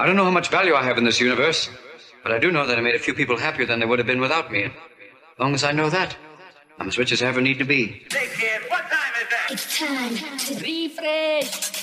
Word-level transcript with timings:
I 0.00 0.06
don't 0.06 0.16
know 0.16 0.24
how 0.24 0.30
much 0.30 0.48
value 0.48 0.74
I 0.74 0.82
have 0.82 0.96
in 0.96 1.04
this 1.04 1.20
universe, 1.20 1.68
but 2.22 2.32
I 2.32 2.38
do 2.38 2.50
know 2.50 2.66
that 2.66 2.78
I 2.78 2.80
made 2.80 2.94
a 2.94 2.98
few 2.98 3.12
people 3.12 3.36
happier 3.36 3.66
than 3.66 3.80
they 3.80 3.84
would 3.84 3.98
have 3.98 4.06
been 4.06 4.18
without 4.18 4.50
me. 4.50 4.64
As 4.64 4.72
long 5.38 5.52
as 5.52 5.62
I 5.62 5.72
know 5.72 5.90
that, 5.90 6.16
I'm 6.78 6.88
as 6.88 6.96
rich 6.96 7.12
as 7.12 7.22
I 7.22 7.26
ever 7.26 7.42
need 7.42 7.58
to 7.58 7.66
be. 7.66 8.06
Hey 8.10 8.30
kid, 8.34 8.62
what 8.70 8.80
time 8.80 9.12
is 9.20 9.28
that? 9.28 9.48
It's 9.50 9.78
time 9.78 10.14
to 10.16 10.54
Riffresh. 10.64 11.76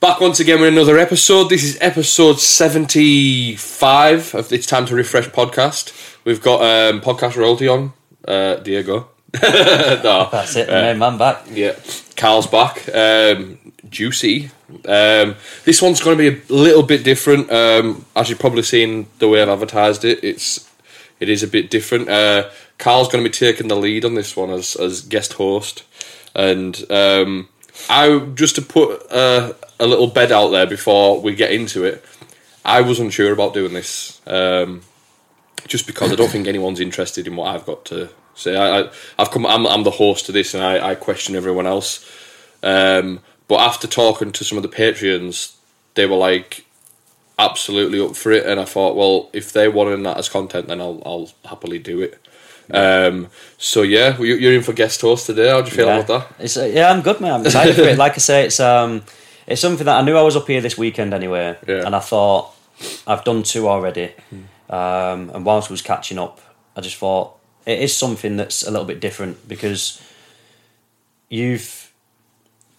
Back 0.00 0.20
once 0.22 0.40
again 0.40 0.62
with 0.62 0.72
another 0.72 0.96
episode. 0.96 1.50
This 1.50 1.64
is 1.64 1.76
episode 1.82 2.40
75 2.40 4.34
of 4.34 4.50
It's 4.54 4.64
Time 4.66 4.86
to 4.86 4.94
Riffresh 4.94 5.28
podcast. 5.32 5.92
We've 6.24 6.40
got 6.40 6.62
um, 6.62 7.02
podcast 7.02 7.36
royalty 7.36 7.68
on. 7.68 7.92
Uh, 8.26 8.54
Diego. 8.56 9.10
no. 9.42 10.28
That's 10.32 10.56
it, 10.56 10.66
the 10.66 10.72
main 10.72 10.98
man 10.98 11.18
back. 11.18 11.46
Yeah. 11.50 11.76
Carl's 12.16 12.46
back. 12.46 12.88
Um, 12.92 13.58
juicy. 13.88 14.50
Um, 14.86 15.36
this 15.64 15.80
one's 15.80 16.00
going 16.00 16.18
to 16.18 16.30
be 16.30 16.38
a 16.38 16.52
little 16.52 16.82
bit 16.82 17.04
different. 17.04 17.50
Um, 17.50 18.04
as 18.16 18.28
you've 18.28 18.38
probably 18.38 18.62
seen 18.62 19.06
the 19.18 19.28
way 19.28 19.42
I've 19.42 19.48
advertised 19.48 20.04
it, 20.04 20.22
it's 20.24 20.68
it 21.20 21.28
is 21.28 21.42
a 21.42 21.48
bit 21.48 21.70
different. 21.70 22.08
Uh, 22.08 22.50
Carl's 22.78 23.08
going 23.08 23.22
to 23.22 23.30
be 23.30 23.32
taking 23.32 23.68
the 23.68 23.76
lead 23.76 24.04
on 24.04 24.14
this 24.14 24.36
one 24.36 24.50
as 24.50 24.74
as 24.76 25.02
guest 25.02 25.34
host, 25.34 25.84
and 26.34 26.90
um, 26.90 27.48
I 27.88 28.18
just 28.34 28.56
to 28.56 28.62
put 28.62 29.10
uh, 29.12 29.52
a 29.78 29.86
little 29.86 30.06
bed 30.06 30.32
out 30.32 30.48
there 30.48 30.66
before 30.66 31.20
we 31.20 31.34
get 31.34 31.52
into 31.52 31.84
it. 31.84 32.04
I 32.64 32.82
was 32.82 33.00
unsure 33.00 33.32
about 33.32 33.54
doing 33.54 33.72
this, 33.72 34.20
um, 34.26 34.82
just 35.66 35.86
because 35.86 36.12
I 36.12 36.14
don't 36.14 36.30
think 36.30 36.46
anyone's 36.46 36.80
interested 36.80 37.26
in 37.26 37.36
what 37.36 37.54
I've 37.54 37.64
got 37.64 37.84
to 37.86 38.10
say. 38.34 38.56
I, 38.56 38.80
I, 38.82 38.90
I've 39.18 39.30
come. 39.30 39.46
I'm, 39.46 39.66
I'm 39.66 39.82
the 39.84 39.90
host 39.90 40.28
of 40.28 40.34
this, 40.34 40.54
and 40.54 40.62
I, 40.62 40.90
I 40.90 40.94
question 40.94 41.34
everyone 41.36 41.66
else. 41.66 42.04
Um, 42.62 43.20
but 43.48 43.60
after 43.60 43.86
talking 43.88 44.32
to 44.32 44.44
some 44.44 44.58
of 44.58 44.62
the 44.62 44.68
Patreons, 44.68 45.54
they 45.94 46.06
were 46.06 46.16
like 46.16 46.64
absolutely 47.38 48.00
up 48.00 48.16
for 48.16 48.32
it, 48.32 48.46
and 48.46 48.60
I 48.60 48.64
thought, 48.64 48.96
well, 48.96 49.30
if 49.32 49.52
they 49.52 49.68
wanted 49.68 50.04
that 50.04 50.18
as 50.18 50.28
content, 50.28 50.68
then 50.68 50.80
I'll 50.80 51.02
I'll 51.04 51.30
happily 51.48 51.78
do 51.78 52.00
it. 52.00 52.18
Um, 52.72 53.28
so 53.58 53.82
yeah, 53.82 54.16
you- 54.18 54.36
you're 54.36 54.52
in 54.52 54.62
for 54.62 54.72
guest 54.72 55.00
host 55.00 55.26
today. 55.26 55.48
How 55.48 55.60
do 55.60 55.70
you 55.70 55.74
feel 55.76 55.86
yeah. 55.86 55.98
about 55.98 56.06
that? 56.28 56.44
It's, 56.44 56.56
uh, 56.56 56.66
yeah, 56.72 56.92
I'm 56.92 57.00
good, 57.02 57.20
man. 57.20 57.32
I'm 57.34 57.44
excited 57.44 57.74
for 57.74 57.82
it. 57.82 57.98
Like 57.98 58.12
I 58.12 58.18
say, 58.18 58.44
it's 58.44 58.60
um, 58.60 59.02
it's 59.48 59.60
something 59.60 59.84
that 59.86 59.98
I 59.98 60.02
knew 60.02 60.16
I 60.16 60.22
was 60.22 60.36
up 60.36 60.46
here 60.46 60.60
this 60.60 60.78
weekend 60.78 61.12
anyway, 61.12 61.56
Yeah. 61.66 61.84
and 61.84 61.96
I 61.96 62.00
thought 62.00 62.54
I've 63.08 63.24
done 63.24 63.42
two 63.42 63.68
already. 63.68 64.12
Um, 64.68 65.30
and 65.34 65.44
whilst 65.44 65.68
I 65.70 65.72
was 65.72 65.82
catching 65.82 66.18
up, 66.18 66.40
I 66.76 66.80
just 66.80 66.94
thought 66.96 67.34
it 67.70 67.78
is 67.80 67.96
something 67.96 68.36
that's 68.36 68.62
a 68.66 68.70
little 68.70 68.86
bit 68.86 69.00
different 69.00 69.48
because 69.48 70.00
you've 71.28 71.92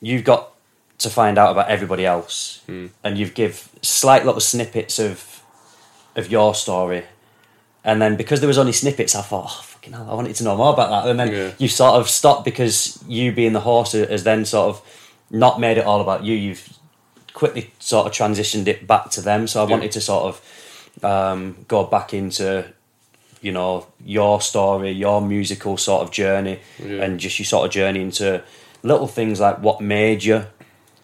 you've 0.02 0.24
got 0.24 0.52
to 1.00 1.10
find 1.10 1.38
out 1.38 1.52
about 1.52 1.70
everybody 1.70 2.06
else, 2.06 2.62
and 3.04 3.18
you've 3.18 3.34
give 3.34 3.70
slight 3.82 4.26
little 4.26 4.42
snippets 4.42 5.00
of 5.00 5.42
of 6.16 6.30
your 6.30 6.54
story, 6.54 7.04
and 7.84 8.02
then 8.02 8.16
because 8.18 8.40
there 8.42 8.48
was 8.48 8.58
only 8.58 8.74
snippets, 8.74 9.16
I 9.16 9.22
thought, 9.22 9.46
oh, 9.48 9.62
fucking 9.64 9.94
hell, 9.94 10.08
I 10.10 10.14
wanted 10.14 10.36
to 10.36 10.44
know 10.44 10.58
more 10.58 10.74
about 10.74 10.90
that. 10.90 11.10
And 11.10 11.20
then 11.20 11.32
Yeah. 11.32 11.52
you 11.58 11.68
sort 11.68 11.96
of 11.96 12.10
stopped 12.10 12.44
because 12.46 13.00
you 13.08 13.32
being 13.32 13.54
the 13.54 13.62
horse 13.62 13.94
has 13.94 14.24
then 14.24 14.46
sort 14.46 14.70
of 14.70 14.82
not 15.30 15.60
made 15.60 15.78
it 15.78 15.86
all 15.86 16.02
about 16.02 16.24
you. 16.24 16.36
You've 16.36 16.68
quickly 17.34 17.72
sort 17.80 18.06
of 18.08 18.12
transitioned 18.14 18.68
it 18.68 18.86
back 18.86 19.10
to 19.12 19.22
them. 19.22 19.48
So 19.48 19.62
I 19.64 19.66
wanted 19.66 19.92
to 19.94 20.02
sort 20.02 20.24
of 20.30 21.04
um, 21.04 21.56
go 21.70 21.86
back 21.86 22.14
into, 22.14 22.66
you 23.42 23.52
know, 23.52 23.88
your 24.06 24.40
story, 24.42 24.92
your 24.92 25.22
musical 25.22 25.78
sort 25.78 26.04
of 26.04 26.12
journey, 26.12 26.60
Yeah. 26.80 27.04
and 27.04 27.20
just 27.20 27.40
your 27.40 27.46
sort 27.46 27.66
of 27.66 27.72
journey 27.72 28.02
into 28.02 28.44
little 28.84 29.08
things 29.08 29.40
like 29.40 29.60
what 29.62 29.82
made 29.82 30.24
you 30.24 30.46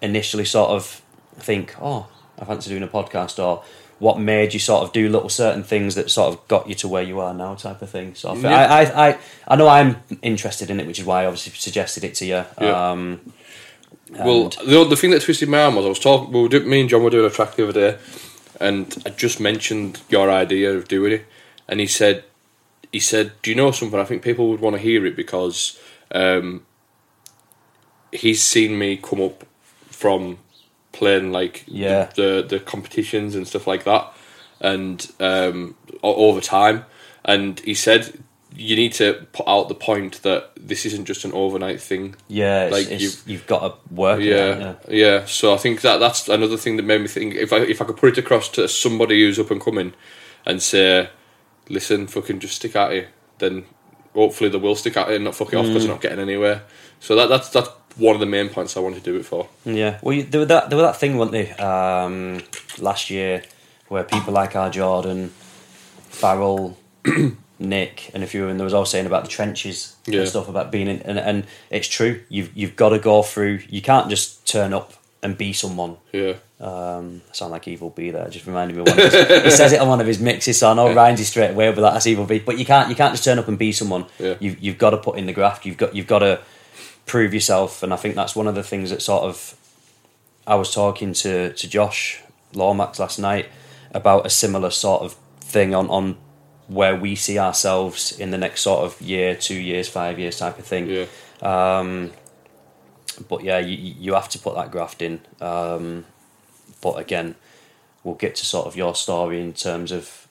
initially 0.02 0.46
sort 0.46 0.70
of 0.70 1.02
think, 1.40 1.76
oh, 1.82 2.08
I 2.40 2.46
fancy 2.46 2.70
doing 2.70 2.84
a 2.84 2.88
podcast, 2.88 3.44
or 3.44 3.64
what 4.00 4.20
made 4.20 4.54
you 4.54 4.60
sort 4.60 4.84
of 4.84 4.94
do 4.94 5.10
little 5.10 5.30
certain 5.30 5.64
things 5.64 5.96
that 5.96 6.12
sort 6.12 6.32
of 6.34 6.48
got 6.48 6.70
you 6.70 6.76
to 6.76 6.88
where 6.88 7.02
you 7.02 7.20
are 7.20 7.34
now, 7.34 7.56
type 7.56 7.82
of 7.82 7.90
thing. 7.90 8.14
So 8.14 8.30
I, 8.30 8.36
Yeah. 8.36 8.50
I, 8.56 8.82
I, 8.84 9.08
I, 9.10 9.18
I 9.48 9.56
know 9.56 9.68
I'm 9.68 9.98
interested 10.22 10.70
in 10.70 10.80
it, 10.80 10.86
which 10.86 11.00
is 11.00 11.06
why 11.06 11.24
I 11.24 11.26
obviously 11.26 11.54
suggested 11.54 12.04
it 12.04 12.14
to 12.16 12.26
you. 12.26 12.44
Yeah. 12.62 12.92
Um, 12.92 13.22
Well, 14.12 14.50
the, 14.50 14.86
the 14.86 14.96
thing 14.96 15.10
that 15.12 15.22
twisted 15.24 15.50
my 15.50 15.64
arm 15.64 15.76
was 15.76 15.86
I 15.86 15.90
was 15.90 16.00
talking. 16.00 16.32
We 16.32 16.42
were 16.44 16.48
do, 16.48 16.60
me 16.62 16.80
and 16.82 16.90
John 16.90 17.04
were 17.04 17.10
doing 17.10 17.26
a 17.26 17.30
track 17.34 17.56
the 17.56 17.64
other 17.68 17.74
day, 17.74 17.98
and 18.60 18.96
I 19.06 19.10
just 19.10 19.40
mentioned 19.40 20.00
your 20.10 20.30
idea 20.32 20.74
of 20.78 20.88
doing 20.88 21.14
it, 21.14 21.26
and 21.68 21.80
he 21.80 21.88
said, 21.88 22.24
he 22.92 23.00
said, 23.00 23.32
"Do 23.42 23.50
you 23.52 23.56
know 23.56 23.72
something? 23.72 24.00
I 24.00 24.06
think 24.06 24.22
people 24.24 24.50
would 24.50 24.60
want 24.62 24.76
to 24.76 24.82
hear 24.82 25.06
it 25.06 25.16
because 25.16 25.80
um, 26.12 26.66
he's 28.12 28.42
seen 28.44 28.78
me 28.78 28.98
come 28.98 29.22
up 29.22 29.44
from 29.88 30.40
playing 30.92 31.32
like 31.32 31.64
Yeah. 31.68 32.10
the, 32.16 32.42
the 32.42 32.48
the 32.48 32.60
competitions 32.60 33.36
and 33.36 33.48
stuff 33.48 33.68
like 33.68 33.84
that, 33.84 34.14
and 34.62 35.06
um, 35.20 35.76
over 36.04 36.42
time, 36.42 36.86
and 37.26 37.60
he 37.62 37.74
said." 37.74 38.24
You 38.60 38.76
need 38.76 38.94
to 38.94 39.28
put 39.34 39.48
out 39.48 39.68
the 39.70 39.76
point 39.76 40.24
that 40.24 40.52
this 40.60 40.84
isn't 40.88 41.06
just 41.06 41.24
an 41.26 41.32
overnight 41.34 41.80
thing. 41.80 42.16
yeah, 42.28 42.64
it's, 42.64 42.72
like 42.74 42.88
it's, 42.90 43.04
you've- 43.04 43.32
you've 43.32 43.46
got 43.46 43.60
to 43.88 43.94
work. 43.94 44.20
Yeah, 44.20 44.34
it, 44.34 44.60
yeah, 44.60 44.76
yeah. 45.20 45.26
So 45.26 45.54
I 45.54 45.58
think 45.58 45.82
that 45.82 45.98
that's 46.00 46.28
another 46.28 46.58
thing 46.58 46.78
that 46.78 46.84
made 46.84 47.02
me 47.02 47.08
think 47.08 47.36
if 47.36 47.54
I 47.54 47.58
if 47.58 47.82
I 47.84 47.86
could 47.86 47.98
put 47.98 48.18
it 48.18 48.18
across 48.18 48.50
to 48.54 48.68
somebody 48.68 49.22
who's 49.22 49.38
up 49.38 49.52
and 49.52 49.62
coming 49.62 49.94
and 50.44 50.60
say, 50.60 51.10
listen, 51.70 52.08
fucking 52.08 52.40
just 52.40 52.56
stick 52.56 52.76
at 52.76 52.92
it, 52.94 53.08
then 53.40 53.66
hopefully 54.14 54.50
they 54.50 54.58
will 54.58 54.76
stick 54.76 54.98
at 54.98 55.10
it 55.10 55.16
and 55.16 55.26
not 55.26 55.36
fuck 55.36 55.54
it 55.54 55.58
off 55.58 55.66
because 55.68 55.84
they're 55.84 55.92
not 55.94 56.02
getting 56.02 56.20
anywhere. 56.20 56.64
So 57.00 57.16
that 57.16 57.30
that's 57.30 57.50
that's 57.50 57.70
one 57.98 58.14
of 58.16 58.20
the 58.20 58.26
main 58.26 58.50
points 58.50 58.78
I 58.78 58.80
wanted 58.80 59.04
to 59.04 59.12
do 59.12 59.18
it 59.20 59.26
for. 59.26 59.50
Yeah, 59.66 60.00
well, 60.02 60.14
you, 60.16 60.24
there 60.24 60.40
was 60.40 60.48
that 60.50 60.70
there 60.70 60.78
was 60.78 60.86
that 60.88 60.98
thing, 61.00 61.18
weren't 61.18 61.32
there, 61.32 61.60
um, 61.64 62.42
last 62.80 63.10
year, 63.10 63.44
where 63.88 64.04
people 64.04 64.34
like 64.34 64.56
our 64.56 64.70
Jordan, 64.70 65.30
Farrell, 66.10 66.78
Nick, 67.60 68.12
and 68.14 68.24
a 68.24 68.28
few 68.28 68.44
of 68.44 68.50
them, 68.50 68.58
there 68.58 68.66
was 68.66 68.74
all 68.74 68.86
saying 68.86 69.06
about 69.06 69.24
the 69.24 69.30
trenches 69.30 69.96
Yeah. 70.06 70.20
and 70.22 70.30
stuff 70.30 70.48
about 70.48 70.72
being 70.72 70.88
in, 70.88 71.02
and, 71.04 71.18
and 71.20 71.46
it's 71.70 71.88
true. 71.88 72.24
You've 72.30 72.56
you've 72.56 72.76
got 72.76 72.90
to 72.90 73.00
go 73.00 73.24
through. 73.24 73.62
You 73.70 73.82
can't 73.82 74.10
just 74.10 74.48
turn 74.48 74.74
up 74.74 74.94
and 75.28 75.38
be 75.38 75.54
someone. 75.54 75.98
Yeah, 76.12 76.34
Um, 76.60 77.22
I 77.30 77.34
sound 77.34 77.52
like 77.52 77.68
Evil 77.68 77.90
B 77.92 78.10
there. 78.12 78.28
Just 78.30 78.48
reminded 78.48 78.76
me 78.76 78.82
of 78.82 78.88
one. 78.88 79.00
Of 79.00 79.12
his, 79.14 79.44
he 79.44 79.52
says 79.52 79.74
it 79.74 79.80
on 79.80 79.88
one 79.88 80.02
of 80.02 80.08
his 80.08 80.20
mixes, 80.20 80.58
so 80.58 80.72
I 80.72 80.74
know 80.74 80.94
Ryan's 80.94 81.28
straight 81.28 81.52
away 81.52 81.68
with 81.70 81.78
that. 81.78 81.94
That's 81.94 82.08
Evil 82.08 82.26
B. 82.26 82.40
But 82.40 82.58
you 82.58 82.66
can't 82.66 82.90
you 82.90 82.96
can't 82.96 83.14
just 83.14 83.24
turn 83.24 83.38
up 83.40 83.48
and 83.48 83.58
be 83.58 83.72
someone. 83.72 84.06
Yeah. 84.20 84.36
You've 84.40 84.60
you've 84.60 84.78
got 84.78 84.92
to 84.92 84.98
put 84.98 85.18
in 85.20 85.26
the 85.28 85.34
graft. 85.34 85.66
You've 85.66 85.78
got 85.78 85.96
you've 85.96 86.08
got 86.08 86.20
to 86.20 86.40
prove 87.06 87.34
yourself, 87.34 87.84
and 87.84 87.94
I 87.94 87.98
think 87.98 88.16
that's 88.16 88.36
one 88.36 88.48
of 88.48 88.56
the 88.56 88.64
things 88.64 88.90
that 88.90 89.02
sort 89.02 89.24
of. 89.24 89.56
I 90.48 90.56
was 90.56 90.74
talking 90.74 91.14
to 91.14 91.54
to 91.54 91.68
Josh 91.68 92.22
Lomax 92.54 93.00
last 93.00 93.20
night 93.20 93.48
about 93.94 94.26
a 94.26 94.30
similar 94.30 94.70
sort 94.72 95.02
of 95.04 95.16
thing 95.42 95.76
on 95.76 95.90
on 95.90 96.18
where 96.68 96.96
we 96.96 97.16
see 97.16 97.40
ourselves 97.40 98.18
in 98.20 98.32
the 98.32 98.38
next 98.38 98.62
sort 98.62 98.84
of 98.86 99.02
year, 99.02 99.36
two 99.36 99.56
years, 99.56 99.88
five 99.88 100.20
years 100.20 100.38
type 100.38 100.60
of 100.60 100.66
thing 100.66 100.90
yeah, 100.90 101.06
but 103.28 103.44
yeah, 103.44 103.60
you 103.60 103.76
you 104.00 104.14
have 104.14 104.30
to 104.30 104.40
put 104.40 104.56
that 104.56 104.72
graft 104.72 105.02
in. 105.02 105.22
Um, 105.42 106.06
but 106.82 106.94
again, 107.00 107.36
we'll 108.04 108.16
get 108.16 108.36
to 108.36 108.46
sort 108.46 108.68
of 108.68 108.76
your 108.76 108.96
story 108.96 109.42
in 109.42 109.54
terms 109.54 109.92
of 109.92 110.28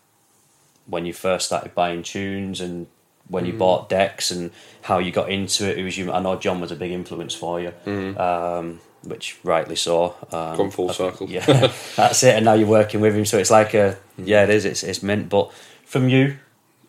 when 0.86 1.04
you 1.04 1.12
first 1.12 1.46
started 1.46 1.74
buying 1.74 2.02
tunes 2.02 2.60
and 2.60 2.86
when 3.28 3.44
you 3.44 3.52
bought 3.52 3.88
decks 3.88 4.30
and 4.30 4.50
how 4.82 4.98
you 4.98 5.10
got 5.10 5.30
into 5.30 5.68
it. 5.68 5.78
It 5.78 5.84
was 5.84 5.98
you. 5.98 6.12
I 6.12 6.20
know 6.20 6.36
John 6.36 6.60
was 6.60 6.70
a 6.70 6.76
big 6.76 6.92
influence 6.92 7.34
for 7.34 7.60
you, 7.60 7.72
um, 8.18 8.80
which 9.02 9.38
rightly 9.42 9.76
so. 9.76 10.14
Um, 10.30 10.56
Come 10.56 10.70
full 10.70 10.90
I 10.90 10.92
circle. 10.92 11.28
Yeah, 11.28 11.44
that's 11.96 12.22
it. 12.22 12.36
And 12.36 12.44
now 12.44 12.54
you're 12.54 12.68
working 12.68 13.00
with 13.00 13.16
him, 13.16 13.24
so 13.24 13.38
it's 13.38 13.50
like 13.50 13.74
a 13.74 13.98
yeah, 14.16 14.44
it 14.44 14.50
is. 14.50 14.64
It's 14.64 14.82
it's 14.82 15.02
meant. 15.02 15.28
But 15.28 15.52
from 15.84 16.08
you, 16.08 16.36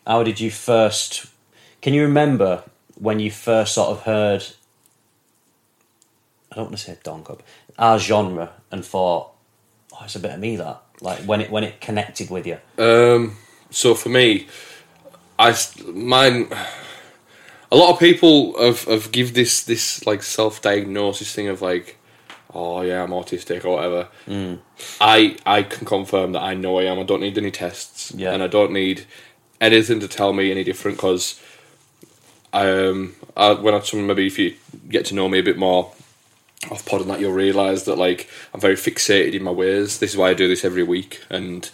how 0.05 0.23
did 0.23 0.39
you 0.39 0.51
first? 0.51 1.25
Can 1.81 1.93
you 1.93 2.03
remember 2.03 2.63
when 2.95 3.19
you 3.19 3.31
first 3.31 3.73
sort 3.73 3.89
of 3.89 4.03
heard? 4.03 4.45
I 6.57 6.61
don't 6.61 6.69
want 6.71 6.77
to 6.79 6.83
say 6.83 6.97
donk 7.03 7.29
up 7.29 7.43
our 7.77 7.99
genre 7.99 8.51
and 8.71 8.83
thought, 8.83 9.29
oh, 9.93 9.99
it's 10.05 10.15
a 10.15 10.19
bit 10.19 10.31
of 10.31 10.39
me 10.39 10.55
that 10.55 10.81
like 11.01 11.19
when 11.19 11.39
it 11.39 11.51
when 11.51 11.63
it 11.63 11.79
connected 11.79 12.31
with 12.31 12.47
you. 12.47 12.57
Um, 12.79 13.37
so 13.69 13.93
for 13.93 14.09
me, 14.09 14.47
I 15.37 15.55
mine. 15.85 16.47
A 17.71 17.75
lot 17.75 17.93
of 17.93 17.99
people 17.99 18.59
have, 18.59 18.85
have 18.85 19.11
give 19.11 19.35
this 19.35 19.61
this 19.63 20.07
like 20.07 20.23
self 20.23 20.59
diagnosis 20.63 21.31
thing 21.31 21.47
of 21.47 21.61
like, 21.61 21.97
oh 22.55 22.81
yeah, 22.81 23.03
I'm 23.03 23.11
autistic 23.11 23.63
or 23.63 23.75
whatever. 23.75 24.07
I 24.99 25.37
I 25.45 25.61
can 25.61 25.85
confirm 25.85 26.31
that 26.31 26.41
I 26.41 26.55
know 26.55 26.79
I 26.79 26.85
am. 26.85 26.97
I 26.97 27.03
don't 27.03 27.21
need 27.21 27.37
any 27.37 27.51
tests, 27.51 28.11
Yeah. 28.15 28.31
and 28.33 28.41
I 28.41 28.47
don't 28.47 28.71
need 28.71 29.05
anything 29.61 29.99
to 29.99 30.07
tell 30.07 30.33
me 30.33 30.49
any 30.49 30.63
different 30.63 30.97
because. 30.97 31.39
Um, 32.53 33.13
I, 33.35 33.51
when 33.51 33.75
I 33.75 33.81
maybe 33.93 34.25
if 34.25 34.39
you 34.39 34.55
get 34.89 35.05
to 35.07 35.13
know 35.13 35.27
me 35.29 35.37
a 35.37 35.43
bit 35.43 35.57
more 35.57 35.91
off 36.71 36.85
pod 36.85 37.01
and 37.01 37.09
that, 37.09 37.19
you'll 37.19 37.33
realise 37.33 37.83
that 37.83 37.97
like 37.97 38.29
I'm 38.53 38.59
very 38.59 38.75
fixated 38.75 39.33
in 39.33 39.43
my 39.43 39.51
ways. 39.51 39.99
This 39.99 40.11
is 40.11 40.17
why 40.17 40.29
I 40.29 40.33
do 40.33 40.47
this 40.47 40.65
every 40.65 40.83
week, 40.83 41.21
and 41.29 41.69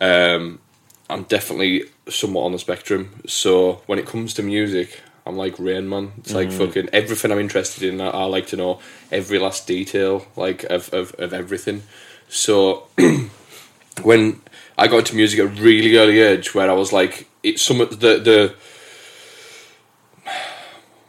um, 0.00 0.60
I'm 1.08 1.24
definitely 1.24 1.84
somewhat 2.08 2.44
on 2.44 2.52
the 2.52 2.58
spectrum. 2.58 3.22
So 3.26 3.82
when 3.86 3.98
it 3.98 4.06
comes 4.06 4.34
to 4.34 4.42
music, 4.42 5.00
I'm 5.26 5.36
like 5.36 5.58
Rain 5.58 5.88
Man. 5.88 6.12
It's 6.18 6.32
like 6.32 6.52
fucking 6.52 6.90
everything 6.92 7.32
I'm 7.32 7.40
interested 7.40 7.82
in. 7.82 8.00
I, 8.00 8.08
I 8.08 8.24
like 8.24 8.46
to 8.48 8.56
know 8.56 8.80
every 9.10 9.38
last 9.38 9.66
detail, 9.66 10.26
like 10.36 10.64
of 10.64 10.92
of, 10.94 11.14
of 11.18 11.32
everything. 11.32 11.82
So 12.28 12.86
when 14.02 14.40
I 14.78 14.86
got 14.88 14.98
into 14.98 15.16
music 15.16 15.40
at 15.40 15.46
a 15.46 15.62
really 15.62 15.96
early 15.96 16.20
age, 16.20 16.54
where 16.54 16.70
I 16.70 16.74
was 16.74 16.92
like, 16.92 17.28
it's 17.42 17.62
some 17.62 17.80
of 17.80 18.00
the 18.00 18.18
the 18.18 18.54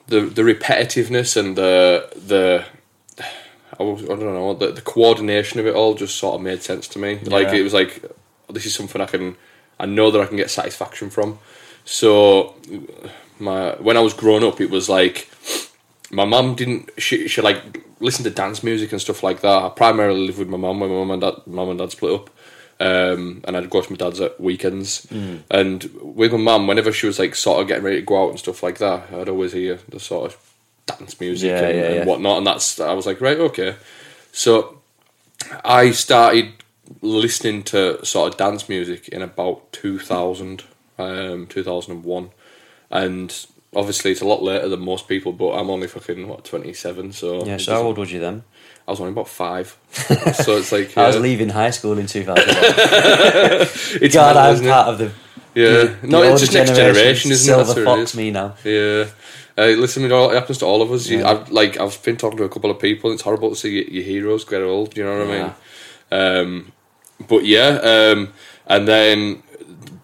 the 0.07 0.21
the 0.21 0.41
repetitiveness 0.41 1.37
and 1.37 1.55
the 1.55 2.09
the 2.15 2.65
I, 3.79 3.83
was, 3.83 4.03
I 4.03 4.07
don't 4.07 4.21
know 4.21 4.53
the, 4.53 4.71
the 4.71 4.81
coordination 4.81 5.59
of 5.59 5.67
it 5.67 5.75
all 5.75 5.93
just 5.93 6.17
sort 6.17 6.35
of 6.35 6.41
made 6.41 6.63
sense 6.63 6.87
to 6.89 6.99
me. 6.99 7.19
Like 7.23 7.47
it 7.59 7.63
was 7.63 7.73
like 7.73 8.03
this 8.49 8.65
is 8.65 8.73
something 8.73 9.01
I 9.01 9.05
can 9.05 9.35
I 9.79 9.85
know 9.85 10.11
that 10.11 10.21
I 10.21 10.25
can 10.25 10.37
get 10.37 10.49
satisfaction 10.49 11.09
from. 11.09 11.39
So 11.85 12.55
my 13.39 13.71
when 13.75 13.97
I 13.97 14.01
was 14.01 14.13
growing 14.13 14.43
up, 14.43 14.59
it 14.61 14.69
was 14.69 14.89
like 14.89 15.29
my 16.11 16.25
mum 16.25 16.55
didn't 16.55 16.89
she 16.97 17.27
she 17.27 17.41
like 17.41 17.83
listened 17.99 18.25
to 18.25 18.31
dance 18.31 18.63
music 18.63 18.91
and 18.91 19.01
stuff 19.01 19.23
like 19.23 19.41
that. 19.41 19.63
I 19.63 19.69
primarily 19.69 20.25
lived 20.25 20.39
with 20.39 20.49
my 20.49 20.57
mum 20.57 20.79
when 20.79 20.89
my 20.89 20.95
mum 20.95 21.11
and 21.11 21.21
dad 21.21 21.35
mum 21.45 21.69
and 21.69 21.79
dad 21.79 21.91
split 21.91 22.13
up. 22.13 22.29
Um, 22.79 23.41
and 23.45 23.57
I'd 23.57 23.71
go 23.71 23.81
to 23.81 23.91
my 23.91 23.97
dad's 23.97 24.21
at 24.21 24.39
weekends. 24.39 25.07
And 25.49 25.89
with 25.99 26.31
my 26.31 26.37
mum, 26.37 26.67
whenever 26.67 26.91
she 26.91 27.07
was 27.07 27.17
like 27.17 27.33
sort 27.33 27.59
of 27.59 27.67
getting 27.67 27.83
ready 27.83 27.97
to 27.97 28.05
go 28.05 28.23
out 28.23 28.29
and 28.29 28.39
stuff 28.39 28.61
like 28.61 28.77
that, 28.77 29.11
I'd 29.11 29.29
always 29.29 29.53
hear 29.53 29.79
the 29.89 29.99
sort 29.99 30.31
of 30.31 30.46
dance 30.87 31.19
music 31.19 31.49
Yeah, 31.49 31.59
and, 31.59 31.77
yeah, 31.77 31.83
and 31.83 32.07
whatnot. 32.07 32.39
And 32.39 32.47
that's 32.47 32.79
I 32.79 32.93
was 32.93 33.05
like, 33.05 33.21
right, 33.21 33.37
okay. 33.37 33.75
So 34.31 34.79
I 35.63 35.91
started 35.91 36.53
listening 37.01 37.63
to 37.63 38.03
sort 38.05 38.31
of 38.31 38.37
dance 38.37 38.67
music 38.69 39.07
in 39.09 39.21
about 39.21 39.71
2000, 39.73 40.63
um, 40.97 41.47
2001. 41.47 42.29
And 42.89 43.45
obviously 43.75 44.11
it's 44.11 44.21
a 44.21 44.25
lot 44.25 44.41
later 44.41 44.69
than 44.69 44.79
most 44.79 45.07
people, 45.07 45.31
but 45.31 45.51
I'm 45.51 45.69
only 45.69 45.87
fucking, 45.87 46.27
what, 46.27 46.45
27, 46.45 47.13
so... 47.13 47.45
Yeah, 47.45 47.57
so 47.57 47.73
how 47.73 47.81
old 47.81 47.97
was 47.97 48.11
you 48.11 48.19
then? 48.19 48.43
I 48.87 48.91
was 48.91 48.99
only 48.99 49.11
about 49.11 49.27
five. 49.27 49.77
so 49.91 50.57
it's 50.57 50.71
like... 50.71 50.97
I 50.97 51.07
was 51.07 51.17
leaving 51.17 51.49
high 51.49 51.71
school 51.71 51.97
in 51.97 52.07
2000. 52.07 52.43
It's 54.01 54.13
God, 54.13 54.35
mad, 54.35 54.45
I'm 54.45 54.53
isn't 54.53 54.65
it? 54.65 54.69
part 54.69 54.87
of 54.87 54.97
the. 54.99 55.11
Yeah. 55.55 55.95
the 56.01 56.07
no, 56.07 56.17
older 56.19 56.31
it's 56.33 56.41
just 56.41 56.53
next 56.53 56.75
generation, 56.75 57.31
isn't 57.31 57.59
it? 57.59 57.65
Silver 57.65 57.83
fox 57.83 58.15
me 58.15 58.31
now. 58.31 58.55
Yeah. 58.63 59.07
Uh, 59.57 59.67
listen, 59.67 60.03
it, 60.03 60.11
all, 60.11 60.29
it 60.29 60.35
happens 60.35 60.59
to 60.59 60.65
all 60.65 60.81
of 60.81 60.91
us. 60.91 61.07
You, 61.07 61.19
Yeah. 61.19 61.31
I've, 61.31 61.49
like, 61.49 61.79
I've 61.79 62.01
been 62.03 62.17
talking 62.17 62.37
to 62.37 62.43
a 62.43 62.49
couple 62.49 62.69
of 62.69 62.79
people, 62.79 63.11
it's 63.11 63.23
horrible 63.23 63.49
to 63.49 63.55
see 63.55 63.71
your, 63.71 63.85
your 63.85 64.03
heroes 64.03 64.45
get 64.45 64.61
old, 64.61 64.95
you 64.95 65.03
know 65.03 65.17
what 65.17 65.27
I 65.27 65.39
mean? 65.39 65.53
Um, 66.11 66.71
but 67.27 67.45
yeah, 67.45 67.79
um, 67.81 68.33
and 68.67 68.87
then 68.87 69.43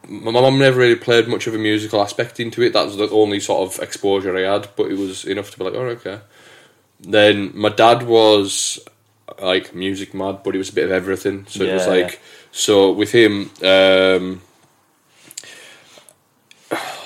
my 0.07 0.31
mum 0.31 0.59
never 0.59 0.79
really 0.79 0.95
played 0.95 1.27
much 1.27 1.47
of 1.47 1.53
a 1.53 1.57
musical 1.57 2.01
aspect 2.01 2.39
into 2.39 2.61
it. 2.61 2.73
That 2.73 2.85
was 2.85 2.97
the 2.97 3.09
only 3.09 3.39
sort 3.39 3.67
of 3.67 3.81
exposure 3.81 4.35
I 4.35 4.51
had, 4.51 4.69
but 4.75 4.91
it 4.91 4.97
was 4.97 5.25
enough 5.25 5.51
to 5.51 5.57
be 5.57 5.63
like, 5.65 5.73
oh, 5.75 5.85
okay. 5.87 6.19
Then 6.99 7.51
my 7.53 7.69
dad 7.69 8.03
was 8.03 8.79
like 9.41 9.73
music 9.73 10.13
mad, 10.13 10.41
but 10.43 10.53
he 10.53 10.57
was 10.57 10.69
a 10.69 10.73
bit 10.73 10.85
of 10.85 10.91
everything. 10.91 11.45
So 11.47 11.63
it 11.63 11.73
was 11.73 11.87
like, 11.87 12.13
yeah. 12.13 12.19
so 12.51 12.91
with 12.91 13.11
him, 13.11 13.51
um, 13.63 14.41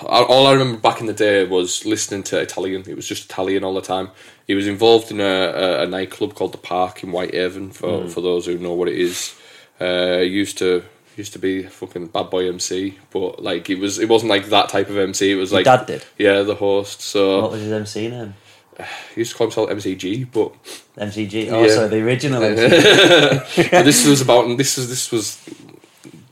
all 0.07 0.47
I 0.47 0.53
remember 0.53 0.79
back 0.79 0.99
in 1.01 1.07
the 1.07 1.13
day 1.13 1.45
was 1.45 1.85
listening 1.85 2.23
to 2.23 2.39
Italian. 2.39 2.83
It 2.87 2.95
was 2.95 3.07
just 3.07 3.25
Italian 3.25 3.63
all 3.63 3.73
the 3.73 3.81
time. 3.81 4.09
He 4.47 4.55
was 4.55 4.67
involved 4.67 5.11
in 5.11 5.19
a, 5.19 5.23
a, 5.23 5.83
a 5.83 5.87
nightclub 5.87 6.33
called 6.35 6.53
the 6.53 6.57
Park 6.57 7.03
in 7.03 7.11
Whitehaven. 7.11 7.71
For 7.71 8.01
Hmm. 8.03 8.07
for 8.07 8.21
those 8.21 8.45
who 8.45 8.57
know 8.57 8.73
what 8.73 8.87
it 8.87 8.97
is, 8.97 9.35
uh, 9.81 10.19
used 10.19 10.57
to 10.59 10.83
used 11.17 11.33
to 11.33 11.39
be 11.39 11.63
fucking 11.63 12.07
bad 12.07 12.29
boy 12.29 12.47
MC, 12.47 12.97
but 13.11 13.41
like 13.43 13.69
it 13.69 13.79
was 13.79 13.97
it 13.99 14.07
wasn't 14.09 14.29
like 14.29 14.47
that 14.49 14.69
type 14.69 14.89
of 14.89 14.97
MC. 14.97 15.31
It 15.31 15.35
was 15.35 15.51
Your 15.51 15.59
like 15.59 15.65
dad 15.65 15.85
did? 15.85 16.05
yeah, 16.17 16.41
the 16.43 16.55
host. 16.55 17.01
So 17.01 17.41
What 17.41 17.51
was 17.51 17.61
his 17.61 17.71
MC 17.71 18.07
name? 18.09 18.35
he 19.15 19.21
used 19.21 19.31
to 19.31 19.37
call 19.37 19.47
himself 19.47 19.69
MCG, 19.71 20.27
but 20.31 20.53
MCG. 20.97 21.51
Oh, 21.51 21.63
Yeah. 21.63 21.69
so 21.73 21.87
the 21.87 22.01
original 22.01 22.41
MCG. 22.41 23.69
this 23.83 24.05
was 24.07 24.21
about 24.21 24.55
this 24.57 24.77
was 24.77 24.89
this 24.89 25.11
was 25.11 25.37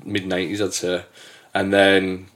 mid 0.04 0.28
nineties, 0.28 0.62
I'd 0.62 0.74
say, 0.74 1.04
and 1.54 1.74
then 1.74 2.28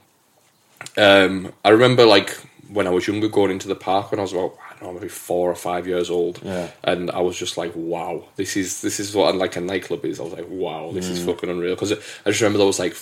um, 0.96 1.52
I 1.64 1.70
remember 1.70 2.04
like 2.06 2.36
when 2.68 2.86
I 2.86 2.90
was 2.90 3.06
younger 3.08 3.28
going 3.28 3.50
into 3.50 3.66
the 3.68 3.74
park 3.74 4.10
when 4.10 4.20
I 4.20 4.22
was 4.22 4.32
about 4.32 4.56
I 4.64 4.72
don't 4.78 4.82
know 4.82 4.92
maybe 5.00 5.08
four 5.08 5.50
or 5.50 5.54
five 5.56 5.86
years 5.86 6.08
old, 6.10 6.40
Yeah. 6.42 6.68
and 6.84 7.10
I 7.10 7.20
was 7.20 7.36
just 7.36 7.56
like, 7.58 7.72
wow, 7.74 8.24
this 8.36 8.56
is 8.56 8.80
this 8.80 9.00
is 9.00 9.14
what 9.14 9.34
like 9.36 9.56
a 9.56 9.60
nightclub 9.60 10.04
is. 10.04 10.20
I 10.20 10.22
was 10.24 10.32
like, 10.32 10.46
wow, 10.48 10.90
this 10.92 11.06
Mm. 11.08 11.10
is 11.10 11.24
fucking 11.24 11.50
unreal 11.50 11.74
because 11.74 11.92
I 11.92 11.96
just 12.30 12.40
remember 12.40 12.58
there 12.58 12.66
was 12.66 12.78
like. 12.78 12.96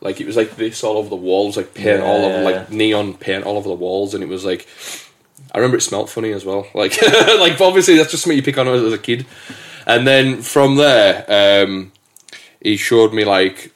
Like 0.00 0.20
it 0.20 0.28
was 0.28 0.36
like 0.36 0.54
this 0.54 0.84
all 0.84 0.96
over 0.96 1.08
the 1.08 1.16
walls, 1.16 1.56
like 1.56 1.74
paint 1.74 2.00
all 2.00 2.24
over, 2.24 2.38
Yeah. 2.38 2.44
like 2.44 2.70
neon 2.70 3.14
paint 3.14 3.42
all 3.42 3.56
over 3.56 3.68
the 3.68 3.74
walls, 3.74 4.14
and 4.14 4.22
it 4.22 4.28
was 4.28 4.44
like 4.44 4.64
I 5.52 5.58
remember 5.58 5.76
it 5.76 5.80
smelled 5.80 6.08
funny 6.08 6.30
as 6.30 6.44
well. 6.44 6.68
Like, 6.72 6.96
like 7.02 7.60
obviously 7.60 7.96
that's 7.96 8.12
just 8.12 8.22
something 8.22 8.36
you 8.36 8.42
pick 8.44 8.56
on 8.58 8.68
as 8.68 8.92
a 8.92 8.96
kid. 8.98 9.26
And 9.88 10.06
then 10.06 10.40
from 10.42 10.76
there, 10.76 11.64
um, 11.66 11.90
he 12.62 12.76
showed 12.76 13.12
me 13.12 13.24
like 13.24 13.72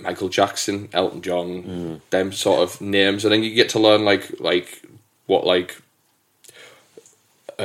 Michael 0.00 0.28
Jackson, 0.28 0.88
Elton 0.92 1.22
John, 1.22 2.00
them 2.10 2.32
sort 2.32 2.60
of 2.62 2.80
names, 2.80 3.24
and 3.24 3.32
then 3.32 3.42
you 3.42 3.54
get 3.54 3.68
to 3.70 3.78
learn 3.78 4.04
like 4.04 4.40
like 4.40 4.82
what 5.26 5.44
like 5.46 5.80
uh, 7.58 7.64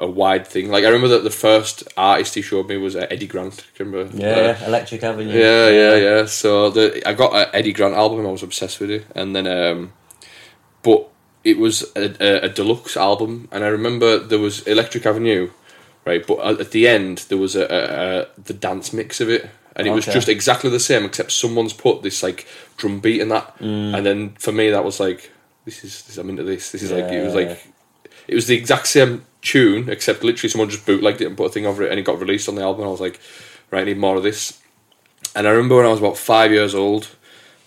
a, 0.00 0.04
a 0.04 0.10
wide 0.10 0.46
thing. 0.46 0.70
Like 0.70 0.84
I 0.84 0.88
remember 0.88 1.08
that 1.08 1.24
the 1.24 1.30
first 1.30 1.84
artist 1.96 2.34
he 2.34 2.42
showed 2.42 2.68
me 2.68 2.76
was 2.76 2.94
uh, 2.94 3.06
Eddie 3.10 3.26
Grant. 3.26 3.64
Remember? 3.78 4.14
yeah, 4.16 4.58
Uh, 4.62 4.66
Electric 4.66 5.02
Avenue. 5.02 5.32
yeah, 5.32 5.68
yeah, 5.68 5.96
yeah. 5.96 6.26
So 6.26 6.70
the 6.70 7.06
I 7.08 7.14
got 7.14 7.34
an 7.34 7.46
Eddie 7.54 7.72
Grant 7.72 7.94
album. 7.94 8.26
I 8.26 8.30
was 8.30 8.42
obsessed 8.42 8.80
with 8.80 8.90
it, 8.90 9.06
and 9.14 9.34
then 9.34 9.46
um, 9.46 9.92
but 10.82 11.08
it 11.42 11.56
was 11.58 11.90
a, 11.96 12.14
a, 12.20 12.44
a 12.46 12.48
deluxe 12.50 12.96
album, 12.98 13.48
and 13.50 13.64
I 13.64 13.68
remember 13.68 14.18
there 14.18 14.38
was 14.38 14.60
Electric 14.66 15.06
Avenue, 15.06 15.50
right? 16.04 16.26
But 16.26 16.60
at, 16.60 16.70
the 16.72 16.86
end 16.86 17.24
there 17.30 17.38
was 17.38 17.56
a, 17.56 17.62
a, 17.64 18.20
a 18.20 18.26
the 18.42 18.52
dance 18.52 18.92
mix 18.92 19.22
of 19.22 19.30
it, 19.30 19.48
and 19.80 19.88
it 19.88 19.92
was 19.94 20.04
Okay. 20.06 20.14
just 20.14 20.28
exactly 20.28 20.70
the 20.70 20.80
same, 20.80 21.04
except 21.04 21.32
someone's 21.32 21.72
put 21.72 22.02
this 22.02 22.22
like 22.22 22.46
drum 22.76 23.00
beat 23.00 23.20
in 23.20 23.28
that, 23.28 23.54
and 23.60 24.04
then 24.06 24.30
for 24.38 24.52
me 24.52 24.70
that 24.70 24.84
was 24.84 25.00
like 25.00 25.30
this 25.64 25.84
is 25.84 26.02
this, 26.02 26.16
I'm 26.18 26.30
into 26.30 26.42
this. 26.44 26.70
This 26.70 26.82
is 26.82 26.90
like 26.92 27.10
it 27.12 27.24
was 27.24 27.34
Yeah. 27.34 27.40
like 27.48 27.66
it 28.28 28.34
was 28.34 28.46
the 28.46 28.56
exact 28.56 28.86
same 28.86 29.24
tune, 29.42 29.88
except 29.88 30.22
literally 30.22 30.48
someone 30.50 30.70
just 30.70 30.86
bootlegged 30.86 31.20
it 31.20 31.26
and 31.26 31.36
put 31.36 31.46
a 31.46 31.52
thing 31.52 31.66
over 31.66 31.82
it, 31.82 31.90
and 31.90 31.98
it 31.98 32.04
got 32.04 32.20
released 32.20 32.48
on 32.48 32.54
the 32.54 32.62
album. 32.62 32.82
And 32.82 32.88
I 32.88 32.92
was 32.92 33.00
like, 33.00 33.18
right, 33.70 33.82
I 33.82 33.84
need 33.84 33.98
more 33.98 34.16
of 34.16 34.22
this. 34.22 34.58
And 35.34 35.46
I 35.46 35.50
remember 35.50 35.76
when 35.76 35.86
I 35.86 35.90
was 35.90 35.98
about 36.00 36.16
five 36.18 36.50
years 36.52 36.74
old. 36.74 37.08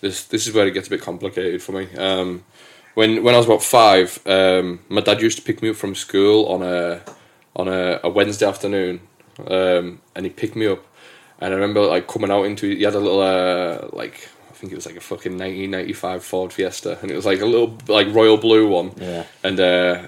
This 0.00 0.24
this 0.24 0.46
is 0.46 0.52
where 0.54 0.66
it 0.66 0.74
gets 0.74 0.86
a 0.88 0.90
bit 0.90 1.00
complicated 1.00 1.62
for 1.62 1.72
me. 1.72 1.88
Um, 1.96 2.44
when 2.94 3.22
when 3.24 3.34
I 3.34 3.38
was 3.38 3.46
about 3.46 3.62
five, 3.62 4.18
um, 4.26 4.80
my 4.88 5.00
dad 5.00 5.22
used 5.22 5.38
to 5.38 5.44
pick 5.44 5.62
me 5.62 5.70
up 5.70 5.76
from 5.76 5.94
school 5.94 6.46
on 6.46 6.62
a 6.62 7.00
on 7.56 7.68
a, 7.68 8.00
a 8.04 8.08
Wednesday 8.10 8.46
afternoon, 8.46 9.00
um, 9.46 10.00
and 10.14 10.26
he 10.26 10.30
picked 10.30 10.56
me 10.56 10.66
up. 10.66 10.84
And 11.40 11.52
I 11.52 11.56
remember 11.56 11.82
like 11.82 12.06
coming 12.06 12.30
out 12.30 12.44
into 12.44 12.74
he 12.74 12.82
had 12.82 12.94
a 12.94 13.00
little 13.00 13.20
uh, 13.20 13.88
like 13.92 14.28
I 14.50 14.54
think 14.54 14.72
it 14.72 14.76
was 14.76 14.86
like 14.86 14.96
a 14.96 15.00
fucking 15.00 15.32
1995 15.32 16.24
Ford 16.24 16.52
Fiesta, 16.52 16.98
and 17.02 17.10
it 17.10 17.16
was 17.16 17.26
like 17.26 17.40
a 17.40 17.46
little 17.46 17.76
like 17.88 18.06
royal 18.14 18.36
blue 18.36 18.68
one. 18.68 18.92
Yeah. 18.96 19.24
And 19.42 19.58
uh, 19.58 20.06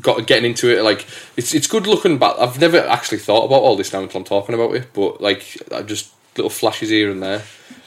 got 0.00 0.26
getting 0.26 0.50
into 0.50 0.70
it 0.70 0.82
like 0.82 1.06
it's 1.36 1.54
it's 1.54 1.66
good 1.66 1.86
looking 1.86 2.18
back. 2.18 2.36
I've 2.38 2.58
never 2.60 2.78
actually 2.78 3.18
thought 3.18 3.44
about 3.44 3.62
all 3.62 3.76
this 3.76 3.92
now 3.92 4.00
until 4.00 4.20
I'm 4.20 4.24
talking 4.24 4.54
about 4.54 4.74
it, 4.74 4.92
but 4.92 5.20
like 5.20 5.58
I 5.72 5.82
just 5.82 6.12
little 6.36 6.50
flashes 6.50 6.90
here 6.90 7.10
and 7.10 7.22
there, 7.22 7.42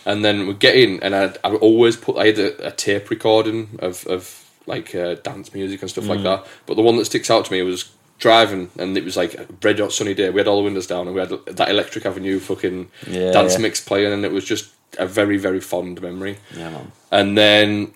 and 0.05 0.23
then 0.23 0.47
we 0.47 0.53
get 0.53 0.75
in, 0.75 1.01
and 1.01 1.15
I 1.15 1.33
I 1.43 1.55
always 1.55 1.97
put 1.97 2.17
I 2.17 2.27
had 2.27 2.39
a, 2.39 2.67
a 2.67 2.71
tape 2.71 3.09
recording 3.09 3.79
of 3.79 4.05
of 4.07 4.45
like 4.67 4.93
uh, 4.93 5.15
dance 5.15 5.53
music 5.53 5.81
and 5.81 5.89
stuff 5.89 6.07
like 6.07 6.21
that. 6.23 6.45
But 6.67 6.75
the 6.75 6.83
one 6.83 6.97
that 6.97 7.05
sticks 7.05 7.31
out 7.31 7.45
to 7.45 7.51
me 7.51 7.63
was 7.63 7.91
driving, 8.19 8.69
and 8.77 8.97
it 8.97 9.03
was 9.03 9.17
like 9.17 9.33
a 9.33 9.47
red 9.63 9.79
hot 9.79 9.91
sunny 9.91 10.13
day. 10.13 10.29
We 10.29 10.39
had 10.39 10.47
all 10.47 10.57
the 10.57 10.63
windows 10.63 10.87
down, 10.87 11.07
and 11.07 11.15
we 11.15 11.21
had 11.21 11.29
that 11.47 11.69
Electric 11.69 12.05
Avenue 12.05 12.39
fucking 12.39 12.91
Yeah, 13.07 13.31
dance 13.31 13.53
yeah. 13.53 13.59
mix 13.59 13.81
playing, 13.81 14.13
and 14.13 14.23
it 14.25 14.31
was 14.31 14.45
just 14.45 14.69
a 14.97 15.05
very 15.07 15.37
very 15.37 15.59
fond 15.59 16.01
memory. 16.01 16.37
Yeah, 16.55 16.69
man. 16.69 16.91
And 17.11 17.37
then 17.37 17.93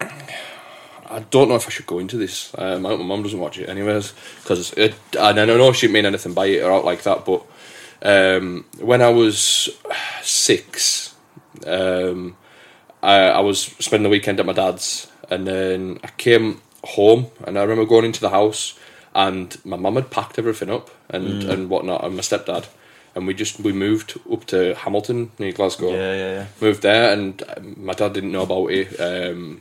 I 0.00 1.20
don't 1.30 1.48
know 1.48 1.56
if 1.56 1.66
I 1.66 1.70
should 1.70 1.86
go 1.86 1.98
into 1.98 2.16
this. 2.16 2.52
Um, 2.56 2.86
I 2.86 2.90
hope 2.90 3.00
my 3.00 3.06
mum 3.06 3.22
doesn't 3.22 3.40
watch 3.40 3.58
it 3.58 3.68
anyways, 3.68 4.14
because 4.42 4.72
I 4.78 5.32
don't 5.32 5.46
know 5.46 5.72
she 5.72 5.86
didn't 5.86 5.94
mean 5.94 6.06
anything 6.06 6.34
by 6.34 6.46
it 6.46 6.62
or 6.62 6.72
out 6.72 6.84
like 6.84 7.02
that. 7.02 7.24
But 7.24 7.44
um, 8.02 8.64
when 8.78 9.02
I 9.02 9.08
was 9.10 9.68
six, 10.22 11.14
um, 11.66 12.36
I, 13.02 13.16
I 13.30 13.40
was 13.40 13.62
spending 13.62 14.04
the 14.04 14.08
weekend 14.08 14.38
at 14.38 14.46
my 14.46 14.52
dad's, 14.52 15.10
and 15.28 15.46
then 15.46 15.98
I 16.04 16.08
came 16.16 16.60
home, 16.84 17.26
and 17.44 17.58
I 17.58 17.62
remember 17.62 17.86
going 17.86 18.04
into 18.04 18.20
the 18.20 18.30
house, 18.30 18.78
and 19.14 19.56
my 19.64 19.76
mum 19.76 19.94
had 19.96 20.10
packed 20.10 20.38
everything 20.38 20.70
up 20.70 20.90
and 21.08 21.42
and 21.44 21.68
whatnot, 21.70 22.04
and 22.04 22.14
my 22.16 22.22
stepdad, 22.22 22.66
and 23.14 23.26
we 23.26 23.34
just 23.34 23.60
we 23.60 23.72
moved 23.72 24.18
up 24.32 24.44
to 24.46 24.74
Hamilton 24.74 25.30
near 25.38 25.52
Glasgow 25.52 25.90
Yeah, 25.90 26.14
yeah, 26.14 26.32
yeah. 26.34 26.46
moved 26.60 26.82
there, 26.82 27.12
and 27.12 27.42
um, 27.56 27.74
my 27.84 27.92
dad 27.94 28.12
didn't 28.12 28.32
know 28.32 28.42
about 28.42 28.68
it. 28.70 29.00
Um, 29.00 29.60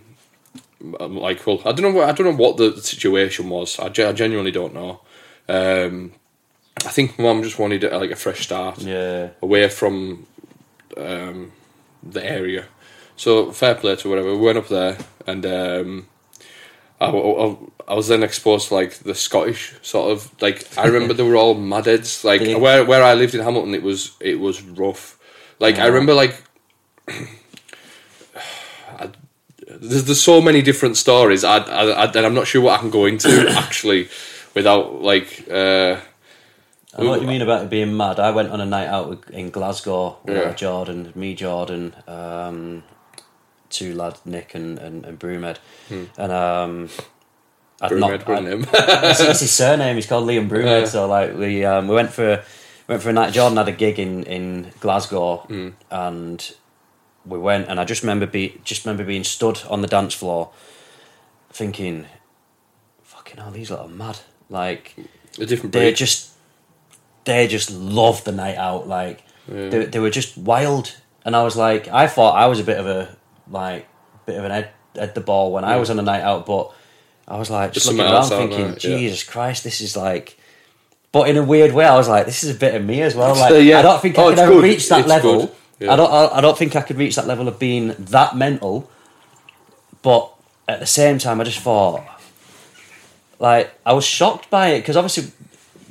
I'm 0.99 1.17
like, 1.17 1.45
well, 1.45 1.61
I 1.65 1.71
don't 1.73 1.93
know. 1.93 2.01
I 2.01 2.11
don't 2.13 2.27
know 2.27 2.43
what 2.43 2.57
the 2.57 2.77
situation 2.81 3.49
was. 3.49 3.79
I, 3.79 3.85
I 3.87 4.13
genuinely 4.13 4.51
don't 4.51 4.73
know. 4.73 5.01
Um, 5.49 6.13
I 6.85 6.89
think 6.89 7.17
my 7.19 7.25
mum 7.25 7.43
just 7.43 7.59
wanted 7.59 7.83
like 7.83 8.11
a 8.11 8.15
fresh 8.15 8.41
start 8.43 8.79
Yeah. 8.79 9.29
away 9.41 9.67
from 9.67 10.25
um, 10.95 11.51
the 12.03 12.23
area. 12.25 12.65
So 13.17 13.51
fair 13.51 13.75
play 13.75 13.95
to 13.97 14.09
whatever. 14.09 14.31
We 14.31 14.37
went 14.45 14.57
up 14.59 14.69
there, 14.69 14.97
and 15.27 15.45
um, 15.45 16.07
I, 17.01 17.07
I, 17.09 17.55
I 17.87 17.93
was 17.93 18.07
then 18.09 18.23
exposed 18.23 18.67
to 18.69 18.75
like 18.75 18.93
the 18.99 19.15
Scottish 19.15 19.73
sort 19.81 20.11
of 20.11 20.29
like 20.41 20.65
I 20.77 20.85
remember 20.87 21.13
they 21.13 21.23
were 21.23 21.37
all 21.37 21.55
madheads. 21.55 22.23
Like 22.23 22.41
Yeah. 22.41 22.57
where 22.57 22.83
where 22.85 23.03
I 23.03 23.13
lived 23.13 23.33
in 23.35 23.41
Hamilton, 23.41 23.73
it 23.73 23.83
was 23.83 24.11
it 24.19 24.39
was 24.39 24.61
rough. 24.61 25.17
Like 25.59 25.77
I 25.79 25.87
remember 25.87 26.13
like. 26.13 26.43
I, 28.99 29.09
there's, 29.67 30.05
there's 30.05 30.21
so 30.21 30.41
many 30.41 30.61
different 30.61 30.97
stories, 30.97 31.43
I, 31.43 31.57
I, 31.57 32.05
I, 32.05 32.25
I'm 32.25 32.33
not 32.33 32.47
sure 32.47 32.61
what 32.61 32.77
I 32.77 32.81
can 32.81 32.89
go 32.89 33.05
into 33.05 33.49
actually, 33.57 34.09
without 34.55 35.01
like. 35.01 35.47
Uh, 35.49 35.97
I 36.97 37.03
know 37.03 37.09
what 37.11 37.21
you 37.21 37.27
mean 37.27 37.41
about 37.43 37.63
it 37.63 37.69
being 37.69 37.95
mad. 37.95 38.19
I 38.19 38.31
went 38.31 38.49
on 38.49 38.59
a 38.59 38.65
night 38.65 38.87
out 38.87 39.29
in 39.29 39.51
Glasgow 39.51 40.17
with 40.25 40.35
Yeah. 40.35 40.43
uh, 40.43 40.53
Jordan, 40.53 41.13
me, 41.15 41.35
Jordan, 41.35 41.95
um, 42.07 42.83
two 43.69 43.93
lad 43.95 44.17
Nick 44.25 44.55
and 44.55 44.77
and, 44.79 45.05
and 45.05 45.17
Brewmed, 45.19 45.57
and 45.89 46.31
um, 46.31 46.89
I'd 47.81 47.91
Brewmed, 47.91 48.27
not. 48.27 48.43
him? 48.43 48.65
it's, 48.73 49.19
it's 49.19 49.39
his 49.39 49.51
surname. 49.51 49.95
He's 49.95 50.05
called 50.07 50.27
Liam 50.27 50.47
Brewmed. 50.49 50.65
Yeah. 50.81 50.85
So 50.85 51.07
like 51.07 51.35
we 51.37 51.63
um, 51.65 51.87
we 51.87 51.95
went 51.95 52.11
for 52.11 52.43
went 52.87 53.01
for 53.01 53.09
a 53.09 53.13
night. 53.13 53.33
Jordan 53.33 53.57
had 53.57 53.67
a 53.67 53.71
gig 53.71 53.99
in 53.99 54.23
in 54.23 54.71
Glasgow, 54.79 55.37
Hmm. 55.47 55.69
and 55.91 56.55
we 57.25 57.37
went. 57.37 57.67
And 57.69 57.79
I 57.79 57.85
just 57.85 58.01
remember 58.03 58.25
be 58.25 58.59
just 58.63 58.85
remember 58.85 59.03
being 59.03 59.23
stood 59.23 59.61
on 59.69 59.81
the 59.81 59.87
dance 59.87 60.13
floor, 60.13 60.49
thinking, 61.51 62.05
"Fucking 63.03 63.37
hell, 63.37 63.51
these 63.51 63.71
lot 63.71 63.81
are 63.81 63.87
mad!" 63.87 64.19
Like 64.49 64.95
a 65.39 65.45
different 65.45 65.73
they 65.73 65.89
breed. 65.89 65.95
just 65.95 66.31
they 67.25 67.47
just 67.47 67.69
loved 67.71 68.25
the 68.25 68.31
night 68.31 68.57
out. 68.57 68.87
Like 68.87 69.23
they, 69.47 69.85
they 69.85 69.99
were 69.99 70.09
just 70.09 70.37
wild, 70.37 70.95
and 71.23 71.35
I 71.35 71.43
was 71.43 71.55
like, 71.55 71.87
I 71.87 72.07
thought 72.07 72.35
I 72.35 72.47
was 72.47 72.59
a 72.59 72.63
bit 72.63 72.77
of 72.79 72.87
a 72.87 73.15
like 73.49 73.87
bit 74.25 74.37
of 74.37 74.45
an 74.45 74.51
ed, 74.51 74.69
ed 74.95 75.15
the 75.15 75.21
ball 75.21 75.51
when 75.51 75.63
I 75.63 75.77
was 75.77 75.89
on 75.89 75.99
a 75.99 76.01
night 76.01 76.21
out, 76.21 76.45
but 76.45 76.71
I 77.27 77.37
was 77.37 77.49
like 77.49 77.73
just 77.73 77.85
Just 77.85 77.97
looking 77.97 78.11
around 78.11 78.29
thinking, 78.29 78.67
yeah. 78.69 78.75
Jesus 78.75 79.23
Christ, 79.23 79.63
this 79.63 79.81
is 79.81 79.95
like. 79.95 80.37
But 81.11 81.27
in 81.29 81.37
a 81.37 81.43
weird 81.43 81.73
way, 81.73 81.85
I 81.85 81.95
was 81.95 82.07
like, 82.07 82.27
"This 82.27 82.43
is 82.43 82.55
a 82.55 82.59
bit 82.59 82.75
of 82.75 82.85
me 82.85 83.01
as 83.01 83.15
well." 83.15 83.35
Like, 83.35 83.63
yeah. 83.63 83.79
I 83.79 83.81
don't 83.81 83.99
think 83.99 84.17
Oh, 84.17 84.27
I 84.27 84.29
could 84.29 84.39
ever 84.39 84.53
good. 84.53 84.63
reach 84.63 84.89
that 84.89 84.99
It's 84.99 85.09
level. 85.09 85.55
Yeah. 85.79 85.93
I 85.93 85.95
don't. 85.95 86.11
I, 86.11 86.37
I 86.37 86.41
don't 86.41 86.57
think 86.57 86.75
I 86.75 86.81
could 86.81 86.97
reach 86.97 87.15
that 87.15 87.25
level 87.25 87.47
of 87.47 87.57
being 87.57 87.95
that 87.97 88.35
mental. 88.35 88.89
But 90.01 90.31
at 90.67 90.79
the 90.79 90.85
same 90.85 91.17
time, 91.17 91.41
I 91.41 91.43
just 91.45 91.59
thought, 91.59 92.03
like, 93.39 93.73
I 93.85 93.93
was 93.93 94.05
shocked 94.05 94.49
by 94.49 94.69
it 94.69 94.81
because 94.81 94.95
obviously, 94.97 95.31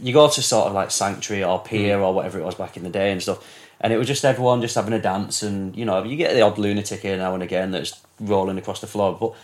you 0.01 0.13
go 0.13 0.29
to 0.29 0.43
sort 0.43 0.69
of 0.69 0.73
like 0.75 0.91
sanctuary 0.91 1.43
or 1.43 1.59
pier 1.59 1.99
mm. 1.99 2.03
or 2.03 2.15
whatever 2.15 2.39
it 2.39 2.45
was 2.45 2.55
back 2.55 2.77
in 2.77 2.85
the 2.85 2.91
day 2.91 3.11
and 3.11 3.21
stuff, 3.21 3.45
and 3.81 3.93
it 3.93 3.97
was 3.99 4.07
just 4.07 4.25
everyone 4.25 4.61
just 4.61 4.75
having 4.75 4.93
a 4.93 5.01
dance, 5.01 5.43
and 5.43 5.75
you 5.77 5.85
know, 5.85 6.03
you 6.03 6.17
get 6.17 6.35
the 6.35 6.43
odd 6.43 6.59
lunatic 6.59 7.01
here 7.01 7.17
now 7.17 7.35
and 7.35 7.43
again 7.43 7.71
that's 7.71 8.01
rolling 8.21 8.59
across 8.59 8.81
the 8.81 8.87
floor, 8.87 9.17
but. 9.19 9.35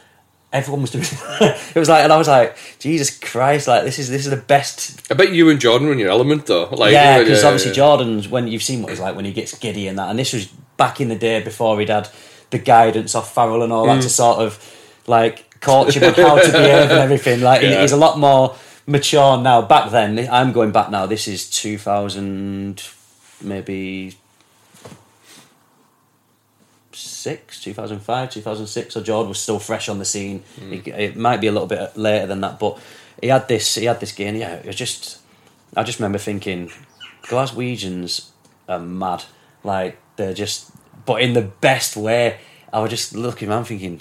Everyone 0.53 0.83
was 0.83 0.93
doing. 0.93 1.03
it 1.41 1.75
was 1.75 1.88
like, 1.88 2.05
and 2.05 2.12
I 2.12 2.17
was 2.17 2.29
like, 2.29 2.57
Jesus 2.79 3.19
Christ! 3.19 3.67
Like 3.67 3.83
this 3.83 3.99
is 3.99 4.09
this 4.09 4.25
is 4.25 4.31
the 4.31 4.37
best 4.37 5.11
I 5.11 5.14
bet 5.14 5.33
you 5.33 5.50
and 5.50 5.59
Jordan 5.61 5.88
were 5.88 5.93
in 5.95 5.99
your 5.99 6.11
element 6.11 6.47
though. 6.47 6.69
Like 6.71 6.93
yeah, 6.93 7.19
because 7.19 7.43
obviously 7.43 7.71
yeah. 7.73 7.75
Jordan's 7.75 8.29
when 8.29 8.47
you've 8.47 8.62
seen 8.62 8.81
what 8.81 8.91
he's 8.91 9.00
like 9.00 9.17
when 9.17 9.25
he 9.25 9.33
gets 9.33 9.59
giddy 9.59 9.88
and 9.88 9.99
that, 9.99 10.11
and 10.11 10.17
this 10.17 10.33
was 10.33 10.47
back 10.76 11.00
in 11.00 11.09
the 11.09 11.17
day 11.17 11.43
before 11.43 11.81
he'd 11.81 11.88
had 11.88 12.09
the 12.50 12.61
guidance 12.61 13.17
off 13.17 13.35
Farrell 13.35 13.64
and 13.64 13.73
all 13.73 13.85
Mm. 13.85 13.97
that 13.97 14.03
to 14.03 14.09
sort 14.09 14.38
of 14.38 14.76
like 15.09 15.59
coach 15.59 15.97
him 15.97 16.05
on 16.05 16.14
how 16.14 16.37
to 16.41 16.53
behave 16.53 16.88
and 16.88 17.00
everything. 17.00 17.41
Like 17.41 17.62
Yeah. 17.62 17.81
he's 17.81 17.91
a 17.91 17.97
lot 17.97 18.17
more 18.21 18.55
mature 18.87 19.37
now. 19.38 19.61
Back 19.62 19.91
then, 19.91 20.29
I'm 20.31 20.53
going 20.53 20.71
back 20.71 20.88
now. 20.88 21.07
This 21.07 21.26
is 21.26 21.50
2000, 21.50 22.81
maybe 23.41 24.17
six, 27.25 27.62
2005, 27.62 28.31
2006. 28.31 28.95
So 28.95 29.02
Jordan 29.02 29.31
was 29.31 29.40
still 29.40 29.59
fresh 29.59 29.88
on 29.88 29.99
the 29.99 30.04
scene. 30.04 30.45
Mm. 30.61 30.73
It, 30.73 30.88
it 30.88 31.16
might 31.16 31.40
be 31.40 31.47
a 31.47 31.52
little 31.52 31.66
bit 31.66 31.97
later 31.97 32.26
than 32.26 32.43
that, 32.43 32.61
but 32.61 32.78
he 33.21 33.28
had 33.28 33.49
this. 33.49 33.75
He 33.75 33.87
had 33.87 33.99
this 33.99 34.12
game. 34.12 34.37
Yeah, 34.37 34.54
it 34.54 34.66
was 34.66 34.76
just. 34.76 35.21
I 35.76 35.83
just 35.83 35.99
remember 35.99 36.19
thinking, 36.19 36.71
Glaswegians 37.23 38.28
are 38.69 38.78
mad. 38.78 39.25
Like 39.64 39.99
they're 40.16 40.35
just, 40.35 40.71
but 41.07 41.23
in 41.23 41.33
the 41.33 41.43
best 41.43 41.97
way. 41.97 42.38
I 42.73 42.81
was 42.81 42.90
just 42.90 43.14
looking 43.14 43.49
around 43.49 43.66
thinking, 43.66 44.00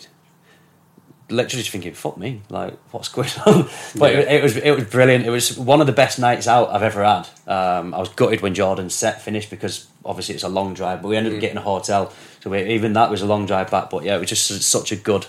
literally 1.33 1.61
just 1.63 1.69
thinking, 1.71 1.93
"Fuck 1.93 2.17
me!" 2.17 2.41
Like, 2.49 2.73
what's 2.91 3.09
going 3.09 3.29
on? 3.45 3.67
But 3.97 4.13
it, 4.13 4.27
Yeah. 4.27 4.33
it 4.35 4.43
was 4.43 4.55
it 4.57 4.71
was 4.71 4.83
brilliant. 4.85 5.25
It 5.25 5.29
was 5.29 5.57
one 5.57 5.81
of 5.81 5.87
the 5.87 5.93
best 5.93 6.19
nights 6.19 6.47
out 6.47 6.69
I've 6.73 6.83
ever 6.83 7.03
had. 7.03 7.27
Um, 7.47 7.93
I 7.93 7.99
was 7.99 8.09
gutted 8.09 8.41
when 8.41 8.53
Jordan's 8.53 8.95
set 8.95 9.21
finished 9.21 9.49
because 9.49 9.87
obviously 10.05 10.35
it's 10.35 10.43
a 10.43 10.49
long 10.49 10.73
drive, 10.73 11.01
but 11.01 11.07
we 11.09 11.15
Mm. 11.15 11.19
ended 11.19 11.33
up 11.35 11.39
getting 11.41 11.57
a 11.57 11.61
hotel, 11.61 12.11
so 12.43 12.49
we, 12.49 12.61
even 12.75 12.93
that 12.93 13.09
was 13.09 13.21
a 13.21 13.25
long 13.25 13.45
drive 13.45 13.69
back. 13.71 13.89
But 13.89 14.03
yeah, 14.03 14.15
it 14.15 14.19
was 14.19 14.29
just 14.29 14.47
such 14.63 14.91
a 14.91 14.95
good, 14.95 15.25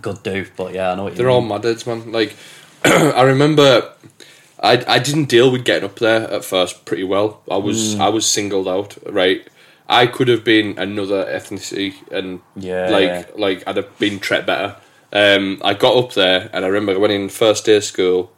good 0.00 0.22
do. 0.22 0.46
But 0.56 0.74
yeah, 0.74 0.92
I 0.92 0.94
know 0.94 1.04
what 1.04 1.16
They're 1.16 1.30
all 1.30 1.40
mean. 1.40 1.50
madheads, 1.60 1.86
man. 1.86 2.12
Like 2.12 2.34
I 2.84 3.22
remember, 3.22 3.92
I 4.62 4.82
I 4.86 4.98
didn't 4.98 5.28
deal 5.28 5.50
with 5.50 5.64
getting 5.64 5.84
up 5.88 5.98
there 5.98 6.30
at 6.30 6.44
first 6.44 6.84
pretty 6.84 7.04
well. 7.04 7.40
I 7.50 7.56
was 7.56 7.98
I 7.98 8.08
was 8.08 8.26
singled 8.26 8.68
out. 8.68 8.96
Right, 9.06 9.46
I 9.88 10.06
could 10.06 10.28
have 10.28 10.44
been 10.44 10.78
another 10.78 11.24
ethnicity, 11.24 11.94
and 12.10 12.40
Yeah, 12.56 12.88
like 12.90 13.02
yeah. 13.08 13.24
like 13.36 13.62
I'd 13.66 13.76
have 13.76 13.98
been 13.98 14.18
treated 14.20 14.46
better. 14.46 14.76
Um, 15.14 15.62
I 15.64 15.74
got 15.74 15.96
up 15.96 16.12
there, 16.12 16.50
and 16.52 16.64
I 16.64 16.68
remember 16.68 16.92
I 16.92 16.96
went 16.96 17.12
in 17.12 17.28
first 17.28 17.64
day 17.64 17.76
of 17.76 17.84
school, 17.84 18.32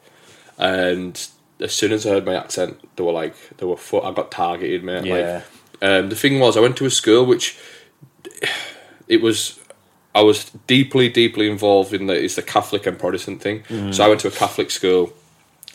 and 0.59 1.27
as 1.59 1.73
soon 1.73 1.93
as 1.93 2.07
I 2.07 2.11
heard 2.11 2.27
my 2.27 2.37
accent, 2.37 2.79
they 2.97 3.03
were 3.03 3.13
like, 3.13 3.35
they 3.57 3.67
were. 3.67 3.79
I 4.05 4.13
got 4.13 4.31
targeted, 4.31 4.85
mate. 4.85 5.07
Yeah. 5.07 5.43
Like, 5.81 5.91
um, 5.91 6.09
the 6.09 6.17
thing 6.17 6.39
was, 6.39 6.57
I 6.57 6.61
went 6.61 6.77
to 6.79 6.87
a 6.87 6.91
school 6.91 7.27
which 7.27 7.59
it 9.09 9.23
was 9.23 9.59
I 10.15 10.23
was 10.23 10.51
deeply, 10.67 11.09
deeply 11.09 11.49
involved 11.51 11.93
in 11.93 12.07
the 12.07 12.15
it's 12.15 12.37
the 12.37 12.43
Catholic 12.43 12.87
and 12.87 12.99
Protestant 12.99 13.43
thing. 13.43 13.63
Mm. 13.65 13.95
So 13.95 14.05
I 14.05 14.09
went 14.09 14.21
to 14.21 14.29
a 14.29 14.33
Catholic 14.33 14.71
school. 14.71 15.13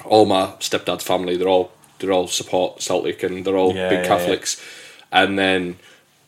All 0.04 0.26
my 0.26 0.48
stepdad's 0.60 1.04
family, 1.04 1.38
they're 1.38 1.48
all 1.48 1.72
they're 2.00 2.12
all 2.12 2.28
support 2.28 2.82
Celtic 2.82 3.22
and 3.22 3.46
they're 3.46 3.58
all 3.58 3.76
Yeah, 3.76 3.90
big 3.90 4.00
yeah, 4.00 4.08
Catholics. 4.08 4.62
And 5.12 5.38
then 5.38 5.78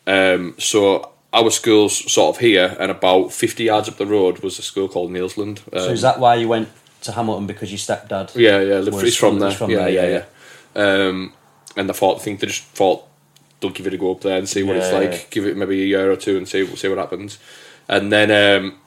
um, 0.06 0.54
so 0.58 1.10
our 1.34 1.50
school's 1.50 2.10
sort 2.12 2.36
of 2.36 2.40
here, 2.40 2.76
and 2.80 2.90
about 2.90 3.32
fifty 3.32 3.64
yards 3.64 3.88
up 3.88 3.96
the 3.96 4.06
road 4.06 4.38
was 4.42 4.58
a 4.58 4.62
school 4.62 4.88
called 4.88 5.10
Neilsland. 5.10 5.58
Um, 5.72 5.80
So 5.80 5.90
is 5.90 6.00
that 6.02 6.18
why 6.20 6.36
you 6.36 6.48
went 6.48 6.68
to 7.02 7.12
Hamilton 7.12 7.46
because 7.46 7.70
your 7.70 7.78
stepdad? 7.78 8.34
yeah, 8.34 8.60
yeah, 8.60 8.80
was 8.80 9.02
he's 9.02 9.16
from 9.16 9.38
there. 9.40 9.50
from 9.50 9.70
yeah, 9.70 9.76
there, 9.78 9.90
yeah, 9.90 10.06
yeah, 10.08 10.24
yeah. 10.76 11.06
Um, 11.08 11.32
and 11.76 11.90
I 11.90 11.92
thought, 11.92 12.16
I 12.20 12.22
think 12.24 12.40
they 12.40 12.46
just 12.46 12.62
thought 12.64 13.04
they'll 13.60 13.70
give 13.72 13.86
it 13.86 13.94
a 13.94 13.96
go 13.98 14.12
up 14.12 14.20
there 14.20 14.38
and 14.38 14.48
see 14.48 14.62
what 14.62 14.76
it's 14.76 14.92
like. 14.92 15.10
yeah. 15.12 15.18
Give 15.30 15.46
it 15.46 15.56
maybe 15.56 15.82
a 15.82 15.86
year 15.86 16.10
or 16.10 16.16
two 16.16 16.36
and 16.36 16.48
see 16.48 16.64
see 16.76 16.88
what 16.88 16.98
happens. 16.98 17.38
And 17.88 18.10
then, 18.12 18.30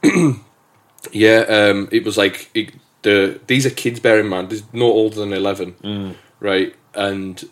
um, 0.03 0.45
yeah, 1.11 1.39
um, 1.41 1.89
it 1.91 2.03
was 2.03 2.17
like 2.17 2.49
it, 2.53 2.73
the 3.01 3.39
these 3.47 3.65
are 3.65 3.69
kids. 3.71 3.99
Bear 3.99 4.19
in 4.19 4.27
mind, 4.27 4.49
there's 4.49 4.63
no 4.73 4.85
older 4.85 5.17
than 5.19 5.33
eleven, 5.33 5.73
Mm. 5.83 6.15
right? 6.39 6.73
And 6.93 7.43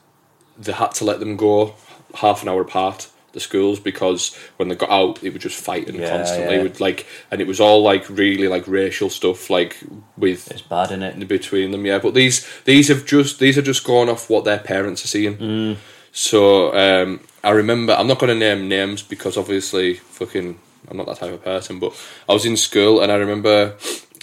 they 0.58 0.72
had 0.72 0.92
to 0.96 1.06
let 1.06 1.20
them 1.20 1.36
go 1.36 1.76
half 2.16 2.42
an 2.42 2.50
hour 2.50 2.62
apart. 2.62 3.10
The 3.36 3.42
schools 3.42 3.80
because 3.82 4.34
when 4.56 4.70
they 4.70 4.76
got 4.76 4.90
out, 4.90 5.22
it 5.22 5.34
was 5.34 5.44
just 5.44 5.62
fighting 5.64 6.00
Yeah, 6.00 6.10
constantly 6.10 6.56
yeah. 6.56 6.64
with 6.64 6.80
like, 6.80 7.06
and 7.30 7.42
it 7.42 7.48
was 7.48 7.60
all 7.60 7.84
like 7.84 8.10
really 8.10 8.48
like 8.48 8.66
racial 8.66 9.10
stuff, 9.10 9.50
like 9.50 9.78
with 10.18 10.50
It's 10.50 10.62
bad, 10.62 10.92
in 10.92 11.04
it? 11.04 11.28
between 11.28 11.72
them. 11.72 11.86
Yeah, 11.86 12.00
but 12.00 12.14
these 12.14 12.48
these 12.64 12.88
have 12.88 13.06
just 13.06 13.40
these 13.40 13.58
are 13.58 13.62
just 13.62 13.84
gone 13.84 14.08
off 14.10 14.30
what 14.30 14.46
their 14.46 14.60
parents 14.60 15.04
are 15.04 15.10
seeing. 15.10 15.76
So 16.14 16.74
um, 16.76 17.20
I 17.44 17.52
remember 17.52 17.94
I'm 17.94 18.08
not 18.08 18.20
going 18.20 18.30
to 18.34 18.40
name 18.40 18.70
names 18.70 19.04
because 19.04 19.36
obviously 19.38 19.96
fucking 19.96 20.58
I'm 20.90 20.98
not 20.98 21.06
that 21.08 21.18
type 21.18 21.34
of 21.34 21.44
person. 21.44 21.80
But 21.80 21.94
I 22.30 22.34
was 22.34 22.46
in 22.46 22.58
school 22.58 23.02
and 23.02 23.12
I 23.12 23.16
remember. 23.16 23.76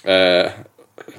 Uh, 0.05 0.51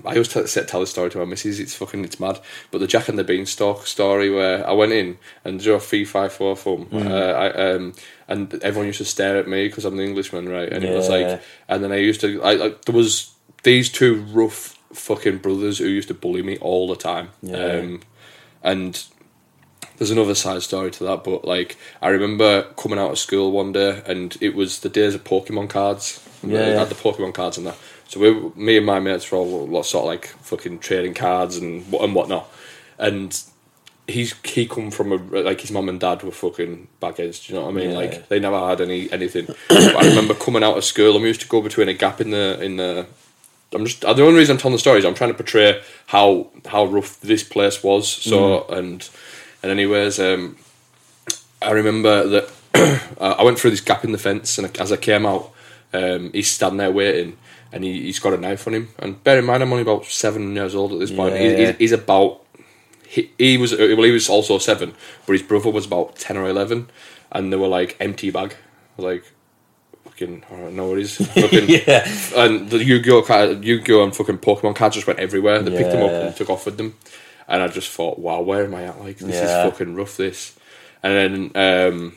I 0.05 0.11
always 0.11 0.27
tell, 0.27 0.45
tell 0.45 0.79
the 0.79 0.87
story 0.87 1.09
to 1.11 1.17
my 1.17 1.25
missus. 1.25 1.59
It's 1.59 1.75
fucking 1.75 2.03
it's 2.05 2.19
mad. 2.19 2.39
But 2.71 2.79
the 2.79 2.87
Jack 2.87 3.09
and 3.09 3.17
the 3.17 3.23
Beanstalk 3.23 3.85
story 3.87 4.29
where 4.29 4.67
I 4.67 4.71
went 4.73 4.91
in 4.93 5.17
and 5.43 5.59
drew 5.59 5.75
a 5.75 5.79
three 5.79 6.05
five 6.05 6.33
four 6.33 6.55
thumb, 6.55 6.87
uh, 6.93 6.97
I, 7.07 7.49
um, 7.71 7.93
and 8.27 8.53
everyone 8.63 8.87
used 8.87 8.99
to 8.99 9.05
stare 9.05 9.37
at 9.37 9.47
me 9.47 9.67
because 9.67 9.85
I'm 9.85 9.97
the 9.97 10.03
Englishman, 10.03 10.49
right? 10.49 10.71
And 10.71 10.83
it 10.83 10.95
was 10.95 11.09
like, 11.09 11.41
and 11.67 11.83
then 11.83 11.91
I 11.91 11.97
used 11.97 12.21
to, 12.21 12.41
I, 12.43 12.51
I 12.51 12.73
there 12.85 12.95
was 12.95 13.33
these 13.63 13.89
two 13.89 14.21
rough 14.31 14.77
fucking 14.93 15.37
brothers 15.39 15.79
who 15.79 15.85
used 15.87 16.07
to 16.09 16.13
bully 16.13 16.43
me 16.43 16.57
all 16.57 16.87
the 16.87 16.95
time. 16.95 17.29
Yeah. 17.41 17.57
Um, 17.57 18.01
and 18.61 19.03
there's 19.97 20.11
another 20.11 20.35
side 20.35 20.61
story 20.63 20.91
to 20.91 21.03
that, 21.05 21.23
but 21.23 21.45
like 21.45 21.77
I 22.01 22.09
remember 22.09 22.63
coming 22.77 22.99
out 22.99 23.11
of 23.11 23.19
school 23.19 23.51
one 23.51 23.71
day 23.71 24.01
and 24.05 24.35
it 24.41 24.55
was 24.55 24.79
the 24.79 24.89
days 24.89 25.15
of 25.15 25.23
Pokemon 25.23 25.69
cards. 25.69 26.19
Yeah, 26.43 26.57
They 26.59 26.77
had 26.77 26.89
the 26.89 26.95
Pokemon 26.95 27.33
cards 27.33 27.57
and 27.57 27.67
that. 27.67 27.77
So 28.13 28.19
we, 28.19 28.63
me 28.63 28.77
and 28.77 28.85
my 28.85 28.99
mates 28.99 29.31
were 29.31 29.39
all 29.39 29.65
lot 29.65 29.87
sort 29.87 30.03
of 30.03 30.07
like 30.09 30.27
fucking 30.27 30.79
trading 30.79 31.15
cards 31.15 31.57
and 31.57 31.91
what 31.91 32.03
and 32.03 32.13
whatnot. 32.13 32.47
And 32.99 33.43
he's 34.05 34.35
he 34.43 34.67
come 34.67 34.91
from 34.91 35.13
a 35.13 35.15
like 35.15 35.61
his 35.61 35.71
mum 35.71 35.89
and 35.89 35.99
dad 35.99 36.21
were 36.21 36.31
fucking 36.31 36.89
bagheads. 36.99 37.47
Do 37.47 37.53
you 37.53 37.59
know 37.59 37.65
what 37.65 37.71
I 37.71 37.73
mean? 37.73 37.89
Yeah. 37.89 37.97
Like 37.97 38.27
they 38.29 38.39
never 38.39 38.59
had 38.59 38.81
any 38.81 39.11
anything. 39.11 39.47
but 39.67 39.95
I 39.95 40.07
remember 40.09 40.35
coming 40.35 40.63
out 40.63 40.77
of 40.77 40.83
school 40.83 41.15
and 41.15 41.23
we 41.23 41.27
used 41.27 41.41
to 41.41 41.47
go 41.47 41.59
between 41.59 41.89
a 41.89 41.93
gap 41.93 42.21
in 42.21 42.29
the 42.29 42.61
in 42.61 42.77
the. 42.77 43.07
I'm 43.73 43.85
just 43.85 44.01
the 44.01 44.09
only 44.09 44.35
reason 44.35 44.53
I'm 44.53 44.59
telling 44.59 44.75
the 44.75 44.79
story 44.79 44.99
is 44.99 45.05
I'm 45.05 45.15
trying 45.15 45.31
to 45.31 45.37
portray 45.37 45.81
how 46.05 46.51
how 46.67 46.85
rough 46.85 47.19
this 47.21 47.41
place 47.41 47.83
was. 47.83 48.07
So 48.07 48.65
and 48.67 49.09
and 49.63 49.71
anyways, 49.71 50.19
um, 50.19 50.57
I 51.63 51.71
remember 51.71 52.27
that 52.27 52.51
I 53.19 53.41
went 53.41 53.57
through 53.57 53.71
this 53.71 53.81
gap 53.81 54.03
in 54.03 54.11
the 54.11 54.19
fence, 54.19 54.59
and 54.59 54.77
as 54.77 54.91
I 54.91 54.97
came 54.97 55.25
out, 55.25 55.51
um, 55.91 56.31
he's 56.31 56.51
standing 56.51 56.77
there 56.77 56.91
waiting, 56.91 57.37
and 57.73 57.83
he, 57.83 58.03
he's 58.03 58.19
got 58.19 58.33
a 58.33 58.37
knife 58.37 58.65
on 58.67 58.73
him. 58.75 58.87
And 58.99 59.21
bear 59.23 59.39
in 59.39 59.45
mind, 59.45 59.61
I'm 59.63 59.71
only 59.71 59.81
about 59.81 60.05
seven 60.05 60.55
years 60.55 60.75
old 60.75 60.93
at 60.93 60.99
this 60.99 61.11
point. 61.11 61.33
Yeah, 61.35 61.39
He- 61.41 61.51
yeah. 61.51 61.67
He's, 61.71 61.77
he's 61.77 61.91
about 61.91 62.39
he, 63.07 63.31
he 63.37 63.57
was 63.57 63.73
well, 63.77 64.03
he 64.03 64.11
was 64.11 64.29
also 64.29 64.57
seven, 64.59 64.93
but 65.25 65.33
his 65.33 65.41
brother 65.43 65.69
was 65.69 65.85
about 65.85 66.15
ten 66.15 66.37
or 66.37 66.47
eleven, 66.47 66.89
and 67.31 67.51
they 67.51 67.57
were 67.57 67.67
like 67.67 67.97
empty 67.99 68.31
bag, 68.31 68.55
like 68.97 69.23
fucking 70.05 70.43
I 70.51 70.55
don't 70.55 70.75
know 70.75 70.87
what 70.87 70.97
it 70.99 71.01
is, 71.03 71.17
fucking, 71.17 71.65
Yeah. 71.69 72.07
and 72.35 72.69
the 72.69 72.83
Yu-Gi-Oh 72.83 73.21
card, 73.23 73.63
Yu-Gi-Oh 73.63 74.03
and 74.03 74.15
fucking 74.15 74.37
Pokemon 74.39 74.75
cards 74.75 74.95
just 74.95 75.07
went 75.07 75.19
everywhere. 75.19 75.59
They 75.61 75.75
picked 75.77 75.91
them 75.91 76.03
up 76.03 76.11
and 76.11 76.35
took 76.35 76.49
off 76.49 76.65
with 76.65 76.77
them, 76.77 76.95
and 77.47 77.61
I 77.61 77.67
just 77.67 77.91
thought, 77.91 78.17
wow, 78.19 78.41
where 78.41 78.63
am 78.65 78.73
I 78.75 78.83
at? 78.85 78.99
Like 78.99 79.17
this 79.19 79.35
is 79.35 79.49
fucking 79.51 79.95
rough. 79.95 80.17
This, 80.17 80.57
and 81.03 81.51
then 81.53 81.91
um, 81.93 82.15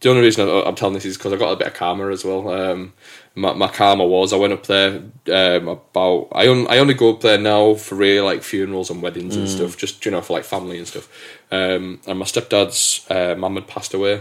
the 0.00 0.10
only 0.10 0.22
reason 0.22 0.48
I- 0.48 0.62
I'm 0.62 0.74
telling 0.74 0.94
this 0.94 1.04
is 1.06 1.16
because 1.16 1.32
I 1.32 1.36
got 1.36 1.52
a 1.52 1.56
bit 1.56 1.68
of 1.68 1.74
karma 1.74 2.08
as 2.10 2.24
well. 2.24 2.48
Um, 2.50 2.92
my, 3.34 3.52
my 3.54 3.68
karma 3.68 4.04
was 4.06 4.32
I 4.32 4.36
went 4.36 4.52
up 4.52 4.64
there 4.66 5.02
um, 5.32 5.68
about 5.68 6.28
I, 6.32 6.48
on, 6.48 6.66
I 6.68 6.78
only 6.78 6.94
go 6.94 7.10
up 7.14 7.20
there 7.20 7.38
now 7.38 7.74
for 7.74 7.94
real 7.96 8.24
like 8.24 8.42
funerals 8.42 8.90
and 8.90 9.02
weddings 9.02 9.36
and 9.36 9.48
stuff, 9.48 9.76
just 9.76 10.04
you 10.04 10.10
know 10.10 10.20
for 10.20 10.34
like 10.34 10.44
family 10.44 10.78
and 10.78 10.86
stuff. 10.88 11.08
Um, 11.50 12.00
and 12.06 12.18
my 12.18 12.24
stepdad's 12.26 13.06
uh, 13.10 13.34
mum 13.38 13.54
had 13.56 13.66
passed 13.68 13.94
away, 13.94 14.20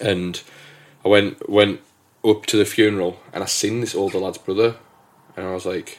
and 0.00 0.40
I 1.04 1.08
went 1.08 1.48
went 1.48 1.80
up 2.24 2.46
to 2.46 2.56
the 2.56 2.64
funeral 2.64 3.18
and 3.32 3.42
I 3.42 3.46
seen 3.46 3.80
this 3.80 3.94
older 3.94 4.18
lad's 4.18 4.38
brother, 4.38 4.74
and 5.36 5.46
I 5.46 5.54
was 5.54 5.64
like, 5.66 5.98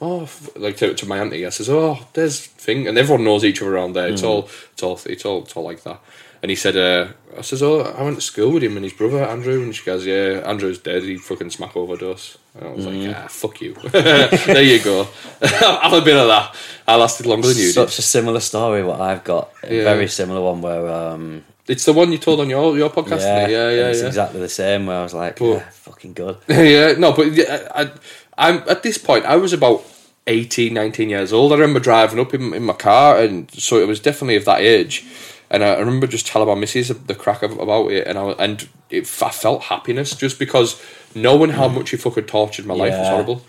oh, 0.00 0.28
like 0.56 0.76
to, 0.78 0.94
to 0.94 1.06
my 1.06 1.18
auntie, 1.18 1.46
I 1.46 1.50
says, 1.50 1.70
oh, 1.70 2.06
there's 2.14 2.40
thing, 2.44 2.86
and 2.88 2.98
everyone 2.98 3.24
knows 3.24 3.44
each 3.44 3.62
other 3.62 3.74
around 3.74 3.94
there. 3.94 4.08
It's 4.08 4.22
all, 4.28 4.48
it's 4.72 4.82
all, 4.82 5.00
it's 5.06 5.24
all, 5.24 5.42
it's 5.42 5.56
all 5.56 5.62
like 5.64 5.82
that. 5.84 6.00
And 6.44 6.50
he 6.50 6.56
said, 6.56 6.76
uh, 6.76 7.10
I 7.38 7.40
says, 7.40 7.62
oh, 7.62 7.80
I 7.80 8.02
went 8.02 8.16
to 8.16 8.20
school 8.20 8.50
with 8.52 8.62
him 8.62 8.76
and 8.76 8.84
his 8.84 8.92
brother 8.92 9.24
Andrew, 9.24 9.62
and 9.62 9.74
she 9.74 9.82
goes, 9.82 10.04
yeah, 10.04 10.42
Andrew's 10.44 10.76
dead. 10.78 11.02
He 11.02 11.16
fucking 11.16 11.48
smack 11.48 11.74
overdose. 11.74 12.36
And 12.54 12.68
I 12.68 12.70
was 12.70 12.84
like, 12.84 13.16
ah, 13.16 13.26
fuck 13.28 13.62
you. 13.62 13.72
there 13.92 14.62
you 14.62 14.78
go. 14.84 15.08
I 15.40 15.46
have 15.88 15.94
a 15.94 16.02
bit 16.04 16.18
of 16.18 16.28
that. 16.28 16.54
I 16.86 16.96
lasted 16.96 17.24
longer 17.24 17.48
than 17.48 17.56
you 17.56 17.62
did. 17.64 17.72
Such 17.72 17.98
a 17.98 18.02
similar 18.02 18.40
story. 18.40 18.82
What 18.84 19.00
I've 19.00 19.24
got, 19.24 19.52
a 19.62 19.74
Yeah. 19.74 19.84
very 19.84 20.06
similar 20.06 20.42
one 20.42 20.60
where 20.60 20.86
um, 20.86 21.44
It's 21.66 21.86
the 21.86 21.94
one 21.94 22.12
you 22.12 22.18
told 22.18 22.40
on 22.40 22.50
your 22.50 22.76
your 22.76 22.90
podcast. 22.90 23.20
yeah, 23.22 23.46
Yeah, 23.48 23.70
yeah, 23.70 23.88
it's 23.88 24.02
yeah. 24.02 24.06
exactly 24.08 24.40
the 24.40 24.48
same. 24.50 24.84
Where 24.84 24.98
I 24.98 25.02
was 25.02 25.14
like, 25.14 25.38
But- 25.38 25.46
yeah, 25.50 25.70
fucking 25.70 26.12
good. 26.12 26.36
yeah, 26.48 26.92
no, 26.98 27.12
but 27.14 27.32
yeah, 27.32 27.68
I, 27.74 27.90
I'm 28.36 28.56
at 28.68 28.82
this 28.82 28.98
point. 28.98 29.24
I 29.24 29.36
was 29.36 29.54
about 29.54 29.82
18, 30.26 30.74
19 30.74 31.08
years 31.08 31.32
old. 31.32 31.52
I 31.52 31.54
remember 31.56 31.80
driving 31.80 32.20
up 32.20 32.34
in, 32.34 32.52
in 32.52 32.64
my 32.64 32.74
car, 32.74 33.18
and 33.18 33.50
so 33.50 33.78
it 33.80 33.88
was 33.88 33.98
definitely 33.98 34.36
of 34.36 34.44
that 34.44 34.60
age. 34.60 35.06
And 35.50 35.62
I, 35.62 35.78
remember 35.78 36.06
just 36.06 36.26
telling 36.26 36.48
my 36.48 36.54
missus 36.54 36.88
the 36.88 37.14
crack 37.14 37.42
ab- 37.42 37.60
about 37.60 37.90
it, 37.92 38.06
and 38.06 38.18
I 38.18 38.30
and 38.32 38.66
it, 38.90 39.02
I 39.22 39.30
felt 39.30 39.62
happiness 39.64 40.14
just 40.16 40.38
because 40.38 40.82
knowing 41.14 41.50
how 41.50 41.68
much 41.68 41.90
he 41.90 41.96
fucking 41.96 42.24
tortured 42.24 42.66
my 42.66 42.74
life 42.74 42.98
was 42.98 43.08
horrible. 43.08 43.42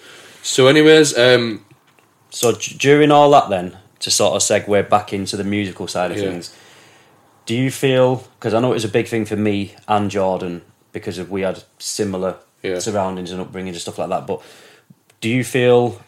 So, 0.43 0.67
anyways, 0.67 1.17
um, 1.17 1.65
So 2.29 2.51
d- 2.51 2.75
during 2.77 3.11
all 3.11 3.31
that, 3.31 3.49
then 3.49 3.77
to 4.01 4.11
sort 4.11 4.35
of 4.35 4.41
segue 4.41 4.89
back 4.89 5.13
into 5.13 5.37
the 5.37 5.43
musical 5.43 5.87
side 5.87 6.11
of 6.11 6.17
Yeah. 6.17 6.25
things, 6.29 6.53
do 7.45 7.55
you 7.55 7.71
feel? 7.71 8.23
Because 8.37 8.53
I 8.53 8.59
know 8.59 8.71
it 8.71 8.75
was 8.75 8.85
a 8.85 8.89
big 8.89 9.07
thing 9.07 9.25
for 9.25 9.37
me 9.37 9.73
and 9.87 10.11
Jordan 10.11 10.61
because 10.91 11.17
of 11.17 11.31
we 11.31 11.41
had 11.41 11.63
similar 11.79 12.35
Yeah. 12.61 12.79
surroundings 12.79 13.31
and 13.31 13.39
upbringing 13.41 13.73
and 13.73 13.81
stuff 13.81 13.97
like 13.97 14.09
that. 14.09 14.27
But 14.27 14.41
do 15.21 15.29
you 15.29 15.43
feel 15.43 16.01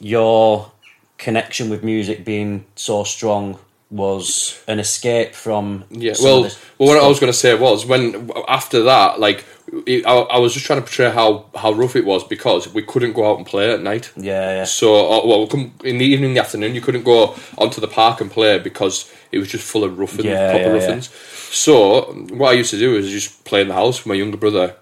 your 0.00 0.72
connection 1.18 1.68
with 1.68 1.84
music 1.84 2.24
being 2.24 2.64
so 2.74 3.04
strong 3.04 3.58
was 3.90 4.62
an 4.68 4.78
escape 4.78 5.34
from? 5.34 5.84
Yeah, 5.90 6.14
well, 6.22 6.42
well, 6.42 6.50
what 6.78 7.02
I 7.02 7.06
was 7.06 7.18
going 7.18 7.32
to 7.32 7.38
say 7.38 7.54
was 7.54 7.84
when 7.84 8.30
after 8.48 8.84
that, 8.84 9.18
like, 9.18 9.44
I, 9.88 10.26
I 10.30 10.38
was 10.38 10.54
just 10.54 10.66
trying 10.66 10.78
to 10.78 10.82
portray 10.82 11.10
how 11.10 11.46
how 11.54 11.72
rough 11.72 11.96
it 11.96 12.04
was 12.04 12.24
because 12.24 12.72
we 12.72 12.82
couldn't 12.82 13.12
go 13.12 13.30
out 13.30 13.38
and 13.38 13.46
play 13.46 13.72
at 13.72 13.82
night. 13.82 14.12
Yeah, 14.16 14.56
yeah. 14.56 14.64
So, 14.64 14.94
uh, 14.94 15.26
well, 15.26 15.48
in 15.84 15.98
the 15.98 16.04
evening, 16.04 16.30
in 16.30 16.34
the 16.34 16.40
afternoon, 16.40 16.74
you 16.74 16.80
couldn't 16.80 17.04
go 17.04 17.34
onto 17.58 17.80
the 17.80 17.88
park 17.88 18.20
and 18.20 18.30
play 18.30 18.58
because 18.58 19.12
it 19.32 19.38
was 19.38 19.48
just 19.48 19.64
full 19.64 19.84
of 19.84 19.98
ruffins, 19.98 20.24
Yeah, 20.24 20.50
proper 20.50 20.76
yeah, 20.76 20.88
yeah. 20.88 21.00
So, 21.00 22.12
what 22.30 22.50
I 22.50 22.52
used 22.52 22.70
to 22.70 22.78
do 22.78 22.96
is 22.96 23.10
just 23.10 23.44
play 23.44 23.60
in 23.60 23.68
the 23.68 23.74
house 23.74 23.98
with 23.98 24.06
my 24.06 24.14
younger 24.14 24.36
brother, 24.36 24.76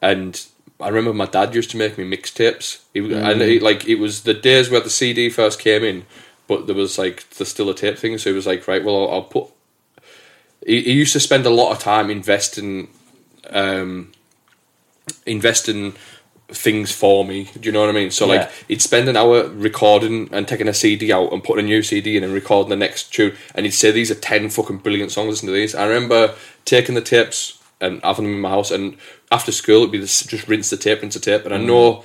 and 0.00 0.46
I 0.80 0.88
remember 0.88 1.14
my 1.14 1.26
dad 1.26 1.54
used 1.54 1.70
to 1.70 1.76
make 1.76 1.98
me 1.98 2.04
mixtapes. 2.04 2.80
Mm. 2.94 3.30
and 3.30 3.42
it, 3.42 3.62
like 3.62 3.86
it 3.86 3.96
was 3.96 4.22
the 4.22 4.32
days 4.32 4.70
where 4.70 4.80
the 4.80 4.90
CD 4.90 5.28
first 5.28 5.58
came 5.60 5.84
in, 5.84 6.06
but 6.48 6.66
there 6.66 6.76
was 6.76 6.98
like 6.98 7.28
there's 7.30 7.48
still 7.48 7.68
a 7.70 7.74
tape 7.74 7.98
thing. 7.98 8.18
So 8.18 8.30
he 8.30 8.36
was 8.36 8.46
like, 8.46 8.66
right, 8.68 8.84
well, 8.84 9.08
I'll, 9.08 9.14
I'll 9.14 9.22
put. 9.22 9.48
He, 10.66 10.82
he 10.82 10.92
used 10.92 11.12
to 11.12 11.20
spend 11.20 11.46
a 11.46 11.50
lot 11.50 11.72
of 11.72 11.78
time 11.78 12.10
investing, 12.10 12.88
um, 13.50 14.12
investing 15.26 15.94
things 16.48 16.92
for 16.92 17.24
me. 17.24 17.44
Do 17.58 17.60
you 17.68 17.72
know 17.72 17.80
what 17.80 17.88
I 17.88 17.92
mean? 17.92 18.10
So 18.10 18.26
Yeah. 18.26 18.40
like 18.40 18.50
he'd 18.68 18.82
spend 18.82 19.08
an 19.08 19.16
hour 19.16 19.48
recording 19.48 20.28
and 20.32 20.46
taking 20.46 20.68
a 20.68 20.74
CD 20.74 21.12
out 21.12 21.32
and 21.32 21.42
putting 21.42 21.64
a 21.64 21.68
new 21.68 21.82
CD 21.82 22.16
in 22.16 22.24
and 22.24 22.32
recording 22.32 22.70
the 22.70 22.76
next 22.76 23.12
tune, 23.12 23.34
and 23.54 23.66
he'd 23.66 23.72
say 23.72 23.90
these 23.90 24.10
are 24.10 24.14
ten 24.16 24.48
fucking 24.50 24.78
brilliant 24.78 25.12
songs. 25.12 25.28
Listen 25.28 25.46
to 25.48 25.52
these. 25.52 25.74
I 25.74 25.86
remember 25.86 26.34
taking 26.64 26.94
the 26.94 27.00
tapes 27.00 27.58
and 27.80 28.00
having 28.02 28.24
them 28.24 28.34
in 28.34 28.40
my 28.40 28.50
house, 28.50 28.70
and 28.70 28.96
after 29.30 29.52
school 29.52 29.78
it'd 29.80 29.92
be 29.92 29.98
this, 29.98 30.22
just 30.24 30.48
rinse 30.48 30.70
the 30.70 30.76
tape, 30.76 31.02
rinse 31.02 31.14
the 31.14 31.20
tape, 31.20 31.44
and 31.44 31.52
I 31.54 31.58
know 31.58 32.04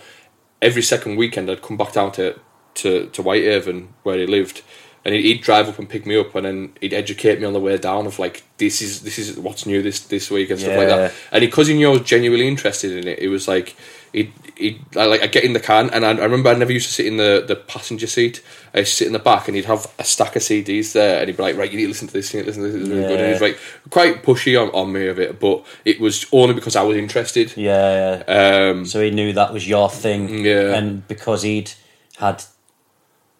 every 0.62 0.82
second 0.82 1.16
weekend 1.16 1.50
I'd 1.50 1.62
come 1.62 1.78
back 1.78 1.94
down 1.94 2.12
to 2.14 2.40
to 2.76 3.08
to 3.08 3.22
Whitehaven 3.22 3.90
where 4.04 4.18
he 4.18 4.26
lived. 4.26 4.62
And 5.04 5.16
he'd, 5.16 5.24
he'd 5.24 5.42
drive 5.42 5.68
up 5.68 5.80
and 5.80 5.90
pick 5.90 6.06
me 6.06 6.16
up, 6.16 6.36
and 6.36 6.46
then 6.46 6.74
he'd 6.80 6.94
educate 6.94 7.40
me 7.40 7.46
on 7.48 7.54
the 7.54 7.60
way 7.60 7.76
down 7.76 8.06
of 8.06 8.20
like 8.20 8.44
this 8.58 8.84
is 8.84 9.02
this 9.02 9.18
is 9.18 9.36
what's 9.36 9.66
new 9.66 9.82
this 9.82 10.00
this 10.02 10.30
week 10.30 10.52
and 10.52 10.60
stuff 10.60 10.78
like 10.78 10.90
that. 10.90 11.12
And 11.32 11.42
because 11.42 11.66
he 11.70 11.74
knew 11.74 11.90
I 11.90 11.94
was 11.94 12.02
genuinely 12.04 12.48
interested 12.48 12.92
in 12.92 13.08
it, 13.08 13.18
it 13.18 13.28
was 13.30 13.48
like 13.48 13.76
he'd, 14.14 14.32
he'd 14.58 14.80
I, 14.96 15.06
like 15.06 15.24
I 15.24 15.26
get 15.26 15.44
in 15.44 15.54
the 15.54 15.60
car, 15.60 15.90
and 15.92 16.06
I, 16.06 16.12
I 16.12 16.24
remember 16.24 16.50
I 16.50 16.54
never 16.54 16.72
used 16.72 16.86
to 16.86 16.94
sit 16.94 17.08
in 17.08 17.18
the, 17.18 17.44
the 17.48 17.56
passenger 17.56 18.06
seat. 18.06 18.44
I 18.76 18.80
used 18.80 18.92
to 18.92 18.98
sit 18.98 19.08
in 19.08 19.14
the 19.14 19.18
back, 19.18 19.48
and 19.48 19.56
he'd 19.56 19.66
have 19.66 19.92
a 19.98 20.04
stack 20.04 20.36
of 20.36 20.44
CDs 20.44 20.94
there, 20.94 21.18
and 21.20 21.28
he'd 21.30 21.38
be 21.38 21.42
like, 21.42 21.58
"Right, 21.58 21.72
you 21.72 21.78
need 21.78 21.86
to 21.86 21.90
listen 21.90 22.08
to 22.08 22.14
this. 22.14 22.32
You 22.32 22.42
need 22.42 22.44
to 22.44 22.50
listen 22.52 22.64
to 22.66 22.70
this. 22.70 22.82
It's 22.82 22.90
really 22.90 23.02
good." 23.02 23.12
And 23.12 23.22
Yeah. 23.22 23.32
he's 23.32 23.42
like 23.42 23.58
quite 23.90 24.22
pushy 24.22 24.54
on, 24.62 24.70
on 24.70 24.94
me 24.94 25.08
of 25.08 25.18
it, 25.20 25.40
but 25.40 25.66
it 25.84 26.00
was 26.00 26.28
only 26.32 26.54
because 26.54 26.76
I 26.76 26.84
was 26.84 26.96
interested. 26.98 27.58
Yeah, 27.58 28.22
yeah. 28.28 28.70
Um, 28.70 28.86
So 28.86 29.02
he 29.02 29.10
knew 29.10 29.34
that 29.34 29.52
was 29.52 29.68
your 29.68 29.90
thing, 29.90 30.46
Yeah. 30.46 30.76
and 30.76 31.08
because 31.08 31.42
he'd 31.42 31.72
had 32.20 32.44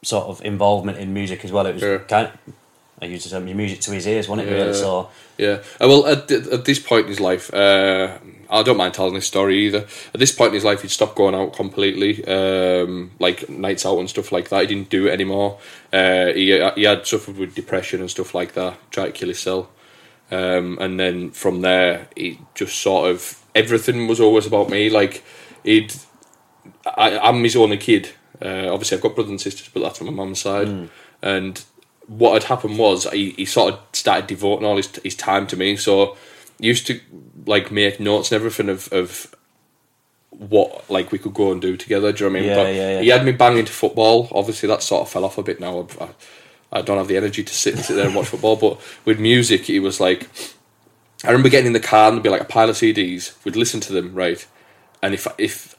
sort 0.04 0.28
of 0.28 0.44
involvement 0.44 0.98
in 0.98 1.14
music 1.14 1.46
as 1.46 1.52
well, 1.52 1.66
it 1.66 1.74
was 1.76 2.02
kind. 2.08 2.28
Of, 2.28 2.54
I 3.02 3.06
used 3.06 3.24
to 3.24 3.30
say 3.30 3.40
music 3.40 3.82
to 3.82 3.92
his 3.92 4.06
ears, 4.06 4.28
wasn't 4.28 4.48
it? 4.48 4.52
Yeah. 4.52 4.58
Really, 4.60 4.74
so 4.76 5.10
Yeah. 5.38 5.64
Uh, 5.80 5.88
well, 5.88 6.06
at, 6.06 6.30
at 6.30 6.66
this 6.66 6.78
point 6.78 7.06
in 7.06 7.10
his 7.10 7.20
life, 7.20 7.52
uh, 7.52 8.20
I 8.48 8.62
don't 8.62 8.78
mind 8.78 8.94
telling 8.94 9.16
this 9.16 9.26
story 9.26 9.58
either. 9.66 9.88
At 10.14 10.20
this 10.20 10.32
point 10.32 10.50
in 10.50 10.56
his 10.56 10.64
life, 10.64 10.84
he'd 10.84 10.92
stopped 10.92 11.16
going 11.16 11.34
out 11.34 11.56
completely, 11.56 12.24
um, 12.26 13.12
like 13.18 13.50
nights 13.50 13.86
out 13.86 13.98
and 13.98 14.08
stuff 14.08 14.32
like 14.32 14.50
that. 14.50 14.62
He 14.62 14.68
didn't 14.68 14.90
do 14.90 15.08
it 15.08 15.14
anymore. 15.14 15.58
Uh, 15.92 16.28
he 16.28 16.52
he 16.76 16.84
had 16.84 17.08
suffered 17.08 17.38
with 17.38 17.56
depression 17.56 18.02
and 18.02 18.12
stuff 18.12 18.36
like 18.36 18.54
that. 18.54 18.78
Tried 18.92 19.06
to 19.08 19.12
kill 19.14 19.30
himself, 19.30 19.68
um, 20.30 20.78
and 20.80 21.00
then 21.00 21.32
from 21.32 21.62
there, 21.62 22.08
he 22.16 22.40
just 22.54 22.78
sort 22.78 23.10
of 23.10 23.44
everything 23.56 24.08
was 24.08 24.20
always 24.20 24.46
about 24.46 24.70
me. 24.70 24.92
Like 24.92 25.24
he'd, 25.64 25.92
I, 26.86 27.18
I'm 27.18 27.44
his 27.44 27.56
only 27.56 27.78
kid. 27.78 28.12
Uh, 28.42 28.74
obviously, 28.74 28.98
I've 28.98 29.04
got 29.04 29.16
brothers 29.16 29.30
and 29.30 29.42
sisters, 29.42 29.70
but 29.74 29.82
that's 29.82 30.02
on 30.02 30.08
my 30.08 30.14
mum's 30.14 30.40
side. 30.40 30.90
And 31.22 31.64
what 32.08 32.34
had 32.34 32.44
happened 32.44 32.78
was 32.78 33.10
he, 33.12 33.32
he 33.32 33.46
sort 33.46 33.74
of 33.74 33.80
started 33.94 34.28
devoting 34.28 34.66
all 34.66 34.78
his, 34.78 34.88
his 35.04 35.16
time 35.16 35.48
to 35.48 35.58
me. 35.58 35.76
So 35.78 36.18
used 36.60 36.88
to 36.88 37.00
like 37.46 37.72
make 37.72 38.00
notes 38.00 38.32
and 38.32 38.36
everything 38.36 38.70
of, 38.70 38.92
of 38.92 39.34
what 40.30 40.90
like 40.90 41.12
we 41.12 41.20
could 41.20 41.34
go 41.34 41.52
and 41.52 41.62
do 41.62 41.78
together. 41.78 42.12
Do 42.12 42.24
you 42.24 42.30
know 42.30 42.34
what 42.34 42.38
I 42.38 42.42
mean? 42.42 42.50
Yeah, 42.50 42.56
but 42.56 42.76
yeah, 42.76 42.92
yeah. 42.92 43.02
he 43.02 43.08
had 43.10 43.26
me 43.26 43.32
banging 43.32 43.66
to 43.66 43.72
football. 43.72 44.28
Obviously, 44.32 44.68
that 44.68 44.84
sort 44.84 45.04
of 45.04 45.10
fell 45.10 45.26
off 45.26 45.38
a 45.38 45.44
bit 45.44 45.60
now. 45.60 45.88
I, 46.00 46.10
I 46.74 46.82
don't 46.82 46.98
have 46.98 47.08
the 47.08 47.18
energy 47.18 47.44
to 47.44 47.54
sit 47.54 47.78
sit 47.78 47.96
there 47.96 48.08
and 48.08 48.16
watch 48.16 48.28
football. 48.28 48.56
But 48.56 48.80
with 49.06 49.20
music, 49.20 49.70
it 49.70 49.80
was 49.80 50.00
like 50.00 50.30
I 51.24 51.28
remember 51.28 51.50
getting 51.50 51.68
in 51.68 51.74
the 51.74 51.80
car 51.80 52.08
and 52.08 52.16
there'd 52.16 52.24
be 52.24 52.30
like 52.30 52.42
a 52.42 52.46
pile 52.46 52.70
of 52.70 52.76
CDs. 52.76 53.34
We'd 53.46 53.56
listen 53.56 53.80
to 53.82 53.94
them, 53.94 54.14
right? 54.14 54.46
And 55.02 55.14
if 55.14 55.28
if 55.38 55.76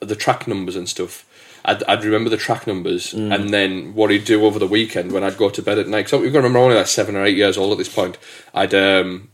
the 0.00 0.16
track 0.16 0.46
numbers 0.46 0.76
and 0.76 0.88
stuff, 0.88 1.25
I'd, 1.68 1.82
I'd 1.84 2.04
remember 2.04 2.30
the 2.30 2.36
track 2.36 2.66
numbers, 2.66 3.12
Mm. 3.12 3.34
and 3.34 3.50
then 3.50 3.94
what 3.94 4.10
he'd 4.10 4.24
do 4.24 4.44
over 4.46 4.58
the 4.58 4.66
weekend 4.68 5.12
when 5.12 5.24
I'd 5.24 5.36
go 5.36 5.50
to 5.50 5.60
bed 5.62 5.78
at 5.78 5.88
night. 5.88 6.08
So 6.08 6.22
you've 6.22 6.32
got 6.32 6.38
to 6.40 6.44
remember, 6.44 6.58
I'm 6.60 6.64
only 6.66 6.76
like 6.76 6.86
seven 6.86 7.16
or 7.16 7.24
eight 7.24 7.36
years 7.36 7.58
old 7.58 7.72
at 7.72 7.78
this 7.78 7.92
point. 7.92 8.16
I'd 8.54 8.72
um, 8.74 9.28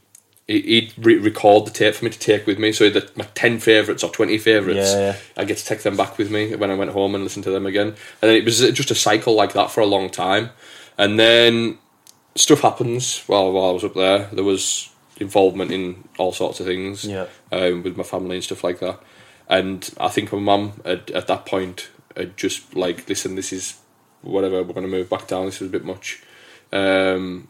he- 0.49 0.63
he'd 0.63 0.93
re- 0.97 1.19
record 1.19 1.67
the 1.67 1.71
tape 1.71 1.95
for 1.95 2.05
me 2.07 2.11
to 2.11 2.19
take 2.19 2.47
with 2.47 2.59
me. 2.59 2.73
So 2.73 2.91
the, 2.91 3.09
my 3.17 3.25
ten 3.35 3.59
favourites 3.61 4.03
or 4.03 4.11
twenty 4.11 4.39
favourites, 4.39 4.93
Yeah, 4.93 4.99
yeah. 5.13 5.17
I 5.37 5.45
get 5.45 5.59
to 5.59 5.65
take 5.65 5.83
them 5.83 5.97
back 5.97 6.19
with 6.19 6.31
me 6.31 6.55
when 6.57 6.71
I 6.71 6.75
went 6.75 6.91
home 6.93 7.15
and 7.15 7.23
listen 7.23 7.43
to 7.43 7.51
them 7.51 7.67
again. 7.67 7.89
And 7.89 7.97
then 8.31 8.35
it 8.37 8.45
was 8.45 8.59
just 8.73 8.91
a 8.91 8.95
cycle 8.97 9.35
like 9.35 9.53
that 9.53 9.71
for 9.71 9.81
a 9.81 9.87
long 9.87 10.09
time. 10.11 10.51
And 10.99 11.19
then 11.21 11.79
stuff 12.35 12.61
happens 12.63 13.23
while 13.27 13.53
while 13.53 13.69
I 13.71 13.73
was 13.73 13.85
up 13.85 13.95
there. 13.95 14.29
There 14.33 14.45
was 14.45 14.89
involvement 15.21 15.71
in 15.71 16.03
all 16.19 16.33
sorts 16.33 16.59
of 16.61 16.67
things 16.67 17.05
Yeah. 17.05 17.27
um, 17.53 17.83
with 17.83 17.97
my 17.97 18.03
family 18.03 18.37
and 18.37 18.45
stuff 18.45 18.65
like 18.65 18.81
that. 18.81 18.99
And 19.49 19.89
I 20.01 20.09
think 20.09 20.33
my 20.33 20.39
mum 20.39 20.81
at, 20.85 21.11
at 21.11 21.27
that 21.27 21.45
point 21.47 21.89
just 22.37 22.75
like, 22.77 23.09
listen, 23.09 23.35
this 23.35 23.53
is 23.53 23.79
whatever. 24.23 24.63
We're 24.63 24.75
going 24.75 24.87
to 24.87 24.91
move 24.93 25.09
back 25.11 25.27
down. 25.29 25.47
This 25.47 25.61
is 25.63 25.69
a 25.69 25.71
bit 25.71 25.85
much. 25.85 26.23
Um, 26.73 27.49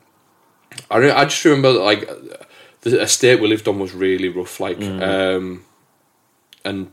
I 0.91 0.97
re- 0.99 1.11
I 1.11 1.25
just 1.25 1.45
remember 1.45 1.73
like 1.73 2.09
the 2.83 3.01
estate 3.03 3.41
we 3.41 3.49
lived 3.49 3.69
on 3.69 3.79
was 3.79 3.93
really 3.95 4.29
rough. 4.29 4.59
Like, 4.61 4.79
um, 5.37 5.65
and 6.65 6.91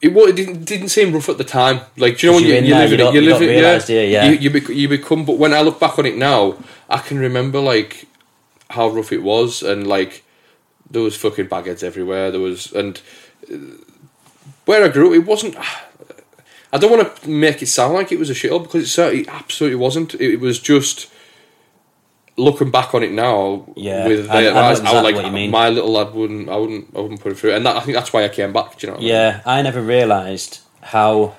It, 0.00 0.14
it 0.14 0.36
didn't, 0.36 0.64
didn't 0.64 0.88
seem 0.90 1.12
rough 1.12 1.28
at 1.28 1.38
the 1.38 1.44
time. 1.44 1.80
Like, 1.96 2.18
do 2.18 2.26
you 2.26 2.32
know 2.32 2.36
when 2.36 2.44
you, 2.48 2.54
you 2.68 2.74
live 2.82 2.92
in 2.92 3.00
it, 3.00 3.14
you 3.14 3.20
live 3.22 3.40
it, 3.42 3.48
you? 3.56 3.62
Yeah. 4.12 4.24
You, 4.30 4.38
you, 4.38 4.50
bec- 4.50 4.68
you 4.68 4.88
become. 4.88 5.24
But 5.24 5.38
when 5.38 5.52
I 5.52 5.62
look 5.62 5.80
back 5.80 5.98
on 5.98 6.06
it 6.06 6.16
now, 6.16 6.56
I 6.88 6.98
can 6.98 7.18
remember 7.18 7.60
like 7.60 8.06
how 8.70 8.88
rough 8.88 9.12
it 9.12 9.22
was, 9.22 9.62
and 9.62 9.86
like 9.86 10.22
there 10.90 11.02
was 11.02 11.16
fucking 11.16 11.46
bagheads 11.48 11.82
everywhere. 11.82 12.30
There 12.30 12.40
was, 12.40 12.72
and 12.72 13.00
where 14.66 14.84
I 14.84 14.88
grew 14.88 15.08
up, 15.10 15.14
it 15.14 15.26
wasn't. 15.26 15.56
I 16.72 16.78
don't 16.78 16.90
want 16.90 17.16
to 17.22 17.30
make 17.30 17.62
it 17.62 17.66
sound 17.66 17.94
like 17.94 18.12
it 18.12 18.18
was 18.18 18.28
a 18.28 18.34
shithole 18.34 18.62
because 18.62 18.82
it 18.84 18.88
certainly 18.88 19.26
absolutely 19.28 19.76
wasn't. 19.76 20.14
It, 20.16 20.40
was 20.40 20.58
just 20.60 21.08
looking 22.36 22.70
back 22.70 22.92
on 22.94 23.02
it 23.02 23.12
now. 23.12 23.64
Yeah, 23.76 24.06
with 24.08 24.28
I- 24.28 24.38
I 24.38 24.42
their 24.42 24.54
eyes, 24.54 24.78
I, 24.80 24.82
exactly 24.82 25.02
like 25.02 25.14
what 25.14 25.24
you 25.26 25.30
mean. 25.32 25.50
my 25.50 25.68
little 25.70 25.92
lad 25.92 26.12
wouldn't. 26.12 26.48
I 26.50 26.56
wouldn't. 26.56 26.94
I 26.94 27.00
wouldn't 27.00 27.20
put 27.20 27.32
it 27.32 27.38
through, 27.38 27.54
and 27.54 27.64
that, 27.64 27.76
I 27.76 27.80
think 27.80 27.96
that's 27.96 28.12
why 28.12 28.24
I 28.24 28.28
came 28.28 28.52
back. 28.52 28.76
Do 28.78 28.86
you 28.86 28.92
know? 28.92 28.96
What 28.98 29.00
I 29.00 29.04
mean? 29.04 29.12
Yeah, 29.12 29.40
I 29.46 29.62
never 29.62 29.80
realised 29.80 30.60
how 30.82 31.34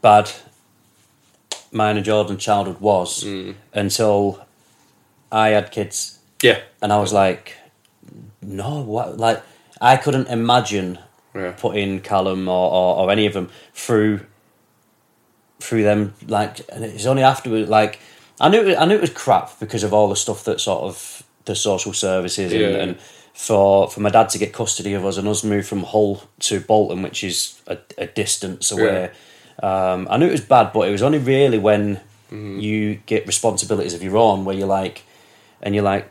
bad 0.00 0.30
mine 1.70 1.96
and 1.96 2.04
Jordan's 2.04 2.42
childhood 2.42 2.80
was 2.80 3.24
Mm. 3.24 3.54
until 3.72 4.44
I 5.30 5.50
had 5.50 5.70
kids, 5.70 6.18
Yeah. 6.42 6.60
and 6.80 6.92
I 6.92 6.98
was 6.98 7.12
like, 7.12 7.54
no, 8.42 8.80
what? 8.80 9.18
Like, 9.18 9.42
I 9.80 9.96
couldn't 9.96 10.28
imagine 10.28 10.98
Yeah. 11.34 11.52
putting 11.52 12.00
Callum 12.00 12.48
or, 12.48 12.70
or, 12.72 12.96
or 12.98 13.10
any 13.10 13.26
of 13.26 13.32
them 13.32 13.48
through 13.74 14.20
through 15.60 15.82
them. 15.84 16.14
Like, 16.26 16.60
and 16.70 16.84
it's 16.84 17.06
only 17.06 17.22
afterwards. 17.22 17.68
Like, 17.70 17.98
I 18.40 18.48
knew 18.48 18.66
it, 18.68 18.76
I 18.78 18.84
knew 18.84 18.94
it 18.96 19.00
was 19.00 19.10
crap 19.10 19.58
because 19.60 19.82
of 19.84 19.92
all 19.92 20.08
the 20.08 20.16
stuff 20.16 20.44
that 20.44 20.60
sort 20.60 20.82
of 20.82 21.22
the 21.44 21.54
social 21.54 21.92
services 21.92 22.52
and, 22.52 22.60
Yeah. 22.60 22.68
and 22.82 22.98
for 23.34 23.88
for 23.90 24.00
my 24.00 24.10
dad 24.10 24.28
to 24.30 24.38
get 24.38 24.52
custody 24.52 24.92
of 24.92 25.06
us 25.06 25.16
and 25.16 25.26
us 25.26 25.42
move 25.42 25.66
from 25.66 25.84
Hull 25.84 26.22
to 26.40 26.60
Bolton, 26.60 27.02
which 27.02 27.24
is 27.24 27.60
a, 27.66 27.78
a 27.96 28.06
distance 28.06 28.70
away. 28.70 29.10
Um, 29.62 30.06
I 30.10 30.16
knew 30.18 30.26
it 30.26 30.32
was 30.32 30.40
bad, 30.42 30.72
but 30.72 30.88
it 30.88 30.92
was 30.92 31.02
only 31.02 31.18
really 31.18 31.58
when 31.58 32.00
you 32.30 32.96
get 33.06 33.26
responsibilities 33.26 33.94
of 33.94 34.02
your 34.02 34.16
own 34.16 34.44
where 34.44 34.54
you're 34.56 34.66
like, 34.66 35.02
and 35.62 35.74
you're 35.74 35.84
like, 35.84 36.10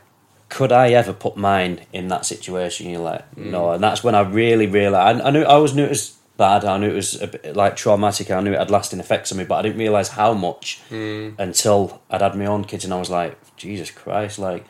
could 0.52 0.70
I 0.70 0.90
ever 0.90 1.14
put 1.14 1.38
mine 1.38 1.80
in 1.94 2.08
that 2.08 2.26
situation? 2.26 2.90
You're 2.90 3.00
like, 3.00 3.34
mm. 3.34 3.46
no, 3.46 3.72
and 3.72 3.82
that's 3.82 4.04
when 4.04 4.14
I 4.14 4.20
really 4.20 4.66
realized. 4.66 5.22
I, 5.22 5.28
I 5.28 5.30
knew 5.30 5.40
I 5.44 5.54
always 5.54 5.74
knew 5.74 5.84
it 5.84 5.88
was 5.88 6.14
bad. 6.36 6.66
I 6.66 6.76
knew 6.76 6.90
it 6.90 6.94
was 6.94 7.22
a 7.22 7.26
bit, 7.28 7.56
like 7.56 7.74
traumatic. 7.74 8.30
I 8.30 8.38
knew 8.40 8.52
it 8.52 8.58
had 8.58 8.70
lasting 8.70 9.00
effects 9.00 9.32
on 9.32 9.38
me, 9.38 9.44
but 9.44 9.56
I 9.56 9.62
didn't 9.62 9.78
realize 9.78 10.08
how 10.08 10.34
much 10.34 10.82
mm. 10.90 11.34
until 11.38 12.02
I'd 12.10 12.20
had 12.20 12.36
my 12.36 12.44
own 12.44 12.64
kids, 12.64 12.84
and 12.84 12.92
I 12.92 12.98
was 12.98 13.08
like, 13.08 13.38
Jesus 13.56 13.90
Christ! 13.90 14.38
Like 14.38 14.66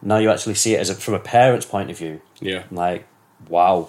now 0.00 0.18
you 0.18 0.30
actually 0.30 0.54
see 0.54 0.74
it 0.74 0.80
as 0.80 0.90
a, 0.90 0.94
from 0.94 1.14
a 1.14 1.18
parent's 1.18 1.66
point 1.66 1.90
of 1.90 1.98
view. 1.98 2.20
Yeah. 2.38 2.62
Like, 2.70 3.08
wow. 3.48 3.88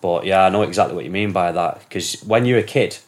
But 0.00 0.26
yeah, 0.26 0.44
I 0.44 0.48
know 0.48 0.62
exactly 0.62 0.96
what 0.96 1.04
you 1.04 1.12
mean 1.12 1.30
by 1.30 1.52
that 1.52 1.78
because 1.78 2.20
when 2.22 2.44
you're 2.44 2.58
a 2.58 2.64
kid, 2.64 2.98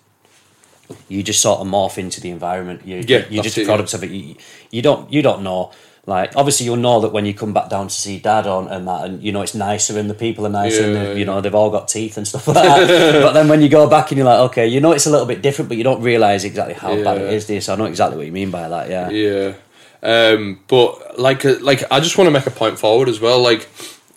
you 1.09 1.25
just 1.25 1.41
sort 1.41 1.59
of 1.59 1.67
morph 1.67 1.99
into 1.99 2.21
the 2.21 2.31
environment. 2.31 2.87
You, 2.87 3.03
Yeah, 3.05 3.27
you're 3.29 3.43
just 3.43 3.57
a 3.57 3.63
it, 3.63 3.67
product 3.67 3.95
of 3.95 4.05
it. 4.05 4.13
You, 4.13 4.37
you 4.71 4.81
don't 4.81 5.13
you 5.13 5.23
don't 5.23 5.43
know. 5.43 5.73
Like 6.07 6.37
obviously 6.37 6.67
you'll 6.67 6.77
know 6.77 7.01
that 7.01 7.13
when 7.13 7.25
you 7.25 7.33
come 7.33 7.55
back 7.55 7.71
down 7.71 7.89
to 7.89 7.95
see 7.95 8.19
dad 8.19 8.47
on 8.47 8.69
and 8.69 8.87
that, 8.87 9.05
and 9.07 9.23
you 9.23 9.33
know 9.33 9.41
it's 9.41 9.55
nicer 9.55 9.99
and 9.99 10.11
the 10.11 10.15
people 10.15 10.47
are 10.47 10.51
nicer 10.51 10.85
and 10.85 10.95
Yeah, 10.95 11.05
the, 11.15 11.19
you 11.19 11.25
know 11.25 11.41
they've 11.41 11.55
all 11.55 11.71
got 11.71 11.89
teeth 11.89 12.19
and 12.19 12.29
stuff 12.29 12.47
like 12.49 12.57
that. 12.57 13.23
but 13.23 13.33
then 13.33 13.49
when 13.49 13.63
you 13.63 13.71
go 13.71 13.89
back 13.89 14.11
and 14.11 14.19
you're 14.19 14.27
like, 14.27 14.41
okay, 14.51 14.67
you 14.67 14.81
know 14.83 14.93
it's 14.93 15.07
a 15.07 15.11
little 15.11 15.27
bit 15.27 15.41
different, 15.41 15.69
but 15.71 15.79
you 15.79 15.85
don't 15.85 16.03
realize 16.03 16.45
exactly 16.45 16.75
how 16.75 16.95
bad 17.03 17.17
it 17.19 17.23
is. 17.25 17.31
Yeah. 17.31 17.37
is. 17.37 17.47
This 17.47 17.69
I 17.71 17.77
know 17.77 17.87
exactly 17.87 18.19
what 18.19 18.27
you 18.27 18.33
mean 18.33 18.51
by 18.51 18.69
that. 18.69 18.91
Yeah, 18.91 19.09
Yeah. 19.11 19.55
Um, 20.03 20.61
but 20.69 21.19
like, 21.19 21.47
uh, 21.47 21.55
like 21.63 21.83
I 21.91 22.01
just 22.01 22.19
want 22.19 22.27
to 22.27 22.31
make 22.33 22.47
a 22.47 22.51
point 22.51 22.79
forward 22.79 23.09
as 23.09 23.21
well. 23.21 23.41
Like, 23.43 23.67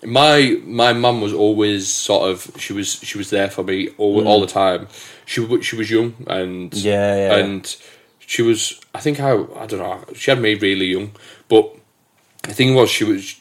my 0.04 0.60
my 0.66 0.92
mum 0.92 1.22
was 1.22 1.32
always 1.34 1.88
sort 1.88 2.30
of 2.30 2.52
she 2.60 2.74
was 2.74 2.96
she 2.96 3.18
was 3.18 3.30
there 3.30 3.50
for 3.50 3.64
me 3.64 3.90
all, 3.98 4.28
all 4.28 4.42
the 4.42 4.48
time. 4.48 4.88
She 5.26 5.62
she 5.62 5.78
was 5.78 5.90
young 5.90 6.16
and 6.28 6.72
Mm. 6.72 6.84
Yeah, 6.84 7.16
yeah. 7.16 7.36
and 7.38 7.76
she 8.20 8.42
was 8.42 8.80
I 8.94 9.00
think 9.00 9.20
I 9.22 9.32
I 9.32 9.66
don't 9.66 9.80
know 9.80 10.04
she 10.14 10.30
had 10.32 10.42
me 10.42 10.54
really 10.56 10.88
young, 10.88 11.12
but 11.50 11.76
the 12.44 12.54
thing 12.54 12.76
was 12.76 12.90
she 12.90 13.04
was 13.04 13.40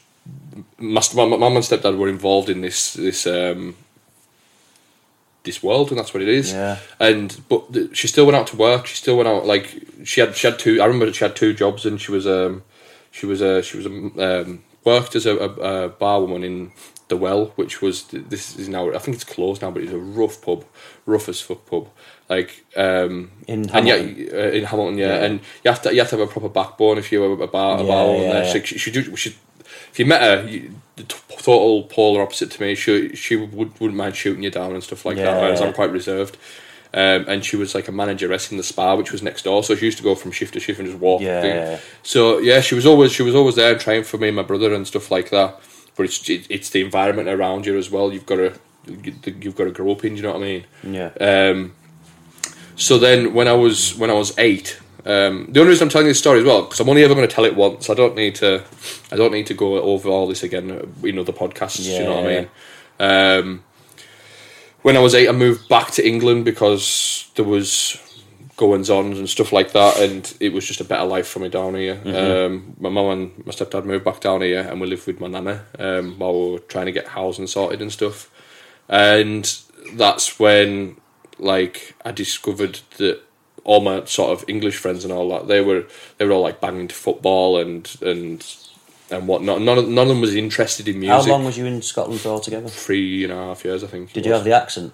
my 0.77 1.01
my 1.13 1.25
mum 1.25 1.55
and 1.55 1.65
stepdad 1.65 1.97
were 1.97 2.09
involved 2.09 2.49
in 2.49 2.61
this 2.61 2.93
this 2.93 3.25
um 3.27 3.75
this 5.43 5.63
world 5.63 5.89
and 5.89 5.97
that's 5.99 6.13
what 6.13 6.21
it 6.21 6.27
is 6.29 6.51
Yeah. 6.51 6.77
and 6.99 7.39
but 7.47 7.71
th- 7.73 7.95
she 7.95 8.07
still 8.07 8.25
went 8.25 8.35
out 8.35 8.47
to 8.47 8.57
work. 8.57 8.85
She 8.85 8.95
still 8.97 9.15
went 9.15 9.29
out 9.29 9.45
like 9.45 9.65
she 10.03 10.19
had 10.21 10.35
she 10.35 10.47
had 10.47 10.59
two. 10.59 10.81
I 10.81 10.85
remember 10.85 11.11
she 11.13 11.23
had 11.23 11.35
two 11.35 11.53
jobs, 11.53 11.85
and 11.85 12.01
she 12.01 12.11
was 12.11 12.27
um 12.27 12.63
she 13.11 13.25
was 13.25 13.41
a 13.41 13.61
she 13.63 13.77
was 13.77 13.85
a, 13.85 13.91
um 14.41 14.63
worked 14.83 15.15
as 15.15 15.25
a, 15.25 15.35
a, 15.37 15.49
a 15.85 15.89
barwoman 15.89 16.43
in 16.43 16.71
the 17.07 17.15
Well, 17.15 17.53
which 17.55 17.81
was 17.81 18.03
this 18.11 18.57
is 18.57 18.67
now 18.67 18.91
I 18.93 18.97
think 18.99 19.15
it's 19.15 19.23
closed 19.23 19.61
now, 19.61 19.71
but 19.71 19.83
it's 19.83 19.93
a 19.93 19.97
rough 19.97 20.41
pub, 20.41 20.65
rough 21.05 21.29
as 21.29 21.39
fuck 21.39 21.65
pub. 21.65 21.87
Like 22.29 22.65
um 22.75 23.31
In 23.47 23.69
and 23.69 23.87
yeah, 23.87 23.95
Hamilton? 23.95 24.29
uh, 24.33 24.57
in 24.57 24.63
Hamilton, 24.65 24.97
yeah. 24.97 25.07
Yeah. 25.07 25.25
and 25.25 25.39
you 25.63 25.71
have 25.71 25.81
to 25.83 25.93
you 25.93 25.99
have 25.99 26.09
to 26.09 26.17
have 26.17 26.27
a 26.29 26.31
proper 26.31 26.49
backbone 26.49 26.97
if 26.97 27.11
you're 27.11 27.25
a, 27.25 27.43
a 27.43 27.47
bar 27.47 27.79
a 27.79 27.83
Yeah, 27.83 27.89
barwoman 27.89 28.23
yeah, 28.33 28.43
yeah. 28.53 28.63
She, 28.63 28.77
she, 28.77 28.91
do- 28.91 29.15
she 29.15 29.29
if 29.91 29.99
you 29.99 30.05
met 30.05 30.21
her, 30.21 30.47
you, 30.47 30.71
the 30.97 31.03
t- 31.03 31.15
total 31.37 31.83
polar 31.83 32.21
opposite 32.21 32.51
to 32.51 32.61
me. 32.61 32.75
She 32.75 33.15
she 33.15 33.35
would 33.37 33.53
wouldn't 33.79 33.95
mind 33.95 34.15
shooting 34.15 34.43
you 34.43 34.51
down 34.51 34.73
and 34.73 34.83
stuff 34.83 35.05
like 35.05 35.17
that. 35.17 35.41
Whereas. 35.41 35.61
I'm 35.61 35.73
quite 35.73 35.91
reserved. 35.91 36.37
Um, 36.93 37.25
and 37.27 37.43
she 37.45 37.57
was 37.57 37.75
like 37.75 37.87
a 37.89 37.91
manageress 37.91 38.49
in 38.51 38.57
the 38.57 38.63
spa, 38.63 38.95
which 38.95 39.11
was 39.11 39.21
next 39.21 39.43
door. 39.43 39.61
So 39.63 39.75
she 39.75 39.85
used 39.85 39.97
to 39.97 40.03
go 40.03 40.15
from 40.15 40.31
shift 40.31 40.53
to 40.53 40.59
shift 40.59 40.79
and 40.79 40.87
just 40.87 40.99
walk. 40.99 41.21
Yeah, 41.21 41.79
So 42.01 42.39
yeah, 42.39 42.61
she 42.61 42.75
was 42.75 42.85
always 42.85 43.11
she 43.11 43.23
was 43.23 43.35
always 43.35 43.55
there 43.55 43.77
trying 43.77 44.03
for 44.03 44.17
me 44.17 44.27
and 44.27 44.35
my 44.37 44.43
brother 44.43 44.73
and 44.73 44.87
stuff 44.87 45.11
like 45.11 45.29
that. 45.31 45.59
But 45.95 46.03
it's 46.05 46.29
it, 46.29 46.47
it's 46.49 46.69
the 46.71 46.81
environment 46.81 47.27
around 47.29 47.65
you 47.65 47.77
as 47.77 47.91
well. 47.91 48.11
You've 48.13 48.25
got 48.25 48.37
to 48.37 48.53
you've 49.41 49.55
got 49.55 49.65
to 49.65 49.71
grow 49.71 49.91
up 49.91 50.05
in. 50.05 50.13
Do 50.13 50.17
you 50.17 50.23
know 50.23 50.33
what 50.33 50.41
I 50.41 50.45
mean? 50.45 50.65
yeah. 50.83 51.11
Um, 51.19 51.73
so 52.77 52.97
then, 52.97 53.33
when 53.33 53.47
I 53.47 53.53
was 53.53 53.95
when 53.95 54.09
I 54.09 54.13
was 54.13 54.37
eight, 54.37 54.79
um, 55.05 55.47
the 55.51 55.59
only 55.59 55.71
reason 55.71 55.85
I'm 55.85 55.89
telling 55.89 56.07
this 56.07 56.19
story 56.19 56.39
as 56.39 56.45
well 56.45 56.61
because 56.63 56.79
I'm 56.79 56.87
only 56.89 57.03
ever 57.03 57.13
going 57.15 57.27
to 57.27 57.33
tell 57.33 57.45
it 57.45 57.55
once. 57.55 57.89
I 57.89 57.93
don't 57.93 58.15
need 58.15 58.35
to. 58.35 58.63
I 59.11 59.15
don't 59.15 59.31
need 59.33 59.47
to 59.47 59.53
go 59.53 59.81
over 59.81 60.07
all 60.09 60.27
this 60.27 60.43
again 60.43 60.93
in 61.03 61.19
other 61.19 61.33
podcasts. 61.33 61.85
you 61.85 62.03
know 62.03 62.15
what 62.21 62.25
I 62.25 62.27
mean? 62.35 62.49
Um, 62.99 63.63
when 64.83 64.95
I 64.95 64.99
was 64.99 65.13
eight, 65.15 65.27
I 65.27 65.31
moved 65.33 65.67
back 65.67 65.91
to 65.91 66.07
England 66.07 66.45
because 66.45 67.29
there 67.35 67.45
was 67.45 68.01
goings 68.57 68.89
on 68.89 69.13
and 69.13 69.29
stuff 69.29 69.51
like 69.51 69.71
that, 69.73 69.99
and 69.99 70.33
it 70.39 70.51
was 70.53 70.65
just 70.65 70.81
a 70.81 70.83
better 70.83 71.03
life 71.05 71.27
for 71.27 71.39
me 71.39 71.49
down 71.49 71.75
here. 71.75 71.99
Um, 72.45 72.75
my 72.79 72.89
mum 72.89 73.07
and 73.09 73.45
my 73.45 73.51
stepdad 73.53 73.85
moved 73.85 74.03
back 74.05 74.19
down 74.19 74.41
here, 74.41 74.61
and 74.61 74.81
we 74.81 74.87
lived 74.87 75.05
with 75.07 75.19
my 75.19 75.27
nana 75.27 75.63
um, 75.77 76.17
while 76.17 76.33
we 76.33 76.51
were 76.53 76.59
trying 76.59 76.87
to 76.87 76.91
get 76.91 77.07
housing 77.07 77.47
sorted 77.47 77.81
and 77.81 77.91
stuff. 77.91 78.29
And 78.89 79.43
that's 79.93 80.39
when, 80.39 80.97
like, 81.39 81.95
I 82.05 82.11
discovered 82.11 82.79
that 82.97 83.21
all 83.63 83.81
my 83.81 84.05
sort 84.05 84.31
of 84.31 84.47
English 84.49 84.77
friends 84.77 85.03
and 85.03 85.11
all 85.11 85.27
that 85.29 85.47
they 85.47 85.59
were 85.59 85.83
they 86.17 86.25
were 86.25 86.31
all 86.31 86.41
like 86.41 86.61
banging 86.61 86.87
to 86.87 86.95
football 86.95 87.57
and 87.59 87.97
and 88.01 88.45
and 89.11 89.27
whatnot. 89.27 89.61
None 89.61 89.77
of, 89.77 89.87
none 89.89 90.03
of 90.03 90.09
them 90.09 90.21
was 90.21 90.35
interested 90.35 90.87
in 90.87 90.99
music. 90.99 91.25
How 91.25 91.31
long 91.31 91.43
was 91.45 91.57
you 91.57 91.65
in 91.65 91.81
Scotland 91.81 92.21
for 92.21 92.29
altogether? 92.29 92.67
Three 92.69 93.23
and 93.25 93.33
a 93.33 93.35
half 93.35 93.65
years, 93.65 93.83
I 93.83 93.87
think. 93.87 94.13
Did 94.13 94.25
you 94.25 94.33
have 94.33 94.43
the 94.43 94.53
accent? 94.53 94.93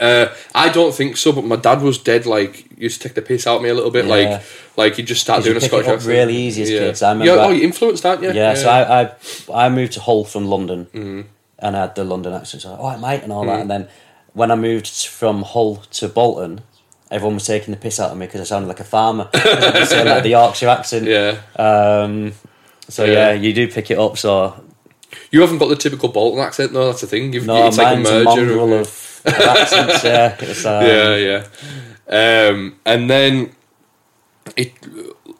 Uh, 0.00 0.26
I 0.54 0.68
don't 0.70 0.92
think 0.94 1.16
so, 1.16 1.32
but 1.32 1.44
my 1.44 1.54
dad 1.56 1.80
was 1.82 1.98
dead. 1.98 2.26
Like 2.26 2.66
used 2.76 3.00
to 3.02 3.08
take 3.08 3.14
the 3.14 3.22
piss 3.22 3.46
out 3.46 3.56
of 3.58 3.62
me 3.62 3.68
a 3.68 3.74
little 3.74 3.90
bit. 3.90 4.06
Yeah. 4.06 4.10
Like, 4.10 4.42
like 4.76 4.94
he 4.96 5.02
just 5.04 5.20
started 5.20 5.44
doing 5.44 5.58
a 5.58 5.60
Scottish 5.60 5.86
accent. 5.86 6.06
really 6.08 6.34
easy 6.36 6.62
as 6.62 6.70
yeah. 6.70 6.78
kids. 6.80 7.02
I 7.02 7.12
remember 7.12 7.34
Yeah, 7.34 7.44
oh, 7.44 7.50
you 7.50 7.62
influenced, 7.62 8.04
aren't 8.04 8.22
you? 8.22 8.32
Yeah, 8.32 8.54
so 8.54 8.68
I, 8.68 9.02
I 9.02 9.66
I 9.66 9.68
moved 9.68 9.92
to 9.92 10.00
Hull 10.00 10.24
from 10.24 10.46
London, 10.48 10.86
Mm-hmm. 10.86 11.20
and 11.60 11.76
I 11.76 11.80
had 11.82 11.94
the 11.94 12.04
London 12.04 12.32
accent. 12.32 12.62
So 12.62 12.70
I 12.70 12.72
was 12.72 12.78
like, 12.78 12.84
all 12.84 12.90
right, 12.90 13.00
mate, 13.16 13.22
and 13.22 13.32
all 13.32 13.44
that. 13.46 13.60
And 13.60 13.70
then 13.70 13.88
when 14.34 14.50
I 14.50 14.54
moved 14.54 14.86
from 15.06 15.42
Hull 15.42 15.76
to 15.92 16.08
Bolton, 16.08 16.60
everyone 17.10 17.34
was 17.34 17.46
taking 17.46 17.72
the 17.72 17.80
piss 17.80 18.00
out 18.00 18.10
of 18.12 18.16
me 18.18 18.26
because 18.26 18.40
I 18.40 18.44
sounded 18.44 18.68
like 18.68 18.80
a 18.80 18.84
farmer. 18.84 19.28
I 19.34 19.78
was 19.80 19.88
saying 19.90 20.06
like 20.08 20.22
the 20.22 20.30
Yorkshire 20.30 20.68
accent. 20.68 21.06
yeah. 21.06 21.40
Um, 21.56 22.32
so 22.88 23.04
Yeah. 23.04 23.12
yeah. 23.12 23.32
you 23.32 23.52
do 23.52 23.68
pick 23.68 23.90
it 23.90 23.98
up. 23.98 24.16
So 24.18 24.54
You 25.30 25.40
haven't 25.42 25.58
got 25.58 25.68
the 25.68 25.76
typical 25.76 26.08
Bolton 26.08 26.40
accent, 26.40 26.72
though. 26.72 26.86
That's 26.86 27.02
the 27.02 27.06
thing. 27.06 27.32
You've, 27.32 27.46
no, 27.46 27.66
it's 27.66 27.76
like 27.78 27.92
a 27.92 27.96
mine's 27.96 28.08
a, 28.10 28.24
merger. 28.24 28.46
mongrel 28.46 28.72
of, 28.74 29.22
of 29.26 29.34
accents. 29.34 30.04
Yeah, 30.04 30.36
um, 30.70 30.86
yeah, 30.86 31.16
yeah. 31.16 32.48
Um, 32.48 32.76
and 32.86 33.08
then 33.10 33.52
it, 34.56 34.72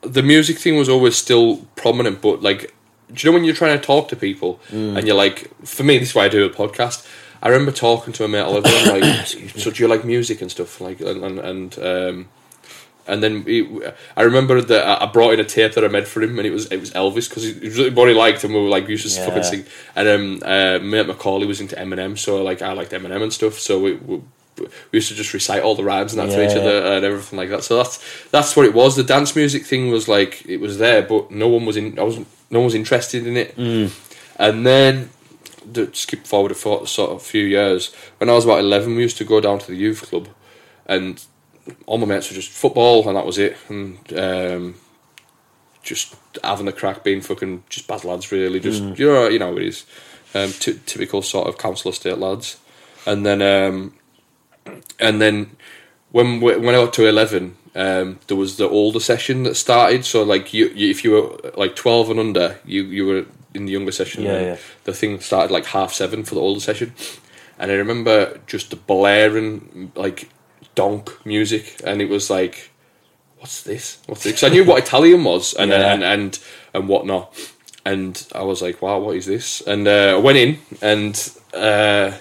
the 0.03 0.23
music 0.23 0.59
thing 0.59 0.77
was 0.77 0.89
always 0.89 1.17
still 1.17 1.59
prominent, 1.77 2.21
but 2.21 2.43
like, 2.43 2.75
do 3.13 3.27
you 3.27 3.31
know 3.31 3.35
when 3.37 3.45
you're 3.45 3.55
trying 3.55 3.79
to 3.79 3.85
talk 3.85 4.09
to 4.09 4.17
people 4.17 4.61
Mm. 4.71 4.97
and 4.99 5.07
you're 5.07 5.17
like, 5.17 5.51
for 5.67 5.83
me, 5.85 5.99
this 5.99 6.11
is 6.11 6.15
why 6.15 6.25
I 6.27 6.29
do 6.29 6.45
a 6.45 6.51
podcast. 6.51 7.07
I 7.43 7.49
remember 7.49 7.73
talking 7.73 8.13
to 8.15 8.25
a 8.25 8.29
mate 8.29 8.41
Oliver, 8.41 8.69
and 8.69 9.01
like, 9.01 9.27
so 9.27 9.71
do 9.71 9.83
you 9.83 9.89
like 9.89 10.05
music 10.05 10.41
and 10.43 10.51
stuff, 10.51 10.81
like, 10.81 11.01
and 11.01 11.25
and 11.25 11.39
and, 11.41 11.79
um, 11.79 12.29
and 13.09 13.21
then 13.21 13.43
it, 13.49 13.97
I 14.17 14.23
remember 14.23 14.61
that 14.61 15.03
I- 15.03 15.07
brought 15.07 15.35
in 15.35 15.41
a 15.41 15.45
tape 15.45 15.73
that 15.75 15.85
I 15.85 15.89
made 15.89 16.07
for 16.07 16.23
him, 16.23 16.39
and 16.39 16.47
it 16.47 16.53
was 16.53 16.67
it 16.71 16.79
was 16.79 16.93
Elvis 16.93 17.29
because 17.29 17.45
it 17.45 17.63
was 17.63 17.91
what 17.95 18.09
he 18.09 18.15
liked, 18.15 18.45
and 18.45 18.55
we 18.55 18.61
were 18.63 18.69
like 18.69 18.89
used 18.89 19.05
to 19.09 19.13
Yeah. 19.21 19.27
fucking 19.27 19.43
sing. 19.43 19.65
And 19.97 20.09
um, 20.09 20.43
uh, 20.45 20.79
mate 20.79 21.09
Macaulay 21.09 21.47
was 21.47 21.61
into 21.61 21.75
Eminem, 21.77 22.17
so 22.17 22.43
like 22.45 22.63
I 22.63 22.73
liked 22.75 22.93
Eminem 22.93 23.23
and 23.23 23.33
stuff. 23.33 23.59
So 23.59 23.81
we, 23.81 23.95
we 23.95 24.21
we 24.59 24.69
used 24.99 25.09
to 25.09 25.15
just 25.17 25.33
recite 25.35 25.63
all 25.65 25.75
the 25.75 25.83
rhymes 25.83 26.13
and 26.13 26.21
that 26.21 26.33
to 26.37 26.45
each 26.45 26.55
Yeah. 26.55 26.61
other 26.61 26.77
and 26.95 27.05
everything 27.05 27.39
like 27.39 27.49
that. 27.49 27.65
So 27.65 27.77
that's 27.77 27.99
that's 28.31 28.55
what 28.55 28.67
it 28.67 28.75
was. 28.75 28.95
The 28.95 29.03
dance 29.03 29.35
music 29.35 29.65
thing 29.67 29.91
was 29.91 30.07
like 30.07 30.45
it 30.47 30.59
was 30.61 30.79
there, 30.79 31.03
but 31.03 31.31
no 31.33 31.49
one 31.49 31.67
was 31.67 31.77
in. 31.77 31.99
I 31.99 32.05
wasn't. 32.05 32.29
No 32.53 32.61
one 32.61 32.67
was 32.67 32.75
interested 32.77 33.27
in 33.27 33.37
it. 33.37 33.57
Mm. 33.57 33.91
And 34.37 34.65
then 34.67 35.11
skip 35.93 36.27
forward 36.27 36.53
a 36.53 36.55
sort 36.55 37.11
of 37.11 37.23
few 37.23 37.45
years. 37.45 37.93
When 38.19 38.31
I 38.31 38.35
was 38.35 38.45
about 38.45 38.61
eleven, 38.61 38.97
we 38.97 39.03
used 39.03 39.19
to 39.19 39.25
go 39.25 39.41
down 39.41 39.59
to 39.59 39.67
the 39.67 39.77
youth 39.77 40.03
club, 40.09 40.29
and 40.87 41.25
all 41.87 41.99
my 41.99 42.07
mates 42.07 42.31
were 42.31 42.35
just 42.35 42.51
football, 42.51 43.07
and 43.07 43.17
that 43.17 43.27
was 43.27 43.39
it. 43.39 43.57
And 43.69 43.99
um, 44.19 44.75
just 45.83 46.15
having 46.43 46.69
a 46.69 46.73
crack, 46.73 47.05
being 47.05 47.21
fucking 47.21 47.65
just 47.69 47.87
bad 47.87 48.05
lads, 48.05 48.33
really. 48.33 48.61
Just 48.61 48.83
you 48.99 49.07
know, 49.07 49.29
you 49.29 49.39
know 49.39 49.57
it 49.57 49.65
is. 49.65 49.85
Um, 50.35 50.51
ty- 50.53 50.81
typical 50.87 51.21
sort 51.23 51.49
of 51.49 51.59
council 51.59 51.91
estate 51.91 52.19
lads, 52.19 52.59
and 53.07 53.27
then 53.27 53.43
um, 53.43 53.95
and 54.99 55.21
then 55.21 55.57
when 56.11 56.41
we, 56.41 56.57
when 56.57 56.75
I 56.75 56.85
got 56.85 56.93
to 56.95 57.07
eleven, 57.07 57.57
um, 57.75 58.19
there 58.27 58.37
was 58.37 58.57
the 58.57 58.69
older 58.69 59.01
session 59.01 59.43
that 59.43 59.57
started. 59.57 60.05
So 60.05 60.23
like 60.23 60.55
you, 60.55 60.69
you 60.69 60.91
if 60.91 61.05
you 61.05 61.11
were 61.13 61.53
like 61.57 61.77
twelve 61.77 62.11
and 62.11 62.19
under, 62.19 62.59
you 62.65 62.85
you 62.85 63.07
were 63.07 63.27
in 63.55 63.67
the 63.67 63.73
younger 63.73 63.93
session. 63.93 64.23
Yeah, 64.25 64.41
yeah. 64.41 64.57
The 64.85 64.93
thing 64.93 65.21
started 65.21 65.53
like 65.53 65.67
half 65.67 65.93
seven 65.93 66.25
for 66.25 66.35
the 66.35 66.41
older 66.41 66.61
session, 66.61 66.95
and 67.59 67.71
I 67.71 67.75
remember 67.75 68.41
just 68.47 68.71
the 68.71 68.77
blaring 68.77 69.93
like 69.95 70.29
donk 70.75 71.25
music, 71.27 71.81
and 71.85 72.01
it 72.01 72.09
was 72.09 72.31
like, 72.31 72.71
what's 73.39 73.63
this? 73.63 73.99
What's 74.07 74.23
this? 74.25 74.33
'Cause 74.41 74.45
I 74.51 74.55
knew 74.55 74.65
what 74.65 74.83
Italian 74.83 75.25
was, 75.25 75.55
and 75.55 75.71
Yeah. 75.71 75.93
and 75.93 76.03
and 76.05 76.39
and 76.75 76.89
whatnot. 76.89 77.35
And 77.85 78.25
I 78.33 78.43
was 78.43 78.63
like, 78.63 78.81
wow, 78.81 78.99
what 79.01 79.17
is 79.17 79.27
this? 79.27 79.61
And 79.67 79.89
uh, 79.89 80.15
I 80.17 80.21
went 80.21 80.39
in, 80.39 80.59
and 80.81 81.15
uh, 81.53 82.13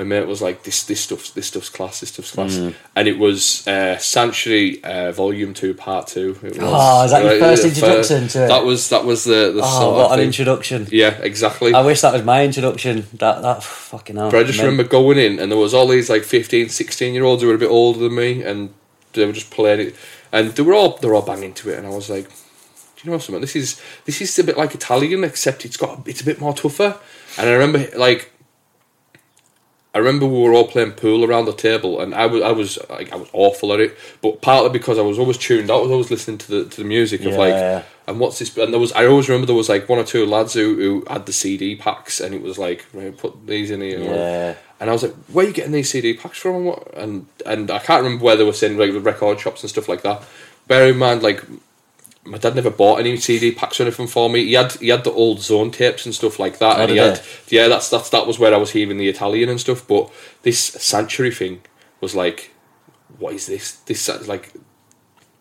my 0.00 0.04
mate 0.04 0.26
was 0.26 0.40
like, 0.40 0.62
this 0.62 0.82
this 0.84 1.00
stuff's 1.00 1.30
this 1.32 1.46
stuff's 1.48 1.68
class, 1.68 2.00
this 2.00 2.08
stuff's 2.08 2.32
class, 2.32 2.54
Mm. 2.56 2.74
and 2.96 3.08
it 3.08 3.18
was 3.18 3.66
uh, 3.68 3.96
Sanctuary 3.98 4.82
uh, 4.82 5.12
Volume 5.12 5.52
Two, 5.54 5.74
Part 5.74 6.06
Two. 6.06 6.38
It 6.42 6.56
was, 6.56 6.58
Oh, 6.62 7.04
is 7.04 7.10
that 7.10 7.22
your 7.24 7.34
uh, 7.34 7.38
first 7.38 7.64
introduction 7.64 8.28
to 8.28 8.44
it? 8.44 8.48
That 8.48 8.64
was 8.64 8.88
that 8.88 9.04
was 9.04 9.24
the 9.24 9.52
the 9.54 9.60
Oh, 9.62 9.92
what 9.94 10.12
an 10.12 10.18
thing. 10.18 10.26
introduction! 10.26 10.88
Yeah, 10.90 11.10
exactly. 11.22 11.74
I 11.74 11.82
wish 11.84 12.00
that 12.00 12.12
was 12.12 12.24
my 12.24 12.44
introduction. 12.44 13.06
That 13.14 13.42
that 13.42 13.62
fucking 13.62 14.16
hell. 14.16 14.30
But 14.30 14.40
I 14.40 14.44
just 14.44 14.58
meant- 14.58 14.70
remember 14.70 14.88
going 14.90 15.18
in, 15.18 15.38
and 15.38 15.50
there 15.52 15.58
was 15.58 15.74
all 15.74 15.86
these 15.88 16.08
like 16.08 16.24
15, 16.24 16.68
16 16.70 17.14
year 17.14 17.24
olds 17.24 17.42
who 17.42 17.48
were 17.48 17.54
a 17.54 17.58
bit 17.58 17.70
older 17.70 17.98
than 18.00 18.14
me, 18.14 18.42
and 18.42 18.72
they 19.12 19.26
were 19.26 19.32
just 19.32 19.50
playing 19.50 19.80
it, 19.88 19.96
and 20.32 20.50
they 20.52 20.62
were 20.62 20.74
all 20.74 20.96
they 20.98 21.08
were 21.08 21.14
all 21.14 21.22
banging 21.22 21.52
to 21.54 21.70
it, 21.70 21.78
and 21.78 21.86
I 21.86 21.90
was 21.90 22.08
like, 22.08 22.24
do 22.28 23.00
you 23.04 23.10
know 23.10 23.18
something? 23.18 23.40
This 23.40 23.56
is 23.56 23.80
this 24.06 24.20
is 24.20 24.38
a 24.38 24.44
bit 24.44 24.56
like 24.56 24.74
Italian, 24.74 25.24
except 25.24 25.64
it's 25.64 25.76
got 25.76 26.06
it's 26.08 26.20
a 26.20 26.24
bit 26.24 26.40
more 26.40 26.54
tougher. 26.54 26.96
And 27.38 27.48
I 27.48 27.52
remember 27.52 27.86
like. 27.98 28.32
I 29.92 29.98
remember 29.98 30.24
we 30.26 30.40
were 30.40 30.54
all 30.54 30.68
playing 30.68 30.92
pool 30.92 31.24
around 31.24 31.46
the 31.46 31.52
table, 31.52 32.00
and 32.00 32.14
I 32.14 32.26
was 32.26 32.42
I 32.42 32.52
was 32.52 32.78
like 32.88 33.12
I 33.12 33.16
was 33.16 33.28
awful 33.32 33.72
at 33.72 33.80
it, 33.80 33.96
but 34.22 34.40
partly 34.40 34.70
because 34.70 34.98
I 34.98 35.02
was 35.02 35.18
always 35.18 35.36
tuned 35.36 35.68
out, 35.70 35.78
I 35.78 35.82
was 35.82 35.90
always 35.90 36.10
listening 36.12 36.38
to 36.38 36.48
the 36.48 36.70
to 36.70 36.76
the 36.82 36.84
music 36.88 37.22
of 37.24 37.34
like, 37.34 37.84
and 38.06 38.20
what's 38.20 38.38
this? 38.38 38.56
And 38.56 38.72
there 38.72 38.78
was 38.80 38.92
I 38.92 39.06
always 39.06 39.28
remember 39.28 39.46
there 39.46 39.56
was 39.56 39.68
like 39.68 39.88
one 39.88 39.98
or 39.98 40.04
two 40.04 40.24
lads 40.26 40.54
who, 40.54 40.76
who 40.76 41.04
had 41.12 41.26
the 41.26 41.32
CD 41.32 41.74
packs, 41.74 42.20
and 42.20 42.32
it 42.34 42.40
was 42.42 42.56
like 42.56 42.86
right, 42.92 43.16
put 43.16 43.46
these 43.48 43.72
in 43.72 43.80
here, 43.80 43.98
Yeah. 43.98 44.54
and 44.78 44.88
I 44.90 44.92
was 44.92 45.02
like, 45.02 45.14
"Where 45.32 45.44
are 45.44 45.48
you 45.48 45.54
getting 45.54 45.72
these 45.72 45.90
CD 45.90 46.14
packs 46.14 46.38
from?" 46.38 46.68
And? 46.68 46.76
And 46.94 47.26
and 47.44 47.70
I 47.72 47.80
can't 47.80 48.04
remember 48.04 48.24
where 48.26 48.36
they 48.36 48.44
were 48.44 48.52
saying 48.52 48.78
like 48.78 48.92
the 48.92 49.00
record 49.00 49.40
shops 49.40 49.62
and 49.64 49.70
stuff 49.70 49.88
like 49.88 50.02
that. 50.02 50.22
Bear 50.68 50.88
in 50.90 50.98
mind, 50.98 51.24
like 51.24 51.42
my 52.24 52.38
dad 52.38 52.54
never 52.54 52.70
bought 52.70 53.00
any 53.00 53.16
CD 53.16 53.50
packs 53.52 53.80
or 53.80 53.84
anything 53.84 54.06
for 54.06 54.28
me. 54.28 54.44
He 54.44 54.52
had 54.52 54.72
he 54.72 54.88
had 54.88 55.04
the 55.04 55.12
old 55.12 55.40
zone 55.40 55.70
tapes 55.70 56.04
and 56.04 56.14
stuff 56.14 56.38
like 56.38 56.58
that, 56.58 56.78
Oh, 56.78 56.82
and 56.82 56.90
he 56.90 56.98
had 56.98 57.20
yeah, 57.48 57.68
that's 57.68 57.88
that's 57.88 58.10
that 58.10 58.26
was 58.26 58.38
where 58.38 58.54
I 58.54 58.58
was 58.58 58.72
hearing 58.72 58.98
the 58.98 59.08
Italian 59.08 59.48
and 59.48 59.60
stuff. 59.60 59.86
But 59.86 60.10
this 60.42 60.58
Sanctuary 60.58 61.32
thing 61.34 61.62
was 62.00 62.14
like, 62.14 62.50
what 63.18 63.34
is 63.34 63.46
this? 63.46 63.72
This 63.86 64.08
like 64.28 64.52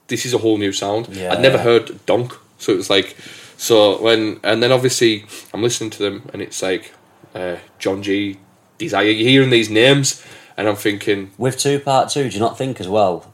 this 0.08 0.26
is 0.26 0.34
a 0.34 0.38
whole 0.40 0.58
new 0.58 0.72
sound. 0.72 1.10
Yeah. 1.10 1.34
I'd 1.34 1.42
never 1.42 1.58
heard 1.58 2.06
donk, 2.06 2.34
so 2.58 2.72
it 2.74 2.78
was 2.78 2.90
like 2.90 3.16
so 3.58 4.02
when 4.02 4.40
and 4.44 4.64
then 4.64 4.72
obviously 4.72 5.26
I'm 5.54 5.62
listening 5.62 5.90
to 5.92 6.00
them 6.00 6.30
and 6.32 6.42
it's 6.42 6.62
like 6.62 6.94
uh, 7.36 7.58
John 7.78 8.02
G. 8.04 8.38
Desire. 8.78 9.04
You're 9.04 9.30
hearing 9.30 9.50
these 9.50 9.70
names 9.70 10.26
and 10.56 10.70
I'm 10.70 10.78
thinking, 10.78 11.32
With 11.38 11.58
two 11.58 11.80
part 11.82 12.10
two, 12.10 12.30
do 12.30 12.34
you 12.34 12.40
not 12.40 12.58
think 12.58 12.80
as 12.80 12.88
well? 12.88 13.34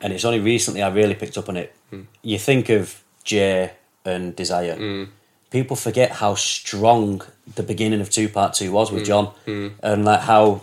And 0.00 0.12
it's 0.12 0.24
only 0.24 0.40
recently 0.40 0.82
I 0.82 0.88
really 0.88 1.14
picked 1.14 1.38
up 1.38 1.48
on 1.48 1.56
it. 1.56 1.75
You 2.22 2.38
think 2.38 2.68
of 2.68 3.02
Jay 3.24 3.70
and 4.04 4.34
Desire. 4.36 4.76
Hmm. 4.76 5.04
People 5.50 5.76
forget 5.76 6.10
how 6.12 6.34
strong 6.34 7.22
the 7.54 7.62
beginning 7.62 8.00
of 8.00 8.10
two 8.10 8.28
part 8.28 8.54
two 8.54 8.72
was 8.72 8.90
with 8.90 9.02
Hmm. 9.02 9.06
John, 9.06 9.74
and 9.82 10.04
like 10.04 10.20
how 10.20 10.62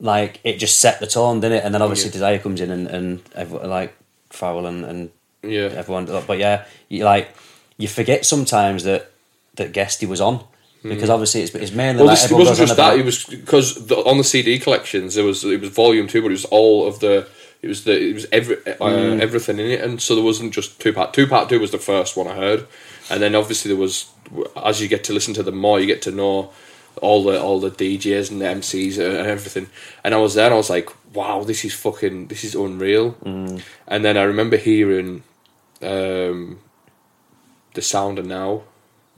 like 0.00 0.40
it 0.44 0.58
just 0.58 0.78
set 0.80 1.00
the 1.00 1.06
tone, 1.06 1.40
didn't 1.40 1.58
it? 1.58 1.64
And 1.64 1.74
then 1.74 1.82
obviously 1.82 2.10
Desire 2.10 2.38
comes 2.38 2.60
in 2.60 2.70
and 2.70 2.86
and 2.88 3.20
everyone, 3.34 3.68
like 3.70 3.94
Farrell 4.30 4.66
and 4.66 4.84
and 4.84 5.10
yeah, 5.42 5.70
everyone. 5.74 6.04
But 6.26 6.38
yeah, 6.38 6.64
you 6.88 7.04
like 7.04 7.28
you 7.78 7.88
forget 7.88 8.24
sometimes 8.26 8.84
that 8.84 9.10
that 9.56 9.72
Guesty 9.72 10.06
was 10.06 10.20
on 10.20 10.44
because 10.84 11.10
obviously 11.10 11.40
it's, 11.42 11.52
it's 11.54 11.72
mainly. 11.72 11.98
Well, 12.04 12.12
like 12.12 12.20
this, 12.20 12.30
it 12.30 12.34
wasn't 12.34 12.58
just 12.58 12.76
that. 12.76 12.88
about- 12.92 12.98
It 13.00 13.04
was 13.04 13.24
because 13.24 13.90
on 13.90 14.18
the 14.18 14.24
CD 14.24 14.58
collections 14.60 15.14
there 15.16 15.24
was 15.24 15.42
it 15.44 15.60
was 15.60 15.70
volume 15.70 16.06
two, 16.06 16.20
but 16.22 16.28
it 16.28 16.38
was 16.40 16.44
all 16.44 16.86
of 16.86 17.00
the 17.00 17.26
it 17.62 17.68
was 17.68 17.84
the 17.84 17.92
it 18.10 18.14
was 18.14 18.26
every 18.32 18.56
uh, 18.66 18.74
Mm. 18.80 19.20
everything 19.20 19.58
in 19.58 19.66
it, 19.66 19.80
and 19.80 20.00
so 20.00 20.14
there 20.14 20.24
wasn't 20.24 20.52
just 20.54 20.80
two 20.80 20.92
part. 20.92 21.12
Two 21.14 21.26
part 21.26 21.48
two 21.48 21.60
was 21.60 21.70
the 21.70 21.78
first 21.78 22.16
one 22.16 22.26
I 22.28 22.34
heard, 22.34 22.66
and 23.10 23.20
then 23.22 23.34
obviously 23.34 23.68
there 23.70 23.80
was 23.80 24.06
as 24.64 24.80
you 24.80 24.88
get 24.88 25.04
to 25.04 25.12
listen 25.12 25.34
to 25.34 25.42
them 25.42 25.56
more, 25.56 25.80
you 25.80 25.86
get 25.86 26.02
to 26.02 26.10
know 26.10 26.50
all 27.02 27.22
the 27.24 27.40
all 27.40 27.60
the 27.60 27.70
DJs 27.70 28.30
and 28.30 28.40
the 28.40 28.46
MCs 28.46 28.98
and 28.98 29.26
everything. 29.26 29.68
And 30.04 30.14
I 30.14 30.18
was 30.18 30.34
there, 30.34 30.46
and 30.46 30.54
I 30.54 30.56
was 30.56 30.70
like, 30.70 30.88
wow, 31.14 31.42
this 31.44 31.64
is 31.64 31.74
fucking 31.74 32.28
this 32.28 32.44
is 32.44 32.54
unreal. 32.54 33.12
Mm. 33.24 33.62
And 33.86 34.04
then 34.04 34.16
I 34.16 34.22
remember 34.22 34.56
hearing 34.56 35.22
um, 35.82 36.58
the 37.74 37.82
sound 37.82 38.18
of 38.18 38.26
now. 38.26 38.62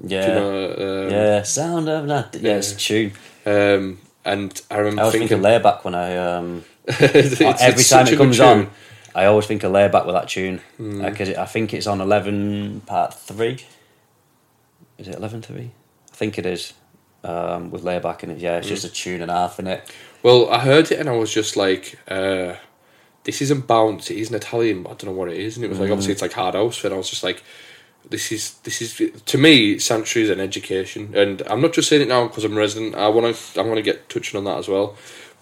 yeah. 0.03 0.29
You 0.29 0.35
know, 0.35 1.05
um, 1.07 1.11
yeah, 1.11 1.43
sound 1.43 1.89
of 1.89 2.07
that. 2.09 2.37
Yeah, 2.41 2.57
it's 2.57 2.73
a 2.73 2.77
tune. 2.77 3.13
Um, 3.47 3.99
and 4.25 4.61
I 4.71 4.77
remember 4.79 5.03
I 5.03 5.11
think 5.11 5.23
thinking, 5.29 5.39
of 5.39 5.43
layback 5.45 5.85
when 5.85 5.95
I 5.95 6.17
um 6.17 6.65
it's- 7.01 7.41
every 7.41 7.81
it's 7.81 7.89
time 7.89 8.07
it 8.07 8.17
comes. 8.17 8.41
On. 8.41 8.71
I 9.15 9.25
always 9.25 9.47
think 9.47 9.65
of 9.65 9.73
layback 9.73 10.07
with 10.07 10.15
that 10.15 10.29
tune 10.29 10.61
because 10.79 11.31
I 11.31 11.45
think 11.47 11.75
it's 11.75 11.87
on 11.87 12.01
eleven 12.01 12.81
part 12.87 13.13
three. 13.15 13.59
Is 14.99 15.09
it 15.09 15.15
eleven 15.17 15.43
three? 15.43 15.71
I 16.13 16.17
think 16.17 16.39
it 16.39 16.47
is. 16.47 16.73
Um, 17.23 17.71
with 17.71 17.83
layback 17.83 18.23
in 18.25 18.31
it, 18.31 18.39
yeah, 18.39 18.57
it's 18.59 18.69
Hmm. 18.69 18.75
just 18.75 18.85
a 18.87 18.89
tune 18.89 19.21
and 19.21 19.31
a 19.31 19.35
half 19.35 19.59
in 19.59 19.67
it. 19.67 19.83
Well, 20.23 20.49
I 20.51 20.61
heard 20.61 20.91
it 20.91 20.99
and 20.99 21.09
I 21.09 21.13
was 21.13 21.33
just 21.33 21.55
like, 21.57 21.99
uh, 22.09 22.55
this 23.25 23.43
isn't 23.43 23.67
bounce. 23.67 24.11
It 24.11 24.17
isn't 24.19 24.35
Italian. 24.35 24.81
I 24.87 24.91
don't 24.95 25.05
know 25.07 25.13
what 25.13 25.29
it 25.29 25.37
is. 25.37 25.57
And 25.57 25.65
it 25.65 25.69
was 25.69 25.79
like 25.79 25.89
Mm. 25.91 25.93
obviously 25.93 26.13
it's 26.13 26.23
like 26.23 26.33
hard 26.33 26.55
house. 26.55 26.83
And 26.85 26.95
I 26.95 26.97
was 26.97 27.11
just 27.11 27.23
like, 27.23 27.43
this 28.09 28.33
is 28.33 28.53
this 28.63 28.81
is 28.81 28.99
to 29.27 29.37
me 29.39 29.79
Sanctuary 29.79 30.25
is 30.25 30.31
an 30.31 30.41
education. 30.41 31.13
And 31.15 31.43
I'm 31.47 31.61
not 31.61 31.75
just 31.75 31.89
saying 31.89 32.01
it 32.03 32.09
now 32.09 32.27
because 32.29 32.45
I'm 32.45 32.57
resident. 32.57 32.95
I 32.95 33.09
want 33.09 33.35
to 33.37 33.61
I 33.61 33.65
want 33.65 33.77
to 33.77 33.83
get 33.83 34.09
touching 34.09 34.39
on 34.39 34.45
that 34.45 34.57
as 34.59 34.69
well. 34.69 34.97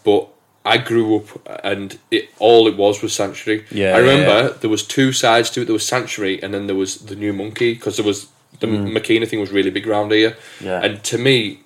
But 0.04 0.28
I 0.68 0.78
grew 0.78 1.16
up 1.16 1.60
and 1.64 1.98
it 2.10 2.28
all 2.38 2.68
it 2.68 2.76
was 2.76 3.02
was 3.02 3.14
Sanctuary. 3.14 3.64
Yeah, 3.70 3.96
I 3.96 3.98
remember 3.98 4.48
yeah. 4.48 4.56
there 4.60 4.70
was 4.70 4.86
two 4.86 5.12
sides 5.12 5.50
to 5.50 5.62
it. 5.62 5.64
There 5.64 5.72
was 5.72 5.86
Sanctuary 5.86 6.42
and 6.42 6.52
then 6.52 6.66
there 6.66 6.76
was 6.76 6.98
the 6.98 7.16
New 7.16 7.32
Monkey 7.32 7.74
because 7.74 7.96
there 7.96 8.06
was 8.06 8.28
the 8.60 8.66
Makina 8.66 9.28
thing 9.28 9.40
was 9.40 9.50
really 9.50 9.70
big 9.70 9.86
around 9.86 10.12
here. 10.12 10.30
Mm. 10.30 10.64
Yeah. 10.64 10.80
And 10.82 11.04
to 11.04 11.18
me, 11.18 11.60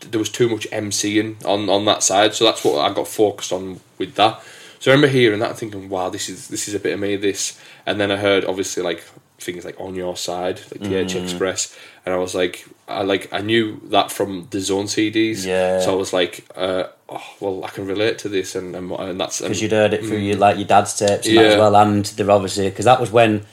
there 0.00 0.18
was 0.18 0.30
too 0.30 0.48
much 0.48 0.68
MCing 0.70 1.44
on, 1.44 1.68
on 1.68 1.84
that 1.86 2.02
side, 2.02 2.34
so 2.34 2.44
that's 2.44 2.64
what 2.64 2.78
I 2.78 2.94
got 2.94 3.08
focused 3.08 3.52
on 3.52 3.80
with 3.98 4.14
that. 4.14 4.42
So 4.78 4.90
I 4.90 4.94
remember 4.94 5.12
hearing 5.12 5.40
that 5.40 5.50
and 5.50 5.58
thinking, 5.58 5.88
"Wow, 5.88 6.10
this 6.10 6.28
is 6.28 6.48
this 6.48 6.68
is 6.68 6.74
a 6.74 6.78
bit 6.78 6.92
of 6.92 7.00
me." 7.00 7.16
This, 7.16 7.58
and 7.86 7.98
then 8.00 8.10
I 8.10 8.16
heard 8.16 8.44
obviously 8.44 8.82
like 8.82 9.02
things 9.44 9.64
like 9.64 9.78
"On 9.80 9.94
Your 9.94 10.16
Side," 10.16 10.60
like 10.72 10.80
the 10.80 10.88
Mm. 10.96 11.04
Edge 11.04 11.14
Express, 11.16 11.76
and 12.04 12.14
I 12.14 12.18
was 12.18 12.34
like, 12.34 12.66
I 12.88 13.02
like 13.02 13.32
I 13.32 13.40
knew 13.40 13.80
that 13.90 14.10
from 14.10 14.48
the 14.50 14.60
Zone 14.60 14.86
CDs, 14.86 15.44
Yeah. 15.46 15.80
So 15.80 15.92
I 15.92 15.96
was 15.96 16.12
like, 16.12 16.44
uh, 16.56 16.84
oh, 17.08 17.22
"Well, 17.40 17.64
I 17.64 17.68
can 17.68 17.86
relate 17.86 18.18
to 18.18 18.28
this," 18.28 18.54
and 18.54 18.74
and, 18.74 18.90
and 18.92 19.20
that's 19.20 19.40
because 19.40 19.62
you'd 19.62 19.72
heard 19.72 19.94
it 19.94 20.04
through 20.04 20.18
your 20.18 20.36
like 20.36 20.56
your 20.56 20.66
dad's 20.66 20.94
tapes 20.94 21.26
and 21.28 21.36
that 21.38 21.44
as 21.52 21.58
well, 21.58 21.76
and 21.76 22.04
they're 22.16 22.30
obviously 22.30 22.68
because 22.70 22.84
that 22.86 23.00
was 23.00 23.10
when 23.12 23.44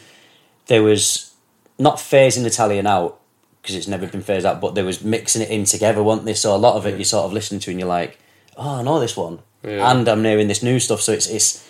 there 0.68 0.84
was 0.84 1.34
not 1.78 1.98
phasing 1.98 2.46
Italian 2.46 2.88
out 2.88 3.20
because 3.62 3.76
it's 3.76 3.88
never 3.88 4.08
been 4.08 4.22
phased 4.24 4.46
out, 4.46 4.60
but 4.62 4.74
there 4.76 4.86
was 4.86 5.04
mixing 5.04 5.42
it 5.42 5.50
in 5.50 5.66
together, 5.66 6.02
weren't 6.02 6.26
they? 6.26 6.34
So 6.34 6.56
a 6.56 6.58
lot 6.58 6.76
of 6.78 6.86
it 6.88 6.98
you 6.98 7.04
sort 7.06 7.26
of 7.26 7.34
listen 7.34 7.60
to 7.60 7.70
and 7.72 7.80
you're 7.80 7.88
like, 7.90 8.18
oh, 8.58 8.80
I 8.80 8.82
know 8.84 9.00
this 9.00 9.16
one, 9.16 9.40
Yeah. 9.64 9.90
and 9.92 10.08
I'm 10.08 10.24
hearing 10.24 10.48
this 10.48 10.64
new 10.64 10.80
stuff. 10.80 11.02
So 11.02 11.12
it's 11.12 11.28
it's 11.28 11.64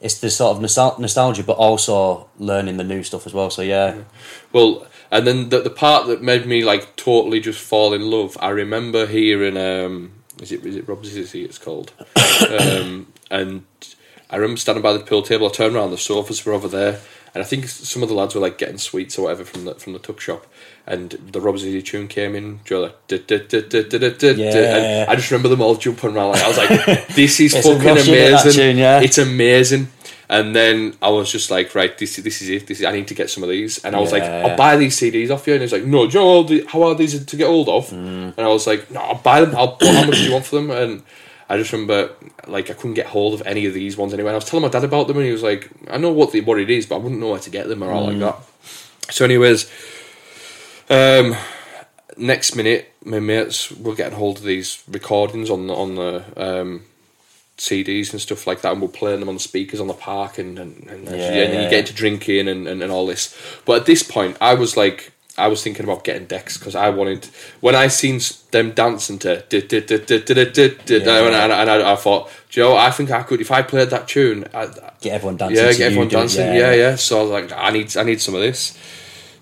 it's 0.00 0.18
the 0.18 0.30
sort 0.30 0.56
of 0.56 0.62
nostal- 0.62 0.98
nostalgia, 0.98 1.42
but 1.42 1.56
also 1.56 2.28
learning 2.38 2.76
the 2.76 2.84
new 2.84 3.02
stuff 3.02 3.26
as 3.26 3.34
well. 3.34 3.50
So 3.50 3.62
yeah, 3.62 4.02
Well, 4.52 4.86
and 5.10 5.26
then 5.26 5.48
the 5.48 5.60
the 5.60 5.70
part 5.70 6.06
that 6.08 6.22
made 6.22 6.46
me 6.46 6.64
like 6.64 6.96
totally 6.96 7.40
just 7.40 7.60
fall 7.60 7.92
in 7.94 8.02
love. 8.02 8.36
I 8.40 8.50
remember 8.50 9.06
hearing 9.06 9.56
um, 9.56 10.12
is 10.40 10.52
it 10.52 10.64
is 10.66 10.76
it 10.76 10.88
Rob 10.88 11.02
Zizzy? 11.04 11.44
It's 11.44 11.58
called, 11.58 11.92
um, 12.60 13.12
and 13.30 13.64
I 14.30 14.36
remember 14.36 14.58
standing 14.58 14.82
by 14.82 14.92
the 14.92 15.00
pool 15.00 15.22
table. 15.22 15.46
I 15.46 15.50
turned 15.50 15.76
around, 15.76 15.90
the 15.90 15.98
sofas 15.98 16.44
were 16.44 16.52
over 16.52 16.68
there, 16.68 17.00
and 17.34 17.42
I 17.42 17.46
think 17.46 17.68
some 17.68 18.02
of 18.02 18.08
the 18.08 18.14
lads 18.14 18.34
were 18.34 18.40
like 18.40 18.58
getting 18.58 18.78
sweets 18.78 19.18
or 19.18 19.22
whatever 19.22 19.44
from 19.44 19.64
the 19.64 19.74
from 19.74 19.92
the 19.92 19.98
tuck 19.98 20.20
shop. 20.20 20.46
And 20.88 21.10
the 21.32 21.40
Rob 21.40 21.56
Zizzy 21.56 21.84
tune 21.84 22.06
came 22.06 22.36
in, 22.36 22.60
Joe, 22.64 22.80
like, 22.82 23.06
"Du- 23.08 23.18
du- 23.18 23.40
du- 23.40 23.62
du- 23.62 23.82
du- 23.82 23.98
du- 23.98 24.10
du- 24.10 24.34
du," 24.34 24.40
Yeah. 24.40 25.02
and 25.02 25.10
I 25.10 25.16
just 25.16 25.30
remember 25.32 25.48
them 25.48 25.60
all 25.60 25.74
jumping 25.74 26.14
around. 26.14 26.30
Like 26.32 26.42
I 26.44 26.48
was 26.48 26.58
like, 26.58 27.08
"This 27.16 27.40
is 27.40 27.54
fucking 27.54 27.82
rush 27.82 28.06
in 28.06 28.14
it, 28.14 28.30
that 28.30 28.42
amazing! 28.42 28.52
tune, 28.52 28.76
yeah. 28.78 29.00
It's 29.00 29.18
amazing." 29.18 29.88
And 30.28 30.54
then 30.56 30.94
I 31.00 31.10
was 31.10 31.30
just 31.30 31.50
like, 31.52 31.74
right, 31.74 31.96
this 31.98 32.16
this 32.16 32.42
is 32.42 32.48
it. 32.50 32.66
This 32.66 32.80
is 32.80 32.84
I 32.84 32.92
need 32.92 33.06
to 33.08 33.14
get 33.14 33.30
some 33.30 33.42
of 33.44 33.48
these. 33.48 33.84
And 33.84 33.94
I 33.94 34.00
was 34.00 34.10
like, 34.10 34.24
Yeah. 34.24 34.46
I'll 34.46 34.56
buy 34.56 34.76
these 34.76 34.98
CDs 34.98 35.30
off 35.30 35.46
you. 35.46 35.52
And 35.54 35.62
he's 35.62 35.72
like, 35.72 35.84
no, 35.84 36.08
do 36.08 36.18
you 36.18 36.24
know 36.24 36.42
how, 36.42 36.48
the, 36.48 36.64
how 36.66 36.82
hard 36.82 36.98
these 36.98 37.24
to 37.24 37.36
get 37.36 37.46
hold 37.46 37.68
of? 37.68 37.90
Mm. 37.90 38.34
And 38.36 38.40
I 38.40 38.48
was 38.48 38.66
like, 38.66 38.90
no, 38.90 39.00
I'll 39.00 39.14
buy 39.22 39.40
them. 39.40 39.54
I'll, 39.54 39.78
how 39.80 40.04
much 40.04 40.16
do 40.16 40.24
you 40.24 40.32
want 40.32 40.44
for 40.44 40.56
them? 40.56 40.72
And 40.72 41.02
I 41.48 41.56
just 41.58 41.70
remember, 41.72 42.10
like, 42.48 42.70
I 42.70 42.74
couldn't 42.74 42.94
get 42.94 43.06
hold 43.06 43.34
of 43.34 43.46
any 43.46 43.66
of 43.66 43.74
these 43.74 43.96
ones 43.96 44.12
anyway. 44.12 44.30
And 44.30 44.34
I 44.34 44.38
was 44.38 44.46
telling 44.46 44.62
my 44.62 44.68
dad 44.68 44.82
about 44.82 45.06
them, 45.06 45.16
and 45.18 45.26
he 45.26 45.30
was 45.32 45.44
like, 45.44 45.70
I 45.88 45.96
know 45.96 46.10
what 46.10 46.32
the, 46.32 46.40
what 46.40 46.58
it 46.58 46.70
is, 46.70 46.86
but 46.86 46.96
I 46.96 46.98
wouldn't 46.98 47.20
know 47.20 47.30
where 47.30 47.38
to 47.38 47.50
get 47.50 47.68
them 47.68 47.84
or 47.84 47.92
all 47.92 48.06
like 48.08 48.18
that. 48.18 48.36
So, 49.10 49.24
anyways, 49.24 49.70
um, 50.88 51.34
next 52.16 52.54
minute, 52.54 52.92
my 53.04 53.20
mates 53.20 53.70
were 53.72 53.94
getting 53.94 54.18
hold 54.18 54.38
of 54.38 54.44
these 54.44 54.82
recordings 54.88 55.50
on 55.50 55.70
on 55.70 55.94
the 55.96 56.24
um, 56.36 56.82
CDs 57.56 58.12
and 58.12 58.20
stuff 58.20 58.46
like 58.46 58.60
that, 58.62 58.72
and 58.72 58.82
we're 58.82 58.88
playing 58.88 59.20
them 59.20 59.28
on 59.28 59.36
the 59.36 59.40
speakers 59.40 59.80
on 59.80 59.86
the 59.86 59.94
park, 59.94 60.38
and 60.38 60.58
and, 60.58 60.86
and, 60.88 61.04
yeah, 61.04 61.12
and 61.12 61.54
yeah, 61.54 61.62
you 61.62 61.70
get 61.70 61.86
to 61.86 61.94
drinking 61.94 62.48
and, 62.48 62.66
and, 62.68 62.82
and 62.82 62.92
all 62.92 63.06
this. 63.06 63.36
But 63.64 63.80
at 63.80 63.86
this 63.86 64.02
point, 64.02 64.36
I 64.40 64.54
was 64.54 64.76
like, 64.76 65.12
I 65.38 65.48
was 65.48 65.62
thinking 65.62 65.84
about 65.84 66.04
getting 66.04 66.26
decks 66.26 66.56
because 66.56 66.74
I 66.74 66.90
wanted 66.90 67.26
when 67.60 67.74
I 67.74 67.88
seen 67.88 68.20
them 68.52 68.72
dancing 68.72 69.18
to 69.20 69.44
and 71.70 71.82
I 71.82 71.96
thought, 71.96 72.30
Joe, 72.48 72.76
I 72.76 72.90
think 72.90 73.10
I 73.10 73.22
could 73.22 73.40
if 73.40 73.50
I 73.50 73.62
played 73.62 73.90
that 73.90 74.08
tune. 74.08 74.44
Get 75.00 75.14
everyone 75.14 75.36
dancing. 75.36 75.56
Yeah, 75.56 75.72
get 75.72 75.80
everyone 75.80 76.08
dancing. 76.08 76.54
Yeah, 76.54 76.72
yeah. 76.72 76.96
So 76.96 77.18
I 77.18 77.22
was 77.22 77.30
like, 77.30 77.52
I 77.52 77.70
need, 77.70 77.96
I 77.96 78.02
need 78.02 78.20
some 78.20 78.34
of 78.34 78.40
this. 78.40 78.78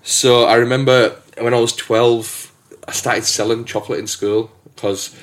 So 0.03 0.45
I 0.45 0.55
remember 0.55 1.15
when 1.37 1.53
I 1.53 1.59
was 1.59 1.73
twelve, 1.73 2.51
I 2.87 2.91
started 2.91 3.23
selling 3.23 3.65
chocolate 3.65 3.99
in 3.99 4.07
school 4.07 4.51
because, 4.73 5.15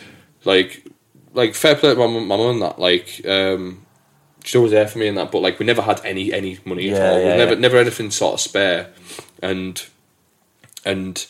like, 0.44 0.87
like 1.33 1.55
fair 1.55 1.75
play 1.75 1.94
to 1.94 1.98
my 1.98 2.07
mum 2.07 2.27
my 2.27 2.37
mum 2.37 2.51
and 2.51 2.62
that. 2.62 2.79
Like, 2.79 3.25
um, 3.27 3.87
she 4.44 4.59
was 4.59 4.72
there 4.72 4.88
for 4.88 4.98
me 4.98 5.09
and 5.09 5.18
that, 5.18 5.31
but 5.31 5.42
like 5.42 5.59
we 5.59 5.66
never 5.66 5.83
had 5.83 6.01
any 6.05 6.33
any 6.33 6.59
money 6.64 6.90
at 6.90 7.01
all. 7.01 7.18
yeah, 7.18 7.33
we 7.33 7.38
never 7.38 7.55
yeah. 7.55 7.61
never 7.61 7.77
anything 7.79 8.11
sort 8.11 8.35
of 8.35 8.40
spare, 8.40 8.90
and 9.42 9.85
and. 10.85 11.27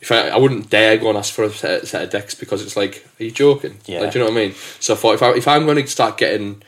If 0.00 0.12
I, 0.12 0.28
I 0.28 0.36
wouldn't 0.36 0.70
dare 0.70 0.96
go 0.96 1.08
and 1.08 1.18
ask 1.18 1.34
for 1.34 1.42
a 1.42 1.50
set, 1.50 1.88
set 1.88 2.04
of 2.04 2.10
decks 2.10 2.32
because 2.32 2.62
it's 2.62 2.76
like, 2.76 3.04
are 3.18 3.24
you 3.24 3.32
joking? 3.32 3.78
Yeah. 3.84 3.98
Like, 3.98 4.12
do 4.12 4.20
you 4.20 4.24
know 4.24 4.30
what 4.30 4.38
I 4.38 4.44
mean? 4.44 4.54
So 4.78 4.94
I 4.94 4.96
thought 4.96 5.14
if 5.14 5.22
I 5.24 5.30
if 5.32 5.48
I'm 5.48 5.64
going 5.64 5.76
to 5.76 5.86
start 5.88 6.16
getting 6.16 6.62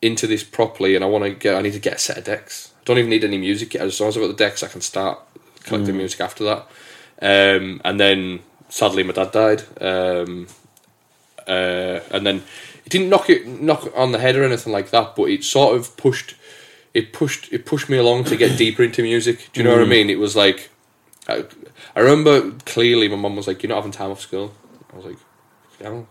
into 0.00 0.26
this 0.26 0.44
properly 0.44 0.94
and 0.94 1.04
I 1.04 1.08
want 1.08 1.24
to 1.24 1.30
get 1.30 1.56
I 1.56 1.62
need 1.62 1.72
to 1.72 1.80
get 1.80 1.94
a 1.94 1.98
set 1.98 2.18
of 2.18 2.24
decks. 2.24 2.72
I 2.80 2.84
don't 2.84 2.98
even 2.98 3.10
need 3.10 3.24
any 3.24 3.38
music 3.38 3.74
yet. 3.74 3.82
As 3.82 4.00
long 4.00 4.08
as 4.08 4.16
I've 4.16 4.22
got 4.22 4.28
the 4.28 4.34
decks 4.34 4.62
I 4.62 4.68
can 4.68 4.80
start 4.80 5.18
collecting 5.64 5.94
Mm. 5.94 5.98
music 5.98 6.20
after 6.20 6.44
that. 6.44 6.66
Um, 7.20 7.80
and 7.84 7.98
then 7.98 8.40
sadly 8.68 9.02
my 9.02 9.12
dad 9.12 9.32
died. 9.32 9.62
Um, 9.80 10.46
uh, 11.46 12.00
and 12.10 12.26
then 12.26 12.36
it 12.84 12.90
didn't 12.90 13.08
knock 13.08 13.30
it 13.30 13.46
knock 13.46 13.90
on 13.96 14.12
the 14.12 14.18
head 14.18 14.36
or 14.36 14.44
anything 14.44 14.72
like 14.72 14.90
that, 14.90 15.16
but 15.16 15.24
it 15.24 15.44
sort 15.44 15.76
of 15.76 15.96
pushed 15.96 16.34
it 16.94 17.12
pushed 17.12 17.52
it 17.52 17.64
pushed 17.66 17.88
me 17.88 17.96
along 17.98 18.24
to 18.24 18.36
get 18.36 18.56
deeper 18.58 18.82
into 18.82 19.02
music. 19.02 19.48
Do 19.52 19.60
you 19.60 19.64
know 19.64 19.74
Mm. 19.74 19.78
what 19.80 19.86
I 19.86 19.90
mean? 19.90 20.10
It 20.10 20.18
was 20.18 20.36
like 20.36 20.70
I, 21.26 21.44
I 21.96 22.00
remember 22.00 22.52
clearly 22.64 23.08
my 23.08 23.16
mum 23.16 23.36
was 23.36 23.46
like, 23.46 23.62
You're 23.62 23.68
not 23.68 23.76
having 23.76 23.92
time 23.92 24.10
off 24.10 24.20
school. 24.20 24.52
I 24.92 24.96
was 24.96 25.04
like, 25.06 25.16
Yeah, 25.80 26.02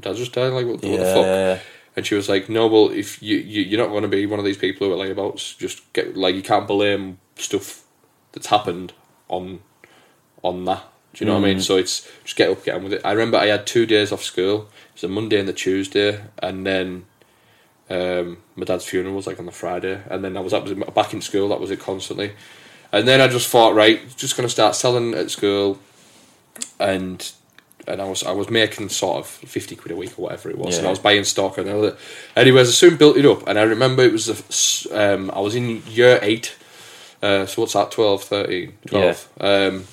dad 0.00 0.16
just 0.16 0.32
died, 0.32 0.48
like 0.52 0.66
what, 0.66 0.82
what 0.82 0.82
the 0.82 1.04
fuck? 1.04 1.24
yeah, 1.26 1.54
yeah. 1.54 1.58
And 1.94 2.06
she 2.06 2.14
was 2.14 2.26
like, 2.26 2.48
"No, 2.48 2.68
well, 2.68 2.88
if 2.90 3.22
you, 3.22 3.36
you 3.36 3.60
you're 3.62 3.78
not 3.78 3.90
going 3.90 4.00
to 4.00 4.08
be 4.08 4.24
one 4.24 4.38
of 4.38 4.46
these 4.46 4.56
people 4.56 4.86
who 4.86 4.94
are 4.94 4.96
layabouts, 5.06 5.58
just 5.58 5.92
get 5.92 6.16
like 6.16 6.34
you 6.34 6.40
can't 6.40 6.66
blame 6.66 7.18
stuff 7.36 7.81
that's 8.32 8.48
happened 8.48 8.92
on 9.28 9.60
on 10.42 10.64
that. 10.66 10.82
Do 11.14 11.24
you 11.24 11.26
know 11.30 11.34
what 11.38 11.44
I 11.44 11.48
mean? 11.48 11.60
So 11.60 11.76
it's 11.76 12.08
just 12.24 12.36
get 12.36 12.48
up, 12.50 12.64
get 12.64 12.74
on 12.74 12.84
with 12.84 12.94
it. 12.94 13.02
I 13.04 13.12
remember 13.12 13.36
I 13.36 13.46
had 13.46 13.66
two 13.66 13.84
days 13.84 14.12
off 14.12 14.22
school. 14.22 14.68
It 14.88 14.94
was 14.94 15.04
a 15.04 15.08
Monday 15.08 15.38
and 15.38 15.46
the 15.46 15.52
Tuesday, 15.52 16.22
and 16.38 16.66
then 16.66 17.04
um, 17.90 18.38
my 18.56 18.64
dad's 18.64 18.86
funeral 18.86 19.14
was 19.14 19.26
like 19.26 19.38
on 19.38 19.44
the 19.44 19.52
Friday, 19.52 20.00
and 20.08 20.24
then 20.24 20.36
I 20.38 20.40
was, 20.40 20.52
that 20.52 20.64
was 20.64 20.72
back 20.94 21.12
in 21.12 21.20
school. 21.20 21.48
That 21.50 21.60
was 21.60 21.70
it 21.70 21.80
constantly, 21.80 22.32
and 22.92 23.06
then 23.06 23.20
I 23.20 23.28
just 23.28 23.48
thought, 23.48 23.74
right, 23.74 24.00
just 24.16 24.36
going 24.38 24.46
to 24.46 24.52
start 24.52 24.74
selling 24.74 25.12
at 25.12 25.30
school, 25.30 25.78
and 26.80 27.30
and 27.86 28.00
I 28.00 28.04
was 28.04 28.22
I 28.22 28.32
was 28.32 28.48
making 28.48 28.88
sort 28.88 29.18
of 29.18 29.26
fifty 29.26 29.76
quid 29.76 29.92
a 29.92 29.96
week 29.96 30.18
or 30.18 30.22
whatever 30.22 30.48
it 30.50 30.56
was, 30.58 30.76
and 30.78 30.86
I 30.86 30.90
was 30.90 30.98
buying 30.98 31.24
stock 31.24 31.58
and 31.58 31.68
all 31.68 31.82
that. 31.82 31.98
Anyways, 32.36 32.68
I 32.68 32.72
soon 32.72 32.96
built 32.96 33.16
it 33.16 33.26
up, 33.26 33.46
and 33.46 33.58
I 33.58 33.62
remember 33.62 34.02
it 34.02 34.12
was 34.12 34.30
f- 34.30 34.92
um, 34.96 35.30
I 35.30 35.40
was 35.40 35.54
in 35.54 35.82
year 35.86 36.18
eight, 36.22 36.56
uh, 37.22 37.46
so 37.46 37.62
what's 37.62 37.74
that 37.74 37.90
12, 37.90 38.22
13, 38.24 38.78
12. 38.86 39.28
Um, 39.40 39.84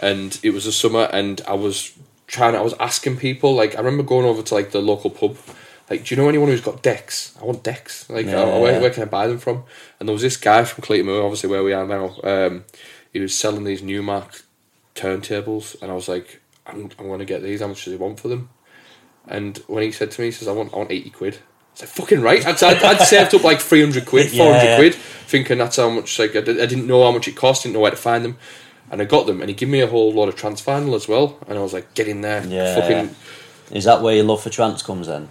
and 0.00 0.38
it 0.42 0.50
was 0.50 0.66
a 0.66 0.72
summer, 0.72 1.08
and 1.12 1.40
I 1.46 1.54
was 1.54 1.92
trying. 2.26 2.54
I 2.54 2.60
was 2.60 2.74
asking 2.80 3.16
people 3.16 3.54
like 3.54 3.74
I 3.74 3.78
remember 3.78 4.02
going 4.02 4.26
over 4.26 4.42
to 4.42 4.54
like 4.54 4.70
the 4.70 4.80
local 4.80 5.10
pub. 5.10 5.36
Like, 5.90 6.04
do 6.04 6.14
you 6.14 6.20
know 6.20 6.28
anyone 6.28 6.48
who's 6.48 6.60
got 6.60 6.82
decks? 6.82 7.36
I 7.40 7.44
want 7.44 7.64
decks. 7.64 8.08
Like, 8.10 8.26
Yeah, 8.26 8.42
uh, 8.42 8.60
where, 8.60 8.72
yeah. 8.72 8.78
where 8.78 8.90
can 8.90 9.02
I 9.02 9.06
buy 9.06 9.26
them 9.26 9.38
from? 9.38 9.64
And 9.98 10.08
there 10.08 10.12
was 10.12 10.20
this 10.20 10.36
guy 10.36 10.64
from 10.64 10.82
Clayton 10.82 11.08
obviously 11.08 11.48
where 11.48 11.64
we 11.64 11.72
are 11.72 11.86
now. 11.86 12.14
Um, 12.22 12.64
he 13.12 13.20
was 13.20 13.34
selling 13.34 13.64
these 13.64 13.80
Numark 13.80 14.42
turntables, 14.94 15.80
and 15.80 15.90
I 15.90 15.94
was 15.94 16.08
like, 16.08 16.42
I'm, 16.66 16.90
I'm 16.98 17.06
going 17.06 17.20
to 17.20 17.24
get 17.24 17.42
these. 17.42 17.60
How 17.60 17.68
much 17.68 17.84
does 17.84 17.92
he 17.92 17.98
want 17.98 18.20
for 18.20 18.28
them? 18.28 18.50
And 19.26 19.56
when 19.66 19.82
he 19.82 19.92
said 19.92 20.10
to 20.12 20.20
me, 20.20 20.28
he 20.28 20.32
says, 20.32 20.46
I 20.48 20.52
want, 20.52 20.74
I 20.74 20.76
want 20.76 20.92
80 20.92 21.10
quid. 21.10 21.38
I 21.78 21.86
said, 21.86 21.88
fucking 21.90 22.20
right. 22.22 22.44
I'd, 22.46 22.62
I'd, 22.62 22.82
I'd 22.82 23.00
saved 23.06 23.34
up 23.34 23.44
like 23.44 23.60
300 23.60 24.04
quid, 24.06 24.30
400 24.30 24.56
Yeah. 24.64 24.76
quid, 24.76 24.94
thinking 24.94 25.58
that's 25.58 25.76
how 25.76 25.88
much, 25.90 26.18
like, 26.18 26.34
I, 26.34 26.40
did, 26.40 26.60
I 26.60 26.66
didn't 26.66 26.86
know 26.86 27.04
how 27.04 27.12
much 27.12 27.28
it 27.28 27.36
cost, 27.36 27.62
didn't 27.62 27.74
know 27.74 27.80
where 27.80 27.90
to 27.92 27.96
find 27.96 28.24
them. 28.24 28.36
And 28.90 29.00
I 29.02 29.04
got 29.04 29.26
them, 29.26 29.40
and 29.40 29.48
he 29.48 29.54
gave 29.54 29.68
me 29.68 29.80
a 29.80 29.86
whole 29.86 30.12
lot 30.12 30.28
of 30.28 30.34
trance 30.36 30.60
vinyl 30.62 30.94
as 30.96 31.06
well. 31.06 31.38
And 31.46 31.58
I 31.58 31.62
was 31.62 31.72
like, 31.72 31.94
get 31.94 32.08
in 32.08 32.22
there. 32.22 32.44
Yeah. 32.46 32.74
Fucking, 32.74 33.14
Is 33.76 33.84
that 33.84 34.00
where 34.02 34.14
your 34.16 34.24
love 34.24 34.42
for 34.42 34.50
trance 34.50 34.82
comes 34.82 35.08
in? 35.08 35.28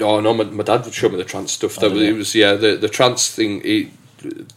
Oh 0.00 0.20
no, 0.20 0.34
my, 0.34 0.44
my 0.44 0.62
dad 0.62 0.84
would 0.84 0.92
show 0.92 1.08
me 1.08 1.16
the 1.16 1.24
trance 1.24 1.52
stuff. 1.52 1.78
Oh, 1.78 1.80
that 1.80 1.86
Oh, 1.86 1.94
was, 1.94 2.02
it 2.02 2.12
was 2.12 2.34
yeah, 2.34 2.52
the 2.52 2.76
the 2.76 2.90
trance 2.90 3.30
thing. 3.30 3.62
He, 3.62 3.90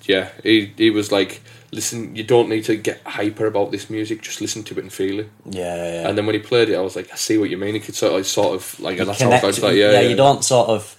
yeah, 0.03 0.31
he 0.43 0.73
he 0.75 0.89
was 0.89 1.09
like, 1.13 1.39
listen, 1.71 2.13
you 2.13 2.23
don't 2.25 2.49
need 2.49 2.65
to 2.65 2.75
get 2.75 3.01
hyper 3.05 3.45
about 3.45 3.71
this 3.71 3.89
music. 3.89 4.21
Just 4.21 4.41
listen 4.41 4.63
to 4.63 4.77
it 4.77 4.81
and 4.81 4.91
feel 4.91 5.19
it. 5.21 5.29
Yeah, 5.49 5.75
yeah. 6.01 6.09
And 6.09 6.17
then 6.17 6.25
when 6.25 6.35
he 6.35 6.41
played 6.41 6.67
it, 6.67 6.75
I 6.75 6.81
was 6.81 6.97
like, 6.97 7.09
I 7.13 7.15
see 7.15 7.37
what 7.37 7.49
you 7.49 7.57
mean. 7.57 7.75
He 7.75 7.79
could 7.79 7.95
sort 7.95 8.19
of, 8.19 8.27
sort 8.27 8.55
of 8.55 8.77
like, 8.81 8.97
You 8.97 9.05
that's 9.05 9.21
how 9.21 9.29
I 9.31 9.39
like, 9.39 9.55
yeah, 9.77 9.91
yeah, 9.91 10.01
you 10.01 10.17
don't 10.17 10.43
sort 10.43 10.67
of 10.67 10.97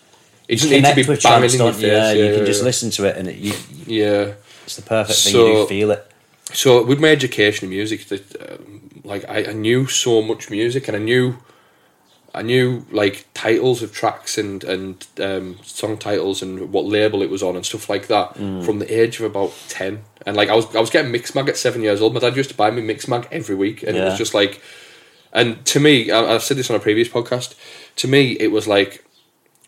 It 0.53 0.57
doesn't 0.61 0.71
need 0.71 0.85
to 0.85 0.95
be 0.95 1.03
banging 1.23 1.51
in 1.51 1.59
your 1.59 1.73
face. 1.73 1.83
Yeah, 1.83 2.12
yeah, 2.12 2.25
you 2.31 2.37
can 2.37 2.47
just 2.47 2.62
listen 2.62 2.91
to 2.91 3.05
it 3.09 3.17
and 3.17 3.29
it, 3.29 3.37
you, 3.37 3.53
Yeah. 3.87 4.35
it's 4.65 4.77
the 4.77 4.83
perfect 4.83 5.19
thing. 5.19 5.35
You 5.37 5.47
do 5.62 5.67
feel 5.67 5.91
it. 5.91 6.07
So 6.53 6.85
with 6.85 7.01
my 7.01 7.09
education 7.09 7.67
in 7.67 7.71
music, 7.71 8.07
that 8.09 8.25
um, 8.53 9.01
like 9.05 9.25
I, 9.29 9.51
I 9.51 9.53
knew 9.53 9.87
so 9.87 10.21
much 10.23 10.51
music, 10.51 10.87
and 10.88 10.97
I 10.97 11.01
knew, 11.01 11.37
I 12.35 12.43
knew 12.43 12.85
like 12.91 13.27
titles 13.35 13.83
of 13.83 13.93
tracks 13.93 14.37
and 14.38 14.62
and 14.65 15.07
um, 15.19 15.59
song 15.62 15.97
titles 15.97 16.43
and 16.43 16.71
what 16.73 16.85
label 16.85 17.23
it 17.23 17.31
was 17.31 17.43
on 17.43 17.57
and 17.57 17.65
stuff 17.65 17.88
like 17.88 18.07
that 18.09 18.35
Mm. 18.35 18.65
from 18.65 18.79
the 18.81 19.01
age 19.03 19.19
of 19.21 19.25
about 19.27 19.53
ten. 19.69 20.03
And 20.27 20.37
like 20.37 20.51
I 20.51 20.55
was 20.55 20.67
I 20.77 20.81
was 20.81 20.91
getting 20.91 21.12
Mixmag 21.12 21.49
at 21.49 21.57
seven 21.57 21.81
years 21.83 22.01
old. 22.03 22.12
My 22.15 22.21
dad 22.21 22.37
used 22.37 22.51
to 22.51 22.57
buy 22.57 22.71
me 22.71 22.83
Mixmag 22.83 23.27
every 23.33 23.55
week, 23.57 23.83
and 23.83 23.97
it 23.97 24.05
was 24.05 24.19
just 24.19 24.35
like, 24.35 24.61
and 25.33 25.65
to 25.73 25.81
me, 25.81 26.11
I, 26.11 26.35
I've 26.35 26.43
said 26.43 26.57
this 26.59 26.69
on 26.71 26.77
a 26.77 26.81
previous 26.81 27.09
podcast. 27.09 27.55
To 27.97 28.09
me, 28.09 28.33
it 28.33 28.51
was 28.53 28.67
like 28.69 29.03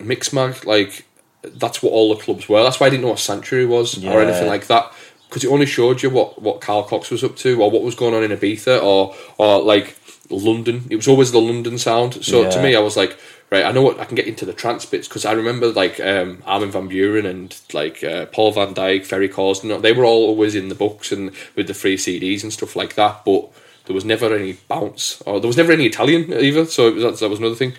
Mixmag, 0.07 0.65
like 0.65 1.07
that's 1.43 1.83
what 1.83 1.91
all 1.91 2.15
the 2.15 2.21
clubs 2.21 2.49
were. 2.49 2.63
That's 2.63 2.81
why 2.81 2.87
I 2.87 2.91
didn't 2.91 3.03
know 3.03 3.11
what 3.11 3.19
Sanctuary 3.19 3.67
was 3.67 4.03
or 4.05 4.21
anything 4.21 4.49
like 4.49 4.67
that 4.69 4.93
because 5.29 5.45
it 5.45 5.51
only 5.51 5.67
showed 5.67 6.03
you 6.03 6.11
what 6.11 6.41
what 6.41 6.61
Carl 6.61 6.85
Cox 6.85 7.11
was 7.11 7.25
up 7.25 7.37
to 7.39 7.61
or 7.61 7.71
what 7.71 7.83
was 7.83 7.97
going 7.97 8.15
on 8.15 8.23
in 8.23 8.31
Ibiza 8.31 8.83
or 8.83 9.15
or 9.37 9.63
like 9.63 9.97
London. 10.31 10.85
It 10.91 10.97
was 10.97 11.09
always 11.09 11.33
the 11.33 11.41
London 11.41 11.77
sound. 11.77 12.25
So 12.25 12.49
to 12.49 12.63
me, 12.63 12.77
I 12.77 12.81
was 12.81 12.97
like, 12.97 13.19
right, 13.51 13.65
I 13.65 13.73
know 13.73 13.83
what 13.83 13.99
I 13.99 14.05
can 14.05 14.15
get 14.15 14.27
into 14.27 14.47
the 14.47 14.53
trance 14.53 14.87
bits 14.87 15.09
because 15.09 15.25
I 15.25 15.33
remember 15.33 15.73
like 15.73 15.99
um, 16.01 16.43
Armin 16.47 16.71
van 16.71 16.89
Buuren 16.89 17.27
and 17.27 17.61
like 17.73 18.03
uh, 18.05 18.27
Paul 18.27 18.53
van 18.53 18.75
Dyk, 18.75 19.05
Ferry 19.05 19.29
Corsten. 19.29 19.83
They 19.83 19.93
were 19.93 20.05
all 20.05 20.27
always 20.27 20.55
in 20.55 20.69
the 20.69 20.75
books 20.75 21.13
and 21.13 21.33
with 21.57 21.67
the 21.67 21.75
free 21.75 21.97
CDs 21.97 22.43
and 22.43 22.53
stuff 22.53 22.77
like 22.77 22.95
that, 22.95 23.25
but. 23.25 23.51
There 23.87 23.93
was 23.93 24.07
never 24.07 24.35
any 24.35 24.55
bounce, 24.55 25.21
or 25.27 25.41
there 25.41 25.47
was 25.47 25.59
never 25.59 25.71
any 25.71 25.85
Italian 25.85 26.33
either. 26.33 26.65
So 26.65 26.89
it 26.89 26.95
was, 26.95 27.03
that, 27.03 27.19
that 27.19 27.29
was 27.29 27.39
another 27.39 27.55
thing 27.55 27.75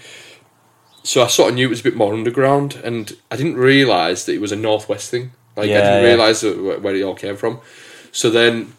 so 1.06 1.24
I 1.24 1.28
sort 1.28 1.50
of 1.50 1.56
knew 1.56 1.68
it 1.68 1.70
was 1.70 1.82
a 1.82 1.84
bit 1.84 1.96
more 1.96 2.14
underground, 2.14 2.76
and 2.84 3.16
I 3.30 3.38
didn't 3.38 3.58
realise 3.58 4.26
that 4.26 4.34
it 4.34 4.42
was 4.42 4.52
a 4.52 4.56
northwest 4.56 5.12
thing. 5.12 5.32
Like 5.56 5.70
I 5.70 5.74
didn't 5.74 6.04
yeah. 6.04 6.10
realise 6.10 6.44
where, 6.44 6.80
where 6.80 6.96
it 6.96 7.04
all 7.04 7.16
came 7.16 7.38
from. 7.38 7.60
So 8.12 8.30
then, 8.30 8.74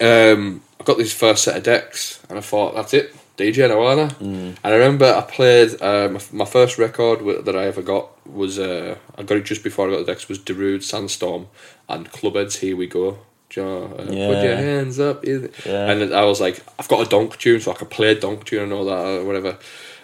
um, 0.00 0.62
I 0.80 0.84
got 0.84 0.98
this 0.98 1.14
first 1.14 1.44
set 1.44 1.56
of 1.56 1.62
decks, 1.62 2.20
and 2.28 2.36
I 2.36 2.40
thought 2.40 2.74
that's 2.74 2.92
it, 2.92 3.14
DJ 3.38 3.70
Noana. 3.70 4.12
Mm. 4.14 4.56
And 4.56 4.58
I 4.64 4.72
remember 4.72 5.06
I 5.06 5.20
played 5.20 5.80
uh, 5.80 6.08
my, 6.08 6.20
my 6.32 6.44
first 6.44 6.76
record 6.76 7.44
that 7.44 7.56
I 7.56 7.66
ever 7.66 7.82
got 7.82 8.26
was 8.26 8.58
uh, 8.58 8.96
I 9.16 9.22
got 9.22 9.38
it 9.38 9.44
just 9.44 9.62
before 9.62 9.86
I 9.86 9.92
got 9.92 9.98
the 9.98 10.12
decks 10.12 10.28
was 10.28 10.40
Darude 10.40 10.82
Sandstorm 10.82 11.46
and 11.88 12.10
Clubheads 12.10 12.58
Here 12.58 12.76
We 12.76 12.88
Go. 12.88 13.18
Do 13.50 13.60
you 13.60 13.66
know, 13.66 13.84
uh, 13.84 14.04
Put 14.06 14.42
your 14.42 14.56
hands 14.56 14.98
up, 14.98 15.24
Yeah. 15.24 15.88
and 15.88 16.12
I 16.12 16.24
was 16.24 16.40
like, 16.40 16.64
I've 16.80 16.88
got 16.88 17.06
a 17.06 17.08
donk 17.08 17.38
tune, 17.38 17.60
so 17.60 17.70
I 17.70 17.74
can 17.76 17.86
play 17.86 18.08
a 18.08 18.20
donk 18.20 18.44
tune 18.44 18.64
and 18.64 18.72
all 18.72 18.86
that, 18.86 19.06
or 19.06 19.24
whatever. 19.24 19.56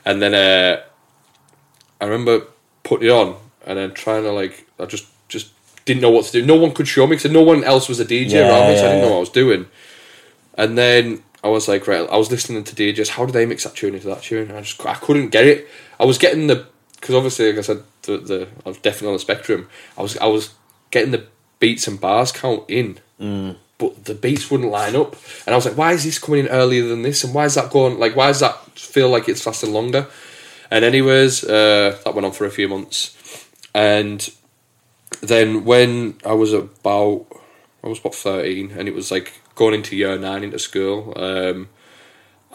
And 0.04 0.22
then 0.22 0.34
uh, 0.34 0.82
I 2.02 2.06
remember 2.06 2.46
putting 2.82 3.08
it 3.08 3.12
on 3.12 3.36
and 3.64 3.78
then 3.78 3.94
trying 3.94 4.24
to 4.24 4.32
like, 4.32 4.66
I 4.80 4.86
just 4.86 5.06
just 5.28 5.52
didn't 5.84 6.02
know 6.02 6.10
what 6.10 6.26
to 6.26 6.32
do. 6.32 6.44
No 6.44 6.56
one 6.56 6.72
could 6.72 6.88
show 6.88 7.06
me 7.06 7.16
because 7.16 7.30
no 7.30 7.42
one 7.42 7.62
else 7.62 7.88
was 7.88 8.00
a 8.00 8.04
DJ 8.04 8.32
Yeah, 8.32 8.48
around 8.48 8.68
me, 8.68 8.76
so 8.76 8.86
I 8.86 8.88
didn't 8.88 9.02
know 9.02 9.10
what 9.10 9.16
I 9.16 9.20
was 9.20 9.30
doing. 9.30 9.66
And 10.54 10.76
then 10.76 11.22
I 11.44 11.48
was 11.48 11.68
like, 11.68 11.86
right, 11.86 12.08
I 12.10 12.16
was 12.16 12.30
listening 12.30 12.64
to 12.64 12.74
DJs. 12.74 13.10
How 13.10 13.24
do 13.24 13.32
they 13.32 13.46
mix 13.46 13.64
that 13.64 13.76
tune 13.76 13.94
into 13.94 14.08
that 14.08 14.22
tune? 14.22 14.48
And 14.48 14.58
I 14.58 14.62
just 14.62 14.84
I 14.84 14.94
couldn't 14.94 15.28
get 15.28 15.46
it. 15.46 15.68
I 15.98 16.04
was 16.04 16.18
getting 16.18 16.48
the 16.48 16.66
because 16.96 17.14
obviously, 17.14 17.50
like 17.50 17.58
I 17.58 17.62
said, 17.62 17.82
the, 18.02 18.18
the 18.18 18.48
I 18.66 18.68
was 18.68 18.78
definitely 18.78 19.08
on 19.08 19.14
the 19.14 19.20
spectrum. 19.20 19.68
I 19.96 20.02
was 20.02 20.16
I 20.18 20.26
was 20.26 20.50
getting 20.90 21.12
the 21.12 21.26
beats 21.60 21.86
and 21.86 22.00
bars 22.00 22.32
count 22.32 22.64
in, 22.68 22.98
mm. 23.20 23.56
but 23.78 24.04
the 24.04 24.14
beats 24.14 24.50
wouldn't 24.50 24.70
line 24.70 24.96
up, 24.96 25.16
and 25.46 25.54
I 25.54 25.56
was 25.56 25.66
like, 25.66 25.76
why 25.76 25.92
is 25.92 26.04
this 26.04 26.18
coming 26.18 26.46
in 26.46 26.48
earlier 26.48 26.86
than 26.86 27.02
this, 27.02 27.24
and 27.24 27.32
why 27.32 27.44
is 27.44 27.54
that 27.54 27.70
going 27.70 27.98
like 27.98 28.14
why 28.14 28.28
does 28.28 28.40
that 28.40 28.56
feel 28.78 29.08
like 29.08 29.28
it's 29.28 29.46
lasting 29.46 29.72
longer? 29.72 30.08
And 30.72 30.86
anyways, 30.86 31.44
uh, 31.44 31.98
that 32.02 32.14
went 32.14 32.24
on 32.24 32.32
for 32.32 32.46
a 32.46 32.50
few 32.50 32.66
months, 32.66 33.14
and 33.74 34.26
then 35.20 35.66
when 35.66 36.16
I 36.24 36.32
was 36.32 36.54
about 36.54 37.26
I 37.84 37.88
was 37.88 37.98
about 37.98 38.14
thirteen, 38.14 38.70
and 38.70 38.88
it 38.88 38.94
was 38.94 39.10
like 39.10 39.42
going 39.54 39.74
into 39.74 39.96
year 39.96 40.18
nine 40.18 40.42
into 40.42 40.58
school. 40.58 41.12
Um, 41.14 41.68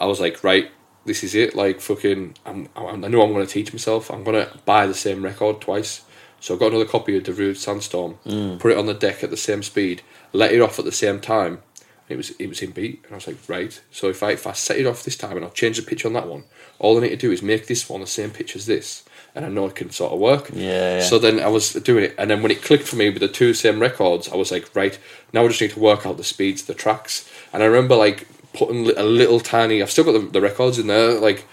I 0.00 0.06
was 0.06 0.18
like, 0.20 0.42
right, 0.42 0.68
this 1.04 1.22
is 1.22 1.36
it. 1.36 1.54
Like 1.54 1.80
fucking, 1.80 2.34
I'm, 2.44 2.68
I'm, 2.74 3.04
I 3.04 3.08
know 3.08 3.22
I'm 3.22 3.32
going 3.32 3.46
to 3.46 3.52
teach 3.52 3.72
myself. 3.72 4.10
I'm 4.10 4.24
going 4.24 4.44
to 4.44 4.58
buy 4.64 4.88
the 4.88 4.94
same 4.94 5.24
record 5.24 5.60
twice. 5.60 6.02
So 6.40 6.56
I 6.56 6.58
got 6.58 6.72
another 6.72 6.86
copy 6.86 7.16
of 7.16 7.22
Darude 7.22 7.56
Sandstorm, 7.56 8.18
put 8.58 8.72
it 8.72 8.78
on 8.78 8.86
the 8.86 8.94
deck 8.94 9.22
at 9.22 9.30
the 9.30 9.36
same 9.36 9.62
speed, 9.62 10.02
let 10.32 10.52
it 10.52 10.60
off 10.60 10.78
at 10.80 10.84
the 10.84 10.92
same 10.92 11.20
time. 11.20 11.62
It 12.08 12.16
was 12.16 12.30
it 12.38 12.48
was 12.48 12.62
in 12.62 12.70
beat, 12.70 13.02
and 13.04 13.12
I 13.12 13.16
was 13.16 13.26
like, 13.26 13.36
right. 13.48 13.78
So 13.90 14.08
if 14.08 14.22
I 14.22 14.32
if 14.32 14.46
I 14.46 14.52
set 14.52 14.78
it 14.78 14.86
off 14.86 15.04
this 15.04 15.16
time 15.16 15.36
and 15.36 15.44
I'll 15.44 15.50
change 15.50 15.76
the 15.76 15.82
pitch 15.82 16.06
on 16.06 16.14
that 16.14 16.26
one, 16.26 16.44
all 16.78 16.96
I 16.96 17.02
need 17.02 17.10
to 17.10 17.16
do 17.16 17.32
is 17.32 17.42
make 17.42 17.66
this 17.66 17.88
one 17.88 18.00
the 18.00 18.06
same 18.06 18.30
pitch 18.30 18.56
as 18.56 18.66
this, 18.66 19.04
and 19.34 19.44
I 19.44 19.48
know 19.48 19.66
it 19.66 19.74
can 19.74 19.90
sort 19.90 20.12
of 20.12 20.18
work. 20.18 20.50
Yeah, 20.52 20.98
yeah. 20.98 21.02
So 21.02 21.18
then 21.18 21.40
I 21.40 21.48
was 21.48 21.72
doing 21.74 22.04
it, 22.04 22.14
and 22.18 22.30
then 22.30 22.42
when 22.42 22.50
it 22.50 22.62
clicked 22.62 22.88
for 22.88 22.96
me 22.96 23.10
with 23.10 23.20
the 23.20 23.28
two 23.28 23.52
same 23.52 23.80
records, 23.80 24.28
I 24.28 24.36
was 24.36 24.50
like, 24.50 24.74
right, 24.74 24.98
now 25.32 25.44
I 25.44 25.48
just 25.48 25.60
need 25.60 25.72
to 25.72 25.80
work 25.80 26.06
out 26.06 26.16
the 26.16 26.24
speeds, 26.24 26.64
the 26.64 26.74
tracks. 26.74 27.28
And 27.52 27.62
I 27.62 27.66
remember 27.66 27.94
like 27.94 28.26
putting 28.54 28.90
a 28.96 29.02
little 29.02 29.40
tiny. 29.40 29.82
I've 29.82 29.90
still 29.90 30.04
got 30.04 30.12
the, 30.12 30.20
the 30.20 30.40
records 30.40 30.78
in 30.78 30.86
there, 30.86 31.20
like 31.20 31.46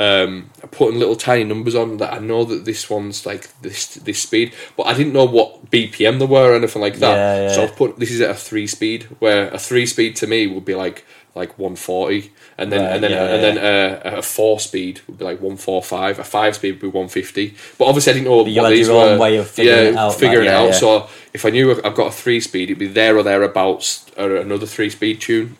um, 0.00 0.48
putting 0.70 0.98
little 0.98 1.14
tiny 1.14 1.44
numbers 1.44 1.74
on 1.74 1.98
that. 1.98 2.14
I 2.14 2.18
know 2.18 2.44
that 2.44 2.64
this 2.64 2.88
one's 2.88 3.26
like 3.26 3.60
this 3.60 3.96
this 3.96 4.22
speed, 4.22 4.54
but 4.76 4.86
I 4.86 4.94
didn't 4.94 5.12
know 5.12 5.26
what 5.26 5.70
BPM 5.70 6.18
there 6.18 6.26
were 6.26 6.52
or 6.52 6.56
anything 6.56 6.80
like 6.80 6.96
that. 6.96 7.14
Yeah, 7.14 7.42
yeah. 7.42 7.54
So 7.54 7.64
I've 7.64 7.76
put 7.76 7.98
this 7.98 8.10
is 8.10 8.22
at 8.22 8.30
a 8.30 8.34
three 8.34 8.66
speed, 8.66 9.04
where 9.18 9.52
a 9.52 9.58
three 9.58 9.84
speed 9.84 10.16
to 10.16 10.26
me 10.26 10.46
would 10.46 10.64
be 10.64 10.74
like 10.74 11.04
like 11.34 11.58
one 11.58 11.76
forty, 11.76 12.32
and 12.56 12.72
then 12.72 12.80
Right, 12.80 12.94
and 12.94 13.04
then 13.04 13.10
yeah, 13.10 13.34
and 13.34 13.42
then 13.44 13.58
uh, 13.58 14.18
a 14.18 14.22
four 14.22 14.58
speed 14.58 15.02
would 15.06 15.18
be 15.18 15.24
like 15.24 15.40
one 15.42 15.58
four 15.58 15.82
five. 15.82 16.18
A 16.18 16.24
five 16.24 16.54
speed 16.54 16.72
would 16.72 16.92
be 16.92 16.98
one 16.98 17.08
fifty. 17.08 17.54
But 17.76 17.84
obviously, 17.84 18.12
I 18.12 18.14
didn't 18.14 18.28
know 18.28 18.46
you 18.46 18.62
what 18.62 18.70
had 18.70 18.78
these 18.78 18.88
your 18.88 19.02
own 19.02 19.12
were. 19.12 19.18
way 19.18 19.36
of 19.36 19.50
figuring 19.50 19.84
yeah, 19.84 19.90
it 19.90 19.96
out, 19.96 20.14
figuring 20.14 20.46
like, 20.46 20.54
it 20.54 20.68
out. 20.68 20.74
So 20.74 21.08
if 21.34 21.44
I 21.44 21.50
knew 21.50 21.72
I've 21.72 21.94
got 21.94 22.06
a 22.06 22.12
three 22.12 22.40
speed, 22.40 22.70
it'd 22.70 22.78
be 22.78 22.88
there 22.88 23.18
or 23.18 23.22
thereabouts, 23.22 24.06
or 24.16 24.36
another 24.36 24.66
three 24.66 24.88
speed 24.88 25.20
tune. 25.20 25.58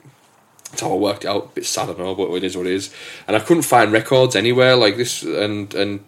That's 0.71 0.83
how 0.83 0.93
I 0.93 0.97
worked 0.97 1.25
out. 1.25 1.45
A 1.45 1.49
bit 1.49 1.67
sad, 1.67 1.91
I 1.91 1.95
know, 1.95 2.15
but 2.15 2.33
it 2.33 2.45
is 2.45 2.57
what 2.57 2.67
it 2.67 2.73
is. 2.73 2.95
And 3.27 3.37
I 3.37 3.41
couldn't 3.41 3.65
find 3.65 3.93
records 3.93 4.37
anywhere 4.37 4.77
like 4.77 4.97
this, 4.97 5.23
and 5.23 5.73
and 5.75 6.05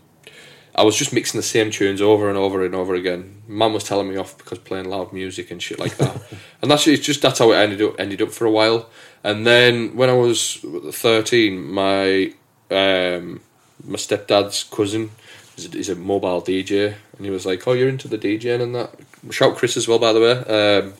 I 0.74 0.84
was 0.84 0.96
just 0.96 1.12
mixing 1.12 1.38
the 1.38 1.42
same 1.42 1.70
tunes 1.70 2.00
over 2.00 2.28
and 2.28 2.38
over 2.38 2.64
and 2.64 2.74
over 2.74 2.94
again. 2.94 3.42
Mum 3.46 3.74
was 3.74 3.84
telling 3.84 4.08
me 4.08 4.16
off 4.16 4.38
because 4.38 4.58
playing 4.58 4.88
loud 4.88 5.12
music 5.12 5.50
and 5.50 5.62
shit 5.62 5.78
like 5.78 5.96
that. 5.98 6.16
and 6.62 6.70
that's 6.70 6.86
it's 6.86 7.04
just 7.04 7.20
that's 7.20 7.40
how 7.40 7.52
it 7.52 7.56
ended 7.56 7.82
up 7.82 7.98
ended 7.98 8.22
up 8.22 8.30
for 8.30 8.46
a 8.46 8.50
while. 8.50 8.88
And 9.22 9.46
then 9.46 9.96
when 9.96 10.08
I 10.08 10.14
was 10.14 10.64
thirteen, 10.92 11.70
my 11.72 12.32
um, 12.70 13.40
my 13.84 13.96
stepdad's 13.96 14.64
cousin 14.64 15.10
is 15.56 15.66
a, 15.66 15.78
is 15.78 15.88
a 15.90 15.94
mobile 15.94 16.40
DJ, 16.40 16.94
and 17.16 17.26
he 17.26 17.30
was 17.30 17.44
like, 17.44 17.66
"Oh, 17.68 17.72
you're 17.72 17.88
into 17.88 18.08
the 18.08 18.18
DJing 18.18 18.62
and 18.62 18.74
that." 18.74 18.94
Shout 19.30 19.56
Chris 19.56 19.76
as 19.76 19.86
well, 19.86 19.98
by 19.98 20.12
the 20.12 20.20
way. 20.20 20.32
Um, 20.32 20.94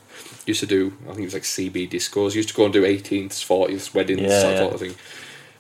used 0.47 0.61
to 0.61 0.67
do, 0.67 0.93
I 1.05 1.09
think 1.09 1.21
it 1.21 1.25
was 1.25 1.35
like 1.35 1.43
CB 1.45 1.91
discos. 1.91 2.35
Used 2.35 2.49
to 2.51 2.55
go 2.55 2.65
and 2.65 2.73
do 2.73 2.83
18th, 2.83 3.31
40th 3.45 3.95
weddings, 3.95 4.23
Yeah, 4.23 4.29
that 4.29 4.53
yeah. 4.53 4.59
sort 4.59 4.75
of 4.75 4.81
thing. 4.81 4.95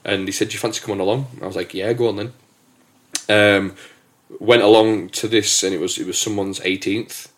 And 0.05 0.27
he 0.27 0.33
said, 0.33 0.49
"Do 0.49 0.55
you 0.55 0.59
fancy 0.59 0.81
coming 0.81 1.01
along?" 1.01 1.27
I 1.41 1.47
was 1.47 1.57
like, 1.57 1.75
"Yeah, 1.75 1.93
go 1.93 2.09
on 2.09 2.17
then." 2.17 2.33
Um, 3.29 3.77
went 4.41 4.63
along 4.63 5.11
to 5.11 5.29
this, 5.29 5.63
and 5.63 5.73
it 5.75 5.81
was 5.81 5.99
it 5.99 6.07
was 6.07 6.19
someone's 6.19 6.59
18th, 6.61 7.29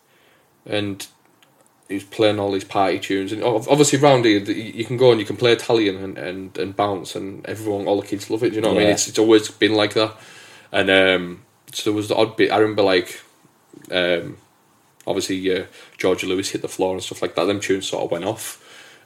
and 0.65 1.07
he 1.89 1.95
was 1.97 2.05
playing 2.05 2.41
all 2.41 2.53
these 2.53 2.65
party 2.65 2.99
tunes. 2.99 3.33
And 3.33 3.43
obviously, 3.43 3.99
round 3.99 4.25
here, 4.25 4.41
you 4.41 4.85
can 4.87 4.97
go 4.97 5.11
and 5.11 5.21
you 5.21 5.27
can 5.27 5.37
play 5.37 5.53
Italian 5.53 5.97
and, 5.97 6.17
and, 6.17 6.57
and 6.57 6.75
bounce, 6.75 7.15
and 7.15 7.45
everyone, 7.45 7.87
all 7.87 8.01
the 8.01 8.07
kids 8.07 8.31
love 8.31 8.43
it. 8.43 8.51
Do 8.51 8.57
you 8.57 8.63
know 8.63 8.69
what 8.69 8.79
I 8.79 8.85
mean? 8.85 8.91
It's 8.91 9.09
it's 9.09 9.19
always 9.19 9.51
been 9.51 9.75
like 9.75 9.93
that. 9.95 10.17
And 10.73 10.89
um, 10.91 11.43
so 11.73 11.91
there 11.91 11.97
was 11.97 12.09
the 12.09 12.17
odd 12.17 12.37
bit. 12.37 12.51
I 12.51 12.57
remember 12.59 12.83
like. 12.83 13.21
Um, 13.91 14.39
obviously, 15.07 15.57
uh, 15.57 15.67
Georgia 15.99 16.27
Lewis 16.27 16.51
hit 16.51 16.63
the 16.63 16.69
floor 16.69 16.95
and 16.95 17.03
stuff 17.03 17.23
like 17.23 17.35
that. 17.35 17.45
Them 17.45 17.61
tunes 17.61 17.89
sort 17.89 18.05
of 18.05 18.11
went 18.11 18.25
off. 18.25 18.61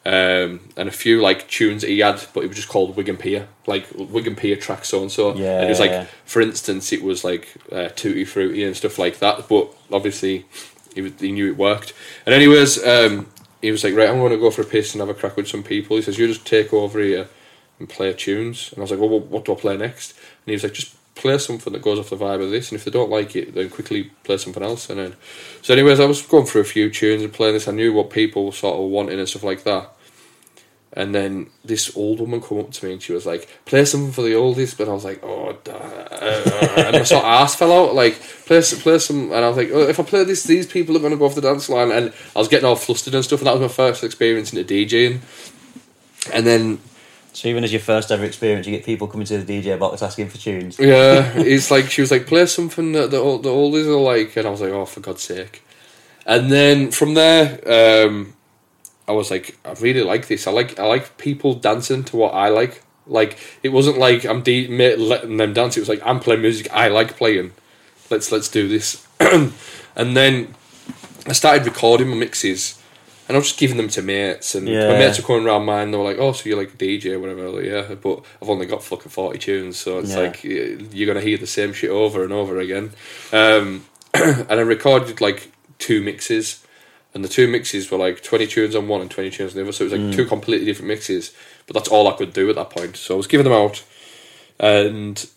Um, 0.06 0.60
and 0.76 0.88
a 0.88 0.92
few 0.92 1.20
like 1.20 1.48
tunes 1.48 1.82
he 1.82 1.98
had, 1.98 2.24
but 2.32 2.42
it 2.42 2.46
was 2.48 2.56
just 2.56 2.68
called 2.68 2.96
Wigan 2.96 3.16
Pier, 3.18 3.48
like 3.66 3.86
Wigan 3.94 4.36
Pier 4.36 4.56
track 4.56 4.84
so 4.84 5.02
and 5.02 5.10
so. 5.12 5.34
Yeah, 5.34 5.56
and 5.56 5.66
it 5.66 5.68
was 5.68 5.80
like, 5.80 5.90
yeah. 5.90 6.06
for 6.24 6.40
instance, 6.40 6.92
it 6.92 7.02
was 7.02 7.24
like 7.24 7.52
uh, 7.70 7.88
Tutti 7.88 8.24
Frutti 8.24 8.64
and 8.64 8.76
stuff 8.76 8.98
like 8.98 9.18
that. 9.18 9.48
But 9.48 9.74
obviously, 9.92 10.46
he, 10.94 11.02
was, 11.02 11.12
he 11.20 11.32
knew 11.32 11.50
it 11.50 11.58
worked. 11.58 11.92
And 12.24 12.34
anyways, 12.34 12.82
um, 12.86 13.26
he 13.60 13.70
was 13.70 13.84
like, 13.84 13.94
right, 13.94 14.08
I'm 14.08 14.18
going 14.18 14.30
to 14.32 14.38
go 14.38 14.50
for 14.50 14.62
a 14.62 14.64
piss 14.64 14.94
and 14.94 15.00
have 15.00 15.10
a 15.10 15.14
crack 15.14 15.36
with 15.36 15.48
some 15.48 15.62
people. 15.64 15.96
He 15.96 16.02
says, 16.02 16.16
you 16.16 16.26
just 16.28 16.46
take 16.46 16.72
over 16.72 17.00
here 17.00 17.28
and 17.78 17.88
play 17.88 18.12
tunes. 18.14 18.70
And 18.70 18.78
I 18.78 18.82
was 18.82 18.90
like, 18.92 19.00
well, 19.00 19.10
what- 19.10 19.26
what 19.26 19.44
do 19.44 19.52
I 19.52 19.56
play 19.56 19.76
next? 19.76 20.12
And 20.12 20.46
he 20.46 20.52
was 20.52 20.62
like, 20.62 20.74
just 20.74 20.94
play 21.18 21.36
something 21.36 21.72
that 21.72 21.82
goes 21.82 21.98
off 21.98 22.10
the 22.10 22.16
vibe 22.16 22.42
of 22.42 22.50
this. 22.50 22.70
And 22.70 22.78
if 22.78 22.84
they 22.84 22.90
don't 22.90 23.10
like 23.10 23.36
it, 23.36 23.54
then 23.54 23.68
quickly 23.68 24.10
play 24.24 24.38
something 24.38 24.62
else. 24.62 24.88
And 24.88 24.98
then, 24.98 25.16
so 25.60 25.74
anyways, 25.74 26.00
I 26.00 26.06
was 26.06 26.22
going 26.22 26.46
through 26.46 26.62
a 26.62 26.64
few 26.64 26.90
tunes 26.90 27.22
and 27.22 27.32
playing 27.32 27.54
this. 27.54 27.68
I 27.68 27.72
knew 27.72 27.92
what 27.92 28.10
people 28.10 28.46
were 28.46 28.52
sort 28.52 28.78
of 28.78 28.88
wanting 28.90 29.18
and 29.18 29.28
stuff 29.28 29.42
like 29.42 29.64
that. 29.64 29.92
And 30.94 31.14
then 31.14 31.50
this 31.64 31.94
old 31.96 32.18
woman 32.18 32.40
come 32.40 32.60
up 32.60 32.72
to 32.72 32.86
me 32.86 32.92
and 32.92 33.02
she 33.02 33.12
was 33.12 33.26
like, 33.26 33.46
"Play 33.66 33.84
something 33.84 34.10
for 34.10 34.22
the 34.22 34.32
oldies," 34.32 34.76
but 34.76 34.88
I 34.88 34.92
was 34.92 35.04
like, 35.04 35.22
"Oh," 35.22 35.50
and 35.50 36.92
my 36.96 37.02
sort 37.04 37.22
of 37.22 37.28
ass 37.28 37.54
fell 37.54 37.72
out. 37.72 37.94
Like, 37.94 38.18
play 38.46 38.62
play 38.62 38.98
some, 38.98 39.30
and 39.30 39.44
I 39.44 39.48
was 39.48 39.58
like, 39.58 39.70
oh, 39.70 39.86
"If 39.86 40.00
I 40.00 40.02
play 40.02 40.24
this, 40.24 40.44
these 40.44 40.66
people 40.66 40.96
are 40.96 41.00
going 41.00 41.12
to 41.12 41.18
go 41.18 41.26
off 41.26 41.34
the 41.34 41.42
dance 41.42 41.68
line." 41.68 41.92
And 41.92 42.12
I 42.34 42.38
was 42.38 42.48
getting 42.48 42.64
all 42.64 42.74
flustered 42.74 43.14
and 43.14 43.22
stuff. 43.22 43.40
And 43.40 43.46
that 43.46 43.52
was 43.52 43.60
my 43.60 43.68
first 43.68 44.02
experience 44.02 44.52
into 44.52 44.64
DJing. 44.64 45.20
And 46.32 46.46
then 46.46 46.78
So 47.38 47.46
even 47.46 47.62
as 47.62 47.72
your 47.72 47.80
first 47.80 48.10
ever 48.10 48.24
experience, 48.24 48.66
you 48.66 48.74
get 48.74 48.84
people 48.84 49.06
coming 49.06 49.24
to 49.28 49.38
the 49.38 49.62
DJ 49.62 49.78
box 49.78 50.02
asking 50.02 50.28
for 50.28 50.38
tunes. 50.38 50.76
Yeah, 50.76 51.34
it's 51.36 51.70
like 51.70 51.88
she 51.88 52.00
was 52.00 52.10
like, 52.10 52.26
play 52.26 52.44
something 52.46 52.90
that 52.92 53.12
the 53.12 53.18
old- 53.18 53.44
the 53.44 53.48
oldies 53.48 53.86
are 53.86 53.96
like, 53.96 54.36
and 54.36 54.44
I 54.44 54.50
was 54.50 54.60
like, 54.60 54.72
oh, 54.72 54.84
for 54.84 54.98
God's 54.98 55.22
sake. 55.22 55.62
And 56.26 56.50
then 56.50 56.90
from 56.90 57.14
there, 57.14 57.60
um, 58.08 58.34
I 59.06 59.12
was 59.12 59.30
like, 59.30 59.56
I 59.64 59.74
really 59.74 60.02
like 60.02 60.26
this. 60.26 60.48
I 60.48 60.50
like 60.50 60.80
I 60.80 60.86
like 60.86 61.16
people 61.16 61.54
dancing 61.54 62.02
to 62.06 62.16
what 62.16 62.34
I 62.34 62.48
like. 62.48 62.82
Like 63.06 63.38
it 63.62 63.68
wasn't 63.68 63.98
like 63.98 64.24
I'm 64.24 64.42
de- 64.42 64.66
letting 64.96 65.36
them 65.36 65.52
dance. 65.52 65.76
It 65.76 65.80
was 65.80 65.88
like 65.88 66.02
I'm 66.04 66.18
playing 66.18 66.42
music 66.42 66.68
I 66.72 66.88
like 66.88 67.16
playing. 67.16 67.52
Let's 68.10 68.32
let's 68.32 68.48
do 68.48 68.66
this. 68.66 69.06
and 69.20 70.16
then 70.16 70.56
I 71.24 71.34
started 71.34 71.64
recording 71.66 72.08
my 72.08 72.16
mixes, 72.16 72.77
and 73.28 73.36
I 73.36 73.38
was 73.38 73.48
just 73.48 73.60
giving 73.60 73.76
them 73.76 73.88
to 73.90 74.02
mates. 74.02 74.54
And 74.54 74.66
Yeah. 74.66 74.88
my 74.92 74.98
mates 74.98 75.18
were 75.20 75.26
coming 75.26 75.46
around 75.46 75.64
mine. 75.66 75.90
They 75.90 75.98
were 75.98 76.04
like, 76.04 76.18
"Oh, 76.18 76.32
so 76.32 76.48
you're 76.48 76.58
like 76.58 76.72
a 76.74 76.76
DJ 76.76 77.12
or 77.12 77.18
whatever?" 77.20 77.48
Like, 77.50 77.66
yeah, 77.66 77.94
but 77.94 78.22
I've 78.42 78.48
only 78.48 78.66
got 78.66 78.82
fucking 78.82 79.10
forty 79.10 79.38
tunes, 79.38 79.78
so 79.78 79.98
it's 79.98 80.10
Yeah. 80.12 80.18
like 80.20 80.42
you're 80.44 81.06
gonna 81.06 81.20
hear 81.24 81.36
the 81.38 81.46
same 81.46 81.72
shit 81.72 81.90
over 81.90 82.24
and 82.24 82.32
over 82.32 82.58
again. 82.58 82.92
Um, 83.32 83.84
and 84.14 84.46
I 84.50 84.60
recorded 84.60 85.20
like 85.20 85.50
two 85.78 86.00
mixes, 86.02 86.60
and 87.14 87.22
the 87.24 87.28
two 87.28 87.46
mixes 87.48 87.90
were 87.90 87.98
like 87.98 88.22
twenty 88.22 88.46
tunes 88.46 88.74
on 88.74 88.88
one 88.88 89.00
and 89.02 89.10
twenty 89.10 89.30
tunes 89.30 89.52
on 89.52 89.56
the 89.56 89.62
other. 89.62 89.72
So 89.72 89.84
it 89.84 89.90
was 89.92 90.00
like 90.00 90.16
two 90.16 90.24
completely 90.26 90.66
different 90.66 90.88
mixes. 90.88 91.32
But 91.66 91.74
that's 91.74 91.88
all 91.90 92.08
I 92.08 92.12
could 92.16 92.32
do 92.32 92.48
at 92.48 92.56
that 92.56 92.70
point. 92.70 92.96
So 92.96 93.12
I 93.14 93.16
was 93.18 93.26
giving 93.26 93.44
them 93.44 93.52
out, 93.52 93.82
and 94.58 95.28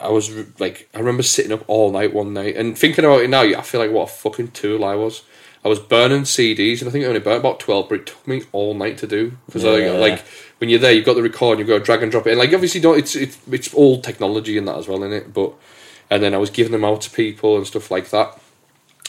I 0.00 0.10
was 0.10 0.30
like, 0.60 0.88
I 0.94 0.98
remember 0.98 1.22
sitting 1.22 1.52
up 1.52 1.64
all 1.66 1.90
night 1.90 2.12
one 2.14 2.32
night 2.34 2.56
and 2.56 2.76
thinking 2.78 3.04
about 3.04 3.22
it 3.22 3.30
now. 3.30 3.40
I 3.42 3.62
feel 3.62 3.80
like 3.80 3.90
what 3.90 4.04
a 4.08 4.12
fucking 4.12 4.48
tool 4.52 4.84
I 4.84 4.94
was. 4.94 5.22
I 5.64 5.68
was 5.68 5.78
burning 5.80 6.22
CDs, 6.22 6.80
and 6.80 6.88
I 6.88 6.92
think 6.92 7.04
I 7.04 7.08
only 7.08 7.20
burnt 7.20 7.40
about 7.40 7.60
twelve, 7.60 7.88
but 7.88 8.00
it 8.00 8.06
took 8.06 8.26
me 8.26 8.42
all 8.52 8.74
night 8.74 8.98
to 8.98 9.06
do 9.06 9.32
because 9.46 9.64
Yeah. 9.64 9.92
like, 9.92 10.10
like 10.10 10.24
when 10.58 10.70
you're 10.70 10.78
there, 10.78 10.92
you've 10.92 11.04
got 11.04 11.14
the 11.14 11.22
record, 11.22 11.58
and 11.58 11.60
you've 11.60 11.68
got 11.68 11.78
to 11.78 11.84
drag 11.84 12.02
and 12.02 12.12
drop 12.12 12.26
it, 12.26 12.30
and 12.30 12.38
like 12.38 12.52
obviously, 12.52 12.80
don't 12.80 12.98
it's 12.98 13.16
it's 13.16 13.38
it's 13.50 13.74
old 13.74 14.04
technology 14.04 14.56
and 14.56 14.68
that 14.68 14.76
as 14.76 14.88
well 14.88 15.02
in 15.02 15.12
it. 15.12 15.32
But 15.34 15.52
and 16.10 16.22
then 16.22 16.34
I 16.34 16.38
was 16.38 16.50
giving 16.50 16.72
them 16.72 16.84
out 16.84 17.00
to 17.02 17.10
people 17.10 17.56
and 17.56 17.66
stuff 17.66 17.90
like 17.90 18.10
that. 18.10 18.38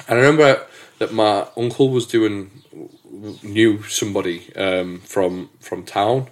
And 0.08 0.18
I 0.18 0.22
remember 0.22 0.66
that 0.98 1.14
my 1.14 1.48
uncle 1.56 1.90
was 1.90 2.06
doing 2.08 2.52
knew 3.44 3.84
somebody 3.84 4.54
um, 4.56 5.00
from 5.02 5.50
from 5.60 5.84
town, 5.84 6.28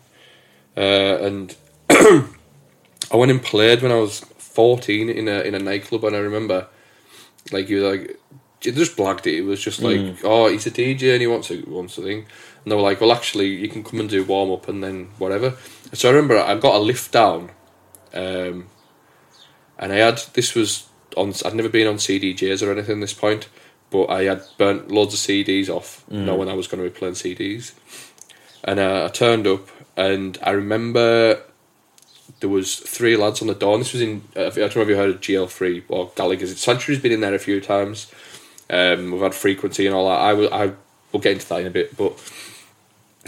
uh, 0.76 1.18
and 1.22 1.55
I 1.89 3.15
went 3.15 3.32
and 3.32 3.41
played 3.41 3.82
when 3.82 3.91
I 3.91 3.95
was 3.95 4.20
fourteen 4.38 5.09
in 5.09 5.28
a 5.28 5.41
in 5.41 5.53
a 5.55 5.59
nightclub, 5.59 6.03
and 6.05 6.15
I 6.15 6.20
remember 6.20 6.68
like 7.51 7.70
you 7.70 7.82
were 7.82 7.91
like 7.91 8.01
you 8.09 8.18
just 8.62 8.97
blagged 8.97 9.28
it. 9.28 9.36
It 9.38 9.41
was 9.41 9.62
just 9.62 9.82
like, 9.82 10.20
oh, 10.24 10.47
he's 10.49 10.68
a 10.68 10.72
DJ 10.72 11.14
and 11.14 11.22
he 11.22 11.28
wants 11.28 11.51
a 11.51 11.62
wants 11.68 11.97
a 11.97 12.01
thing, 12.01 12.26
and 12.64 12.72
they 12.72 12.76
were 12.76 12.82
like, 12.82 12.99
well, 13.01 13.12
actually, 13.12 13.47
you 13.47 13.70
can 13.70 13.84
come 13.84 13.99
and 13.99 14.10
do 14.10 14.24
warm 14.24 14.51
up 14.51 14.68
and 14.68 14.84
then 14.84 15.10
whatever. 15.18 15.55
So 15.93 16.10
I 16.10 16.14
remember 16.14 16.38
I 16.38 16.55
got 16.55 16.76
a 16.76 16.80
lift 16.80 17.12
down, 17.12 17.51
um, 18.14 18.68
and 19.78 19.93
I 19.93 19.97
had 19.97 20.22
this 20.34 20.55
was 20.55 20.88
on. 21.16 21.34
I'd 21.45 21.55
never 21.55 21.70
been 21.70 21.88
on 21.88 21.95
CDJs 21.95 22.66
or 22.66 22.72
anything 22.72 22.95
at 22.97 23.01
this 23.01 23.14
point, 23.14 23.47
but 23.89 24.05
I 24.05 24.24
had 24.24 24.41
burnt 24.58 24.89
loads 24.89 25.14
of 25.14 25.20
CDs 25.20 25.70
off, 25.70 26.03
knowing 26.10 26.49
I 26.49 26.53
was 26.53 26.68
going 26.68 26.84
to 26.84 26.89
be 26.89 26.95
playing 26.95 27.16
CDs, 27.16 27.74
and 28.64 28.80
uh, 28.80 29.05
I 29.05 29.08
turned 29.10 29.47
up 29.47 29.70
and 29.97 30.38
I 30.43 30.51
remember 30.51 31.41
there 32.39 32.49
was 32.49 32.76
three 32.76 33.18
lads 33.18 33.41
on 33.41 33.47
the 33.47 33.55
door. 33.55 33.74
And 33.74 33.82
this 33.82 33.93
was 33.93 34.01
in 34.01 34.22
uh, 34.36 34.45
I 34.45 34.49
don't 34.49 34.76
know 34.76 34.82
if 34.84 34.88
you 34.88 34.95
heard 34.95 35.10
of 35.10 35.22
GL3 35.22 35.84
or 35.89 36.12
Gallagher's. 36.16 36.51
It's 36.51 36.62
Sanctuary's 36.62 37.01
been 37.01 37.12
in 37.12 37.22
there 37.22 37.34
a 37.34 37.39
few 37.39 37.60
times. 37.60 38.12
Um, 38.70 39.11
we've 39.11 39.22
had 39.22 39.34
frequency 39.36 39.86
and 39.88 39.95
all 39.95 40.09
that. 40.09 40.20
I 40.20 40.34
will 40.34 40.53
I 40.53 40.72
will 41.11 41.20
get 41.20 41.34
into 41.34 41.47
that 41.49 41.61
in 41.61 41.68
a 41.68 41.72
bit, 41.72 41.95
but 41.97 42.13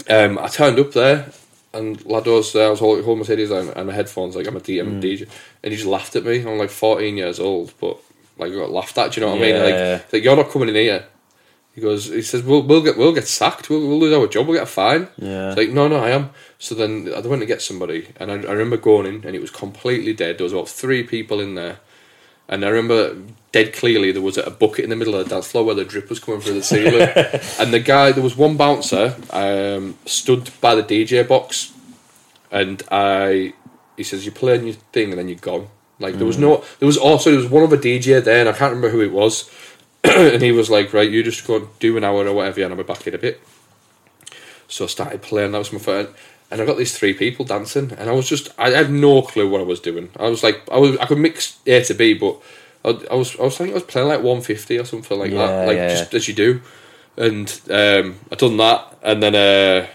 um, 0.08 0.38
I 0.38 0.48
turned 0.48 0.78
up 0.78 0.92
there 0.92 1.30
and 1.72 2.04
lad 2.04 2.26
was 2.26 2.52
there. 2.52 2.66
I 2.66 2.70
was 2.70 2.80
holding, 2.80 3.04
holding 3.04 3.24
my 3.26 3.34
CDs 3.34 3.50
and, 3.58 3.70
and 3.76 3.86
my 3.86 3.92
headphones 3.94 4.36
like 4.36 4.46
I'm 4.46 4.56
a 4.56 4.60
D- 4.60 4.78
I'm 4.78 4.98
a 4.98 5.00
DJ, 5.02 5.28
and 5.62 5.70
he 5.72 5.76
just 5.76 5.88
laughed 5.88 6.16
at 6.16 6.24
me. 6.24 6.40
I'm 6.40 6.58
like 6.58 6.70
14 6.70 7.16
years 7.16 7.38
old, 7.40 7.72
but 7.80 7.98
like 8.38 8.52
I 8.52 8.54
got 8.56 8.70
laughed 8.70 8.98
at. 8.98 9.12
Do 9.12 9.20
you 9.20 9.26
know 9.26 9.32
what 9.34 9.42
I 9.42 9.44
mean? 9.46 9.54
Like, 9.62 10.12
like 10.12 10.24
you're 10.24 10.36
not 10.36 10.50
coming 10.50 10.68
in 10.70 10.74
here. 10.74 11.04
He 11.74 11.80
goes. 11.80 12.06
He 12.06 12.22
says, 12.22 12.42
"We'll 12.42 12.62
we'll 12.62 12.82
get 12.82 12.96
we'll 12.98 13.12
get 13.14 13.28
sacked. 13.28 13.70
We'll, 13.70 13.86
we'll 13.86 14.00
lose 14.00 14.12
our 14.12 14.26
job. 14.26 14.46
We'll 14.48 14.56
get 14.56 14.64
a 14.64 14.66
fine." 14.66 15.06
Yeah. 15.16 15.48
It's 15.50 15.56
like, 15.56 15.70
no, 15.70 15.86
no, 15.86 15.96
I 16.02 16.10
am. 16.10 16.30
So 16.58 16.74
then 16.74 17.08
I 17.16 17.20
went 17.20 17.40
to 17.42 17.46
get 17.46 17.62
somebody, 17.62 18.08
and 18.16 18.30
I, 18.32 18.34
I 18.34 18.52
remember 18.52 18.76
going 18.76 19.06
in, 19.06 19.24
and 19.24 19.36
it 19.36 19.40
was 19.40 19.50
completely 19.52 20.12
dead. 20.12 20.36
There 20.38 20.44
was 20.44 20.52
about 20.52 20.68
three 20.68 21.04
people 21.04 21.38
in 21.40 21.54
there, 21.54 21.78
and 22.50 22.64
I 22.64 22.68
remember 22.68 23.16
dead 23.52 23.72
clearly 23.72 24.12
there 24.12 24.20
was 24.20 24.36
a 24.36 24.50
bucket 24.50 24.84
in 24.84 24.90
the 24.90 24.96
middle 24.96 25.14
of 25.14 25.24
the 25.24 25.34
dance 25.34 25.50
floor 25.50 25.64
where 25.64 25.74
the 25.74 25.84
drip 25.84 26.08
was 26.08 26.18
coming 26.18 26.40
through 26.40 26.54
the 26.54 26.62
ceiling, 26.62 27.08
and 27.60 27.72
the 27.72 27.80
guy, 27.80 28.12
there 28.12 28.22
was 28.22 28.36
one 28.36 28.56
bouncer, 28.56 29.16
um, 29.30 29.96
stood 30.04 30.50
by 30.60 30.74
the 30.74 30.82
DJ 30.82 31.26
box, 31.26 31.72
and 32.50 32.82
I, 32.90 33.54
he 33.96 34.02
says, 34.02 34.26
"You're 34.26 34.34
playing 34.34 34.66
your 34.66 34.74
thing, 34.92 35.10
and 35.10 35.18
then 35.18 35.28
you're 35.28 35.38
gone." 35.38 35.68
Like 36.00 36.16
there 36.16 36.26
was 36.26 36.38
no, 36.38 36.64
there 36.80 36.86
was 36.86 36.96
also 36.96 37.30
there 37.30 37.38
was 37.38 37.48
one 37.48 37.62
other 37.62 37.76
DJ 37.76 38.22
there, 38.22 38.40
and 38.40 38.48
I 38.48 38.52
can't 38.52 38.74
remember 38.74 38.90
who 38.90 39.02
it 39.02 39.12
was, 39.12 39.48
and 40.04 40.42
he 40.42 40.50
was 40.50 40.68
like, 40.68 40.92
"Right, 40.92 41.10
you 41.10 41.22
just 41.22 41.46
go 41.46 41.68
do 41.78 41.96
an 41.96 42.04
hour 42.04 42.26
or 42.26 42.34
whatever, 42.34 42.62
and 42.62 42.72
I'll 42.72 42.76
be 42.76 42.82
back 42.82 43.06
in 43.06 43.14
a 43.14 43.18
bit." 43.18 43.40
So 44.66 44.84
I 44.84 44.88
started 44.88 45.22
playing. 45.22 45.52
That 45.52 45.58
was 45.58 45.72
my 45.72 45.78
first, 45.78 46.10
and 46.50 46.60
I 46.60 46.66
got 46.66 46.76
these 46.78 46.96
three 46.96 47.14
people 47.14 47.44
dancing, 47.44 47.92
and 47.92 48.10
I 48.10 48.12
was 48.12 48.28
just 48.28 48.48
I 48.58 48.70
had 48.70 48.90
no 48.90 49.22
clue 49.22 49.48
what 49.48 49.60
I 49.60 49.64
was 49.64 49.80
doing. 49.80 50.10
I 50.18 50.28
was 50.28 50.42
like 50.42 50.68
I 50.70 50.78
was 50.78 50.96
I 50.98 51.06
could 51.06 51.18
mix 51.18 51.58
A 51.66 51.82
to 51.84 51.94
B, 51.94 52.14
but 52.14 52.40
I, 52.84 52.88
I 53.10 53.14
was 53.14 53.38
I 53.38 53.42
was 53.42 53.56
thinking 53.56 53.74
I 53.74 53.78
was 53.78 53.84
playing 53.84 54.08
like 54.08 54.18
150 54.18 54.78
or 54.78 54.84
something 54.84 55.18
like 55.18 55.30
Yeah, 55.30 55.46
that, 55.46 55.66
like 55.68 55.76
yeah, 55.76 55.88
just 55.88 56.14
as 56.14 56.28
you 56.28 56.34
do. 56.34 56.60
And 57.16 57.48
um, 57.70 58.18
I 58.32 58.34
done 58.36 58.56
that, 58.56 58.98
and 59.02 59.22
then 59.22 59.34
uh, 59.34 59.86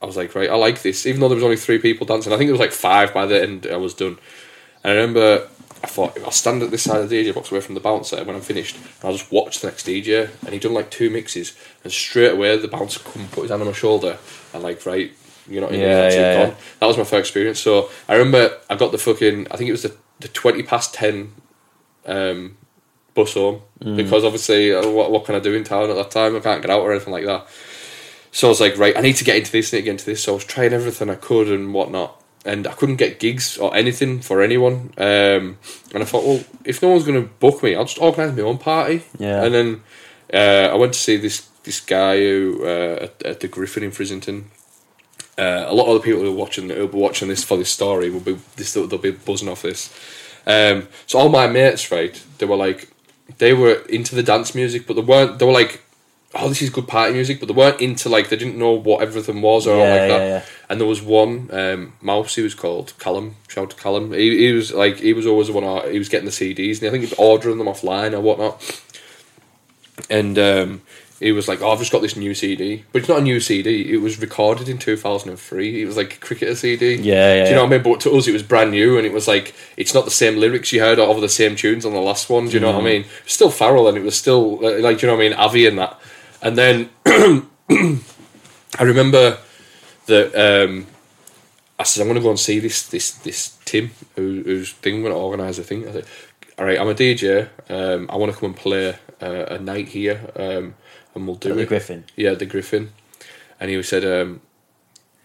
I 0.00 0.06
was 0.06 0.16
like, 0.16 0.34
right, 0.34 0.48
I 0.48 0.54
like 0.54 0.80
this, 0.82 1.06
even 1.06 1.20
though 1.20 1.28
there 1.28 1.36
was 1.36 1.44
only 1.44 1.56
three 1.56 1.78
people 1.78 2.06
dancing. 2.06 2.32
I 2.32 2.36
think 2.38 2.48
it 2.48 2.52
was 2.52 2.60
like 2.60 2.72
five 2.72 3.12
by 3.12 3.26
the 3.26 3.42
end. 3.42 3.66
I 3.66 3.76
was 3.76 3.94
done, 3.94 4.18
and 4.82 4.92
I 4.92 4.94
remember. 4.94 5.48
I 5.84 5.88
thought 5.88 6.16
I'll 6.20 6.30
stand 6.30 6.62
at 6.62 6.70
this 6.70 6.84
side 6.84 7.00
of 7.00 7.08
the 7.08 7.16
DJ 7.16 7.34
box 7.34 7.50
away 7.50 7.60
from 7.60 7.74
the 7.74 7.80
bouncer 7.80 8.22
when 8.22 8.36
I'm 8.36 8.40
finished, 8.40 8.76
and 8.76 8.86
I'll 9.02 9.16
just 9.16 9.32
watch 9.32 9.58
the 9.58 9.66
next 9.66 9.84
DJ. 9.84 10.30
And 10.42 10.52
he 10.52 10.60
done 10.60 10.74
like 10.74 10.92
two 10.92 11.10
mixes, 11.10 11.56
and 11.82 11.92
straight 11.92 12.30
away 12.30 12.56
the 12.56 12.68
bouncer 12.68 13.00
come 13.00 13.26
put 13.32 13.42
his 13.42 13.50
hand 13.50 13.62
on 13.62 13.66
my 13.66 13.74
shoulder, 13.74 14.16
and 14.54 14.62
like, 14.62 14.86
right, 14.86 15.12
you're 15.48 15.62
not 15.62 15.72
in 15.72 15.80
Yeah, 15.80 15.86
yeah, 15.86 16.10
yeah, 16.14 16.40
yeah. 16.48 16.54
That 16.80 16.86
was 16.86 16.96
my 16.96 17.04
first 17.04 17.20
experience. 17.28 17.60
So 17.60 17.90
I 18.08 18.14
remember 18.14 18.56
I 18.70 18.76
got 18.76 18.92
the 18.92 18.98
fucking, 18.98 19.48
I 19.50 19.56
think 19.56 19.68
it 19.68 19.72
was 19.72 19.82
the, 19.82 19.94
the 20.20 20.28
20 20.28 20.62
past 20.62 20.94
10 20.94 21.32
um, 22.06 22.56
bus 23.14 23.34
home 23.34 23.62
Mm. 23.82 23.96
because 23.96 24.22
obviously, 24.24 24.72
uh, 24.72 24.88
what, 24.88 25.10
what 25.10 25.24
can 25.24 25.34
I 25.34 25.40
do 25.40 25.54
in 25.54 25.64
town 25.64 25.90
at 25.90 25.96
that 25.96 26.12
time? 26.12 26.36
I 26.36 26.40
can't 26.40 26.62
get 26.62 26.70
out 26.70 26.82
or 26.82 26.92
anything 26.92 27.12
like 27.12 27.24
that. 27.24 27.48
So 28.30 28.46
I 28.46 28.50
was 28.50 28.60
like, 28.60 28.78
right, 28.78 28.96
I 28.96 29.00
need 29.00 29.16
to 29.16 29.24
get 29.24 29.36
into 29.36 29.50
this, 29.50 29.74
I 29.74 29.76
need 29.76 29.80
to 29.80 29.84
get 29.86 29.90
into 29.90 30.06
this. 30.06 30.22
So 30.22 30.32
I 30.32 30.34
was 30.36 30.44
trying 30.44 30.72
everything 30.72 31.10
I 31.10 31.16
could 31.16 31.48
and 31.48 31.74
whatnot. 31.74 32.22
And 32.44 32.66
I 32.66 32.72
couldn't 32.72 32.96
get 32.96 33.18
gigs 33.20 33.58
or 33.58 33.74
anything 33.74 34.20
for 34.20 34.40
anyone. 34.40 34.92
Um, 34.98 35.58
and 35.92 35.96
I 36.00 36.04
thought, 36.04 36.24
well, 36.24 36.44
if 36.64 36.80
no 36.80 36.88
one's 36.90 37.04
going 37.04 37.20
to 37.20 37.28
book 37.28 37.62
me, 37.62 37.74
I'll 37.74 37.84
just 37.84 38.00
organise 38.00 38.36
my 38.36 38.42
own 38.42 38.58
party. 38.58 39.02
Yeah. 39.18 39.44
And 39.44 39.52
then 39.54 39.82
uh, 40.32 40.72
I 40.72 40.74
went 40.76 40.92
to 40.94 40.98
see 41.00 41.16
this 41.16 41.48
this 41.64 41.80
guy 41.80 42.18
who 42.18 42.62
uh, 42.64 43.04
at, 43.04 43.22
at 43.24 43.40
the 43.40 43.48
Griffin 43.48 43.82
in 43.84 43.90
Frizzington. 43.92 44.44
Uh, 45.38 45.64
a 45.66 45.74
lot 45.74 45.86
of 45.86 45.94
the 45.94 46.04
people 46.04 46.20
who 46.20 46.28
are 46.28 46.36
watching 46.36 46.68
who 46.68 46.80
will 46.80 46.88
be 46.88 46.98
watching 46.98 47.28
this 47.28 47.42
for 47.42 47.56
this 47.56 47.70
story 47.70 48.10
will 48.10 48.20
be 48.20 48.36
this 48.56 48.74
they'll 48.74 48.86
be 48.98 49.12
buzzing 49.12 49.48
off 49.48 49.62
this. 49.62 49.92
Um, 50.46 50.88
so 51.06 51.18
all 51.18 51.28
my 51.28 51.46
mates, 51.46 51.90
right, 51.90 52.22
they 52.38 52.46
were 52.46 52.56
like, 52.56 52.88
they 53.38 53.54
were 53.54 53.74
into 53.88 54.14
the 54.14 54.22
dance 54.22 54.54
music, 54.54 54.86
but 54.86 54.94
they 54.94 55.00
weren't. 55.02 55.38
They 55.38 55.46
were 55.46 55.52
like, 55.52 55.80
oh, 56.34 56.48
this 56.48 56.60
is 56.60 56.68
good 56.70 56.86
party 56.88 57.14
music, 57.14 57.40
but 57.40 57.46
they 57.46 57.54
weren't 57.54 57.80
into 57.80 58.08
like 58.10 58.28
they 58.28 58.36
didn't 58.36 58.58
know 58.58 58.72
what 58.72 59.00
everything 59.02 59.40
was 59.40 59.66
or 59.66 59.74
all 59.74 59.86
Yeah, 59.86 59.94
like 59.96 60.08
that. 60.08 60.20
yeah. 60.20 60.42
And 60.68 60.80
there 60.80 60.88
was 60.88 61.00
one 61.00 61.48
um, 61.52 61.92
mouse. 62.02 62.34
He 62.34 62.42
was 62.42 62.54
called 62.54 62.92
Callum. 62.98 63.36
Shout 63.48 63.64
out 63.64 63.70
to 63.70 63.76
Callum. 63.76 64.12
He, 64.12 64.36
he 64.48 64.52
was 64.52 64.72
like 64.74 64.96
he 64.98 65.12
was 65.14 65.26
always 65.26 65.46
the 65.46 65.54
one. 65.54 65.90
He 65.90 65.98
was 65.98 66.08
getting 66.10 66.26
the 66.26 66.30
CDs, 66.32 66.78
and 66.80 66.88
I 66.88 66.90
think 66.90 67.04
he 67.04 67.10
was 67.10 67.18
ordering 67.18 67.56
them 67.58 67.68
offline 67.68 68.12
or 68.12 68.20
whatnot. 68.20 68.82
And 70.10 70.38
um, 70.38 70.82
he 71.22 71.32
was 71.32 71.46
like, 71.48 71.62
"Oh, 71.62 71.70
I've 71.70 71.78
just 71.78 71.92
got 71.92 72.02
this 72.02 72.16
new 72.16 72.34
CD, 72.34 72.84
but 72.92 72.98
it's 73.00 73.08
not 73.08 73.18
a 73.20 73.22
new 73.22 73.40
CD. 73.40 73.92
It 73.92 73.98
was 73.98 74.18
recorded 74.20 74.68
in 74.68 74.78
two 74.78 74.96
thousand 74.96 75.30
and 75.30 75.38
three. 75.38 75.82
It 75.82 75.86
was 75.86 75.96
like 75.96 76.14
a 76.14 76.18
cricketer 76.18 76.54
CD. 76.54 76.94
Yeah, 76.96 77.34
yeah, 77.34 77.44
Do 77.44 77.50
you 77.50 77.56
know 77.56 77.62
what 77.64 77.72
I 77.72 77.76
mean? 77.78 77.82
But 77.82 78.00
to 78.00 78.12
us, 78.12 78.26
it 78.26 78.32
was 78.32 78.42
brand 78.42 78.70
new, 78.72 78.98
and 78.98 79.06
it 79.06 79.12
was 79.12 79.28
like 79.28 79.54
it's 79.76 79.94
not 79.94 80.04
the 80.04 80.10
same 80.10 80.36
lyrics 80.36 80.72
you 80.72 80.80
heard 80.80 80.98
over 80.98 81.20
the 81.20 81.28
same 81.28 81.56
tunes 81.56 81.86
on 81.86 81.92
the 81.92 82.00
last 82.00 82.28
one. 82.28 82.46
Do 82.46 82.52
you 82.52 82.60
know 82.60 82.72
Mm. 82.72 82.74
what 82.74 82.82
I 82.82 82.84
mean? 82.86 83.00
It 83.02 83.24
was 83.24 83.32
still 83.32 83.50
Farrell, 83.50 83.88
and 83.88 83.96
it 83.96 84.02
was 84.04 84.16
still 84.16 84.58
like, 84.58 84.78
like 84.80 84.98
do 84.98 85.06
you 85.06 85.10
know 85.12 85.16
what 85.16 85.24
I 85.24 85.28
mean? 85.28 85.38
Avi 85.38 85.66
and 85.66 85.78
that. 85.78 86.00
And 86.42 86.58
then 86.58 86.90
I 88.78 88.82
remember 88.82 89.38
that 90.06 90.34
um, 90.34 90.86
I 91.78 91.84
said, 91.84 92.00
I'm 92.02 92.08
going 92.08 92.16
to 92.18 92.22
go 92.22 92.30
and 92.30 92.38
see 92.40 92.58
this 92.58 92.88
this 92.88 93.12
this 93.12 93.58
Tim 93.64 93.90
who, 94.16 94.42
who's 94.44 94.72
thing 94.72 95.02
going 95.02 95.12
to 95.12 95.18
organise 95.18 95.58
a 95.58 95.62
thing. 95.62 95.88
I 95.88 95.92
said, 95.92 96.06
all 96.58 96.64
right, 96.64 96.78
I'm 96.80 96.88
a 96.88 96.94
DJ. 96.94 97.48
Um, 97.68 98.08
I 98.10 98.16
want 98.16 98.32
to 98.32 98.38
come 98.38 98.48
and 98.50 98.56
play 98.56 98.90
uh, 99.20 99.46
a 99.50 99.58
night 99.58 99.88
here, 99.88 100.20
um, 100.36 100.74
and 101.14 101.26
we'll 101.26 101.36
do 101.36 101.50
At 101.50 101.56
the 101.56 101.62
it. 101.62 101.68
Griffin? 101.68 102.04
Yeah, 102.16 102.34
the 102.34 102.46
Griffin. 102.46 102.90
And 103.60 103.70
he 103.70 103.82
said, 103.82 104.04
um, 104.04 104.40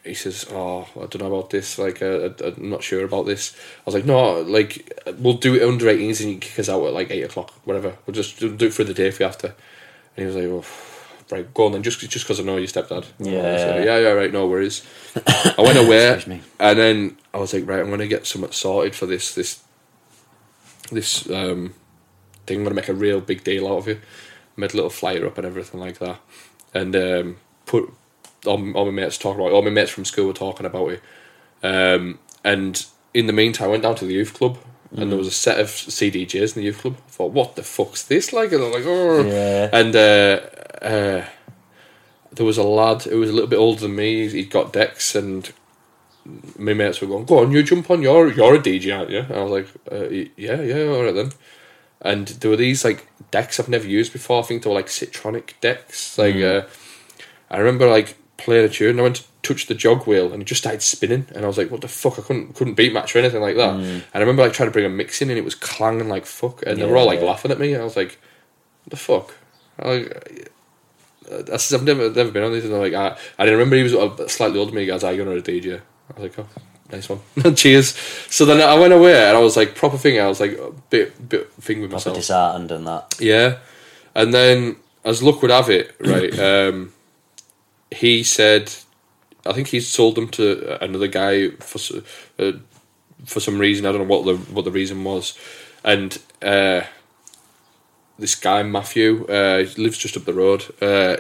he 0.04 0.14
says, 0.14 0.46
"Oh, 0.52 0.88
I 0.96 1.06
don't 1.08 1.20
know 1.22 1.34
about 1.34 1.50
this. 1.50 1.78
Like, 1.78 2.02
uh, 2.02 2.30
I- 2.40 2.48
I'm 2.56 2.70
not 2.70 2.84
sure 2.84 3.04
about 3.04 3.26
this." 3.26 3.54
I 3.80 3.82
was 3.86 3.96
like, 3.96 4.06
"No, 4.06 4.40
like, 4.42 5.04
we'll 5.18 5.34
do 5.34 5.56
it 5.56 5.64
under 5.64 5.88
18s, 5.88 6.22
and 6.22 6.32
you 6.32 6.38
kick 6.38 6.58
us 6.60 6.70
out 6.70 6.86
at 6.86 6.94
like 6.94 7.12
eight 7.12 7.24
o'clock, 7.24 7.52
whatever. 7.66 7.98
We'll 8.06 8.14
just 8.14 8.40
do 8.40 8.56
it 8.68 8.74
for 8.74 8.84
the 8.86 8.94
day 8.94 9.08
if 9.08 9.20
we 9.20 9.26
have 9.26 9.38
to." 9.40 9.48
And 9.48 9.56
he 10.16 10.26
was 10.26 10.36
like, 10.36 10.46
"Oh, 10.46 10.64
right, 11.36 11.54
go 11.54 11.66
on 11.66 11.72
then, 11.74 11.84
just 11.84 12.00
just 12.00 12.26
because 12.26 12.40
I 12.40 12.44
know 12.44 12.56
your 12.58 12.68
stepdad." 12.68 13.06
Yeah. 13.20 13.58
Said, 13.58 13.86
yeah, 13.86 13.98
yeah, 14.00 14.10
right, 14.12 14.32
no 14.32 14.48
worries. 14.48 14.82
I 15.26 15.56
went 15.62 15.78
away, 15.78 16.14
Excuse 16.14 16.28
me. 16.28 16.42
and 16.60 16.80
then 16.80 17.18
I 17.34 17.40
was 17.40 17.54
like, 17.54 17.68
right, 17.68 17.80
I'm 17.82 17.90
gonna 17.90 18.08
get 18.08 18.26
something 18.28 18.52
sorted 18.52 18.96
for 18.96 19.08
this 19.08 19.34
this 19.36 19.60
this 20.92 21.30
um 21.30 21.74
thing. 22.46 22.60
I'm 22.60 22.64
gonna 22.64 22.76
make 22.76 22.88
a 22.90 22.94
real 22.94 23.20
big 23.20 23.44
deal 23.44 23.68
out 23.68 23.78
of 23.80 23.88
it. 23.90 24.00
Made 24.58 24.74
a 24.74 24.76
little 24.76 24.90
flyer 24.90 25.26
up 25.26 25.38
and 25.38 25.46
everything 25.46 25.80
like 25.80 26.00
that, 26.00 26.20
and 26.74 26.96
um, 26.96 27.38
put 27.66 27.94
all, 28.46 28.72
all 28.76 28.86
my 28.86 28.92
mates 28.92 29.18
talking 29.18 29.40
about. 29.40 29.52
it. 29.52 29.54
All 29.54 29.62
my 29.62 29.70
mates 29.70 29.92
from 29.92 30.04
school 30.06 30.28
were 30.28 30.34
talking 30.34 30.66
about 30.66 30.92
it, 30.92 31.02
um, 31.64 32.20
and 32.44 32.86
in 33.14 33.28
the 33.28 33.34
meantime, 33.34 33.68
I 33.68 33.72
went 33.72 33.84
down 33.84 33.96
to 33.96 34.06
the 34.06 34.14
youth 34.14 34.34
club. 34.34 34.58
And 34.96 35.12
there 35.12 35.18
was 35.18 35.28
a 35.28 35.32
set 35.32 35.60
of 35.60 35.68
CDJs 35.68 36.56
in 36.56 36.62
the 36.62 36.68
youth 36.68 36.80
club. 36.80 36.96
I 36.96 37.12
thought, 37.12 37.34
what 37.34 37.58
the 37.58 37.62
fuck's 37.62 38.04
this 38.04 38.32
like? 38.32 38.54
And 38.54 38.64
I'm 38.64 38.72
like, 38.72 38.86
oh. 38.86 39.22
Yeah. 39.22 39.70
And 39.74 39.94
uh, 39.94 40.40
uh, 40.82 41.26
there 42.32 42.46
was 42.46 42.58
a 42.58 42.64
lad 42.64 43.04
who 43.04 43.20
was 43.20 43.30
a 43.30 43.34
little 43.34 43.50
bit 43.50 43.58
older 43.58 43.82
than 43.82 43.96
me. 43.96 44.30
He'd 44.30 44.50
got 44.50 44.72
decks, 44.72 45.14
and 45.16 45.52
my 46.58 46.74
mates 46.74 47.02
were 47.02 47.08
going, 47.08 47.26
"Go 47.26 47.40
on, 47.40 47.52
you 47.52 47.64
jump 47.64 47.90
on. 47.92 48.02
You're 48.02 48.32
you're 48.32 48.56
a 48.56 48.60
DJ, 48.60 48.98
aren't 48.98 49.10
you?" 49.10 49.20
And 49.20 49.34
I 49.34 49.44
was 49.44 49.52
like, 49.52 49.68
uh, 49.92 50.08
"Yeah, 50.38 50.62
yeah, 50.62 50.88
all 50.88 51.04
right 51.04 51.16
then." 51.16 51.32
And 52.02 52.28
there 52.28 52.52
were 52.52 52.58
these 52.58 52.86
like 52.86 53.08
decks 53.32 53.60
I've 53.60 53.70
never 53.70 53.88
used 53.88 54.14
before. 54.14 54.40
I 54.40 54.46
think 54.46 54.64
they 54.64 54.70
were 54.70 54.76
like 54.76 54.88
Citronic 54.88 55.54
decks. 55.62 56.18
Like 56.18 56.36
uh, 56.36 56.64
I 57.50 57.58
remember 57.58 57.90
like 57.90 58.18
playing 58.38 58.66
a 58.66 58.70
tune. 58.70 58.92
And 58.92 59.00
I 59.00 59.04
went 59.04 59.16
to 59.18 59.24
touch 59.42 59.66
the 59.68 59.74
jog 59.74 60.06
wheel, 60.06 60.32
and 60.32 60.42
it 60.42 60.46
just 60.46 60.62
started 60.62 60.82
spinning. 60.82 61.26
And 61.34 61.44
I 61.44 61.48
was 61.48 61.58
like, 61.58 61.72
"What 61.72 61.82
the 61.82 61.88
fuck?" 61.88 62.20
I 62.20 62.22
couldn't 62.22 62.54
couldn't 62.54 62.76
beat 62.76 62.94
match 62.94 63.16
or 63.16 63.20
anything 63.20 63.42
like 63.42 63.56
that. 63.56 63.74
And 63.76 64.04
I 64.14 64.20
remember 64.20 64.44
like 64.44 64.54
trying 64.54 64.70
to 64.70 64.74
bring 64.74 64.86
a 64.86 64.90
mix 64.90 65.22
in, 65.22 65.30
and 65.30 65.38
it 65.40 65.46
was 65.46 65.56
clanging 65.56 66.08
like 66.10 66.26
fuck. 66.26 66.64
And 66.68 66.80
they 66.80 66.86
were 66.86 66.98
all 66.98 67.06
like 67.08 67.20
Yeah. 67.20 67.26
laughing 67.28 67.52
at 67.52 67.60
me. 67.60 67.74
And 67.74 67.82
I 67.82 67.86
was 67.86 67.96
like, 67.98 68.20
"What 68.84 68.92
the 68.92 68.98
fuck?" 68.98 69.34
I 69.80 69.88
like, 69.90 70.52
I 71.52 71.58
said, 71.58 71.80
I've 71.80 71.86
never 71.86 72.10
never 72.12 72.32
been 72.32 72.44
on 72.44 72.54
these 72.54 72.64
And 72.64 72.74
they're 72.74 72.80
like, 72.80 72.94
I, 72.94 73.18
I 73.38 73.46
didn't 73.46 73.60
remember 73.60 73.76
he 73.76 73.84
was 73.84 73.94
uh, 73.94 74.28
slightly 74.28 74.60
older 74.60 74.70
than 74.72 74.76
me. 74.76 74.82
He 74.82 74.88
goes, 74.88 75.04
"Ah, 75.04 75.10
you're 75.10 75.30
a 75.32 75.42
DJ." 75.42 75.82
I 76.16 76.22
was 76.22 76.38
like, 76.38 76.40
"Oh, 76.40 76.48
nice 76.92 77.10
one, 77.10 77.20
cheers." 77.56 77.96
So 78.30 78.46
then 78.46 78.62
I 78.62 78.76
went 78.80 78.94
away, 78.94 79.14
and 79.28 79.38
I 79.38 79.40
was 79.40 79.56
like, 79.58 79.76
proper 79.76 79.98
thing. 79.98 80.20
I 80.20 80.28
was 80.28 80.40
like, 80.40 80.58
a 80.58 80.72
bit 80.90 81.30
bit 81.30 81.52
thing 81.54 81.82
with 81.82 81.90
Proper 81.92 82.10
myself. 82.10 82.18
disheartened 82.18 82.72
and 82.72 82.88
that. 82.88 83.16
Yeah, 83.20 83.58
and 84.16 84.34
then 84.34 84.78
as 85.04 85.22
luck 85.24 85.42
would 85.42 85.52
have 85.52 85.70
it, 85.70 85.96
right? 86.00 86.38
um, 86.50 86.94
he 87.92 88.24
said, 88.24 88.74
I 89.46 89.54
think 89.54 89.68
he 89.70 89.80
sold 89.80 90.16
them 90.16 90.28
to 90.30 90.84
another 90.84 91.08
guy 91.08 91.50
for 91.52 91.78
s- 91.80 91.92
uh, 92.40 92.52
for 93.26 93.40
some 93.40 93.60
reason. 93.60 93.86
I 93.86 93.92
don't 93.92 94.08
know 94.08 94.16
what 94.16 94.26
the 94.26 94.38
what 94.54 94.66
the 94.66 94.72
reason 94.72 95.04
was, 95.04 95.38
and 95.84 96.18
uh, 96.42 96.82
this 98.20 98.36
guy 98.36 98.64
Matthew 98.64 99.26
uh, 99.28 99.60
he 99.64 99.82
lives 99.82 99.98
just 99.98 100.18
up 100.18 100.26
the 100.26 100.34
road. 100.34 100.66
Uh, 100.82 101.18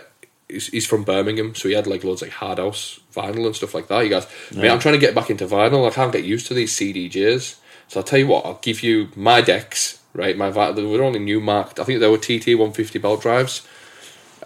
he's, 0.49 0.67
he's 0.67 0.85
from 0.85 1.03
Birmingham, 1.03 1.55
so 1.55 1.67
he 1.67 1.75
had 1.75 1.87
like 1.87 2.03
loads 2.03 2.21
like 2.21 2.31
hard 2.31 2.57
house 2.59 2.99
vinyl 3.15 3.45
and 3.45 3.55
stuff 3.55 3.73
like 3.73 3.87
that. 3.87 4.03
He 4.03 4.09
goes, 4.09 4.27
mate, 4.53 4.69
I'm 4.69 4.79
trying 4.79 4.93
to 4.95 4.99
get 4.99 5.15
back 5.15 5.29
into 5.29 5.45
vinyl. 5.47 5.87
I 5.89 5.93
can't 5.93 6.11
get 6.11 6.23
used 6.23 6.47
to 6.47 6.53
these 6.53 6.73
CDJs. 6.75 7.57
So 7.87 7.99
I'll 7.99 8.03
tell 8.03 8.19
you 8.19 8.27
what, 8.27 8.45
I'll 8.45 8.59
give 8.61 8.83
you 8.83 9.09
my 9.15 9.41
decks, 9.41 10.01
right? 10.13 10.37
My 10.37 10.49
vi- 10.49 10.71
they 10.73 10.83
were 10.83 11.01
only 11.03 11.19
new 11.19 11.39
marked. 11.39 11.79
I 11.79 11.83
think 11.83 11.99
they 11.99 12.09
were 12.09 12.17
TT 12.17 12.47
150 12.49 12.99
belt 12.99 13.21
drives, 13.21 13.65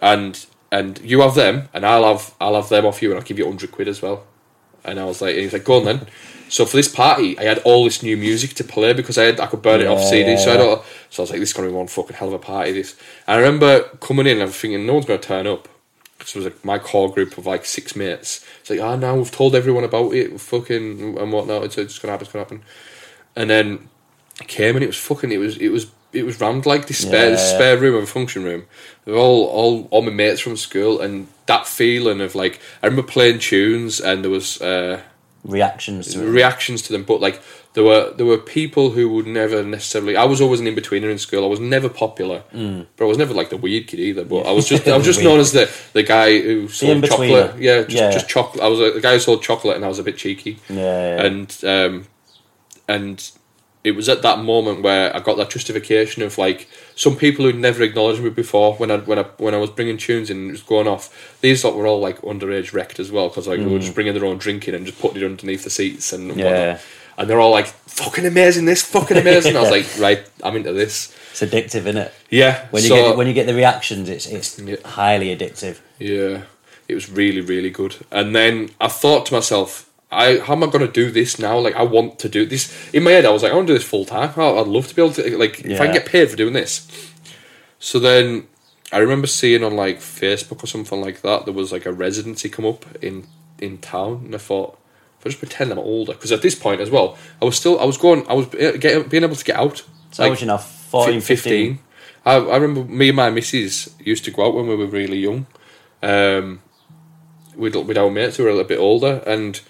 and 0.01 0.45
and 0.71 0.99
you 1.01 1.21
have 1.21 1.35
them, 1.35 1.67
and 1.73 1.85
I'll 1.85 2.05
have 2.05 2.33
I'll 2.39 2.55
have 2.55 2.69
them 2.69 2.85
off 2.85 3.01
you, 3.01 3.09
and 3.09 3.19
I'll 3.19 3.25
give 3.25 3.37
you 3.39 3.45
hundred 3.45 3.71
quid 3.71 3.87
as 3.87 4.01
well. 4.01 4.25
And 4.83 4.99
I 4.99 5.05
was 5.05 5.21
like, 5.21 5.33
and 5.35 5.43
he's 5.43 5.53
like, 5.53 5.63
go 5.63 5.77
on 5.77 5.85
then. 5.85 6.07
So 6.49 6.65
for 6.65 6.75
this 6.75 6.87
party, 6.93 7.37
I 7.39 7.43
had 7.43 7.59
all 7.59 7.83
this 7.85 8.03
new 8.03 8.17
music 8.17 8.55
to 8.55 8.63
play 8.63 8.93
because 8.93 9.17
I 9.17 9.23
had 9.23 9.39
I 9.39 9.47
could 9.47 9.61
burn 9.61 9.81
it 9.81 9.87
off 9.87 9.99
Yeah, 9.99 10.09
CD. 10.09 10.37
So 10.37 10.53
I 10.53 10.57
don't. 10.57 10.83
So 11.09 11.21
I 11.21 11.23
was 11.23 11.31
like, 11.31 11.39
this 11.39 11.49
is 11.49 11.53
gonna 11.53 11.69
be 11.69 11.73
one 11.73 11.87
fucking 11.87 12.15
hell 12.15 12.27
of 12.27 12.33
a 12.33 12.39
party. 12.39 12.73
This. 12.73 12.95
And 13.27 13.37
I 13.37 13.39
remember 13.41 13.83
coming 14.01 14.27
in 14.27 14.41
and 14.41 14.51
thinking, 14.53 14.85
no 14.85 14.93
one's 14.93 15.05
gonna 15.05 15.19
turn 15.19 15.47
up. 15.47 15.67
Because 16.21 16.35
it 16.35 16.39
was 16.43 16.45
like 16.45 16.63
my 16.63 16.77
core 16.77 17.11
group 17.11 17.37
of 17.39 17.47
like 17.47 17.65
six 17.65 17.95
mates. 17.95 18.45
It's 18.59 18.69
like, 18.69 18.79
ah, 18.79 18.95
now 18.95 19.15
we've 19.15 19.31
told 19.31 19.55
everyone 19.55 19.83
about 19.83 20.13
it, 20.13 20.39
fucking 20.39 21.17
and 21.17 21.31
whatnot. 21.33 21.63
It's, 21.63 21.77
it's 21.79 21.97
gonna 21.97 22.11
happen. 22.11 22.25
It's 22.25 22.31
gonna 22.33 22.45
happen. 22.45 22.61
And 23.35 23.49
then 23.49 23.89
I 24.39 24.43
came 24.45 24.75
and 24.75 24.83
it 24.83 24.87
was 24.87 24.97
fucking. 24.97 25.31
It 25.31 25.39
was 25.39 25.57
it 25.57 25.69
was 25.69 25.87
it 26.13 26.23
was 26.23 26.39
rammed 26.39 26.65
like 26.67 26.85
this 26.87 26.99
spare 26.99 27.31
this 27.31 27.41
Yeah. 27.41 27.55
spare 27.57 27.77
room 27.77 27.97
and 27.97 28.07
function 28.07 28.43
room. 28.43 28.65
They're 29.05 29.15
all 29.15 29.45
all 29.47 29.87
all 29.89 30.03
my 30.03 30.11
mates 30.11 30.41
from 30.41 30.57
school 30.57 31.01
and 31.01 31.27
that 31.47 31.65
feeling 31.67 32.21
of 32.21 32.35
like 32.35 32.61
I 32.83 32.87
remember 32.87 33.11
playing 33.11 33.39
tunes 33.39 33.99
and 33.99 34.23
there 34.23 34.31
was. 34.31 34.61
uh 34.61 35.01
Reactions 35.43 36.13
to 36.13 36.19
reactions 36.23 36.83
to 36.83 36.93
them, 36.93 37.03
but 37.03 37.19
like 37.19 37.41
there 37.73 37.83
were 37.85 38.11
there 38.17 38.25
were 38.25 38.37
people 38.37 38.91
who 38.91 39.07
would 39.09 39.27
never 39.27 39.63
necessarily. 39.63 40.17
I 40.17 40.25
was 40.25 40.41
always 40.41 40.59
an 40.59 40.67
in 40.67 40.75
betweener 40.75 41.09
in 41.09 41.17
school. 41.17 41.43
I 41.45 41.47
was 41.47 41.59
never 41.61 41.87
popular, 41.87 42.43
Mm. 42.53 42.85
but 42.97 43.05
I 43.05 43.07
was 43.07 43.17
never 43.17 43.33
like 43.33 43.49
the 43.49 43.57
weird 43.57 43.87
kid 43.87 43.99
either. 43.99 44.25
But 44.25 44.41
I 44.45 44.51
was 44.51 44.67
just 44.67 44.87
I 44.87 44.97
was 44.97 45.05
just 45.05 45.23
known 45.23 45.39
as 45.39 45.51
the 45.53 45.69
the 45.93 46.03
guy 46.03 46.39
who 46.39 46.67
sold 46.67 47.03
chocolate. 47.05 47.57
Yeah, 47.59 47.83
just, 47.83 47.91
Yeah. 47.95 48.11
just 48.11 48.27
chocolate. 48.27 48.63
I 48.63 48.67
was 48.67 48.79
a, 48.79 48.91
the 48.91 49.01
guy 49.01 49.13
who 49.13 49.19
sold 49.19 49.41
chocolate, 49.41 49.75
and 49.77 49.85
I 49.85 49.87
was 49.87 49.99
a 49.99 50.03
bit 50.03 50.17
cheeky. 50.17 50.59
Yeah, 50.69 50.75
yeah. 51.15 51.23
And 51.23 51.57
um, 51.63 52.07
and 52.87 53.31
it 53.83 53.91
was 53.95 54.07
at 54.09 54.21
that 54.21 54.37
moment 54.39 54.83
where 54.83 55.15
I 55.15 55.19
got 55.19 55.37
that 55.37 55.49
justification 55.49 56.21
of 56.21 56.37
like 56.37 56.67
some 56.95 57.15
people 57.15 57.45
who'd 57.45 57.55
never 57.57 57.81
acknowledged 57.81 58.21
me 58.21 58.29
before 58.29 58.75
when 58.75 58.91
I 58.91 58.97
when 58.97 59.17
I 59.17 59.23
when 59.37 59.55
I 59.55 59.57
was 59.57 59.71
bringing 59.71 59.97
tunes 59.97 60.29
in 60.29 60.37
and 60.37 60.49
it 60.49 60.51
was 60.51 60.61
going 60.61 60.87
off. 60.87 61.37
These 61.41 61.63
lot 61.63 61.75
were 61.75 61.87
all 61.87 61.99
like 61.99 62.21
underage 62.21 62.73
wrecked 62.73 62.99
as 62.99 63.11
well 63.11 63.29
because 63.29 63.47
like 63.47 63.59
they 63.59 63.65
were 63.65 63.79
just 63.79 63.95
bringing 63.95 64.13
their 64.13 64.25
own 64.25 64.37
drinking 64.37 64.75
and 64.75 64.85
just 64.85 64.99
putting 64.99 65.21
it 65.21 65.25
underneath 65.25 65.63
the 65.63 65.69
seats 65.71 66.11
and 66.13 66.31
Mm. 66.31 66.37
Yeah. 66.37 66.45
whatnot. 66.73 66.81
And 67.21 67.29
they're 67.29 67.39
all 67.39 67.51
like, 67.51 67.67
"Fucking 67.67 68.25
amazing! 68.25 68.65
This 68.65 68.81
fucking 68.81 69.15
amazing!" 69.15 69.55
I 69.55 69.61
was 69.61 69.69
like, 69.77 69.85
"Right, 69.99 70.25
I'm 70.43 70.55
into 70.55 70.73
this." 70.73 71.15
It's 71.31 71.41
addictive, 71.41 71.85
isn't 71.85 71.97
it? 71.97 72.11
Yeah. 72.31 72.65
When 72.71 72.81
you 72.81 72.89
so- 72.89 72.95
get 72.95 73.17
when 73.17 73.27
you 73.27 73.33
get 73.33 73.45
the 73.45 73.53
reactions, 73.53 74.09
it's 74.09 74.25
it's 74.25 74.57
Yeah. 74.57 74.77
highly 74.83 75.27
addictive. 75.35 75.77
Yeah, 75.99 76.41
it 76.87 76.95
was 76.95 77.09
really, 77.11 77.41
really 77.41 77.69
good. 77.69 77.95
And 78.09 78.35
then 78.35 78.71
I 78.81 78.87
thought 78.87 79.27
to 79.27 79.33
myself, 79.35 79.87
I 80.11 80.39
how 80.39 80.53
am 80.53 80.63
I 80.63 80.67
going 80.67 80.85
to 80.85 80.91
do 80.91 81.11
this 81.11 81.37
now? 81.37 81.59
Like, 81.59 81.75
I 81.75 81.83
want 81.83 82.17
to 82.19 82.27
do 82.27 82.45
this. 82.45 82.73
In 82.91 83.03
my 83.03 83.11
head, 83.11 83.25
I 83.25 83.29
was 83.29 83.43
like, 83.43 83.51
I 83.51 83.55
want 83.55 83.67
to 83.67 83.73
do 83.73 83.77
this 83.79 83.87
full 83.87 84.03
time. 84.05 84.31
I'd 84.35 84.67
love 84.67 84.87
to 84.87 84.95
be 84.95 85.01
able 85.03 85.13
to, 85.13 85.37
like, 85.37 85.63
if 85.63 85.79
I 85.79 85.85
can 85.85 85.93
get 85.93 86.05
paid 86.07 86.27
for 86.29 86.35
doing 86.35 86.53
this. 86.53 86.87
So 87.79 87.99
then 87.99 88.47
I 88.91 88.97
remember 88.97 89.27
seeing 89.27 89.63
on 89.63 89.75
like 89.75 89.99
Facebook 89.99 90.63
or 90.63 90.67
something 90.67 90.99
like 90.99 91.21
that, 91.21 91.45
there 91.45 91.53
was 91.53 91.71
like 91.71 91.85
a 91.85 91.93
residency 91.93 92.49
come 92.49 92.65
up 92.65 92.83
in 93.03 93.27
in 93.59 93.77
town, 93.77 94.23
and 94.25 94.33
I 94.35 94.39
thought. 94.39 94.77
If 95.21 95.27
I 95.27 95.29
just 95.29 95.39
pretend 95.39 95.71
I'm 95.71 95.77
older, 95.77 96.13
because 96.13 96.31
at 96.31 96.41
this 96.41 96.55
point 96.55 96.81
as 96.81 96.89
well, 96.89 97.15
I 97.39 97.45
was 97.45 97.55
still, 97.55 97.79
I 97.79 97.85
was 97.85 97.95
going, 97.95 98.27
I 98.27 98.33
was 98.33 98.47
getting, 98.47 99.07
being 99.07 99.23
able 99.23 99.35
to 99.35 99.45
get 99.45 99.55
out. 99.55 99.83
So 100.09 100.27
like, 100.27 100.41
you 100.41 100.47
know, 100.47 100.57
14, 100.57 101.21
15. 101.21 101.79
I, 102.25 102.35
I 102.37 102.57
remember 102.57 102.91
me 102.91 103.09
and 103.09 103.15
my 103.15 103.29
missus 103.29 103.95
used 103.99 104.25
to 104.25 104.31
go 104.31 104.47
out 104.47 104.55
when 104.55 104.67
we 104.67 104.75
were 104.75 104.87
really 104.87 105.19
young. 105.19 105.45
Um, 106.01 106.63
with, 107.55 107.75
with 107.75 107.97
our 107.99 108.09
mates 108.09 108.37
who 108.37 108.43
were 108.43 108.49
a 108.49 108.53
little 108.53 108.67
bit 108.67 108.79
older, 108.79 109.21
and 109.27 109.61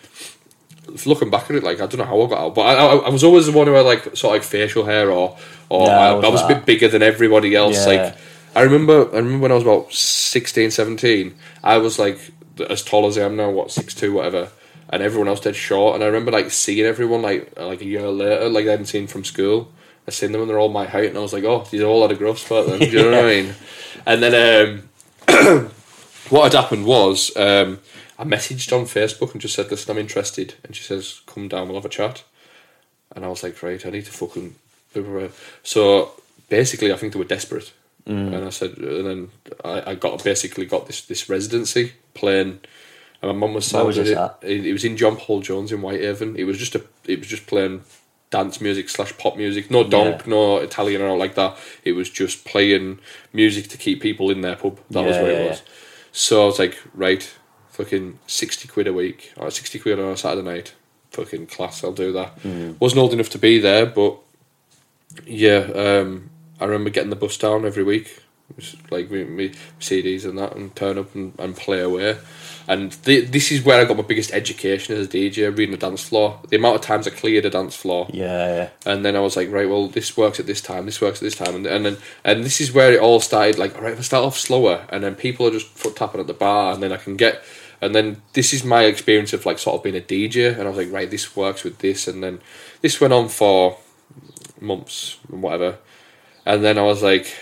looking 1.05 1.29
back 1.29 1.49
at 1.49 1.57
it, 1.57 1.63
like 1.63 1.81
I 1.81 1.85
don't 1.85 1.97
know 1.97 2.05
how 2.05 2.21
I 2.21 2.29
got 2.29 2.39
out, 2.39 2.55
but 2.55 2.61
I, 2.61 2.73
I, 2.73 2.95
I 2.95 3.09
was 3.09 3.25
always 3.25 3.47
the 3.47 3.51
one 3.51 3.67
who 3.67 3.73
had 3.73 3.85
like 3.85 4.03
sort 4.15 4.35
of 4.35 4.41
like 4.41 4.43
facial 4.43 4.85
hair, 4.85 5.11
or 5.11 5.37
or 5.67 5.89
I, 5.89 6.07
I 6.07 6.09
I 6.11 6.13
was 6.13 6.31
was, 6.31 6.41
a 6.43 6.47
bit 6.47 6.65
bigger 6.65 6.87
than 6.87 7.01
everybody 7.01 7.55
else. 7.55 7.85
Yeah. 7.85 7.91
Like 7.91 8.17
I 8.55 8.61
remember, 8.61 9.11
I 9.13 9.17
remember 9.17 9.39
when 9.39 9.51
I 9.51 9.55
was 9.55 9.63
about 9.63 9.91
16, 9.93 10.71
17, 10.71 11.35
I 11.63 11.77
was 11.77 11.97
like 11.99 12.19
as 12.69 12.83
tall 12.83 13.07
as 13.07 13.17
I 13.17 13.21
am 13.21 13.35
now, 13.35 13.49
what 13.49 13.71
six 13.71 13.93
two, 13.93 14.13
whatever. 14.13 14.49
And 14.91 15.01
everyone 15.01 15.29
else 15.29 15.39
dead 15.39 15.55
short, 15.55 15.95
and 15.95 16.03
I 16.03 16.07
remember 16.07 16.31
like 16.31 16.51
seeing 16.51 16.85
everyone 16.85 17.21
like 17.21 17.57
like 17.57 17.81
a 17.81 17.85
year 17.85 18.07
later, 18.07 18.49
like 18.49 18.67
I 18.67 18.71
hadn't 18.71 18.87
seen 18.87 19.07
from 19.07 19.23
school. 19.23 19.71
I 20.07 20.11
seen 20.11 20.31
them 20.31 20.41
and 20.41 20.49
they're 20.49 20.59
all 20.59 20.69
my 20.69 20.85
height, 20.85 21.09
and 21.09 21.17
I 21.17 21.21
was 21.21 21.31
like, 21.31 21.43
oh, 21.43 21.65
these 21.69 21.81
are 21.81 21.85
all 21.85 22.01
had 22.01 22.11
a 22.11 22.15
growth 22.15 22.39
spurt 22.39 22.67
then. 22.67 22.79
Do 22.79 22.85
you 22.87 23.03
know 23.03 23.11
what 23.11 23.25
I 23.25 23.27
mean? 23.41 23.53
And 24.05 24.21
then 24.23 24.81
um, 25.27 25.69
what 26.29 26.51
had 26.51 26.61
happened 26.61 26.85
was 26.85 27.35
um, 27.37 27.79
I 28.19 28.23
messaged 28.23 28.75
on 28.77 28.85
Facebook 28.85 29.31
and 29.31 29.41
just 29.41 29.55
said, 29.55 29.71
listen, 29.71 29.91
I'm 29.91 29.97
interested. 29.97 30.55
And 30.63 30.75
she 30.75 30.83
says, 30.83 31.21
come 31.25 31.47
down, 31.47 31.67
we'll 31.67 31.77
have 31.77 31.85
a 31.85 31.89
chat. 31.89 32.23
And 33.15 33.23
I 33.23 33.29
was 33.29 33.43
like, 33.43 33.61
right, 33.63 33.85
I 33.85 33.89
need 33.89 34.05
to 34.05 34.11
fucking. 34.11 34.55
So 35.63 36.11
basically, 36.49 36.91
I 36.91 36.97
think 36.97 37.13
they 37.13 37.19
were 37.19 37.25
desperate. 37.25 37.71
And 38.33 38.45
I 38.45 38.49
said, 38.49 38.77
and 38.77 39.05
then 39.05 39.29
I, 39.63 39.91
I 39.91 39.95
got 39.95 40.23
basically 40.23 40.65
got 40.65 40.87
this 40.87 41.01
this 41.05 41.29
residency 41.29 41.93
playing. 42.13 42.59
And 43.21 43.31
my 43.31 43.37
mum 43.37 43.53
was 43.53 43.71
Where 43.71 43.85
was 43.85 43.97
it. 43.97 44.17
it. 44.41 44.65
It 44.65 44.73
was 44.73 44.83
in 44.83 44.97
John 44.97 45.15
Paul 45.15 45.41
Jones 45.41 45.71
in 45.71 45.81
Whitehaven. 45.81 46.35
It 46.37 46.45
was 46.45 46.57
just 46.57 46.75
a. 46.75 46.83
It 47.05 47.19
was 47.19 47.27
just 47.27 47.45
playing 47.47 47.81
dance 48.31 48.61
music 48.61 48.89
slash 48.89 49.15
pop 49.17 49.35
music. 49.37 49.69
No 49.69 49.83
donk, 49.83 50.21
Yeah. 50.21 50.29
no 50.29 50.57
Italian 50.57 51.01
or 51.01 51.05
anything 51.05 51.19
like 51.19 51.35
that. 51.35 51.57
It 51.83 51.91
was 51.93 52.09
just 52.09 52.45
playing 52.45 52.99
music 53.33 53.67
to 53.69 53.77
keep 53.77 54.01
people 54.01 54.31
in 54.31 54.41
their 54.41 54.55
pub. 54.55 54.79
That 54.89 55.05
was 55.05 55.15
Yeah, 55.17 55.21
what 55.21 55.31
yeah, 55.31 55.37
it 55.39 55.49
was. 55.49 55.61
So 56.13 56.43
I 56.43 56.45
was 56.45 56.57
like, 56.59 56.77
right, 56.93 57.29
fucking 57.69 58.19
sixty 58.27 58.67
quid 58.67 58.87
a 58.87 58.93
week 58.93 59.33
or 59.37 59.51
sixty 59.51 59.77
quid 59.79 59.99
on 59.99 60.11
a 60.11 60.17
Saturday 60.17 60.47
night. 60.47 60.73
Fucking 61.11 61.47
class, 61.47 61.83
I'll 61.83 61.91
do 61.91 62.11
that. 62.13 62.39
Mm. 62.41 62.79
Wasn't 62.79 62.99
old 62.99 63.13
enough 63.13 63.29
to 63.31 63.37
be 63.37 63.59
there, 63.59 63.85
but 63.85 64.17
yeah, 65.25 65.69
um, 65.75 66.29
I 66.59 66.65
remember 66.65 66.89
getting 66.89 67.09
the 67.09 67.15
bus 67.17 67.37
down 67.37 67.65
every 67.65 67.83
week, 67.83 68.21
It 68.49 68.55
was 68.55 68.75
like 68.89 69.11
me, 69.11 69.25
me 69.25 69.51
CDs 69.79 70.23
and 70.25 70.37
that, 70.37 70.55
and 70.55 70.73
turn 70.75 70.97
up 70.97 71.13
and, 71.13 71.33
and 71.37 71.55
play 71.55 71.81
away. 71.81 72.17
And 72.71 72.89
th- 73.03 73.31
this 73.31 73.51
is 73.51 73.65
where 73.65 73.81
I 73.81 73.83
got 73.83 73.97
my 73.97 74.03
biggest 74.03 74.31
education 74.31 74.95
as 74.95 75.07
a 75.07 75.09
DJ, 75.09 75.49
reading 75.49 75.71
the 75.71 75.77
dance 75.77 76.05
floor. 76.07 76.39
The 76.47 76.55
amount 76.55 76.75
of 76.75 76.81
times 76.81 77.05
I 77.05 77.09
cleared 77.09 77.43
a 77.43 77.49
dance 77.49 77.75
floor, 77.75 78.07
Yeah, 78.13 78.69
and 78.85 79.03
then 79.03 79.17
I 79.17 79.19
was 79.19 79.35
like, 79.35 79.51
right, 79.51 79.67
well, 79.67 79.89
this 79.89 80.15
works 80.15 80.39
at 80.39 80.45
this 80.45 80.61
time, 80.61 80.85
this 80.85 81.01
works 81.01 81.17
at 81.17 81.23
this 81.25 81.35
time, 81.35 81.53
and 81.53 81.65
and 81.65 81.85
then 81.85 81.97
and 82.23 82.45
this 82.45 82.61
is 82.61 82.71
where 82.71 82.93
it 82.93 83.01
all 83.01 83.19
started. 83.19 83.59
Like, 83.59 83.75
all 83.75 83.81
right, 83.81 83.91
if 83.91 83.99
I 83.99 84.03
start 84.03 84.23
off 84.23 84.37
slower, 84.37 84.85
and 84.87 85.03
then 85.03 85.15
people 85.15 85.45
are 85.45 85.51
just 85.51 85.67
foot 85.67 85.97
tapping 85.97 86.21
at 86.21 86.27
the 86.27 86.33
bar, 86.33 86.73
and 86.73 86.81
then 86.81 86.93
I 86.93 86.95
can 86.95 87.17
get, 87.17 87.43
and 87.81 87.93
then 87.93 88.21
this 88.31 88.53
is 88.53 88.63
my 88.63 88.83
experience 88.83 89.33
of 89.33 89.45
like 89.45 89.59
sort 89.59 89.75
of 89.75 89.83
being 89.83 89.97
a 89.97 89.99
DJ, 89.99 90.53
and 90.57 90.61
I 90.61 90.69
was 90.69 90.77
like, 90.77 90.93
right, 90.93 91.11
this 91.11 91.35
works 91.35 91.65
with 91.65 91.79
this, 91.79 92.07
and 92.07 92.23
then 92.23 92.39
this 92.79 93.01
went 93.01 93.11
on 93.11 93.27
for 93.27 93.79
months 94.61 95.17
and 95.29 95.43
whatever, 95.43 95.77
and 96.45 96.63
then 96.63 96.77
I 96.77 96.83
was 96.83 97.03
like, 97.03 97.37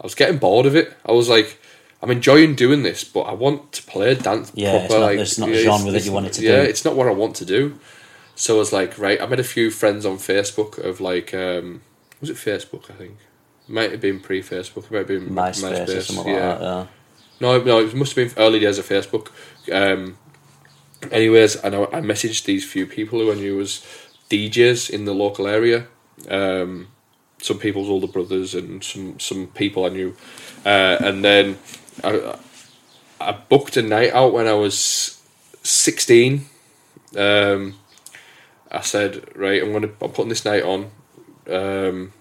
I 0.00 0.04
was 0.04 0.14
getting 0.14 0.38
bored 0.38 0.66
of 0.66 0.76
it. 0.76 0.96
I 1.04 1.10
was 1.10 1.28
like. 1.28 1.59
I'm 2.02 2.10
enjoying 2.10 2.54
doing 2.54 2.82
this, 2.82 3.04
but 3.04 3.22
I 3.22 3.32
want 3.32 3.72
to 3.72 3.82
play 3.82 4.14
dance. 4.14 4.52
Yeah, 4.54 4.84
it's 4.84 4.92
not- 4.92 5.14
it's 5.14 5.38
not 5.38 5.48
the 5.50 5.62
genre 5.62 5.92
that 5.92 6.04
you 6.04 6.12
wanted 6.12 6.32
to 6.34 6.42
yeah, 6.42 6.62
do. 6.62 6.68
it's 6.68 6.84
not 6.84 6.96
what 6.96 7.06
I 7.06 7.12
want 7.12 7.36
to 7.36 7.44
do. 7.44 7.78
So 8.36 8.56
I 8.56 8.58
was 8.58 8.72
like, 8.72 8.98
right, 8.98 9.20
I 9.20 9.26
met 9.26 9.38
a 9.38 9.44
few 9.44 9.70
friends 9.70 10.06
on 10.06 10.16
Facebook 10.16 10.78
of 10.82 11.00
like, 11.00 11.34
um, 11.34 11.82
was 12.20 12.30
it 12.30 12.36
Facebook? 12.36 12.90
I 12.90 12.94
think 12.94 13.18
might 13.68 13.90
have 13.92 14.00
been 14.00 14.18
pre-Facebook. 14.18 14.84
It 14.86 14.90
might 14.90 14.98
have 14.98 15.06
been 15.08 15.28
MySpace, 15.28 15.88
or 15.96 16.00
something 16.00 16.32
like 16.34 16.42
that. 16.42 16.60
Yeah. 16.60 16.86
No, 17.40 17.62
no, 17.62 17.80
it 17.80 17.94
must 17.94 18.14
have 18.16 18.34
been 18.34 18.42
early 18.42 18.58
days 18.58 18.78
of 18.78 18.86
Facebook. 18.88 19.28
Um, 19.72 20.16
anyways, 21.12 21.62
I 21.64 21.68
know 21.68 21.84
I 21.86 22.00
messaged 22.00 22.44
these 22.44 22.64
few 22.64 22.86
people 22.86 23.20
who 23.20 23.30
I 23.30 23.34
knew 23.34 23.56
was 23.56 23.84
DJs 24.30 24.90
in 24.90 25.04
the 25.04 25.14
local 25.14 25.46
area. 25.46 25.86
Um, 26.28 26.88
some 27.40 27.58
people's 27.58 27.88
older 27.88 28.06
brothers 28.06 28.54
and 28.54 28.84
some 28.84 29.18
some 29.18 29.46
people 29.48 29.84
I 29.86 29.88
knew, 29.88 30.14
uh, 30.66 30.96
and 31.00 31.24
then 31.24 31.58
I, 32.02 32.38
I 33.20 33.32
booked 33.32 33.76
a 33.76 33.82
night 33.82 34.12
out 34.12 34.32
when 34.32 34.46
I 34.46 34.54
was 34.54 35.22
sixteen. 35.62 36.46
Um, 37.16 37.74
I 38.70 38.80
said, 38.82 39.36
right, 39.36 39.62
I'm 39.62 39.72
gonna 39.72 39.90
I'm 40.00 40.10
putting 40.10 40.28
this 40.28 40.44
night 40.44 40.62
on. 40.62 40.90
Um, 41.48 42.12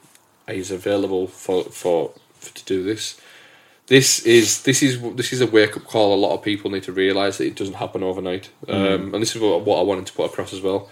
he's 0.48 0.72
available 0.72 1.28
for, 1.28 1.64
for 1.66 2.12
for 2.40 2.54
to 2.54 2.66
do 2.66 2.84
this. 2.84 3.20
This 3.88 4.26
is 4.26 4.64
this 4.64 4.84
is 4.84 5.02
this 5.16 5.34
is 5.34 5.42
a 5.42 5.48
wake 5.48 5.76
up 5.76 5.86
call. 5.86 6.14
A 6.14 6.16
lot 6.16 6.36
of 6.36 6.44
people 6.44 6.70
need 6.70 6.84
to 6.84 6.92
realise 6.92 7.38
that 7.38 7.46
it 7.46 7.56
doesn't 7.56 7.76
happen 7.76 8.04
overnight, 8.04 8.50
um, 8.68 9.14
and 9.14 9.22
this 9.22 9.36
is 9.36 9.42
what, 9.42 9.62
what 9.62 9.80
I 9.80 9.84
wanted 9.84 10.06
to 10.08 10.14
put 10.14 10.32
across 10.32 10.54
as 10.54 10.62
well. 10.62 10.90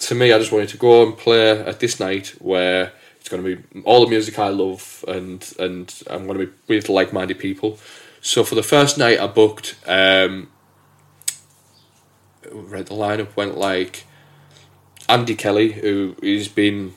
To 0.00 0.14
me, 0.14 0.32
I 0.32 0.38
just 0.38 0.50
wanted 0.50 0.70
to 0.70 0.76
go 0.76 1.04
and 1.06 1.16
play 1.16 1.50
at 1.50 1.78
this 1.78 2.00
night 2.00 2.34
where 2.40 2.92
it's 3.20 3.28
going 3.28 3.42
to 3.42 3.56
be 3.56 3.82
all 3.84 4.04
the 4.04 4.10
music 4.10 4.38
I 4.38 4.48
love, 4.48 5.04
and 5.06 5.54
and 5.60 6.02
I'm 6.10 6.26
going 6.26 6.38
to 6.38 6.46
be 6.46 6.52
with 6.66 6.88
like 6.88 7.12
minded 7.12 7.38
people. 7.38 7.78
So 8.24 8.42
for 8.42 8.54
the 8.54 8.62
first 8.62 8.96
night, 8.96 9.20
I 9.20 9.26
booked. 9.26 9.76
Um, 9.86 10.48
right, 12.50 12.86
the 12.86 12.94
lineup 12.94 13.36
went 13.36 13.58
like 13.58 14.04
Andy 15.10 15.34
Kelly, 15.34 15.72
who 15.72 16.16
has 16.22 16.48
been 16.48 16.94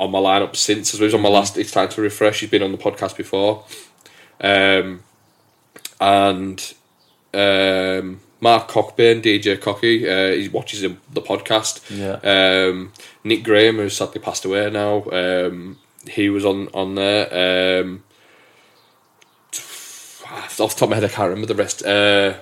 on 0.00 0.10
my 0.10 0.18
lineup 0.18 0.56
since. 0.56 0.92
He 0.92 1.04
was 1.04 1.12
on 1.12 1.20
my 1.20 1.28
last. 1.28 1.58
It's 1.58 1.72
time 1.72 1.90
to 1.90 2.00
Riffresh. 2.00 2.40
He's 2.40 2.48
been 2.48 2.62
on 2.62 2.72
the 2.72 2.78
podcast 2.78 3.18
before, 3.18 3.66
um, 4.40 5.02
and 6.00 6.74
um, 7.34 8.20
Mark 8.40 8.68
Cockburn, 8.68 9.20
DJ 9.20 9.60
Cocky. 9.60 10.08
Uh, 10.08 10.32
he 10.32 10.48
watches 10.48 10.80
the, 10.80 10.96
the 11.12 11.20
podcast. 11.20 11.82
Yeah. 11.90 12.14
Um, 12.68 12.94
Nick 13.24 13.44
Graham, 13.44 13.76
who's 13.76 13.98
sadly 13.98 14.22
passed 14.22 14.46
away 14.46 14.70
now. 14.70 15.04
Um, 15.12 15.78
he 16.08 16.30
was 16.30 16.46
on 16.46 16.68
on 16.68 16.94
there. 16.94 17.82
Um, 17.82 18.04
off 20.32 20.56
the 20.56 20.66
top 20.66 20.82
of 20.82 20.88
my 20.90 20.94
head, 20.96 21.04
I 21.04 21.08
can't 21.08 21.28
remember 21.30 21.46
the 21.46 21.54
rest. 21.62 21.84
Uh, 21.84 22.34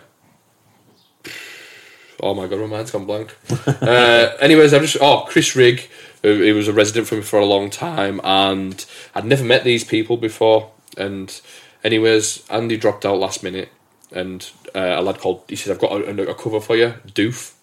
Oh 2.22 2.34
my 2.34 2.46
god, 2.46 2.60
my 2.60 2.66
mind's 2.66 2.90
gone 2.90 3.06
blank. 3.06 3.34
uh, 3.66 4.32
anyways, 4.40 4.74
I'm 4.74 4.82
just 4.82 4.98
oh 5.00 5.24
Chris 5.26 5.56
Rigg. 5.56 5.88
who- 6.22 6.42
He 6.42 6.52
was 6.52 6.68
a 6.68 6.72
resident 6.72 7.06
for 7.06 7.14
me 7.14 7.22
for 7.22 7.38
a 7.38 7.46
long 7.46 7.70
time, 7.70 8.20
and 8.22 8.84
I'd 9.14 9.24
never 9.24 9.42
met 9.44 9.64
these 9.64 9.84
people 9.84 10.18
before. 10.18 10.70
And 10.98 11.40
anyways, 11.82 12.44
Andy 12.50 12.76
dropped 12.76 13.06
out 13.06 13.18
last 13.18 13.42
minute, 13.42 13.70
and 14.12 14.48
uh, 14.74 14.96
a 14.98 15.02
lad 15.02 15.18
called. 15.18 15.44
He 15.48 15.56
said, 15.56 15.72
"I've 15.72 15.80
got 15.80 15.92
a, 15.92 16.30
a 16.30 16.34
cover 16.34 16.60
for 16.60 16.76
you, 16.76 16.92
Doof." 17.06 17.54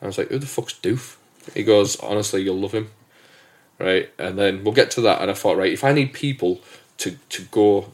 I 0.00 0.06
was 0.06 0.18
like, 0.18 0.28
"Who 0.28 0.38
the 0.38 0.46
fuck's 0.46 0.74
Doof?" 0.74 1.16
He 1.52 1.64
goes, 1.64 1.96
"Honestly, 1.98 2.42
you'll 2.42 2.60
love 2.60 2.72
him." 2.72 2.90
Right, 3.80 4.08
and 4.20 4.38
then 4.38 4.62
we'll 4.62 4.72
get 4.72 4.92
to 4.92 5.00
that. 5.02 5.20
And 5.20 5.30
I 5.30 5.34
thought, 5.34 5.56
right, 5.58 5.72
if 5.72 5.82
I 5.82 5.92
need 5.92 6.12
people 6.12 6.60
to 6.98 7.16
to 7.30 7.42
go 7.50 7.92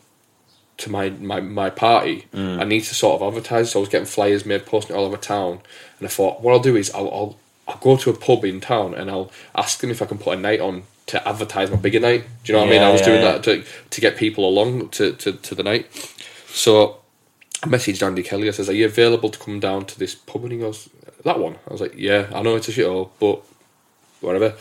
to 0.79 0.91
my, 0.91 1.11
my, 1.11 1.41
my 1.41 1.71
party, 1.71 2.27
mm. 2.33 2.61
I 2.61 2.65
need 2.65 2.83
to 2.85 2.95
sort 2.95 3.21
of 3.21 3.29
advertise. 3.29 3.73
So 3.73 3.79
I 3.79 3.83
was 3.83 3.89
getting 3.89 4.07
flyers 4.07 4.45
made, 4.45 4.67
posting 4.67 4.97
it 4.97 4.99
all 4.99 5.05
over 5.05 5.17
town. 5.17 5.61
And 5.99 6.07
I 6.07 6.11
thought, 6.11 6.41
what 6.41 6.53
I'll 6.53 6.61
do 6.61 6.77
is 6.77 6.91
I'll, 6.93 7.11
I'll, 7.13 7.37
I'll 7.69 7.79
go 7.79 7.97
to 7.97 8.11
a 8.11 8.15
pub 8.15 8.45
in 8.45 8.61
town 8.61 8.95
and 8.95 9.11
I'll 9.11 9.31
ask 9.55 9.81
them 9.81 9.91
if 9.91 10.03
I 10.03 10.07
can 10.07 10.19
put 10.19 10.37
a 10.37 10.41
night 10.41 10.61
on 10.61 10.85
to 11.07 11.29
advertise 11.29 11.71
my 11.71 11.77
bigger 11.77 12.01
night. 12.01 12.25
Do 12.45 12.53
you 12.53 12.59
know 12.59 12.65
what 12.65 12.69
I 12.69 12.73
mean? 12.73 12.83
I 12.83 12.91
was 12.91 13.01
yeah, 13.01 13.07
doing 13.07 13.23
yeah. 13.23 13.33
that 13.33 13.43
to, 13.45 13.65
to 13.91 14.01
get 14.01 14.17
people 14.17 14.49
along 14.49 14.89
to, 14.91 15.13
to, 15.13 15.33
to 15.33 15.55
the 15.55 15.63
night. 15.63 15.87
So 16.49 17.03
I 17.63 17.67
messaged 17.67 18.05
Andy 18.05 18.23
Kelly. 18.23 18.49
I 18.49 18.51
says, 18.51 18.69
"Are 18.69 18.75
you 18.75 18.87
available 18.87 19.31
to 19.31 19.39
come 19.39 19.61
down 19.61 19.87
to 19.87 19.99
this 19.99 20.15
pub?" 20.15 20.43
And 20.43 20.53
he 20.53 20.59
goes, 20.59 20.89
"That 21.25 21.39
one." 21.39 21.57
I 21.69 21.73
was 21.73 21.81
like, 21.81 21.95
"Yeah, 21.97 22.29
I 22.35 22.43
know 22.43 22.57
it's 22.57 22.69
a 22.69 22.73
shithole, 22.73 23.11
but 23.21 23.43
whatever." 24.21 24.55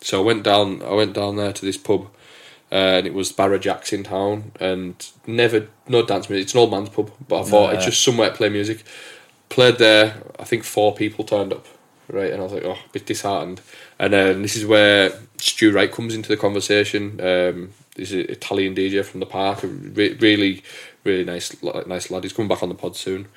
So 0.00 0.22
I 0.22 0.24
went 0.24 0.44
down. 0.44 0.82
I 0.82 0.94
went 0.94 1.12
down 1.12 1.36
there 1.36 1.52
to 1.52 1.64
this 1.66 1.76
pub, 1.76 2.08
and 2.76 3.06
it 3.06 3.14
was 3.14 3.32
Barra 3.32 3.58
Jacks 3.58 3.92
in 3.92 4.02
town, 4.04 4.52
and 4.60 4.94
never 5.26 5.68
no 5.88 6.04
dance 6.04 6.28
music. 6.28 6.44
It's 6.46 6.54
an 6.54 6.60
old 6.60 6.70
man's 6.70 6.88
pub, 6.90 7.10
but 7.28 7.40
I 7.40 7.44
thought 7.44 7.74
it's 7.74 7.84
just 7.90 8.02
somewhere 8.04 8.30
to 8.30 8.36
play 8.36 8.48
music. 8.48 8.82
Played 9.48 9.78
there. 9.78 10.06
I 10.38 10.44
think 10.44 10.64
four 10.64 10.94
people 10.94 11.24
turned 11.24 11.52
up, 11.52 11.66
right, 12.08 12.32
and 12.32 12.40
I 12.40 12.44
was 12.44 12.52
like, 12.52 12.64
oh, 12.64 12.72
a 12.72 12.92
bit 12.92 13.06
disheartened. 13.06 13.60
And 13.98 14.12
then 14.12 14.42
this 14.42 14.56
is 14.56 14.66
where 14.66 15.12
Stu 15.38 15.72
Wright 15.72 15.90
comes 15.90 16.14
into 16.14 16.28
the 16.28 16.36
conversation. 16.36 17.20
Um, 17.20 17.70
he's 17.96 18.12
an 18.12 18.26
Italian 18.28 18.74
DJ 18.74 19.04
from 19.04 19.20
the 19.20 19.26
park. 19.26 19.62
a 19.64 19.68
Re- 19.68 20.14
really, 20.20 20.62
really 21.04 21.24
nice, 21.24 21.54
nice 21.86 22.10
lad. 22.10 22.24
He's 22.24 22.32
coming 22.32 22.48
back 22.48 22.62
on 22.62 22.68
the 22.68 22.74
pod 22.74 22.96
soon. 22.96 23.28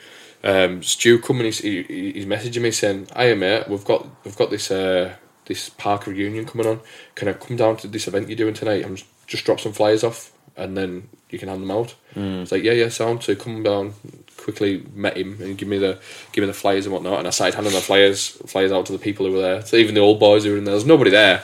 Um, 0.44 0.82
Stu 0.84 1.20
coming, 1.20 1.46
he's, 1.46 1.60
he, 1.60 1.84
he- 1.84 2.12
he's 2.14 2.26
messaging 2.26 2.62
me 2.64 2.72
saying, 2.72 3.08
"Hiya 3.16 3.36
mate, 3.36 3.70
we've 3.70 3.86
got 3.86 4.08
we've 4.26 4.38
got 4.38 4.50
this 4.50 4.72
uh, 4.72 5.14
this 5.46 5.70
park 5.70 6.08
reunion 6.08 6.46
coming 6.46 6.66
on. 6.68 6.80
Can 7.16 7.28
I 7.28 7.34
come 7.34 7.58
down 7.58 7.78
to 7.78 7.88
this 7.88 8.08
event 8.08 8.28
you're 8.30 8.38
doing 8.38 8.54
tonight? 8.54 8.84
I'm 8.86 8.96
just, 8.96 9.08
just 9.30 9.46
drop 9.46 9.60
some 9.62 9.72
flyers 9.72 10.04
off, 10.04 10.32
and 10.58 10.76
then 10.76 11.08
you 11.30 11.40
can 11.40 11.48
hand 11.48 11.62
them 11.62 11.72
out." 11.72 11.96
It's 12.16 12.52
like, 12.52 12.64
"Yeah, 12.64 12.74
yeah, 12.74 12.90
sound." 12.90 13.24
So 13.24 13.36
come 13.36 13.64
down, 13.64 13.94
quickly 14.38 14.84
met 14.94 15.16
him 15.16 15.38
and 15.42 15.58
give 15.58 15.68
me 15.70 15.78
the 15.78 16.00
give 16.34 16.42
me 16.42 16.48
the 16.48 16.54
flyers 16.54 16.86
and 16.86 16.94
whatnot, 16.94 17.20
and 17.20 17.28
I 17.28 17.32
started 17.32 17.56
handing 17.56 17.74
the 17.74 17.80
flyers 17.82 18.28
flyers 18.48 18.72
out 18.72 18.86
to 18.88 18.92
the 18.92 19.00
people 19.00 19.26
who 19.26 19.34
were 19.34 19.42
there. 19.42 19.66
So 19.66 19.78
even 19.78 19.96
the 19.96 20.02
old 20.02 20.20
boys 20.20 20.44
who 20.44 20.52
were 20.52 20.58
in 20.58 20.66
there, 20.66 20.74
there's 20.74 20.86
nobody 20.86 21.12
there. 21.12 21.44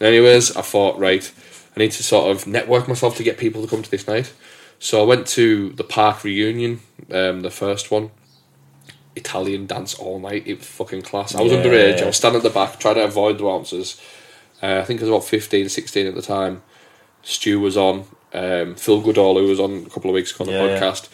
Anyways, 0.00 0.56
I 0.56 0.62
thought, 0.62 0.98
right, 0.98 1.30
I 1.76 1.80
need 1.80 1.92
to 1.92 2.02
sort 2.02 2.30
of 2.30 2.46
network 2.46 2.88
myself 2.88 3.16
to 3.16 3.22
get 3.22 3.38
people 3.38 3.62
to 3.62 3.68
come 3.68 3.82
to 3.82 3.90
this 3.90 4.06
night. 4.08 4.32
So 4.80 5.00
I 5.00 5.04
went 5.06 5.26
to 5.28 5.70
the 5.70 5.84
park 5.84 6.24
reunion, 6.24 6.80
um, 7.10 7.40
the 7.42 7.50
first 7.50 7.90
one. 7.90 8.10
Italian 9.16 9.66
dance 9.66 9.94
all 9.94 10.18
night. 10.18 10.42
It 10.46 10.58
was 10.58 10.66
fucking 10.66 11.02
class. 11.02 11.34
I 11.36 11.40
was 11.42 11.52
Yeah. 11.52 11.58
underage. 11.62 12.02
I 12.02 12.06
was 12.06 12.16
standing 12.16 12.38
at 12.38 12.42
the 12.42 12.50
back 12.50 12.80
trying 12.80 12.96
to 12.96 13.04
avoid 13.04 13.38
the 13.38 13.44
bouncers. 13.44 13.96
Uh, 14.60 14.80
I 14.80 14.84
think 14.84 15.00
I 15.00 15.04
was 15.04 15.10
about 15.10 15.24
15, 15.24 15.68
16 15.68 16.06
at 16.08 16.14
the 16.16 16.22
time. 16.22 16.62
Stu 17.24 17.60
was 17.60 17.76
on. 17.76 18.04
Um, 18.32 18.74
Phil 18.74 19.00
Goodall, 19.00 19.38
who 19.38 19.46
was 19.46 19.60
on 19.60 19.84
a 19.86 19.90
couple 19.90 20.10
of 20.10 20.14
weeks 20.14 20.34
ago 20.34 20.44
on 20.44 20.46
the 20.48 20.52
Yeah, 20.58 20.66
yeah. 20.66 20.80
podcast. 20.80 21.08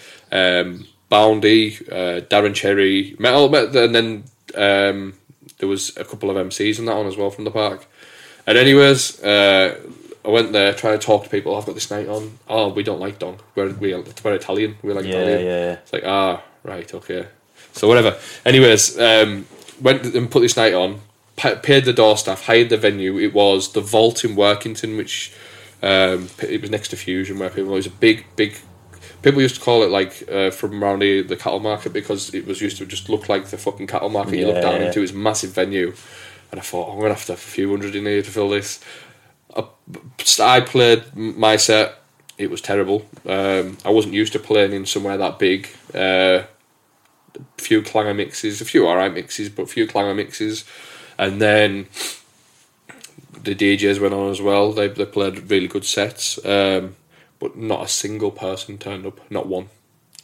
Um, 0.64 0.86
Boundy, 1.11 1.76
uh, 1.90 2.20
Darren 2.30 2.54
Cherry, 2.54 3.16
Metal, 3.18 3.54
and 3.54 3.94
then 3.94 4.24
um, 4.54 5.14
there 5.58 5.68
was 5.68 5.96
a 5.96 6.04
couple 6.04 6.30
of 6.30 6.36
MCs 6.36 6.78
in 6.78 6.84
that 6.86 6.96
one 6.96 7.06
as 7.06 7.16
well 7.16 7.30
from 7.30 7.44
the 7.44 7.50
park. 7.50 7.84
And 8.46 8.56
anyways, 8.56 9.22
uh, 9.22 9.76
I 10.24 10.28
went 10.28 10.52
there 10.52 10.72
trying 10.72 10.98
to 10.98 11.04
talk 11.04 11.24
to 11.24 11.30
people. 11.30 11.56
I've 11.56 11.66
got 11.66 11.74
this 11.74 11.90
night 11.90 12.08
on. 12.08 12.38
Oh, 12.48 12.68
we 12.68 12.82
don't 12.82 13.00
like 13.00 13.18
donk. 13.18 13.40
We're 13.54 13.70
we, 13.72 13.92
we're 14.24 14.34
Italian. 14.34 14.76
We 14.82 14.92
like 14.92 15.04
Yeah, 15.04 15.11
Italian. 15.16 15.40
yeah, 15.40 15.64
yeah. 15.66 15.72
It's 15.72 15.92
like 15.92 16.04
ah 16.06 16.42
right 16.62 16.92
okay. 16.94 17.26
So 17.72 17.86
whatever. 17.88 18.16
Anyways, 18.44 18.98
um, 18.98 19.46
went 19.80 20.04
and 20.14 20.30
put 20.30 20.40
this 20.40 20.56
night 20.56 20.74
on. 20.74 21.00
Pa- 21.36 21.56
paid 21.56 21.84
the 21.84 21.92
door 21.92 22.16
staff. 22.16 22.44
Hired 22.46 22.68
the 22.70 22.76
venue. 22.76 23.18
It 23.18 23.32
was 23.34 23.72
the 23.72 23.80
Vault 23.80 24.24
in 24.24 24.36
Workington, 24.36 24.96
which 24.96 25.32
um, 25.82 26.28
it 26.42 26.60
was 26.60 26.70
next 26.70 26.88
to 26.88 26.96
Fusion, 26.96 27.38
where 27.38 27.50
people 27.50 27.72
it 27.72 27.76
was 27.76 27.86
a 27.86 27.90
big 27.90 28.26
big. 28.36 28.56
People 29.22 29.42
used 29.42 29.56
to 29.56 29.60
call 29.60 29.82
it 29.82 29.90
like 29.90 30.24
uh, 30.30 30.50
from 30.50 30.82
around 30.82 31.00
the, 31.00 31.22
the 31.22 31.36
cattle 31.36 31.60
market 31.60 31.92
because 31.92 32.32
it 32.34 32.46
was 32.46 32.62
used 32.62 32.78
to 32.78 32.86
just 32.86 33.10
look 33.10 33.28
like 33.28 33.46
the 33.46 33.58
fucking 33.58 33.86
cattle 33.86 34.08
market 34.08 34.38
you 34.38 34.46
look 34.46 34.62
down 34.62 34.80
into. 34.80 35.02
It's 35.02 35.12
massive 35.12 35.50
venue, 35.50 35.92
and 36.50 36.60
I 36.60 36.62
thought 36.62 36.90
I'm 36.90 36.98
gonna 36.98 37.14
have 37.14 37.26
to 37.26 37.32
have 37.32 37.38
a 37.38 37.42
few 37.42 37.68
hundred 37.70 37.94
in 37.94 38.06
here 38.06 38.22
to 38.22 38.30
fill 38.30 38.48
this. 38.48 38.80
I, 39.54 39.64
I 40.40 40.60
played 40.60 41.14
my 41.14 41.56
set. 41.56 41.96
It 42.38 42.50
was 42.50 42.62
terrible. 42.62 43.06
Um, 43.26 43.76
I 43.84 43.90
wasn't 43.90 44.14
used 44.14 44.32
to 44.32 44.38
playing 44.38 44.72
in 44.72 44.86
somewhere 44.86 45.18
that 45.18 45.38
big. 45.38 45.68
Uh, 45.94 46.44
a 47.36 47.62
few 47.62 47.82
clanger 47.82 48.14
mixes, 48.14 48.60
a 48.60 48.64
few 48.64 48.86
alright 48.86 49.12
mixes, 49.12 49.48
but 49.48 49.62
a 49.62 49.66
few 49.66 49.86
clanger 49.86 50.14
mixes, 50.14 50.64
and 51.18 51.40
then 51.40 51.86
the 53.43 53.55
DJs 53.55 54.01
went 54.01 54.14
on 54.14 54.30
as 54.30 54.41
well. 54.41 54.72
They 54.72 54.88
they 54.88 55.07
played 55.07 55.51
really 55.51 55.68
good 55.68 55.84
sets, 55.84 56.38
um, 56.45 56.97
but 57.38 57.57
not 57.57 57.82
a 57.84 57.88
single 57.88 58.30
person 58.30 58.78
turned 58.78 59.07
up. 59.07 59.20
Not 59.30 59.47
one. 59.47 59.68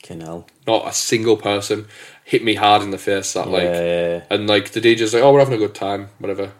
Hell. 0.09 0.47
Not 0.67 0.87
a 0.87 0.93
single 0.93 1.37
person 1.37 1.87
hit 2.23 2.45
me 2.45 2.55
hard 2.55 2.83
in 2.83 2.91
the 2.91 2.99
face. 2.99 3.33
That 3.33 3.49
like, 3.49 3.64
Yeah, 3.64 3.81
yeah, 3.81 4.09
yeah. 4.09 4.23
and 4.31 4.47
like 4.47 4.71
the 4.71 4.81
DJ's 4.81 5.14
like, 5.14 5.23
oh, 5.23 5.33
we're 5.33 5.41
having 5.41 5.55
a 5.55 5.59
good 5.59 5.75
time, 5.75 6.11
whatever. 6.19 6.53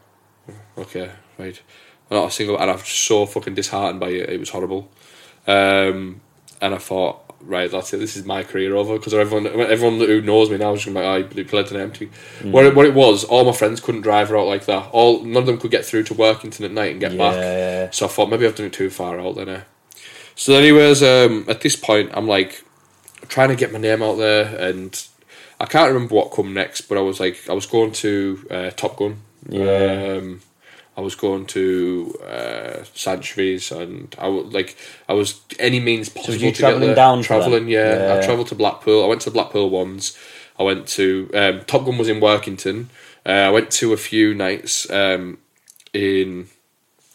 Okay, 0.77 1.11
right. 1.39 1.61
Not 2.11 2.29
a 2.29 2.31
single, 2.31 2.59
and 2.59 2.71
I 2.71 2.75
was 2.75 2.87
so 2.89 3.27
fucking 3.27 3.55
disheartened 3.55 4.01
by 4.01 4.09
it. 4.09 4.31
It 4.31 4.41
was 4.41 4.51
horrible. 4.51 4.91
Um, 5.47 6.21
and 6.61 6.75
I 6.75 6.79
thought, 6.79 7.26
right, 7.41 7.71
that's 7.71 7.93
it. 7.93 7.99
This 7.99 8.17
is 8.17 8.25
my 8.25 8.43
career 8.43 8.75
over 8.75 8.97
because 8.97 9.15
everyone, 9.15 9.47
everyone 9.47 9.99
who 9.99 10.21
knows 10.21 10.51
me 10.51 10.59
now 10.59 10.73
is 10.73 10.83
just 10.83 10.95
gonna 10.95 11.01
be 11.01 11.07
like, 11.07 11.33
oh, 11.33 11.39
you 11.39 11.45
played 11.45 11.71
an 11.71 11.81
empty. 11.81 12.11
What, 12.43 12.67
it, 12.67 12.75
what 12.75 12.87
it 12.87 12.95
was, 12.95 13.25
all 13.25 13.45
my 13.45 13.53
friends 13.53 13.81
couldn't 13.81 14.03
drive 14.03 14.31
out 14.33 14.47
like 14.47 14.67
that. 14.67 14.91
All 14.93 15.23
none 15.23 15.37
of 15.43 15.47
them 15.47 15.59
could 15.59 15.71
get 15.71 15.85
through 15.85 16.05
to 16.05 16.15
Workington 16.15 16.65
at 16.65 16.73
night 16.73 16.93
and 16.93 17.01
get 17.01 17.13
Yeah, 17.13 17.85
back. 17.85 17.95
So 17.95 18.07
I 18.07 18.09
thought 18.09 18.31
maybe 18.31 18.47
I've 18.47 18.57
done 18.57 18.67
it 18.67 18.73
too 18.73 18.91
far 18.91 19.21
out 19.21 19.37
then. 19.37 19.49
Eh? 19.49 19.61
So, 20.35 20.55
anyways, 20.55 21.03
um, 21.03 21.47
at 21.49 21.63
this 21.63 21.77
point, 21.77 22.11
I'm 22.13 22.29
like 22.29 22.63
trying 23.29 23.49
to 23.49 23.57
get 23.57 23.73
my 23.73 23.79
name 23.79 24.03
out 24.03 24.17
there, 24.17 24.45
and 24.57 25.07
I 25.59 25.65
can't 25.65 25.93
remember 25.93 26.15
what 26.15 26.31
come 26.31 26.53
next, 26.53 26.83
but 26.83 26.99
I 26.99 27.01
was 27.01 27.19
like, 27.19 27.49
I 27.49 27.55
was 27.55 27.65
going 27.67 27.93
to 27.93 28.47
uh, 28.51 28.71
Top 28.71 28.97
Gun. 28.99 29.17
Yeah. 29.49 30.19
Um, 30.19 30.43
I 30.97 31.03
was 31.03 31.15
going 31.15 31.47
to 31.47 32.19
uh, 32.27 32.85
Sanctuaries, 32.95 33.71
and 33.71 34.15
I 34.19 34.29
was 34.29 34.53
like, 34.53 34.77
I 35.09 35.13
was 35.13 35.41
any 35.59 35.79
means 35.79 36.09
possible. 36.09 36.35
you 36.35 36.39
to 36.39 36.47
get 36.47 36.57
travelling 36.57 36.87
there. 36.89 36.95
down? 36.95 37.23
Traveling, 37.23 37.69
yeah. 37.69 38.19
I 38.19 38.25
travelled 38.25 38.49
to 38.49 38.55
Blackpool. 38.55 39.05
I 39.05 39.07
went 39.07 39.21
to 39.23 39.31
Blackpool 39.31 39.69
once. 39.69 40.17
I 40.59 40.63
went 40.63 40.87
to 40.89 41.31
um, 41.35 41.61
Top 41.67 41.85
Gun 41.85 41.99
was 41.99 42.09
in 42.09 42.21
Workington. 42.21 42.87
Uh, 43.27 43.31
I 43.31 43.51
went 43.51 43.71
to 43.73 43.93
a 43.93 43.97
few 43.97 44.35
nights 44.35 44.89
um, 44.91 45.39
in 45.93 46.49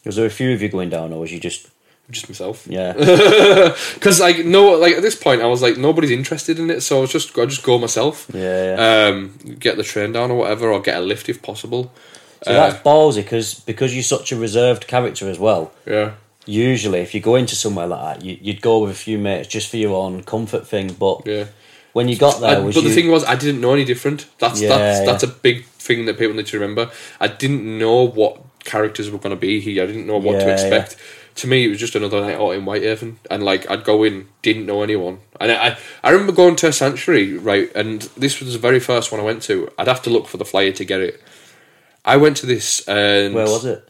Was 0.05 0.17
there 0.17 0.25
a 0.25 0.29
few 0.29 0.51
of 0.53 0.61
you 0.61 0.69
going 0.69 0.89
down, 0.89 1.11
or 1.13 1.21
was 1.21 1.31
you 1.31 1.39
just 1.39 1.69
just 2.11 2.29
myself. 2.29 2.67
yeah? 2.67 2.93
Because 3.93 4.19
like 4.19 4.45
no, 4.45 4.71
like 4.71 4.95
at 4.95 5.01
this 5.01 5.15
point, 5.15 5.41
I 5.41 5.45
was 5.45 5.61
like 5.61 5.77
nobody's 5.77 6.11
interested 6.11 6.59
in 6.59 6.69
it, 6.69 6.81
so 6.81 6.97
I 6.97 7.01
was 7.01 7.11
just 7.11 7.37
I 7.37 7.45
just 7.45 7.63
go 7.63 7.79
myself. 7.79 8.27
Yeah, 8.33 8.75
yeah. 8.75 9.07
Um, 9.07 9.37
get 9.59 9.77
the 9.77 9.83
train 9.83 10.11
down 10.11 10.29
or 10.29 10.37
whatever, 10.37 10.71
or 10.71 10.81
get 10.81 10.97
a 10.97 11.01
lift 11.01 11.29
if 11.29 11.41
possible. 11.41 11.91
So 12.43 12.53
that's 12.53 12.81
ballsy 12.83 13.17
because 13.17 13.53
because 13.55 13.93
you're 13.93 14.03
such 14.03 14.31
a 14.31 14.35
reserved 14.35 14.87
character 14.87 15.29
as 15.29 15.37
well. 15.39 15.71
Yeah, 15.85 16.13
Usually, 16.47 16.99
if 16.99 17.13
you 17.13 17.21
go 17.21 17.35
into 17.35 17.55
somewhere 17.55 17.85
like 17.85 18.17
that, 18.19 18.25
you, 18.25 18.37
you'd 18.41 18.61
go 18.61 18.79
with 18.79 18.89
a 18.91 18.95
few 18.95 19.19
mates 19.19 19.47
just 19.47 19.69
for 19.69 19.77
your 19.77 19.95
own 19.95 20.23
comfort 20.23 20.65
thing. 20.67 20.91
But 20.93 21.21
yeah. 21.27 21.45
when 21.93 22.07
you 22.07 22.17
got 22.17 22.41
there, 22.41 22.57
I- 22.57 22.59
was 22.59 22.73
but 22.75 22.83
you, 22.83 22.89
the 22.89 22.95
thing 22.95 23.11
was, 23.11 23.23
I 23.25 23.35
didn't 23.35 23.61
know 23.61 23.73
any 23.73 23.85
different. 23.85 24.25
That's 24.39 24.59
Yeah, 24.59 24.69
that's 24.69 24.99
yeah. 24.99 25.05
that's 25.05 25.23
a 25.23 25.27
big 25.27 25.65
thing 25.65 26.05
that 26.05 26.17
people 26.17 26.35
need 26.35 26.47
to 26.47 26.59
remember. 26.59 26.89
I 27.19 27.27
didn't 27.27 27.77
know 27.77 28.07
what 28.07 28.41
characters 28.63 29.11
were 29.11 29.19
going 29.19 29.35
to 29.35 29.39
be 29.39 29.59
here. 29.59 29.83
I 29.83 29.85
didn't 29.85 30.07
know 30.07 30.17
what 30.17 30.39
to 30.39 30.45
Yeah, 30.47 30.53
expect. 30.53 30.95
To 31.35 31.47
me, 31.47 31.65
it 31.65 31.69
was 31.69 31.79
just 31.79 31.95
another 31.95 32.19
night 32.21 32.35
out 32.39 32.51
in 32.51 32.65
Whitehaven, 32.65 33.19
and 33.29 33.43
like 33.43 33.69
I'd 33.69 33.83
go 33.83 34.03
in, 34.03 34.27
didn't 34.41 34.65
know 34.65 34.81
anyone, 34.81 35.19
and 35.39 35.51
I 35.51 35.77
I 36.03 36.09
remember 36.09 36.33
going 36.33 36.55
to 36.57 36.67
a 36.67 36.73
sanctuary 36.73 37.37
right, 37.37 37.71
and 37.75 38.01
this 38.17 38.39
was 38.39 38.51
the 38.53 38.59
very 38.59 38.79
first 38.79 39.11
one 39.11 39.21
I 39.21 39.23
went 39.23 39.43
to. 39.43 39.71
I'd 39.77 39.87
have 39.87 40.01
to 40.03 40.09
look 40.09 40.27
for 40.27 40.37
the 40.37 40.43
flyer 40.45 40.71
to 40.73 40.83
get 40.83 41.01
it. 41.01 41.21
I 42.05 42.17
went 42.17 42.37
to 42.37 42.45
this, 42.45 42.87
and 42.87 43.33
where 43.35 43.45
was 43.45 43.65
it? 43.65 43.87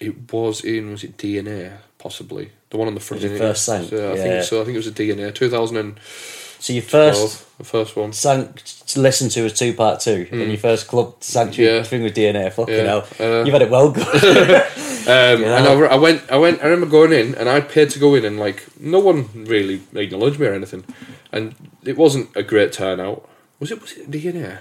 It 0.00 0.32
was 0.32 0.62
in 0.64 0.90
was 0.92 1.02
it 1.04 1.16
DNA 1.16 1.72
possibly 1.98 2.50
the 2.70 2.76
one 2.76 2.86
on 2.88 2.94
the 2.94 3.00
front. 3.00 3.22
Was 3.22 3.32
it 3.32 3.34
innit? 3.34 3.38
first 3.38 3.64
sank? 3.64 3.90
So, 3.90 4.12
I 4.12 4.16
Yeah. 4.16 4.22
think 4.22 4.44
so. 4.44 4.60
I 4.60 4.64
think 4.64 4.74
it 4.74 4.78
was 4.78 4.86
a 4.86 4.92
DNA 4.92 5.32
2012, 5.34 6.56
So 6.60 6.72
your 6.72 6.82
first 6.82 7.58
the 7.58 7.64
first 7.64 7.96
one. 7.96 8.12
sank 8.12 8.62
listen 8.96 9.28
to 9.30 9.42
was 9.42 9.52
two 9.54 9.72
part 9.74 10.00
two, 10.00 10.28
and 10.30 10.48
your 10.48 10.56
first 10.58 10.86
club 10.86 11.16
sanctuary 11.20 11.72
Hmm. 11.72 11.76
Yeah. 11.78 11.82
thing 11.88 12.02
with 12.04 12.14
DNA. 12.14 12.50
Fucking 12.52 12.74
Yeah. 12.74 12.84
hell, 12.84 13.06
Uh, 13.18 13.44
you've 13.44 13.52
had 13.52 13.62
it 13.62 13.70
well 13.70 13.90
good. 13.90 14.06
Um, 15.08 15.40
Yeah. 15.40 15.56
And 15.56 15.66
I, 15.66 15.72
I 15.72 15.96
went, 15.96 16.20
I 16.30 16.36
went. 16.36 16.60
I 16.62 16.64
remember 16.66 16.84
going 16.86 17.12
in, 17.14 17.34
and 17.36 17.48
I 17.48 17.60
paid 17.62 17.88
to 17.90 17.98
go 17.98 18.14
in, 18.14 18.24
and 18.26 18.38
like 18.38 18.64
no 18.78 18.98
one 18.98 19.30
really 19.34 19.80
acknowledged 19.94 20.38
me 20.38 20.46
or 20.46 20.52
anything, 20.52 20.84
and 21.32 21.54
it 21.82 21.96
wasn't 21.96 22.28
a 22.36 22.42
great 22.42 22.72
turnout. 22.72 23.26
Was 23.58 23.70
it? 23.72 23.80
Was 23.80 23.92
it 23.92 24.10
DNA? 24.10 24.58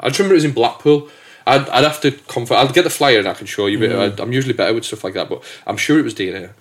I 0.00 0.08
just 0.08 0.18
remember 0.20 0.34
it 0.34 0.38
was 0.38 0.44
in 0.46 0.52
Blackpool. 0.52 1.08
I'd, 1.48 1.68
I'd 1.68 1.84
have 1.84 2.00
to 2.02 2.10
confirm. 2.12 2.58
I'll 2.58 2.72
get 2.72 2.84
the 2.84 2.90
flyer 2.90 3.18
and 3.18 3.28
I 3.28 3.34
can 3.34 3.46
show 3.46 3.66
you. 3.66 3.78
But 3.78 3.90
Mm. 3.90 4.18
I, 4.18 4.22
I'm 4.22 4.32
usually 4.32 4.54
better 4.54 4.74
with 4.74 4.84
stuff 4.84 5.04
like 5.04 5.14
that. 5.14 5.28
But 5.28 5.42
I'm 5.66 5.76
sure 5.76 5.98
it 5.98 6.02
was 6.04 6.14
DNA. 6.14 6.52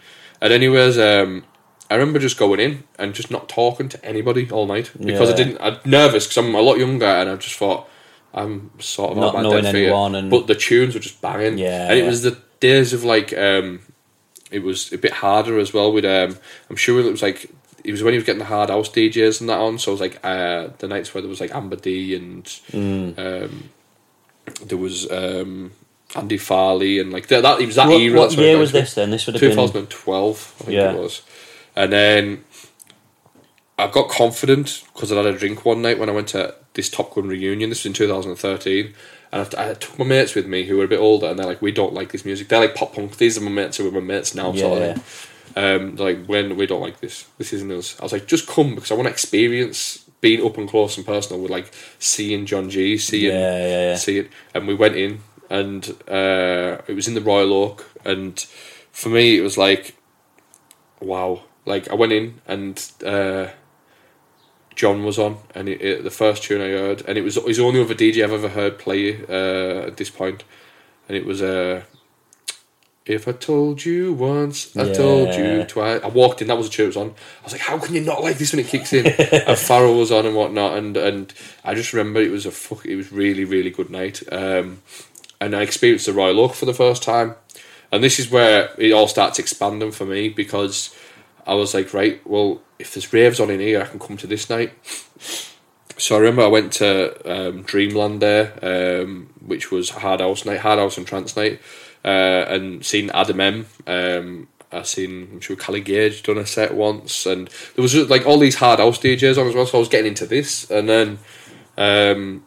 And 0.41 0.53
anyways, 0.53 0.97
um, 0.97 1.43
I 1.89 1.95
remember 1.95 2.19
just 2.19 2.37
going 2.37 2.59
in 2.59 2.83
and 2.99 3.13
just 3.13 3.31
not 3.31 3.47
talking 3.49 3.89
to 3.89 4.05
anybody 4.05 4.49
all 4.51 4.65
night 4.67 4.91
because 4.99 5.29
I 5.31 5.35
didn't. 5.35 5.57
I'm 5.61 5.77
nervous 5.85 6.25
because 6.25 6.37
I'm 6.37 6.53
a 6.55 6.61
lot 6.61 6.77
younger 6.77 7.05
and 7.05 7.29
I 7.29 7.35
just 7.37 7.55
thought 7.55 7.87
I'm 8.33 8.71
sort 8.79 9.11
of 9.11 9.17
Not 9.17 9.35
out 9.35 9.43
knowing 9.43 9.65
anyone 9.65 10.13
and- 10.15 10.29
But 10.29 10.47
the 10.47 10.55
tunes 10.55 10.93
were 10.93 10.99
just 10.99 11.21
banging. 11.21 11.57
Yeah, 11.57 11.89
and 11.89 11.97
it 11.99 12.05
was 12.05 12.21
the 12.23 12.37
days 12.59 12.93
of 12.93 13.03
like. 13.03 13.37
Um, 13.37 13.81
it 14.49 14.63
was 14.63 14.93
a 14.93 14.97
bit 14.97 15.11
harder 15.11 15.59
as 15.59 15.73
well 15.73 15.91
with 15.91 16.05
um 16.05 16.37
I'm 16.69 16.77
sure 16.77 17.01
it 17.01 17.11
was 17.11 17.21
like 17.21 17.51
it 17.83 17.91
was 17.91 18.01
when 18.01 18.13
he 18.13 18.17
was 18.17 18.25
getting 18.25 18.39
the 18.39 18.45
hard 18.45 18.69
house 18.69 18.87
DJs 18.89 19.41
and 19.41 19.49
that 19.49 19.59
on 19.59 19.77
so 19.77 19.91
it 19.91 19.95
was 19.95 19.99
like 20.01 20.19
uh 20.23 20.69
the 20.77 20.87
nights 20.87 21.13
where 21.13 21.21
there 21.21 21.27
was 21.27 21.41
like 21.41 21.53
Amber 21.53 21.75
D 21.75 22.15
and 22.15 22.45
Mm. 22.71 23.19
um 23.19 23.69
there 24.65 24.77
was 24.77 25.09
um 25.11 25.71
Andy 26.15 26.37
Farley 26.37 26.99
and 26.99 27.11
like 27.11 27.27
that, 27.27 27.41
that 27.41 27.59
it 27.59 27.65
was 27.65 27.75
that 27.75 27.87
What, 27.89 28.01
era 28.01 28.17
what 28.17 28.37
year 28.37 28.57
was 28.57 28.71
this 28.71 28.93
then? 28.93 29.11
This 29.11 29.25
would 29.25 29.35
have 29.35 29.41
been 29.41 29.49
2012 29.51 30.55
I 30.59 30.63
think 30.63 30.73
Yeah. 30.75 30.93
it 30.93 30.99
was. 30.99 31.21
And 31.75 31.91
then 31.91 32.43
I 33.77 33.87
got 33.87 34.09
confident 34.09 34.83
because 34.93 35.11
I 35.11 35.17
had 35.17 35.25
a 35.25 35.37
drink 35.37 35.65
one 35.65 35.81
night 35.81 35.99
when 35.99 36.09
I 36.09 36.13
went 36.13 36.29
to 36.29 36.55
this 36.73 36.89
Top 36.89 37.13
Gun 37.13 37.27
reunion. 37.27 37.69
This 37.69 37.79
was 37.79 37.87
in 37.87 37.93
2013 37.93 38.93
and 39.31 39.55
I, 39.55 39.69
I 39.69 39.73
took 39.73 39.99
my 39.99 40.05
mates 40.05 40.33
with 40.33 40.47
me 40.47 40.63
who 40.63 40.77
were 40.77 40.85
a 40.85 40.87
bit 40.87 40.99
older 40.99 41.27
and 41.27 41.37
they're 41.37 41.45
like 41.45 41.61
we 41.61 41.71
don't 41.71 41.93
like 41.93 42.11
this 42.11 42.25
music. 42.25 42.47
They're 42.47 42.61
like 42.61 42.75
pop 42.75 42.95
punk. 42.95 43.17
These 43.17 43.37
are 43.37 43.41
my 43.41 43.51
mates 43.51 43.77
who 43.77 43.87
are 43.87 43.91
my 43.91 43.99
mates 43.99 44.33
now 44.33 44.53
sort 44.53 44.81
of 44.81 45.33
um, 45.55 45.95
like 45.95 46.25
when 46.25 46.55
we 46.55 46.67
don't 46.67 46.81
like 46.81 46.99
this. 46.99 47.25
This 47.37 47.51
isn't 47.53 47.71
us. 47.71 47.99
I 47.99 48.03
was 48.03 48.13
like 48.13 48.27
just 48.27 48.47
come 48.47 48.75
because 48.75 48.91
I 48.91 48.95
want 48.95 49.07
to 49.07 49.11
experience 49.11 50.06
being 50.21 50.45
up 50.45 50.57
and 50.57 50.67
close 50.69 50.97
and 50.97 51.05
personal 51.05 51.41
with 51.41 51.51
like 51.51 51.71
seeing 51.99 52.45
John 52.45 52.69
G 52.69 52.97
seeing 52.97 53.33
Yeah, 53.33 53.57
yeah, 53.59 53.89
yeah. 53.89 53.95
see 53.95 54.19
it 54.19 54.29
and 54.53 54.67
we 54.67 54.73
went 54.73 54.95
in 54.95 55.19
and 55.49 55.89
uh, 56.07 56.81
it 56.87 56.95
was 56.95 57.07
in 57.07 57.13
the 57.13 57.21
Royal 57.21 57.53
Oak 57.53 57.85
and 58.03 58.39
for 58.91 59.09
me 59.09 59.37
it 59.37 59.41
was 59.41 59.57
like 59.57 59.95
wow 60.99 61.43
like 61.65 61.89
I 61.89 61.95
went 61.95 62.13
in 62.13 62.41
and 62.47 62.91
uh, 63.05 63.47
John 64.75 65.03
was 65.03 65.19
on 65.19 65.37
and 65.53 65.69
it, 65.69 65.81
it, 65.81 66.03
the 66.03 66.11
first 66.11 66.43
tune 66.43 66.61
I 66.61 66.69
heard 66.69 67.03
and 67.07 67.17
it 67.17 67.21
was 67.21 67.35
his 67.35 67.59
only 67.59 67.81
other 67.81 67.95
DJ 67.95 68.23
I've 68.23 68.31
ever 68.33 68.49
heard 68.49 68.79
play 68.79 69.23
uh, 69.27 69.87
at 69.87 69.97
this 69.97 70.09
point 70.09 70.43
and 71.07 71.17
it 71.17 71.25
was 71.25 71.41
uh, 71.41 71.83
if 73.15 73.27
I 73.27 73.31
told 73.31 73.83
you 73.85 74.13
once 74.13 74.75
I 74.75 74.91
told 74.93 75.33
you 75.35 75.63
twice. 75.63 76.01
I 76.03 76.07
walked 76.07 76.41
in 76.41 76.47
that 76.47 76.57
was 76.57 76.67
it 76.77 76.85
was 76.85 76.97
on. 76.97 77.09
I 77.41 77.43
was 77.43 77.53
like 77.53 77.61
how 77.61 77.77
can 77.79 77.95
you 77.95 78.01
not 78.01 78.21
like 78.21 78.37
this 78.37 78.53
when 78.53 78.59
it 78.59 78.67
kicks 78.67 78.93
in? 78.93 79.05
And 79.47 79.57
Farrell 79.57 79.97
was 79.97 80.11
on 80.11 80.25
and 80.25 80.35
whatnot 80.35 80.77
and 80.77 80.97
and 80.97 81.33
I 81.63 81.73
just 81.73 81.93
remember 81.93 82.21
it 82.21 82.31
was 82.31 82.45
a 82.45 82.51
fuck 82.51 82.85
it 82.85 82.95
was 82.95 83.11
really 83.11 83.45
really 83.45 83.69
good 83.69 83.89
night. 83.89 84.21
Um, 84.31 84.81
and 85.39 85.55
I 85.55 85.61
experienced 85.61 86.07
the 86.07 86.13
Royal 86.13 86.39
Oak 86.39 86.53
for 86.53 86.65
the 86.65 86.73
first 86.73 87.03
time. 87.03 87.35
And 87.91 88.03
this 88.03 88.19
is 88.19 88.29
where 88.29 88.71
it 88.77 88.91
all 88.91 89.07
starts 89.07 89.39
expanding 89.39 89.91
for 89.91 90.05
me 90.05 90.29
because 90.29 90.93
I 91.45 91.53
was 91.53 91.73
like, 91.73 91.93
right, 91.93 92.25
well, 92.27 92.61
if 92.79 92.93
there's 92.93 93.13
raves 93.13 93.39
on 93.39 93.49
in 93.49 93.59
here, 93.59 93.81
I 93.81 93.85
can 93.85 93.99
come 93.99 94.17
to 94.17 94.27
this 94.27 94.49
night. 94.49 94.73
So 95.97 96.15
I 96.15 96.19
remember 96.19 96.43
I 96.43 96.47
went 96.47 96.73
to 96.73 97.49
um, 97.49 97.63
Dreamland 97.63 98.21
there, 98.21 98.53
um, 99.01 99.29
which 99.45 99.71
was 99.71 99.89
Hard 99.89 100.21
House 100.21 100.45
night, 100.45 100.59
Hard 100.59 100.79
House 100.79 100.97
and 100.97 101.07
Trance 101.07 101.35
night, 101.35 101.59
uh, 102.05 102.45
and 102.47 102.85
seen 102.85 103.09
Adam 103.11 103.39
M. 103.39 103.65
Um, 103.87 104.47
I 104.71 104.83
seen 104.83 105.29
I'm 105.31 105.39
sure 105.39 105.55
Cali 105.55 105.81
Gage 105.81 106.23
done 106.23 106.37
a 106.37 106.45
set 106.45 106.75
once, 106.75 107.25
and 107.25 107.47
there 107.75 107.81
was 107.81 107.95
like 108.09 108.25
all 108.25 108.37
these 108.37 108.55
hard 108.55 108.79
house 108.79 108.99
DJs 108.99 109.37
on 109.37 109.47
as 109.47 109.55
well. 109.55 109.65
So 109.65 109.77
I 109.77 109.79
was 109.79 109.89
getting 109.89 110.07
into 110.09 110.25
this, 110.25 110.69
and 110.69 110.89
then 110.89 111.19
um, 111.77 112.43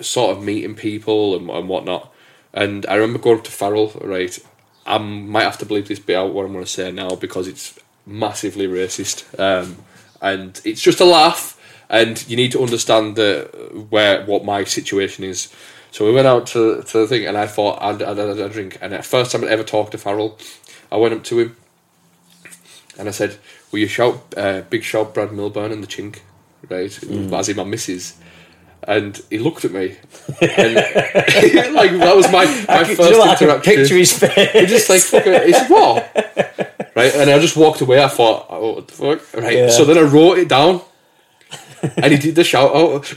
sort 0.00 0.36
of 0.36 0.44
meeting 0.44 0.74
people 0.74 1.36
and, 1.36 1.50
and 1.50 1.68
whatnot. 1.68 2.12
And 2.52 2.86
I 2.86 2.94
remember 2.94 3.18
going 3.18 3.38
up 3.38 3.44
to 3.44 3.50
Farrell, 3.50 3.92
right? 4.00 4.38
I 4.86 4.98
might 4.98 5.42
have 5.42 5.58
to 5.58 5.66
bleep 5.66 5.86
this 5.86 5.98
bit 5.98 6.16
out 6.16 6.32
what 6.32 6.44
I'm 6.44 6.52
going 6.52 6.64
to 6.64 6.70
say 6.70 6.92
now 6.92 7.16
because 7.16 7.48
it's 7.48 7.78
massively 8.06 8.68
racist. 8.68 9.38
Um, 9.38 9.78
and 10.20 10.60
it's 10.64 10.80
just 10.80 11.00
a 11.00 11.04
laugh, 11.04 11.60
and 11.94 12.28
you 12.28 12.36
need 12.36 12.50
to 12.52 12.60
understand 12.60 13.14
the, 13.14 13.48
where 13.88 14.24
what 14.26 14.44
my 14.44 14.64
situation 14.64 15.22
is. 15.22 15.52
So 15.92 16.04
we 16.04 16.12
went 16.12 16.26
out 16.26 16.48
to, 16.48 16.82
to 16.82 16.98
the 16.98 17.06
thing, 17.06 17.24
and 17.24 17.38
I 17.38 17.46
thought 17.46 17.80
I'd, 17.80 18.02
I'd, 18.02 18.18
I'd, 18.18 18.38
a 18.38 18.48
drink. 18.48 18.78
And 18.80 18.92
the 18.92 19.02
first 19.02 19.30
time 19.30 19.44
I'd 19.44 19.50
ever 19.50 19.62
talked 19.62 19.92
to 19.92 19.98
Farrell, 19.98 20.36
I 20.90 20.96
went 20.96 21.14
up 21.14 21.22
to 21.24 21.38
him 21.38 21.56
and 22.98 23.08
I 23.08 23.12
said, 23.12 23.36
Will 23.70 23.78
you 23.78 23.86
shout, 23.86 24.34
uh, 24.36 24.62
big 24.62 24.82
shout 24.82 25.14
Brad 25.14 25.32
Milburn 25.32 25.70
and 25.70 25.82
the 25.82 25.86
chink? 25.86 26.20
Right? 26.68 26.86
As 27.32 27.48
in 27.48 27.56
my 27.56 27.64
missus. 27.64 28.18
And 28.86 29.20
he 29.30 29.38
looked 29.38 29.64
at 29.64 29.70
me, 29.72 29.96
and 30.40 30.74
like 31.74 31.92
that 31.92 32.12
was 32.14 32.26
my, 32.30 32.44
my 32.44 32.80
I 32.80 32.84
first 32.84 33.00
you 33.00 33.10
know 33.12 33.18
what, 33.20 33.30
I 33.30 33.34
can 33.36 33.60
picture 33.62 33.96
his 33.96 34.18
face. 34.18 34.50
He 34.52 34.66
just 34.66 34.90
like 34.90 35.00
fucking, 35.00 35.46
he 35.46 35.52
said 35.52 35.70
what? 35.70 36.92
Right, 36.94 37.14
and 37.14 37.30
I 37.30 37.38
just 37.38 37.56
walked 37.56 37.80
away. 37.80 38.02
I 38.02 38.08
thought, 38.08 38.46
oh, 38.50 38.74
what 38.74 38.88
the 38.88 38.94
fuck? 38.94 39.34
Right, 39.42 39.56
Yeah. 39.56 39.70
so 39.70 39.86
then 39.86 39.96
I 39.96 40.02
wrote 40.02 40.36
it 40.38 40.48
down, 40.48 40.82
and 41.96 42.12
he 42.12 42.18
did 42.18 42.34
the 42.34 42.44
shout 42.44 42.74
out. 42.74 43.12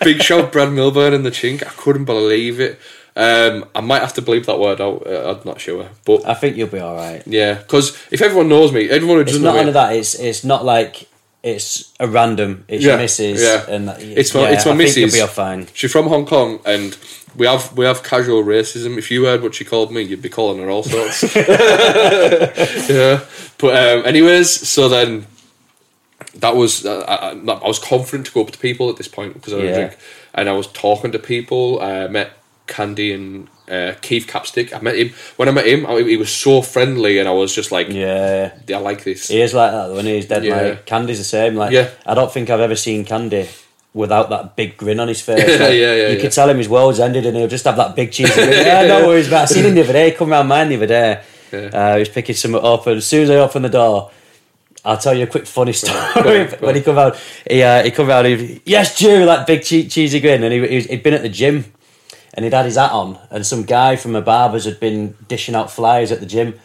Big 0.04 0.22
shout, 0.22 0.52
Brad 0.52 0.72
Milburn 0.72 1.14
and 1.14 1.24
the 1.24 1.30
Chink. 1.30 1.62
I 1.62 1.70
couldn't 1.70 2.04
believe 2.04 2.60
it. 2.60 2.78
Um, 3.16 3.64
I 3.74 3.80
might 3.80 4.00
have 4.00 4.14
to 4.14 4.22
bleep 4.22 4.46
that 4.46 4.58
word 4.58 4.80
out. 4.80 5.06
Uh, 5.06 5.36
I'm 5.38 5.46
not 5.46 5.60
sure, 5.60 5.88
but 6.04 6.26
I 6.26 6.34
think 6.34 6.56
you'll 6.56 6.68
be 6.68 6.80
all 6.80 6.96
right. 6.96 7.22
yeah, 7.26 7.54
because 7.54 7.96
if 8.10 8.20
everyone 8.20 8.48
knows 8.48 8.72
me, 8.72 8.90
everyone 8.90 9.16
who 9.16 9.22
It's 9.22 9.30
doesn't 9.32 9.44
not 9.44 9.52
know 9.54 9.58
only 9.60 9.70
me, 9.70 9.74
that. 9.74 9.94
It's 9.96 10.14
it's 10.16 10.42
not 10.44 10.64
like 10.64 11.06
it's 11.42 11.92
a 12.00 12.08
random. 12.08 12.64
It's 12.68 12.82
Yeah, 12.82 12.90
your 12.92 12.98
missus. 12.98 13.40
yeah. 13.40 13.64
and 13.68 13.88
that, 13.88 14.02
It's 14.02 14.34
my- 14.34 14.40
yeah, 14.42 14.48
it's 14.48 14.66
my 14.66 14.72
I 14.72 14.76
think 14.78 14.96
you'll 14.96 15.04
missus. 15.06 15.14
be 15.14 15.20
all 15.20 15.26
fine. 15.28 15.68
She's 15.74 15.92
from 15.92 16.08
Hong 16.08 16.26
Kong, 16.26 16.58
and 16.66 16.96
we 17.36 17.46
have 17.46 17.72
we 17.76 17.84
have 17.84 18.02
casual 18.02 18.42
racism. 18.42 18.98
If 18.98 19.10
you 19.12 19.26
heard 19.26 19.42
what 19.42 19.54
she 19.54 19.64
called 19.64 19.92
me, 19.92 20.02
you'd 20.02 20.20
be 20.22 20.28
calling 20.28 20.60
her 20.60 20.68
all 20.68 20.82
sorts. 20.82 21.22
yeah, 21.36 23.20
but 23.58 23.76
um, 23.76 24.04
anyways, 24.06 24.50
so 24.68 24.88
then 24.88 25.26
that 26.44 26.54
was 26.56 26.84
uh, 26.84 27.00
I, 27.08 27.30
I 27.64 27.68
was 27.74 27.78
confident 27.78 28.26
to 28.28 28.32
go 28.32 28.40
up 28.44 28.50
to 28.52 28.58
people 28.58 28.88
at 28.90 28.96
this 29.00 29.08
point 29.08 29.32
because 29.34 29.52
I 29.54 29.58
Yeah. 29.58 29.74
drink, 29.74 29.92
and 30.34 30.48
I 30.48 30.52
was 30.52 30.66
talking 30.84 31.10
to 31.12 31.18
people. 31.18 31.80
I 31.80 32.06
met 32.08 32.28
Candy 32.66 33.12
and 33.12 33.48
uh, 33.76 33.92
Keith 34.06 34.26
Capstick. 34.26 34.72
I 34.76 34.80
met 34.80 34.96
him 34.96 35.08
when 35.36 35.48
I 35.48 35.52
met 35.52 35.66
him. 35.66 35.86
I, 35.86 36.00
he 36.02 36.16
was 36.16 36.30
so 36.30 36.62
friendly, 36.62 37.18
and 37.18 37.26
I 37.28 37.32
was 37.32 37.54
just 37.54 37.70
like, 37.72 37.88
Yeah, 37.88 38.52
I 38.68 38.76
like 38.90 39.04
this. 39.04 39.28
he 39.28 39.40
is 39.40 39.52
like 39.54 39.72
that 39.72 39.90
when 39.96 40.04
he's 40.06 40.26
dead. 40.26 40.44
Yeah. 40.44 40.60
Like 40.60 40.86
Candy's 40.86 41.18
the 41.18 41.24
same. 41.24 41.54
Like 41.56 41.72
Yeah. 41.72 41.88
I 42.06 42.14
don't 42.14 42.30
think 42.32 42.50
I've 42.50 42.60
ever 42.68 42.76
seen 42.76 43.04
Candy 43.04 43.48
without 43.94 44.28
that 44.30 44.56
big 44.56 44.76
grin 44.76 44.98
on 45.00 45.08
his 45.08 45.20
face. 45.22 45.38
Yeah, 45.48 45.66
Like, 45.66 45.78
yeah, 45.84 45.94
yeah, 45.94 46.08
You 46.08 46.16
yeah. 46.16 46.20
could 46.22 46.32
tell 46.32 46.48
him 46.50 46.58
his 46.58 46.68
world's 46.68 47.00
ended, 47.00 47.24
and 47.26 47.36
he'll 47.36 47.48
just 47.56 47.64
have 47.64 47.76
that 47.82 47.94
big 47.96 48.12
cheesy 48.12 48.34
grin. 48.34 48.66
Yeah, 48.70 48.86
no 48.92 49.06
worries. 49.06 49.28
But 49.30 49.42
I 49.42 49.44
seen 49.46 49.64
him 49.66 49.74
the 49.74 49.82
other 49.86 49.92
day. 50.00 50.10
Come 50.18 50.30
round 50.30 50.48
mine 50.48 50.68
the 50.68 50.76
other 50.76 50.86
day. 50.98 51.10
Yeah. 51.52 51.70
Uh, 51.78 51.92
he 51.94 52.00
was 52.00 52.08
picking 52.08 52.34
something 52.34 52.60
up, 52.64 52.86
and 52.88 52.96
as 52.98 53.06
soon 53.06 53.22
as 53.24 53.30
I 53.30 53.36
opened 53.36 53.64
the 53.66 53.74
door. 53.82 54.10
I'll 54.84 54.98
tell 54.98 55.14
you 55.14 55.24
a 55.24 55.26
quick 55.26 55.46
funny 55.46 55.72
story. 55.72 55.98
go 56.14 56.40
on. 56.42 56.48
when 56.60 56.74
he 56.74 56.82
come 56.82 56.98
out, 56.98 57.16
he 57.48 57.62
uh, 57.62 57.82
he 57.82 57.90
come 57.90 58.10
out. 58.10 58.26
He 58.26 58.60
yes, 58.64 58.98
Jew, 58.98 59.24
that 59.24 59.46
big 59.46 59.62
che- 59.62 59.88
cheesy 59.88 60.20
grin, 60.20 60.42
and 60.42 60.52
he, 60.52 60.66
he 60.68 60.76
was, 60.76 60.84
he'd 60.86 61.02
been 61.02 61.14
at 61.14 61.22
the 61.22 61.28
gym, 61.30 61.64
and 62.34 62.44
he'd 62.44 62.52
had 62.52 62.66
his 62.66 62.76
hat 62.76 62.92
on, 62.92 63.18
and 63.30 63.46
some 63.46 63.62
guy 63.62 63.96
from 63.96 64.14
a 64.14 64.20
barber's 64.20 64.66
had 64.66 64.78
been 64.80 65.16
dishing 65.26 65.54
out 65.54 65.70
flyers 65.70 66.12
at 66.12 66.20
the 66.20 66.26
gym, 66.26 66.58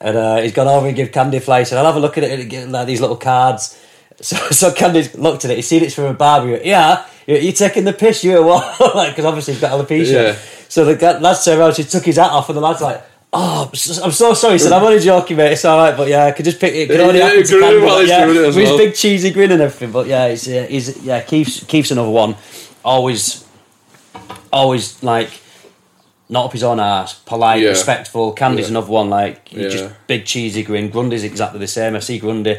and 0.00 0.16
uh, 0.16 0.36
he's 0.40 0.52
gone 0.52 0.68
over 0.68 0.86
and 0.86 0.94
give 0.94 1.10
Candy 1.10 1.38
a 1.38 1.40
flyer. 1.40 1.62
He 1.62 1.64
said, 1.64 1.78
"I'll 1.78 1.86
have 1.86 1.96
a 1.96 2.00
look 2.00 2.16
at 2.16 2.24
it, 2.24 2.38
and 2.38 2.48
get 2.48 2.68
like 2.68 2.86
these 2.86 3.00
little 3.00 3.16
cards." 3.16 3.82
So, 4.18 4.34
so 4.48 4.72
Candy 4.72 5.02
looked 5.14 5.44
at 5.44 5.50
it. 5.50 5.56
He 5.56 5.62
seen 5.62 5.82
it's 5.82 5.94
from 5.94 6.06
a 6.06 6.14
barber. 6.14 6.46
He 6.46 6.52
went, 6.52 6.64
yeah, 6.64 7.06
you 7.26 7.36
you 7.36 7.52
taking 7.52 7.84
the 7.84 7.92
piss? 7.92 8.24
You 8.24 8.38
or 8.38 8.44
what? 8.80 8.94
like 8.94 9.10
because 9.10 9.26
obviously 9.26 9.52
he's 9.52 9.60
got 9.60 9.78
alopecia. 9.78 10.10
Yeah. 10.10 10.38
So 10.70 10.86
the 10.86 11.20
lad 11.20 11.36
turned 11.44 11.60
around. 11.60 11.74
She 11.74 11.84
took 11.84 12.02
his 12.06 12.16
hat 12.16 12.30
off, 12.30 12.48
and 12.48 12.56
the 12.56 12.62
lad's 12.62 12.80
like. 12.80 13.04
Oh, 13.38 13.66
I'm 13.68 13.74
so, 13.74 14.02
I'm 14.04 14.10
so 14.12 14.32
sorry. 14.32 14.58
I'm 14.60 14.82
only 14.82 14.98
joking, 14.98 15.36
mate. 15.36 15.52
It's 15.52 15.64
all 15.64 15.76
right, 15.76 15.94
but 15.94 16.08
yeah, 16.08 16.24
I 16.24 16.32
could 16.32 16.44
just 16.46 16.58
pick 16.58 16.72
it. 16.74 16.88
Could 16.88 17.00
only 17.00 17.18
Yeah, 17.18 17.26
happen 17.28 17.44
to 17.44 17.58
grin 17.58 17.80
but 17.84 18.06
yeah, 18.06 18.26
with 18.26 18.36
his 18.54 18.56
well. 18.56 18.78
big 18.78 18.94
cheesy 18.94 19.30
grin 19.30 19.52
and 19.52 19.60
everything. 19.60 19.92
But 19.92 20.06
yeah, 20.06 20.26
it's 20.26 20.48
uh, 20.48 20.66
he's 20.68 21.02
yeah 21.04 21.20
keeps 21.20 21.62
keeps 21.64 21.90
another 21.90 22.08
one. 22.10 22.34
Always, 22.84 23.44
always 24.52 25.02
like 25.02 25.28
not 26.28 26.46
up 26.46 26.52
his 26.52 26.62
own 26.62 26.80
ass, 26.80 27.14
polite, 27.14 27.60
Yeah. 27.62 27.68
respectful. 27.70 28.32
Candy's 28.32 28.66
Yeah. 28.66 28.70
another 28.78 28.90
one 28.90 29.10
like 29.10 29.52
Yeah. 29.52 29.68
just 29.68 29.90
big 30.06 30.24
cheesy 30.24 30.62
grin. 30.62 30.88
Grundy's 30.90 31.22
exactly 31.24 31.60
the 31.60 31.66
same. 31.68 31.94
I 31.94 32.00
see 32.00 32.18
Grundy 32.18 32.58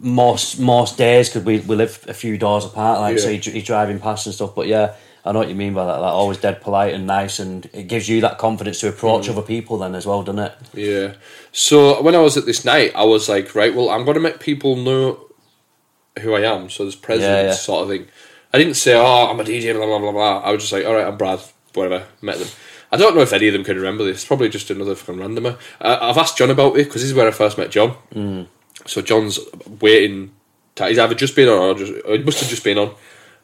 most 0.00 0.58
most 0.58 0.96
days 0.96 1.28
because 1.28 1.44
we, 1.44 1.58
we 1.60 1.76
live 1.76 2.02
a 2.08 2.14
few 2.14 2.38
doors 2.38 2.64
apart. 2.64 3.00
Like 3.00 3.18
so, 3.18 3.28
he, 3.30 3.36
he's 3.38 3.64
driving 3.64 3.98
past 4.00 4.26
and 4.26 4.34
stuff. 4.34 4.54
But 4.54 4.66
yeah, 4.68 4.94
I 5.24 5.30
know 5.32 5.38
what 5.38 5.48
you 5.48 5.54
mean 5.54 5.72
by 5.74 5.84
that. 5.86 5.98
Like 6.00 6.12
always 6.12 6.38
dead 6.38 6.60
polite 6.60 6.94
and 6.94 7.06
nice, 7.06 7.38
and 7.38 7.66
it 7.72 7.86
gives 7.86 8.08
you 8.08 8.20
that 8.22 8.38
confidence 8.38 8.80
to 8.80 8.88
approach 8.88 9.26
Mm. 9.26 9.30
other 9.30 9.42
people 9.42 9.78
then 9.78 9.94
as 9.94 10.04
well, 10.06 10.22
doesn't 10.22 10.40
it? 10.40 10.54
Yeah. 10.74 11.12
So 11.52 12.02
when 12.02 12.14
I 12.16 12.18
was 12.18 12.36
at 12.36 12.44
this 12.46 12.64
night, 12.64 12.92
I 12.94 13.04
was 13.04 13.28
like, 13.28 13.54
right, 13.54 13.74
well, 13.74 13.90
I'm 13.90 14.04
going 14.04 14.14
to 14.16 14.20
make 14.20 14.40
people 14.40 14.74
know 14.76 15.20
who 16.20 16.34
I 16.34 16.40
am. 16.40 16.68
So 16.70 16.82
there's 16.84 16.96
presence, 16.96 17.22
Yeah, 17.24 17.42
yeah. 17.44 17.52
sort 17.52 17.82
of 17.84 17.88
thing. 17.88 18.08
I 18.52 18.58
didn't 18.58 18.74
say, 18.74 18.94
oh, 18.94 19.28
I'm 19.30 19.38
a 19.40 19.44
DJ, 19.44 19.74
blah, 19.74 19.86
blah, 19.86 19.98
blah, 19.98 20.12
blah. 20.12 20.38
I 20.40 20.50
was 20.50 20.62
just 20.62 20.72
like, 20.72 20.84
all 20.84 20.94
right, 20.94 21.06
I'm 21.06 21.16
Brad, 21.16 21.40
whatever, 21.74 22.04
met 22.20 22.38
them. 22.38 22.48
I 22.90 22.96
don't 22.98 23.14
know 23.14 23.22
if 23.22 23.32
any 23.32 23.46
of 23.46 23.54
them 23.54 23.64
can 23.64 23.76
remember 23.76 24.04
this. 24.04 24.24
Probably 24.24 24.50
just 24.50 24.70
another 24.70 24.94
fucking 24.94 25.20
randomer. 25.22 25.56
Uh, 25.80 25.98
I've 26.02 26.18
asked 26.18 26.36
John 26.36 26.50
about 26.50 26.72
it 26.76 26.84
because 26.84 27.00
this 27.00 27.10
is 27.10 27.14
where 27.14 27.26
I 27.26 27.30
first 27.30 27.56
met 27.56 27.70
John. 27.70 27.96
Mm. 28.14 28.46
So 28.86 29.00
John's 29.00 29.38
waiting. 29.80 30.32
To, 30.74 30.86
he's 30.88 30.98
either 30.98 31.14
just 31.14 31.34
been 31.36 31.48
on 31.48 31.58
or 31.58 31.74
just, 31.74 31.92
or 32.04 32.16
he 32.16 32.22
must 32.22 32.40
have 32.40 32.50
just 32.50 32.64
been 32.64 32.76
on. 32.78 32.94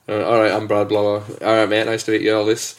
Uh, 0.09 0.23
all 0.25 0.41
right, 0.41 0.53
I'm 0.53 0.67
Brad. 0.67 0.89
Blah 0.89 1.03
blah. 1.21 1.47
All 1.47 1.55
right, 1.57 1.69
mate. 1.69 1.85
Nice 1.87 2.05
to 2.05 2.13
meet 2.13 2.23
you. 2.23 2.35
All 2.35 2.45
this. 2.45 2.79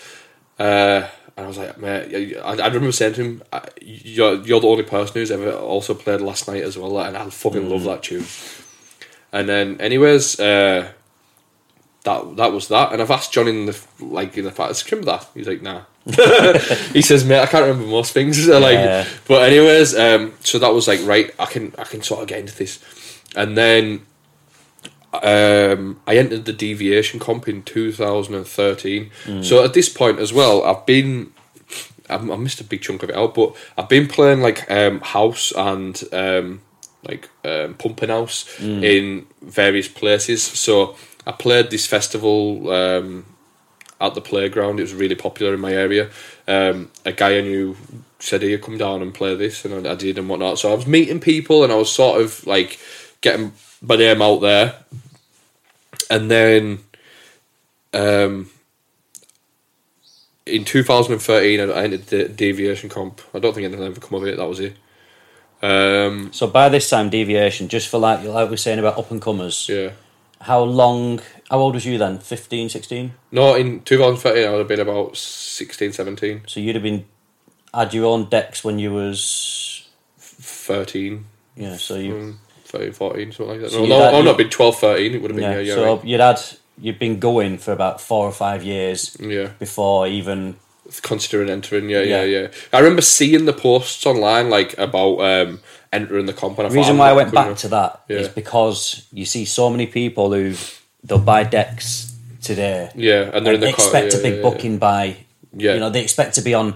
Uh, 0.57 1.07
and 1.37 1.45
I 1.45 1.47
was 1.47 1.57
like, 1.57 1.77
mate, 1.77 2.35
I, 2.37 2.51
I 2.55 2.67
remember 2.67 2.91
saying 2.91 3.13
to 3.13 3.21
him, 3.23 3.43
"You're 3.81 4.35
you're 4.43 4.59
the 4.59 4.67
only 4.67 4.83
person 4.83 5.13
who's 5.15 5.31
ever 5.31 5.51
also 5.53 5.93
played 5.93 6.21
last 6.21 6.47
night 6.47 6.63
as 6.63 6.77
well, 6.77 6.99
and 6.99 7.15
I 7.15 7.29
fucking 7.29 7.69
love 7.69 7.83
that 7.83 8.03
tune." 8.03 8.25
And 9.31 9.47
then, 9.47 9.79
anyways, 9.79 10.39
uh, 10.39 10.91
that 12.03 12.35
that 12.37 12.51
was 12.51 12.67
that. 12.69 12.91
And 12.91 13.01
I've 13.01 13.11
asked 13.11 13.31
John 13.31 13.47
in 13.47 13.67
the 13.67 13.79
like 13.99 14.37
in 14.37 14.43
the 14.45 14.51
past, 14.51 14.85
"Can 14.87 14.97
you 14.97 15.01
remember 15.03 15.23
that?" 15.23 15.29
He's 15.33 15.47
like, 15.47 15.61
"Nah." 15.61 15.83
he 16.93 17.01
says, 17.01 17.23
"Mate, 17.23 17.41
I 17.41 17.45
can't 17.45 17.65
remember 17.65 17.87
most 17.87 18.11
things." 18.13 18.47
like, 18.47 18.73
Yeah. 18.73 19.05
but 19.27 19.43
anyways, 19.43 19.95
um, 19.97 20.33
so 20.41 20.57
that 20.59 20.73
was 20.73 20.87
like 20.87 20.99
right. 21.05 21.31
I 21.39 21.45
can 21.45 21.73
I 21.77 21.83
can 21.83 22.01
sort 22.01 22.21
of 22.21 22.27
get 22.27 22.39
into 22.39 22.57
this, 22.57 22.79
and 23.35 23.55
then 23.55 24.05
um, 25.13 25.99
I 26.05 26.17
entered 26.17 26.45
the 26.45 26.53
deviation 26.53 27.19
comp 27.19 27.47
in 27.47 27.63
2013. 27.63 29.11
So 29.43 29.63
at 29.63 29.73
this 29.73 29.89
point 29.89 30.19
as 30.19 30.31
well, 30.33 30.63
I've 30.63 30.85
been. 30.85 31.33
I've, 32.11 32.23
missed 32.23 32.59
a 32.59 32.63
big 32.63 32.81
chunk 32.81 33.03
of 33.03 33.11
it 33.11 33.15
out, 33.15 33.35
but 33.35 33.55
I've 33.77 33.87
been 33.87 34.07
playing 34.07 34.41
like 34.41 34.69
um, 34.71 34.99
house 35.01 35.51
and 35.55 36.01
um, 36.11 36.61
like 37.03 37.29
um, 37.45 37.75
pumping 37.75 38.09
house 38.09 38.47
in 38.83 39.27
various 39.43 39.87
places. 39.87 40.41
So 40.41 40.95
I 41.27 41.33
played 41.33 41.69
this 41.69 41.85
festival 41.85 42.71
um, 42.71 43.25
at 44.01 44.15
the 44.15 44.21
playground. 44.21 44.79
It 44.79 44.83
was 44.83 44.95
really 44.95 45.13
popular 45.13 45.53
in 45.53 45.59
my 45.59 45.71
area. 45.71 46.09
Um, 46.47 46.89
a 47.05 47.11
guy 47.11 47.37
I 47.37 47.41
knew 47.41 47.77
said, 48.17 48.41
"Here, 48.41 48.57
come 48.57 48.79
down 48.79 49.03
and 49.03 49.13
play 49.13 49.35
this," 49.35 49.63
and 49.63 49.85
I, 49.85 49.91
I 49.91 49.95
did 49.95 50.17
and 50.17 50.27
whatnot. 50.27 50.57
So 50.57 50.71
I 50.71 50.75
was 50.75 50.87
meeting 50.87 51.19
people, 51.19 51.63
and 51.63 51.71
I 51.71 51.75
was 51.75 51.91
sort 51.91 52.21
of 52.21 52.45
like 52.47 52.79
getting 53.21 53.53
my 53.81 53.95
name 53.95 54.21
out 54.21 54.41
there. 54.41 54.75
And 56.09 56.29
then, 56.29 56.79
um, 57.93 58.49
in 60.45 60.65
2013, 60.65 61.59
I 61.59 61.63
I 61.63 61.83
entered 61.83 62.07
the 62.07 62.27
deviation 62.27 62.89
comp. 62.89 63.21
I 63.33 63.39
don't 63.39 63.53
think 63.53 63.65
anything 63.65 63.85
ever 63.85 63.99
come 63.99 64.15
of 64.21 64.27
it. 64.27 64.37
That 64.37 64.47
was 64.49 64.59
it. 64.59 64.75
Um, 65.61 66.31
So 66.33 66.47
by 66.47 66.69
this 66.69 66.89
time, 66.89 67.09
deviation, 67.09 67.67
just 67.67 67.89
for 67.89 67.99
like 67.99 68.23
like 68.23 68.45
we 68.47 68.51
were 68.51 68.57
saying 68.57 68.79
about 68.79 68.97
up 68.97 69.11
and 69.11 69.21
comers. 69.21 69.67
yeah. 69.69 69.91
How 70.41 70.61
long? 70.63 71.19
How 71.49 71.57
old 71.59 71.73
was 71.73 71.85
you 71.85 71.97
then? 71.97 72.19
15, 72.19 72.69
16? 72.69 73.11
No, 73.31 73.55
in 73.55 73.81
2013, 73.81 74.47
I 74.47 74.51
would 74.51 74.59
have 74.59 74.67
been 74.69 74.79
about 74.79 75.17
16, 75.17 75.91
17, 75.91 76.43
So 76.47 76.59
you'd 76.61 76.75
have 76.75 76.83
been 76.83 77.05
had 77.73 77.93
your 77.93 78.05
own 78.05 78.29
decks 78.29 78.63
when 78.63 78.79
you 78.79 78.93
was 78.93 79.87
13, 80.17 81.25
yeah. 81.57 81.75
So 81.77 81.95
you 81.95 82.13
mm, 82.13 82.35
13, 82.69 82.91
14, 82.93 83.31
something 83.31 83.47
like 83.47 83.61
that. 83.61 83.71
So 83.71 83.81
no, 83.81 83.87
no, 83.87 84.03
had- 84.05 84.13
oh, 84.13 84.21
not 84.21 84.37
been 84.37 84.49
12, 84.49 84.79
13. 84.79 85.13
It 85.13 85.21
would 85.21 85.31
have 85.31 85.35
been, 85.35 85.43
yeah. 85.51 85.57
yeah, 85.59 85.61
yeah. 85.61 85.73
so 85.75 85.95
right. 85.95 86.05
you'd 86.05 86.19
had 86.19 86.39
you'd 86.81 86.99
been 86.99 87.19
going 87.19 87.57
for 87.57 87.73
about 87.73 87.99
four 87.99 88.25
or 88.25 88.31
five 88.31 88.63
years 88.63 89.17
yeah. 89.19 89.47
before 89.59 90.07
even 90.07 90.55
Considering 91.03 91.49
entering, 91.51 91.87
yeah, 91.87 92.01
yeah, 92.01 92.23
Yeah. 92.23 92.39
yeah, 92.41 92.47
I 92.73 92.79
remember 92.79 93.03
seeing 93.03 93.45
the 93.45 93.53
posts 93.53 94.07
online, 94.07 94.49
like, 94.49 94.75
about 94.79 95.19
um, 95.19 95.59
entering 95.93 96.25
the 96.25 96.33
comp. 96.33 96.57
The 96.57 96.63
reason 96.63 96.95
thought, 96.95 96.97
why 96.97 97.09
I 97.09 97.13
went 97.13 97.31
back 97.31 97.55
to 97.57 97.67
that 97.67 98.01
is 98.09 98.27
because 98.27 99.05
you 99.13 99.25
see 99.25 99.45
so 99.45 99.69
many 99.69 99.85
people 99.85 100.33
who 100.33 100.55
they'll 101.03 101.19
buy 101.19 101.43
decks 101.43 102.17
today. 102.41 102.89
Yeah, 102.95 103.29
and 103.31 103.45
they're 103.45 103.53
in 103.53 103.61
and 103.63 103.71
the 103.71 103.73
car- 103.73 103.85
expect 103.85 104.13
yeah, 104.13 104.19
a 104.19 104.23
big 104.23 104.41
booking 104.41 104.79
by 104.79 105.17
Yeah. 105.55 105.73
you 105.75 105.79
know 105.79 105.91
they 105.91 106.01
expect 106.01 106.35
to 106.35 106.41
be 106.41 106.55
on 106.55 106.73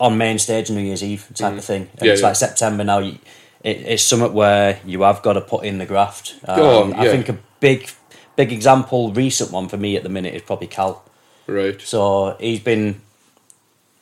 on 0.00 0.18
main 0.18 0.38
stage 0.40 0.68
New 0.70 0.80
Year's 0.80 1.04
Eve 1.04 1.26
type 1.34 1.56
of 1.56 1.64
thing. 1.64 1.82
And 1.82 2.00
Mm. 2.00 2.06
Yeah, 2.06 2.12
it's 2.12 2.20
yeah. 2.22 2.26
like 2.26 2.36
September 2.36 2.82
now. 2.84 2.98
You, 2.98 3.18
it, 3.70 3.76
it's 3.92 4.02
something 4.02 4.32
where 4.32 4.80
you 4.86 5.02
have 5.02 5.22
got 5.22 5.34
to 5.34 5.40
put 5.40 5.64
in 5.64 5.78
the 5.78 5.86
graft. 5.86 6.36
Um, 6.46 6.60
Oh, 6.60 6.92
I 6.92 7.04
yeah. 7.04 7.10
think 7.10 7.28
a 7.28 7.38
big 7.60 7.90
big 8.36 8.52
example, 8.52 9.12
recent 9.12 9.50
one 9.50 9.68
for 9.68 9.76
me 9.78 9.96
at 9.96 10.02
the 10.02 10.08
minute 10.10 10.34
is 10.34 10.42
probably 10.42 10.66
Cal. 10.68 11.02
Right. 11.46 11.80
So 11.80 12.36
he's 12.40 12.60
been 12.60 13.00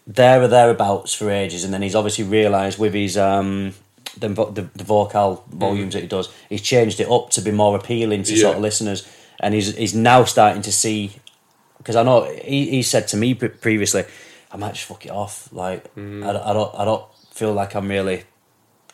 there 0.07 0.43
or 0.43 0.49
thereabouts 0.49 1.15
for 1.15 1.31
ages, 1.31 1.65
and 1.65 1.73
then 1.73 1.83
he's 1.83 1.95
obviously 1.95 2.25
realised 2.25 2.79
with 2.79 2.95
his 2.95 3.17
um, 3.17 3.75
the, 4.19 4.29
the 4.29 4.69
the 4.75 4.85
vocal 4.85 5.45
volumes 5.51 5.95
that 5.95 6.03
he 6.03 6.09
does, 6.09 6.29
he's 6.49 6.63
changed 6.63 7.01
it 7.01 7.09
up 7.11 7.31
to 7.31 7.41
be 7.41 7.51
more 7.51 7.77
appealing 7.77 8.23
to 8.25 8.35
Yeah. 8.35 8.43
sort 8.43 8.57
of 8.57 8.63
listeners, 8.63 9.07
and 9.41 9.55
he's 9.55 9.75
he's 9.77 9.95
now 9.95 10.25
starting 10.25 10.63
to 10.63 10.73
see 10.73 11.13
because 11.79 11.97
I 11.97 12.03
know 12.03 12.25
he, 12.25 12.71
he 12.71 12.83
said 12.83 13.09
to 13.09 13.17
me 13.17 13.35
previously, 13.35 14.05
I 14.53 14.57
might 14.57 14.75
just 14.75 14.87
fuck 14.87 15.05
it 15.07 15.13
off. 15.13 15.49
Like 15.53 15.85
I, 15.97 16.01
I 16.51 16.53
don't 16.53 16.75
I 16.81 16.85
don't 16.85 17.05
feel 17.33 17.53
like 17.53 17.75
I'm 17.75 17.89
really. 17.89 18.25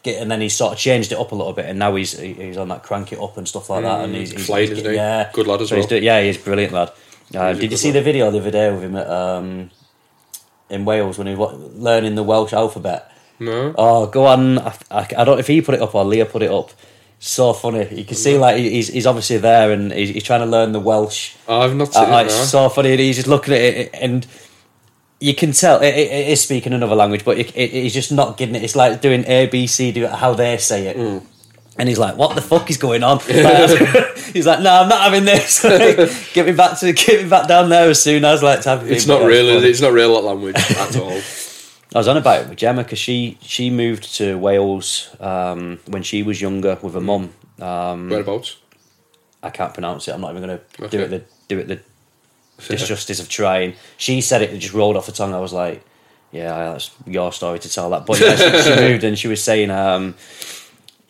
Get, 0.02 0.22
and 0.22 0.30
then 0.30 0.40
he 0.40 0.48
sort 0.48 0.72
of 0.72 0.78
changed 0.78 1.12
it 1.12 1.18
up 1.18 1.30
a 1.32 1.34
little 1.34 1.52
bit, 1.52 1.66
and 1.66 1.78
now 1.78 1.94
he's 1.94 2.18
he's 2.18 2.56
on 2.56 2.68
that 2.68 2.82
crank 2.82 3.12
it 3.12 3.18
up 3.20 3.36
and 3.36 3.46
stuff 3.46 3.68
like 3.68 3.82
that, 3.82 4.04
and 4.04 4.14
he's, 4.14 4.30
he's 4.32 4.46
Flying, 4.46 4.68
he's 4.68 4.78
isn't 4.78 4.90
he? 4.92 4.96
Yeah, 4.96 5.30
Good 5.34 5.46
lad 5.46 5.60
as 5.60 5.68
So 5.68 5.76
he's 5.76 5.82
well. 5.90 6.00
do- 6.00 6.04
yeah, 6.04 6.22
he's 6.22 6.38
a 6.38 6.40
brilliant 6.40 6.72
lad. 6.72 6.90
Uh, 7.34 7.52
did 7.52 7.70
you 7.70 7.76
see 7.76 7.88
lad. 7.88 7.96
the 7.96 8.02
video 8.02 8.30
the 8.30 8.38
other 8.38 8.50
day 8.50 8.70
with 8.72 8.82
him 8.82 8.96
at, 8.96 9.06
um, 9.08 9.70
in 10.70 10.84
Wales 10.86 11.18
when 11.18 11.26
he 11.26 11.34
was 11.34 11.54
learning 11.74 12.14
the 12.14 12.22
Welsh 12.22 12.52
alphabet? 12.54 13.12
No. 13.38 13.74
Oh, 13.76 14.06
go 14.06 14.26
on! 14.26 14.58
I, 14.58 14.74
I, 14.90 15.00
I 15.00 15.24
don't 15.24 15.26
know 15.26 15.36
if 15.38 15.46
he 15.46 15.60
put 15.60 15.74
it 15.74 15.82
up 15.82 15.94
or 15.94 16.04
Leah 16.04 16.24
put 16.26 16.42
it 16.42 16.50
up. 16.50 16.70
So 17.18 17.52
funny. 17.52 17.86
You 17.94 18.04
can 18.06 18.16
see 18.16 18.38
like 18.38 18.56
he's 18.56 18.88
he's 18.88 19.06
obviously 19.06 19.36
there 19.36 19.70
and 19.72 19.92
he's, 19.92 20.08
he's 20.08 20.24
trying 20.24 20.40
to 20.40 20.46
learn 20.46 20.72
the 20.72 20.80
Welsh. 20.80 21.34
I've 21.46 21.76
not 21.76 21.92
seen 21.92 22.04
Uh, 22.10 22.20
it. 22.20 22.26
it's 22.26 22.38
no. 22.38 22.44
so 22.44 22.68
funny. 22.70 22.92
And 22.92 23.00
he's 23.00 23.16
just 23.16 23.28
looking 23.28 23.52
at 23.52 23.60
it 23.60 23.90
and. 23.92 24.26
You 25.22 25.34
can 25.34 25.52
tell 25.52 25.80
it, 25.82 25.88
it, 25.94 26.10
it 26.10 26.28
is 26.28 26.40
speaking 26.40 26.72
another 26.72 26.94
language, 26.96 27.24
but 27.24 27.36
it, 27.38 27.54
it, 27.56 27.70
he's 27.70 27.92
just 27.92 28.10
not 28.10 28.36
getting 28.38 28.54
it. 28.54 28.64
It's 28.64 28.74
like 28.74 29.00
doing 29.02 29.24
A, 29.26 29.46
B, 29.46 29.66
C, 29.66 29.92
do 29.92 30.04
it 30.04 30.10
how 30.10 30.32
they 30.34 30.56
say 30.56 30.86
it. 30.86 30.96
Mm. 30.96 31.22
And 31.78 31.88
he's 31.88 31.98
like, 31.98 32.16
"What 32.16 32.34
the 32.34 32.42
fuck 32.42 32.68
is 32.70 32.76
going 32.78 33.02
on?" 33.02 33.18
Like, 33.18 34.16
he's 34.32 34.46
like, 34.46 34.60
"No, 34.60 34.70
I'm 34.82 34.88
not 34.88 35.00
having 35.02 35.24
this. 35.24 35.62
Like, 35.64 36.32
get 36.34 36.46
me 36.46 36.52
back 36.52 36.78
to 36.80 36.92
get 36.92 37.22
me 37.22 37.28
back 37.28 37.48
down 37.48 37.68
there 37.68 37.88
as 37.90 38.02
soon 38.02 38.24
as 38.24 38.42
like." 38.42 38.62
Type 38.62 38.80
of 38.82 38.90
It's 38.90 39.06
not 39.06 39.22
real. 39.24 39.54
funny. 39.54 39.68
It's 39.68 39.80
not 39.80 39.92
real 39.92 40.14
that 40.14 40.22
language 40.26 40.56
at 40.56 40.96
all. 40.96 41.20
I 41.92 41.98
was 41.98 42.08
on 42.08 42.16
about 42.16 42.42
it 42.42 42.48
with 42.48 42.58
Gemma 42.58 42.82
because 42.82 42.98
she 42.98 43.36
she 43.42 43.68
moved 43.70 44.14
to 44.16 44.36
Wales 44.38 45.14
um, 45.20 45.78
when 45.86 46.02
she 46.02 46.22
was 46.22 46.40
younger 46.40 46.78
with 46.82 46.94
her 46.94 47.00
mum. 47.00 47.30
Um, 47.60 48.08
Whereabouts? 48.08 48.56
I 49.42 49.50
can't 49.50 49.72
pronounce 49.72 50.06
it. 50.08 50.12
I'm 50.12 50.20
not 50.20 50.30
even 50.34 50.46
going 50.46 50.58
to 50.58 50.84
Okay. 50.84 50.96
do 50.98 51.02
it. 51.04 51.08
The 51.08 51.22
do 51.48 51.58
it 51.60 51.68
the 51.68 51.80
disjustice 52.60 53.20
of 53.20 53.28
trying. 53.28 53.74
She 53.96 54.20
said 54.20 54.42
it. 54.42 54.50
It 54.50 54.58
just 54.58 54.74
rolled 54.74 54.96
off 54.96 55.06
her 55.06 55.12
tongue. 55.12 55.34
I 55.34 55.40
was 55.40 55.52
like, 55.52 55.84
"Yeah, 56.32 56.72
that's 56.72 56.90
your 57.06 57.32
story 57.32 57.58
to 57.58 57.68
tell 57.68 57.90
that." 57.90 58.06
But 58.06 58.20
yeah, 58.20 58.36
she, 58.36 58.62
she 58.62 58.76
moved 58.88 59.04
and 59.04 59.18
she 59.18 59.28
was 59.28 59.42
saying 59.42 59.70
um, 59.70 60.14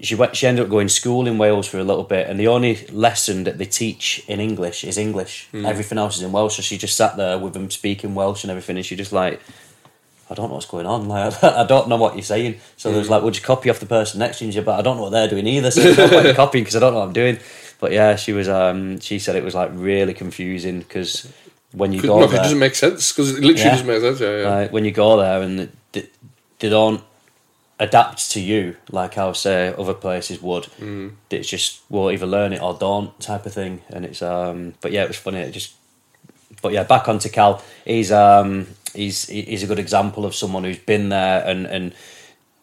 she 0.00 0.14
went. 0.14 0.36
She 0.36 0.46
ended 0.46 0.64
up 0.64 0.70
going 0.70 0.86
to 0.88 0.92
school 0.92 1.26
in 1.26 1.38
Wales 1.38 1.66
for 1.66 1.78
a 1.78 1.84
little 1.84 2.04
bit, 2.04 2.28
and 2.28 2.38
the 2.40 2.48
only 2.48 2.86
lesson 2.86 3.44
that 3.44 3.58
they 3.58 3.66
teach 3.66 4.24
in 4.28 4.40
English 4.40 4.84
is 4.84 4.96
English. 4.96 5.48
Everything 5.52 5.98
else 5.98 6.16
is 6.16 6.22
in 6.22 6.32
Welsh. 6.32 6.56
So 6.56 6.62
she 6.62 6.78
just 6.78 6.96
sat 6.96 7.16
there 7.16 7.38
with 7.38 7.52
them 7.52 7.70
speaking 7.70 8.14
Welsh 8.14 8.44
and 8.44 8.50
everything, 8.50 8.76
and 8.76 8.86
she 8.86 8.96
just 8.96 9.12
like. 9.12 9.40
I 10.28 10.34
don't 10.34 10.46
know 10.46 10.54
what's 10.54 10.66
going 10.66 10.86
on. 10.86 11.08
Like 11.08 11.42
I 11.44 11.64
don't 11.64 11.88
know 11.88 11.96
what 11.96 12.14
you're 12.14 12.22
saying. 12.22 12.60
So 12.76 12.92
there's 12.92 13.10
like, 13.10 13.22
we'll 13.22 13.32
just 13.32 13.44
copy 13.44 13.68
off 13.68 13.80
the 13.80 13.86
person 13.86 14.20
next 14.20 14.38
to 14.38 14.46
you, 14.46 14.62
but 14.62 14.78
I 14.78 14.82
don't 14.82 14.96
know 14.96 15.02
what 15.02 15.10
they're 15.10 15.26
doing 15.26 15.44
either. 15.44 15.72
So 15.72 15.92
point 16.08 16.26
in 16.26 16.36
copying 16.36 16.62
because 16.62 16.76
I 16.76 16.78
don't 16.78 16.92
know 16.92 17.00
what 17.00 17.06
I'm 17.06 17.12
doing. 17.12 17.40
But 17.80 17.90
yeah, 17.90 18.14
she 18.14 18.32
was. 18.32 18.48
Um, 18.48 19.00
she 19.00 19.18
said 19.18 19.34
it 19.34 19.42
was 19.42 19.56
like 19.56 19.70
really 19.72 20.14
confusing 20.14 20.78
because 20.78 21.32
when 21.72 21.92
you 21.92 22.00
go 22.02 22.18
No, 22.20 22.24
'cause 22.26 22.32
it 22.32 22.36
there, 22.36 22.42
doesn't 22.44 22.58
make 22.58 22.74
sense 22.74 23.12
because 23.12 23.30
it 23.30 23.40
literally 23.44 23.60
Yeah. 23.62 23.70
doesn't 23.70 23.86
make 23.86 24.00
sense. 24.00 24.20
Yeah, 24.20 24.40
yeah. 24.42 24.48
like, 24.60 24.72
when 24.72 24.84
you 24.84 24.90
go 24.90 25.16
there 25.18 25.40
and 25.42 25.70
they, 25.92 26.06
they 26.58 26.68
don't 26.68 27.02
adapt 27.78 28.30
to 28.32 28.40
you 28.40 28.76
like 28.90 29.14
how 29.14 29.32
say 29.32 29.72
other 29.78 29.94
places 29.94 30.42
would. 30.42 30.64
Mm. 30.80 31.12
It's 31.30 31.48
just 31.48 31.80
we'll 31.88 32.10
either 32.10 32.26
learn 32.26 32.52
it 32.52 32.60
or 32.60 32.74
don't 32.74 33.18
type 33.20 33.46
of 33.46 33.54
thing. 33.54 33.82
And 33.88 34.04
it's 34.04 34.20
um, 34.22 34.74
but 34.80 34.92
yeah, 34.92 35.02
it 35.04 35.08
was 35.08 35.16
funny. 35.16 35.38
It 35.40 35.52
just, 35.52 35.72
but 36.62 36.72
yeah, 36.72 36.82
back 36.82 37.08
onto 37.08 37.28
Cal. 37.28 37.62
He's 37.84 38.10
um, 38.12 38.66
he's 38.94 39.26
he's 39.28 39.62
a 39.62 39.66
good 39.66 39.78
example 39.78 40.24
of 40.26 40.34
someone 40.34 40.64
who's 40.64 40.78
been 40.78 41.08
there 41.08 41.42
and 41.46 41.66
and 41.66 41.92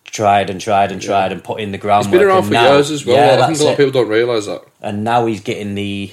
tried 0.04 0.50
and 0.50 0.62
tried 0.62 0.92
and 0.92 1.02
tried 1.02 1.32
and 1.32 1.44
put 1.44 1.60
in 1.60 1.72
the 1.72 1.78
groundwork. 1.78 2.14
It's 2.14 2.20
been 2.20 2.28
around 2.28 2.44
for 2.44 2.52
now- 2.54 2.74
years 2.76 2.92
as 2.92 3.06
well. 3.06 3.16
Yeah, 3.18 3.44
I 3.44 3.48
think 3.48 3.60
a 3.60 3.64
lot 3.64 3.72
of 3.72 3.78
people 3.78 3.92
don't 3.92 4.08
realise 4.10 4.46
that. 4.46 4.62
and 4.82 5.04
now 5.04 5.26
he's 5.26 5.42
getting 5.42 5.76
the 5.76 6.12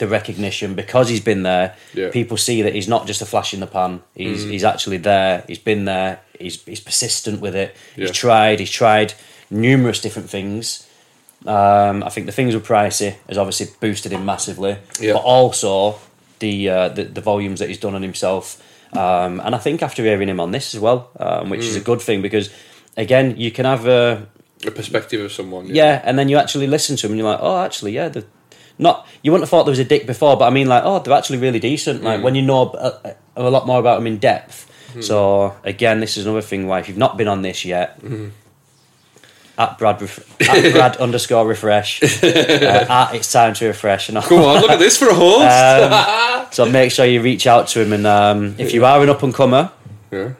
the 0.00 0.08
recognition 0.08 0.74
because 0.74 1.08
he's 1.08 1.20
been 1.20 1.44
there. 1.44 1.76
Yeah. 1.94 2.08
Mm. 2.08 2.12
People 2.12 2.36
see 2.36 2.62
that 2.62 2.74
he's 2.74 2.88
not 2.88 3.06
just 3.06 3.22
a 3.22 3.26
flash 3.26 3.54
in 3.54 3.60
the 3.60 3.66
pan. 3.68 4.02
He's 4.16 4.42
he's 4.42 4.64
actually 4.64 4.96
there. 4.98 5.44
He's 5.46 5.58
been 5.60 5.84
there. 5.84 6.20
He's 6.38 6.60
he's 6.64 6.80
persistent 6.80 7.40
with 7.40 7.54
it. 7.54 7.74
Yeah. 7.96 8.06
He's 8.06 8.10
tried. 8.16 8.58
He's 8.58 8.70
tried 8.70 9.14
numerous 9.50 10.00
different 10.00 10.28
things. 10.28 10.86
Um, 11.46 12.02
I 12.02 12.10
think 12.10 12.26
the 12.26 12.32
things 12.32 12.54
with 12.54 12.66
Pricey 12.66 13.14
has 13.28 13.38
obviously 13.38 13.68
boosted 13.80 14.12
him 14.12 14.24
massively, 14.26 14.76
Yeah. 15.00 15.14
but 15.14 15.20
also 15.22 15.98
the, 16.40 16.68
uh, 16.68 16.88
the 16.90 17.04
the 17.04 17.20
volumes 17.22 17.60
that 17.60 17.68
he's 17.68 17.78
done 17.78 17.94
on 17.94 18.02
himself. 18.02 18.60
Um, 18.92 19.40
and 19.40 19.54
I 19.54 19.58
think 19.58 19.82
after 19.82 20.02
hearing 20.02 20.28
him 20.28 20.40
on 20.40 20.50
this 20.50 20.74
as 20.74 20.80
well, 20.80 21.10
um, 21.18 21.48
which 21.48 21.60
is 21.60 21.76
Mm. 21.76 21.80
a 21.80 21.84
good 21.84 22.02
thing 22.02 22.22
because 22.22 22.50
again, 22.96 23.36
you 23.38 23.50
can 23.52 23.64
have 23.64 23.86
a 23.86 24.26
The 24.58 24.70
perspective 24.70 25.20
of 25.24 25.32
someone. 25.32 25.66
yeah, 25.74 26.02
and 26.04 26.18
then 26.18 26.28
you 26.28 26.36
actually 26.38 26.66
listen 26.66 26.96
to 26.96 27.06
him 27.06 27.12
and 27.12 27.18
you're 27.20 27.30
like, 27.30 27.40
oh, 27.40 27.58
actually, 27.64 27.92
yeah, 27.92 28.08
they're 28.08 28.24
not. 28.80 29.06
You 29.22 29.30
wouldn't 29.32 29.44
have 29.44 29.50
thought 29.50 29.64
there 29.64 29.70
was 29.72 29.78
a 29.78 29.84
dick 29.84 30.06
before, 30.06 30.36
but 30.36 30.46
I 30.46 30.50
mean, 30.50 30.66
like, 30.66 30.82
oh, 30.84 30.98
they're 30.98 31.16
actually 31.16 31.38
really 31.38 31.60
decent. 31.60 32.02
Like 32.02 32.22
when 32.22 32.34
you 32.34 32.42
know 32.42 32.70
a, 32.72 33.14
a, 33.36 33.48
a 33.48 33.50
lot 33.50 33.66
more 33.66 33.78
about 33.78 33.96
them 33.96 34.06
in 34.06 34.18
depth. 34.18 34.66
So 35.00 35.54
again, 35.62 36.00
this 36.00 36.16
is 36.16 36.26
another 36.26 36.42
thing. 36.42 36.66
Why 36.66 36.80
if 36.80 36.88
you've 36.88 36.96
not 36.98 37.16
been 37.16 37.28
on 37.28 37.42
this 37.42 37.64
yet, 37.64 38.00
at 39.58 39.78
Brad 39.78 40.00
ref- 40.00 40.40
at 40.48 40.72
Brad 40.72 40.96
underscore 40.96 41.44
Riffresh. 41.44 42.00
Uh, 42.60 42.86
at 42.88 43.14
it's 43.14 43.30
time 43.32 43.54
to 43.54 43.70
Riffresh. 43.70 44.08
And 44.08 44.18
Come 44.24 44.38
on, 44.40 44.60
look 44.62 44.70
at 44.70 44.78
this 44.78 44.96
for 44.98 45.08
a 45.08 45.14
host. 46.42 46.54
so 46.54 46.66
make 46.66 46.90
sure 46.92 47.04
you 47.06 47.22
reach 47.22 47.46
out 47.46 47.68
to 47.68 47.80
him, 47.82 47.92
and 47.92 48.06
um, 48.06 48.54
if 48.58 48.72
you 48.74 48.84
are 48.84 49.02
an 49.02 49.08
up 49.08 49.22
and 49.22 49.32
comer, 49.34 49.70
yeah. 50.10 50.32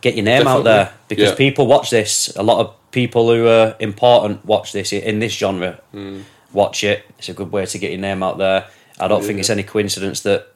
get 0.00 0.14
your 0.14 0.24
name 0.24 0.46
out 0.46 0.64
there 0.64 0.92
because 1.08 1.30
Yeah. 1.30 1.36
people 1.36 1.66
watch 1.66 1.90
this. 1.90 2.34
A 2.36 2.42
lot 2.42 2.60
of 2.60 2.74
people 2.92 3.28
who 3.34 3.46
are 3.48 3.74
important 3.80 4.44
watch 4.44 4.72
this 4.72 4.92
in 4.92 5.18
this 5.18 5.32
genre. 5.32 5.80
Hmm. 5.92 6.20
Watch 6.52 6.84
it. 6.84 7.04
It's 7.18 7.28
a 7.28 7.34
good 7.34 7.52
way 7.52 7.66
to 7.66 7.78
get 7.78 7.90
your 7.90 8.00
name 8.00 8.22
out 8.22 8.38
there. 8.38 8.68
I 8.98 9.08
don't 9.08 9.22
think 9.22 9.38
it's 9.38 9.50
any 9.50 9.62
coincidence 9.62 10.20
that 10.20 10.48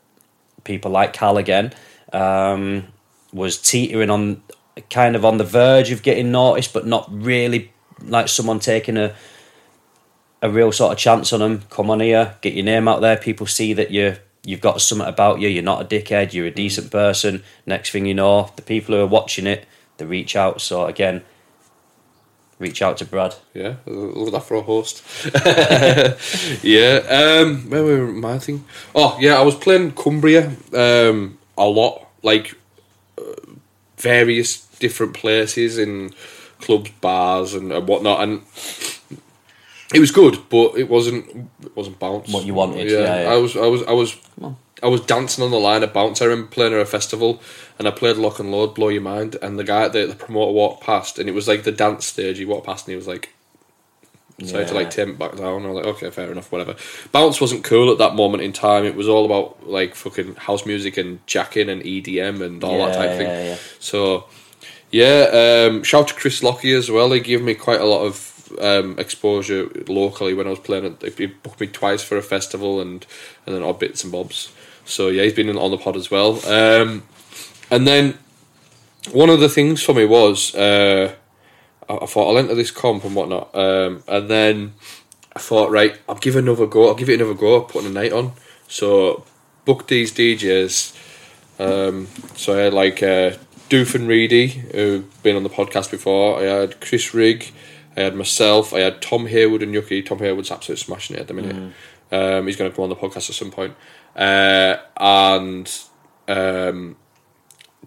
people 0.64 0.90
like 0.90 1.12
Cal 1.12 1.36
again 1.36 1.72
um, 2.12 2.86
was 3.32 3.58
teetering 3.58 4.10
on 4.10 4.42
kind 4.88 5.16
of 5.16 5.24
on 5.24 5.36
the 5.36 5.44
verge 5.44 5.90
of 5.90 6.02
getting 6.02 6.32
noticed, 6.32 6.72
but 6.72 6.86
not 6.86 7.06
really 7.12 7.72
like 8.02 8.28
someone 8.28 8.60
taking 8.60 8.96
a 8.96 9.14
a 10.42 10.50
real 10.50 10.72
sort 10.72 10.92
of 10.92 10.98
chance 10.98 11.32
on 11.32 11.40
them. 11.40 11.62
Come 11.68 11.90
on 11.90 12.00
here, 12.00 12.36
get 12.40 12.54
your 12.54 12.64
name 12.64 12.88
out 12.88 13.00
there. 13.00 13.16
People 13.16 13.46
see 13.46 13.74
that 13.74 13.90
you 13.90 14.16
you've 14.44 14.60
got 14.60 14.80
something 14.80 15.06
about 15.06 15.40
you. 15.40 15.48
You're 15.48 15.62
not 15.62 15.82
a 15.82 15.84
dickhead. 15.84 16.32
You're 16.32 16.46
a 16.46 16.50
decent 16.50 16.90
person. 16.90 17.42
Next 17.66 17.90
thing 17.90 18.06
you 18.06 18.14
know, 18.14 18.50
the 18.56 18.62
people 18.62 18.94
who 18.94 19.02
are 19.02 19.06
watching 19.06 19.46
it, 19.46 19.66
they 19.98 20.06
reach 20.06 20.34
out. 20.36 20.60
So 20.60 20.86
again, 20.86 21.22
reach 22.60 22.82
out 22.82 22.98
to 22.98 23.04
Brad. 23.04 23.34
Yeah, 23.54 23.76
look 23.86 24.28
at 24.28 24.32
that 24.34 24.44
for 24.44 24.56
a 24.56 24.62
host. 24.62 25.02
yeah, 26.62 27.00
um, 27.08 27.68
where 27.68 27.82
were 27.82 28.06
my 28.12 28.38
thing? 28.38 28.64
Oh, 28.94 29.16
yeah, 29.18 29.34
I 29.34 29.42
was 29.42 29.56
playing 29.56 29.92
Cumbria 29.92 30.52
um, 30.72 31.38
a 31.58 31.66
lot, 31.66 32.06
like 32.22 32.54
uh, 33.18 33.54
various 33.96 34.66
different 34.78 35.14
places 35.14 35.78
in 35.78 36.14
clubs, 36.60 36.90
bars, 37.00 37.54
and, 37.54 37.72
and 37.72 37.88
whatnot, 37.88 38.22
and 38.22 38.42
it 39.92 39.98
was 39.98 40.12
good, 40.12 40.38
but 40.48 40.76
it 40.76 40.88
wasn't. 40.88 41.50
It 41.64 41.76
wasn't 41.76 41.98
bounce. 41.98 42.32
What 42.32 42.44
you 42.44 42.54
wanted, 42.54 42.88
yeah, 42.88 43.22
yeah. 43.22 43.32
I 43.32 43.36
was, 43.36 43.56
I 43.56 43.66
was, 43.66 43.82
I 43.84 43.92
was, 43.92 44.16
on. 44.40 44.56
I 44.82 44.88
was 44.88 45.00
dancing 45.02 45.44
on 45.44 45.50
the 45.50 45.58
line 45.58 45.82
at 45.82 45.92
bounce. 45.92 46.22
I 46.22 46.26
remember 46.26 46.50
playing 46.50 46.72
at 46.74 46.80
a 46.80 46.86
festival, 46.86 47.40
and 47.78 47.86
I 47.86 47.90
played 47.90 48.16
Lock 48.16 48.38
and 48.38 48.50
Load, 48.50 48.74
Blow 48.74 48.88
Your 48.88 49.02
Mind, 49.02 49.36
and 49.42 49.58
the 49.58 49.64
guy, 49.64 49.88
the, 49.88 50.06
the 50.06 50.14
promoter, 50.14 50.52
walked 50.52 50.82
past, 50.82 51.18
and 51.18 51.28
it 51.28 51.32
was 51.32 51.46
like 51.48 51.64
the 51.64 51.72
dance 51.72 52.06
stage. 52.06 52.38
He 52.38 52.44
walked 52.44 52.66
past, 52.66 52.86
and 52.86 52.92
he 52.92 52.96
was 52.96 53.06
like. 53.08 53.30
So 54.42 54.56
I 54.56 54.60
had 54.60 54.68
to 54.68 54.74
like 54.74 54.86
Yeah. 54.86 54.90
tame 55.04 55.10
it 55.10 55.18
back 55.18 55.36
down. 55.36 55.66
I 55.66 55.68
was 55.68 55.76
like, 55.76 55.94
okay, 55.96 56.08
fair 56.10 56.32
enough, 56.32 56.50
whatever. 56.50 56.74
Bounce 57.12 57.42
wasn't 57.42 57.62
cool 57.62 57.92
at 57.92 57.98
that 57.98 58.14
moment 58.14 58.42
in 58.42 58.54
time. 58.54 58.86
It 58.86 58.94
was 58.94 59.06
all 59.06 59.26
about 59.26 59.68
like 59.68 59.94
fucking 59.94 60.36
house 60.36 60.64
music 60.64 60.96
and 60.96 61.18
jacking 61.26 61.68
and 61.68 61.82
EDM 61.82 62.40
and 62.40 62.64
all 62.64 62.78
that 62.86 62.94
type 62.94 63.10
of 63.10 63.16
thing. 63.18 63.26
yeah, 63.28 63.44
yeah. 63.44 63.56
So, 63.80 64.24
yeah, 64.90 65.66
um, 65.68 65.82
shout 65.82 66.08
to 66.08 66.14
Chris 66.14 66.42
Lockie 66.42 66.72
as 66.72 66.90
well. 66.90 67.12
He 67.12 67.20
gave 67.20 67.42
me 67.42 67.54
quite 67.54 67.82
a 67.82 67.84
lot 67.84 68.00
of 68.06 68.50
um, 68.62 68.98
exposure 68.98 69.68
locally 69.86 70.32
when 70.32 70.46
I 70.46 70.50
was 70.50 70.58
playing. 70.60 70.96
He 71.18 71.26
booked 71.26 71.60
me 71.60 71.66
twice 71.66 72.02
for 72.02 72.16
a 72.16 72.22
festival 72.22 72.80
and 72.80 73.06
and 73.44 73.54
then 73.54 73.62
odd 73.62 73.78
bits 73.78 74.02
and 74.04 74.10
bobs. 74.10 74.50
So 74.90 75.08
yeah, 75.08 75.22
he's 75.22 75.32
been 75.32 75.48
in- 75.48 75.56
on 75.58 75.70
the 75.70 75.78
pod 75.78 75.96
as 75.96 76.10
well. 76.10 76.32
Um, 76.46 77.02
and 77.70 77.86
then 77.86 78.18
one 79.12 79.30
of 79.30 79.40
the 79.40 79.48
things 79.48 79.82
for 79.82 79.94
me 79.94 80.04
was 80.04 80.54
uh, 80.54 81.14
I, 81.88 81.94
I 81.94 82.06
thought 82.06 82.28
I'll 82.30 82.38
enter 82.38 82.54
this 82.54 82.70
comp 82.70 83.04
and 83.04 83.14
whatnot, 83.14 83.54
um, 83.54 84.02
and 84.08 84.28
then 84.28 84.74
I 85.34 85.38
thought 85.38 85.70
right, 85.70 85.96
I'll 86.08 86.16
give 86.16 86.36
it 86.36 86.40
another 86.40 86.66
go. 86.66 86.88
I'll 86.88 86.94
give 86.94 87.08
it 87.08 87.14
another 87.20 87.34
go, 87.34 87.60
putting 87.62 87.90
a 87.90 87.92
night 87.92 88.12
on. 88.12 88.32
So 88.68 89.24
booked 89.64 89.88
these 89.88 90.12
DJs. 90.12 90.96
Um, 91.58 92.08
so 92.34 92.54
I 92.58 92.62
had 92.62 92.74
like 92.74 93.02
uh, 93.02 93.36
Doof 93.68 93.94
and 93.94 94.08
Reedy, 94.08 94.48
who've 94.48 95.22
been 95.22 95.36
on 95.36 95.42
the 95.42 95.50
podcast 95.50 95.90
before. 95.90 96.40
I 96.40 96.44
had 96.44 96.80
Chris 96.80 97.14
Rigg. 97.14 97.52
I 97.96 98.00
had 98.02 98.16
myself. 98.16 98.72
I 98.72 98.80
had 98.80 99.02
Tom 99.02 99.26
Haywood 99.26 99.62
and 99.62 99.72
Yuki. 99.74 100.02
Tom 100.02 100.18
Haywood's 100.18 100.50
absolutely 100.50 100.82
smashing 100.82 101.16
it 101.16 101.20
at 101.20 101.28
the 101.28 101.34
minute. 101.34 101.72
Um, 102.12 102.46
he's 102.46 102.56
going 102.56 102.70
to 102.70 102.74
come 102.74 102.82
on 102.84 102.88
the 102.88 102.96
podcast 102.96 103.28
at 103.30 103.36
some 103.36 103.50
point. 103.50 103.74
Uh, 104.16 104.76
and 104.96 105.80
um, 106.28 106.96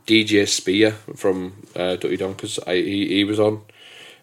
DJ 0.05 0.47
Spear 0.47 0.91
from 1.15 1.53
uh, 1.75 1.95
Dirty 1.95 2.17
Donkers. 2.17 2.59
I 2.67 2.75
he, 2.75 3.07
he 3.07 3.23
was 3.23 3.39
on. 3.39 3.61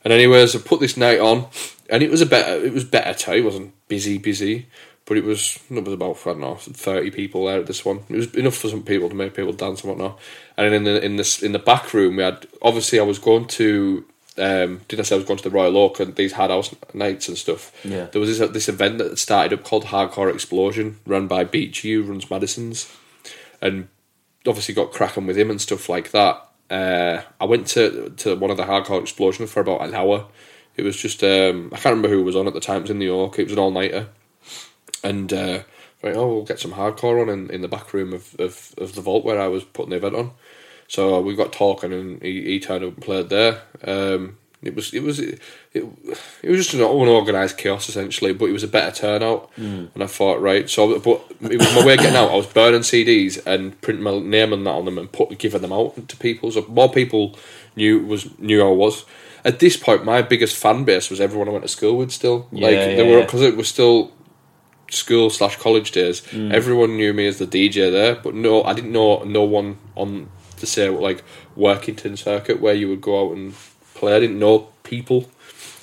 And 0.03 0.13
anyways, 0.13 0.57
I 0.57 0.61
put 0.61 0.81
this 0.81 0.97
night 0.97 1.21
on, 1.21 1.47
and 1.89 2.03
it 2.03 2.11
was 2.11 2.23
a 2.23 2.27
better. 2.27 2.65
It 2.65 2.73
was 2.73 2.85
better 2.85 3.15
too. 3.15 3.33
It 3.33 3.45
wasn't 3.45 3.75
busy, 3.89 4.19
busy, 4.19 4.67
but 5.05 5.17
it 5.17 5.25
was. 5.25 5.59
It 5.71 5.85
was 5.85 5.95
about 5.95 6.19
I 6.27 6.31
don't 6.31 6.41
know 6.41 6.55
thirty 6.57 7.11
people 7.11 7.47
there 7.47 7.61
at 7.61 7.67
this 7.67 7.85
one. 7.85 8.01
It 8.09 8.17
was 8.17 8.35
enough 8.35 8.57
for 8.57 8.69
some 8.69 8.83
people 8.83 9.09
to 9.09 9.15
make 9.15 9.35
people 9.35 9.53
dance 9.53 9.83
and 9.83 9.91
whatnot. 9.91 10.19
And 10.57 10.75
in 10.75 10.85
the 10.85 11.05
in 11.05 11.17
this 11.17 11.43
in 11.43 11.53
the 11.53 11.59
back 11.59 11.93
room, 11.93 12.17
we 12.17 12.23
had 12.23 12.47
obviously 12.63 12.99
I 12.99 13.05
was 13.05 13.19
going 13.19 13.47
to. 13.47 14.05
Um, 14.41 14.81
didn't 14.89 15.01
I 15.01 15.03
say 15.03 15.15
I 15.15 15.19
was 15.19 15.27
going 15.27 15.37
to 15.37 15.45
the 15.45 15.55
Royal 15.55 15.77
Oak 15.77 16.01
and 16.01 16.15
these 16.17 16.33
hard 16.33 16.51
house 16.51 16.75
nights 16.95 17.29
and 17.29 17.37
stuff? 17.37 17.73
Yeah. 17.85 18.07
There 18.07 18.21
was 18.21 18.39
this 18.39 18.51
this 18.51 18.69
event 18.69 18.99
that 18.99 19.19
started 19.19 19.59
up 19.59 19.65
called 19.65 19.87
Hardcore 19.87 20.33
Explosion, 20.33 20.99
run 21.07 21.27
by 21.27 21.45
Beach 21.45 21.85
U, 21.85 22.03
runs 22.03 22.31
Madison's, 22.31 22.95
and 23.61 23.89
obviously 24.47 24.75
got 24.75 24.93
cracking 24.93 25.27
with 25.27 25.39
him 25.39 25.51
and 25.51 25.61
stuff 25.61 25.89
like 25.89 26.11
that. 26.13 26.47
Uh, 26.71 27.23
I 27.41 27.45
went 27.45 27.67
to 27.69 28.11
to 28.19 28.37
one 28.37 28.51
of 28.51 28.57
the 28.57 28.65
hardcore 28.65 29.01
explosions 29.01 29.51
for 29.53 29.61
about 29.61 29.83
an 29.83 29.95
hour. 29.95 30.27
It 30.77 30.83
was 30.83 30.97
just 30.97 31.23
um, 31.23 31.71
I 31.73 31.77
can't 31.77 31.97
remember 31.97 32.09
who 32.09 32.23
was 32.23 32.37
on 32.37 32.47
at 32.47 32.55
the 32.55 32.61
time. 32.61 32.79
It 32.79 32.83
was 32.83 32.91
in 32.91 32.99
New 32.99 33.07
York. 33.07 33.39
It 33.39 33.45
was 33.45 33.53
an 33.53 33.59
all 33.59 33.71
nighter, 33.71 34.09
and 35.03 35.33
uh, 35.33 35.63
right, 36.03 36.17
oh, 36.17 36.29
we'll 36.29 36.45
get 36.45 36.61
some 36.61 36.73
hardcore 36.73 37.23
on 37.23 37.29
in, 37.29 37.51
in 37.51 37.61
the 37.61 37.69
back 37.69 37.93
room 37.93 38.13
of, 38.13 38.35
of, 38.39 38.75
of 38.79 38.95
the 38.95 39.01
vault 39.01 39.25
where 39.25 39.41
I 39.41 39.49
was 39.49 39.65
putting 39.65 39.91
the 39.91 39.97
event 39.97 40.15
on. 40.15 40.31
So 40.91 41.15
uh, 41.15 41.21
we 41.21 41.37
got 41.37 41.53
talking, 41.53 41.93
and 41.93 42.21
he, 42.21 42.43
he 42.43 42.59
turned 42.59 42.83
up 42.83 42.95
and 42.95 43.01
played 43.01 43.29
there. 43.29 43.63
Um, 43.85 44.39
it 44.61 44.75
was 44.75 44.93
it 44.93 45.05
was 45.05 45.21
it, 45.21 45.41
it, 45.73 45.85
was 46.51 46.59
just 46.59 46.75
an 46.75 46.81
unorganised 46.81 47.57
chaos 47.57 47.89
essentially, 47.89 48.33
but 48.33 48.47
it 48.47 48.53
was 48.53 48.65
a 48.65 48.69
better 48.69 48.91
turnout. 48.91 49.51
Hmm. 49.55 49.87
And 49.95 50.03
I 50.03 50.09
thought, 50.09 50.41
right, 50.41 50.69
so 50.69 50.99
but 50.99 51.23
it 51.49 51.59
was 51.59 51.75
my 51.77 51.87
way 51.87 51.95
of 51.95 52.01
getting 52.01 52.17
out. 52.17 52.33
I 52.33 52.35
was 52.35 52.49
burning 52.49 52.81
CDs 52.81 53.41
and 53.47 53.81
printing 53.83 54.03
my 54.03 54.19
name 54.19 54.53
and 54.53 54.67
that 54.67 54.71
on 54.71 54.85
them 54.85 54.99
and 54.99 55.11
put 55.13 55.39
giving 55.39 55.63
them 55.63 55.73
out 55.73 56.09
to 56.09 56.17
people, 56.17 56.51
so 56.51 56.67
more 56.67 56.91
people 56.91 57.39
knew 57.77 58.05
was 58.05 58.37
knew 58.41 58.61
I 58.61 58.73
was. 58.73 59.05
At 59.45 59.61
this 59.61 59.77
point, 59.77 60.05
my 60.05 60.23
biggest 60.23 60.57
fan 60.57 60.83
base 60.83 61.09
was 61.09 61.21
everyone 61.21 61.49
I 61.49 61.53
went 61.53 61.63
to 61.63 61.69
school 61.69 61.99
with. 61.99 62.11
Still, 62.11 62.49
like 62.51 62.73
Yeah, 62.73 62.87
they 62.87 62.97
yeah, 62.97 63.13
were 63.13 63.19
yeah. 63.21 63.27
because 63.27 63.43
it 63.43 63.57
was 63.57 63.69
still 63.69 64.11
school 64.91 65.31
slash 65.31 65.55
college 65.55 65.93
days. 65.93 66.27
Hmm. 66.27 66.51
Everyone 66.51 66.97
knew 66.97 67.13
me 67.13 67.29
as 67.29 67.39
the 67.39 67.47
DJ 67.47 67.93
there, 67.93 68.17
but 68.17 68.35
no, 68.35 68.65
I 68.65 68.73
didn't 68.73 68.91
know 68.91 69.23
no 69.23 69.45
one 69.45 69.79
on 69.95 70.29
the 70.61 70.67
say 70.67 70.89
like 70.89 71.23
Workington 71.57 72.17
circuit 72.17 72.61
where 72.61 72.75
you 72.75 72.89
would 72.89 73.01
go 73.01 73.29
out 73.29 73.37
and 73.37 73.55
play. 73.95 74.15
I 74.17 74.21
didn't 74.21 74.39
know 74.39 74.69
people. 74.83 75.29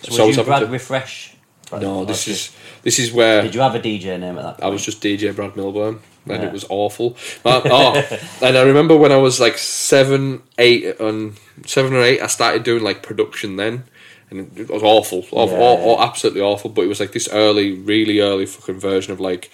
So, 0.03 0.23
I 0.23 0.27
was 0.27 0.37
you 0.37 0.43
Brad 0.43 0.61
to- 0.61 0.67
Riffresh? 0.67 1.33
Brad 1.69 1.81
no, 1.81 2.05
this 2.05 2.27
is 2.27 2.55
this 2.83 2.97
is 2.99 3.11
where 3.11 3.41
Did 3.41 3.55
you 3.55 3.61
have 3.61 3.75
a 3.75 3.79
DJ 3.79 4.17
name 4.19 4.37
at 4.37 4.43
that 4.43 4.57
point? 4.57 4.63
I 4.63 4.67
was 4.67 4.85
just 4.85 5.01
DJ 5.01 5.35
Brad 5.35 5.55
Milburn, 5.57 5.99
and 6.25 6.41
Yeah. 6.41 6.47
it 6.47 6.53
was 6.53 6.65
awful. 6.69 7.17
Oh, 7.43 7.93
and 8.41 8.57
I 8.57 8.61
remember 8.61 8.95
when 8.95 9.11
I 9.11 9.17
was 9.17 9.39
like 9.39 9.57
seven, 9.57 10.41
eight, 10.57 10.99
and 10.99 11.37
seven 11.65 11.93
or 11.93 12.01
eight, 12.01 12.21
I 12.21 12.27
started 12.27 12.63
doing 12.63 12.83
like 12.83 13.03
production 13.03 13.57
then, 13.57 13.83
and 14.31 14.57
it 14.57 14.69
was 14.69 14.81
awful, 14.83 15.25
awful 15.31 15.57
Yeah. 15.97 16.03
absolutely 16.07 16.41
awful. 16.41 16.69
But 16.69 16.83
it 16.83 16.87
was 16.87 16.99
like 17.01 17.11
this 17.11 17.27
early, 17.33 17.73
really 17.73 18.21
early 18.21 18.45
fucking 18.45 18.79
version 18.79 19.11
of 19.11 19.19
like, 19.19 19.51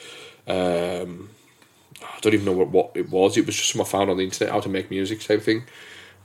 um, 0.47 1.29
don't 2.23 2.33
even 2.33 2.45
know 2.45 2.53
what, 2.53 2.69
what 2.69 2.91
it 2.95 3.09
was. 3.11 3.37
It 3.37 3.45
was 3.45 3.55
just 3.55 3.69
something 3.69 3.85
I 3.85 3.89
found 3.89 4.09
on 4.09 4.17
the 4.17 4.23
internet 4.23 4.51
how 4.51 4.61
to 4.61 4.69
make 4.69 4.89
music 4.89 5.21
type 5.21 5.43
thing, 5.43 5.63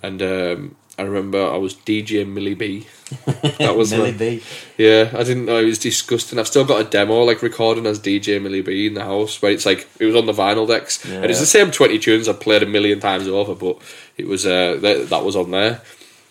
and 0.02 0.22
um, 0.22 0.76
I 0.98 1.02
remember 1.02 1.44
I 1.44 1.56
was 1.58 1.74
DJ 1.74 2.26
Millie 2.26 2.54
B. 2.54 2.86
That 3.58 3.76
was 3.76 3.90
Millie 3.90 4.12
my- 4.12 4.18
B. 4.18 4.42
yeah, 4.76 5.10
I 5.14 5.22
didn't 5.24 5.44
know 5.46 5.58
it 5.58 5.64
was 5.64 5.78
disgusting. 5.78 6.38
I've 6.38 6.46
still 6.46 6.64
got 6.64 6.80
a 6.80 6.84
demo 6.88 7.22
like 7.24 7.42
recording 7.42 7.86
as 7.86 7.98
DJ 7.98 8.40
Millie 8.40 8.62
B 8.62 8.86
in 8.86 8.94
the 8.94 9.04
house 9.04 9.40
where 9.42 9.50
it's 9.52 9.66
like 9.66 9.88
it 9.98 10.06
was 10.06 10.14
on 10.16 10.26
the 10.26 10.32
vinyl 10.32 10.66
decks 10.68 11.04
and 11.04 11.24
it's 11.26 11.40
the 11.40 11.46
same 11.46 11.70
twenty 11.70 11.98
tunes 11.98 12.28
I've 12.28 12.40
played 12.40 12.62
a 12.62 12.66
million 12.66 13.00
times 13.00 13.26
over, 13.28 13.54
but 13.54 13.78
it 14.16 14.26
was 14.26 14.46
uh 14.46 14.76
that, 14.80 15.08
that 15.10 15.24
was 15.24 15.34
on 15.36 15.50
there. 15.50 15.80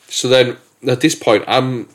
So 0.08 0.28
then 0.30 0.58
at 0.88 1.02
this 1.02 1.16
point 1.16 1.44
I'm 1.48 1.90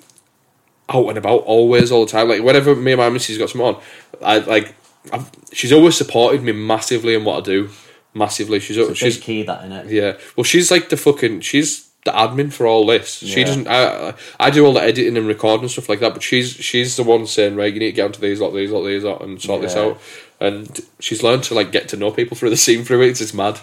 out 0.88 1.08
and 1.08 1.16
about 1.16 1.44
always 1.44 1.90
all 1.90 2.04
the 2.04 2.10
time. 2.12 2.28
Like 2.28 2.42
whenever 2.42 2.74
me 2.76 2.92
and 2.92 3.00
my 3.00 3.08
missus 3.08 3.38
got 3.38 3.48
some 3.50 3.62
on, 3.62 3.80
I 4.22 4.38
like 4.38 4.74
I've, 5.12 5.30
she's 5.52 5.72
always 5.72 5.96
supported 5.96 6.42
me 6.42 6.52
massively 6.52 7.14
in 7.14 7.24
what 7.24 7.42
I 7.42 7.44
do. 7.44 7.70
Massively, 8.14 8.60
she's 8.60 8.76
It's 8.76 8.98
she's 8.98 9.18
key 9.18 9.42
that 9.44 9.64
in 9.64 9.72
it. 9.72 9.86
yeah. 9.86 10.18
Well, 10.36 10.44
she's 10.44 10.70
like 10.70 10.90
the 10.90 10.98
fucking. 10.98 11.40
She's 11.40 11.88
the 12.04 12.10
admin 12.10 12.52
for 12.52 12.66
all 12.66 12.84
this. 12.86 13.18
She 13.18 13.42
doesn't. 13.42 13.66
I 13.68 14.14
I 14.38 14.50
do 14.50 14.66
all 14.66 14.74
the 14.74 14.82
editing 14.82 15.16
and 15.16 15.26
recording 15.26 15.62
and 15.62 15.70
stuff 15.70 15.88
like 15.88 16.00
that. 16.00 16.12
But 16.12 16.22
she's 16.22 16.50
she's 16.50 16.96
the 16.96 17.04
one 17.04 17.26
saying 17.26 17.56
right, 17.56 17.72
you 17.72 17.80
need 17.80 17.86
to 17.86 17.92
get 17.92 18.04
onto 18.04 18.20
these, 18.20 18.40
lot 18.40 18.50
these, 18.50 18.70
lot 18.70 18.84
these, 18.84 19.04
lot, 19.04 19.22
and 19.22 19.40
sort 19.40 19.62
this 19.62 19.76
out. 19.76 20.00
And 20.40 20.80
she's 21.00 21.22
learned 21.22 21.44
to 21.44 21.54
like 21.54 21.72
get 21.72 21.88
to 21.88 21.96
know 21.96 22.10
people 22.10 22.36
through 22.36 22.50
the 22.50 22.56
scene 22.56 22.84
through 22.84 23.02
it. 23.02 23.10
It's, 23.10 23.20
it's 23.20 23.32
mad. 23.34 23.60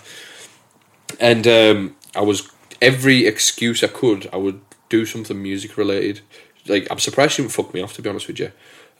And 1.19 1.45
um, 1.47 1.95
I 2.15 2.21
was 2.21 2.49
every 2.81 3.27
excuse 3.27 3.83
I 3.83 3.87
could. 3.87 4.29
I 4.31 4.37
would 4.37 4.61
do 4.87 5.05
something 5.05 5.41
music 5.41 5.77
related. 5.77 6.21
Like 6.67 6.87
I'm 6.89 6.99
surprised 6.99 7.33
she 7.33 7.41
didn't 7.41 7.53
fuck 7.53 7.73
me 7.73 7.81
off 7.81 7.93
to 7.93 8.01
be 8.01 8.09
honest 8.09 8.27
with 8.27 8.39
you, 8.39 8.51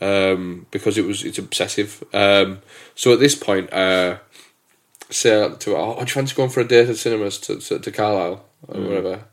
um, 0.01 0.65
because 0.71 0.97
it 0.97 1.05
was 1.05 1.23
it's 1.23 1.37
obsessive. 1.37 2.03
Um, 2.13 2.59
so 2.95 3.13
at 3.13 3.19
this 3.19 3.35
point, 3.35 3.71
uh, 3.73 4.17
say 5.09 5.53
to 5.53 5.71
her, 5.71 5.77
oh, 5.77 5.99
you 5.99 6.05
fancy 6.05 6.35
going 6.35 6.49
for 6.49 6.61
a 6.61 6.67
date 6.67 6.89
at 6.89 6.97
cinemas 6.97 7.37
to 7.39 7.59
to, 7.59 7.79
to 7.79 7.91
Carlisle 7.91 8.43
or 8.67 8.81
whatever? 8.81 9.23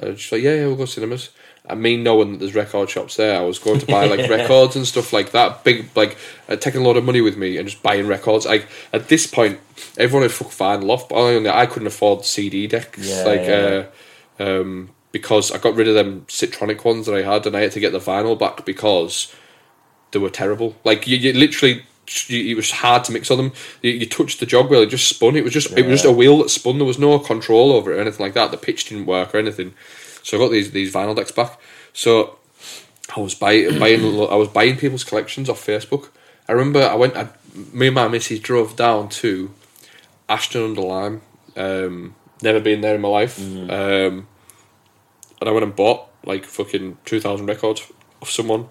Uh, 0.00 0.14
she's 0.14 0.32
like, 0.32 0.42
yeah, 0.42 0.54
yeah, 0.54 0.66
we'll 0.66 0.76
go 0.76 0.86
to 0.86 0.90
cinemas. 0.90 1.30
I 1.68 1.74
mean, 1.74 2.02
knowing 2.02 2.32
that 2.32 2.38
there's 2.38 2.54
record 2.54 2.88
shops 2.90 3.16
there, 3.16 3.38
I 3.38 3.42
was 3.42 3.58
going 3.58 3.80
to 3.80 3.86
buy 3.86 4.06
like 4.06 4.28
records 4.30 4.76
and 4.76 4.86
stuff 4.86 5.12
like 5.12 5.32
that. 5.32 5.62
Big, 5.62 5.90
like 5.94 6.16
uh, 6.48 6.56
taking 6.56 6.80
a 6.80 6.84
lot 6.84 6.96
of 6.96 7.04
money 7.04 7.20
with 7.20 7.36
me 7.36 7.58
and 7.58 7.68
just 7.68 7.82
buying 7.82 8.06
records. 8.06 8.46
Like 8.46 8.66
at 8.92 9.08
this 9.08 9.26
point, 9.26 9.60
everyone 9.98 10.22
had 10.22 10.32
fuck 10.32 10.48
vinyl 10.48 10.90
off, 10.90 11.08
but 11.08 11.16
I, 11.16 11.34
only, 11.34 11.50
I 11.50 11.66
couldn't 11.66 11.88
afford 11.88 12.24
CD 12.24 12.66
decks. 12.66 12.98
Yeah, 12.98 13.24
like, 13.24 13.40
yeah. 13.40 13.84
Uh, 14.38 14.60
um, 14.60 14.90
because 15.12 15.52
I 15.52 15.58
got 15.58 15.74
rid 15.74 15.88
of 15.88 15.94
them 15.94 16.24
Citronic 16.28 16.84
ones 16.84 17.06
that 17.06 17.14
I 17.14 17.22
had, 17.22 17.46
and 17.46 17.56
I 17.56 17.60
had 17.60 17.72
to 17.72 17.80
get 17.80 17.92
the 17.92 17.98
vinyl 17.98 18.38
back 18.38 18.64
because 18.64 19.34
they 20.12 20.18
were 20.18 20.30
terrible. 20.30 20.76
Like 20.84 21.06
you, 21.06 21.16
you 21.16 21.32
literally, 21.32 21.84
you, 22.26 22.52
it 22.52 22.56
was 22.56 22.70
hard 22.70 23.04
to 23.04 23.12
mix 23.12 23.30
on 23.30 23.38
them. 23.38 23.52
You, 23.82 23.92
you 23.92 24.06
touched 24.06 24.40
the 24.40 24.46
jog 24.46 24.70
wheel, 24.70 24.82
it 24.82 24.86
just 24.86 25.08
spun. 25.08 25.36
It 25.36 25.44
was 25.44 25.52
just, 25.52 25.76
it 25.76 25.86
was 25.86 26.02
just 26.02 26.04
a 26.04 26.12
wheel 26.12 26.38
that 26.38 26.50
spun. 26.50 26.78
There 26.78 26.86
was 26.86 26.98
no 26.98 27.18
control 27.18 27.72
over 27.72 27.92
it 27.92 27.98
or 27.98 28.00
anything 28.00 28.24
like 28.24 28.34
that. 28.34 28.50
The 28.50 28.56
pitch 28.56 28.86
didn't 28.88 29.06
work 29.06 29.34
or 29.34 29.38
anything. 29.38 29.74
So 30.22 30.36
I 30.36 30.40
got 30.40 30.50
these 30.50 30.70
these 30.72 30.92
vinyl 30.92 31.16
decks 31.16 31.32
back. 31.32 31.58
So 31.92 32.38
I 33.16 33.20
was 33.20 33.34
buying, 33.34 33.78
buying, 33.80 34.00
I 34.04 34.36
was 34.36 34.48
buying 34.48 34.76
people's 34.76 35.04
collections 35.04 35.48
off 35.48 35.64
Facebook. 35.64 36.10
I 36.48 36.52
remember 36.52 36.82
I 36.82 36.94
went, 36.94 37.16
I, 37.16 37.28
me 37.72 37.86
and 37.86 37.94
my 37.94 38.08
missus 38.08 38.40
drove 38.40 38.76
down 38.76 39.08
to 39.08 39.50
Ashton 40.28 40.62
under 40.62 40.80
Lyne. 40.80 41.20
Um, 41.56 42.14
never 42.42 42.60
been 42.60 42.80
there 42.80 42.94
in 42.94 43.00
my 43.00 43.08
life. 43.08 43.38
Um, 43.70 44.26
and 45.40 45.48
I 45.48 45.52
went 45.52 45.64
and 45.64 45.74
bought 45.74 46.08
like 46.24 46.44
fucking 46.44 46.98
two 47.04 47.20
thousand 47.20 47.46
records 47.46 47.90
of 48.20 48.30
someone, 48.30 48.68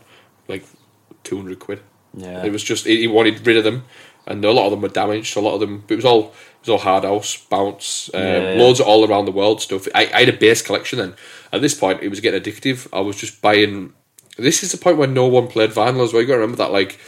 like 0.48 0.66
two 1.30 1.38
hundred 1.38 1.60
quid. 1.60 1.80
Yeah. 2.15 2.43
It 2.43 2.51
was 2.51 2.64
just 2.64 2.85
he 2.85 3.07
wanted 3.07 3.45
rid 3.45 3.57
of 3.57 3.64
them, 3.64 3.84
and 4.26 4.43
a 4.43 4.51
lot 4.51 4.65
of 4.65 4.72
them 4.72 4.81
were 4.81 4.89
damaged. 4.89 5.38
A 5.38 5.39
lot 5.39 5.53
of 5.53 5.60
them, 5.60 5.84
it 5.88 5.95
was 5.95 6.06
all 6.06 6.34
it 6.61 6.61
was 6.61 6.69
all 6.69 6.77
hard 6.80 7.03
house, 7.03 7.38
bounce, 7.38 8.10
um, 8.14 8.22
Yeah, 8.22 8.53
yeah. 8.53 8.61
loads 8.61 8.80
of 8.80 8.88
all 8.88 9.07
around 9.07 9.26
the 9.26 9.31
world 9.31 9.61
stuff. 9.61 9.88
I, 9.93 10.10
I 10.14 10.19
had 10.22 10.30
a 10.30 10.38
base 10.38 10.61
collection 10.61 10.99
then. 10.99 11.14
At 11.53 11.61
this 11.61 11.76
point, 11.76 12.01
it 12.01 12.10
was 12.10 12.19
getting 12.19 12.41
addictive. 12.41 12.88
I 12.91 13.01
was 13.01 13.15
just 13.15 13.41
buying. 13.41 13.93
This 14.38 14.64
is 14.64 14.72
the 14.72 14.77
point 14.77 14.97
when 14.97 15.14
no 15.14 15.27
one 15.27 15.47
played 15.47 15.72
vinyl 15.72 16.03
as 16.03 16.14
well. 16.14 16.22
You 16.22 16.27
got 16.27 16.35
to 16.35 16.39
remember 16.39 16.57
that, 16.57 16.72
like. 16.72 16.99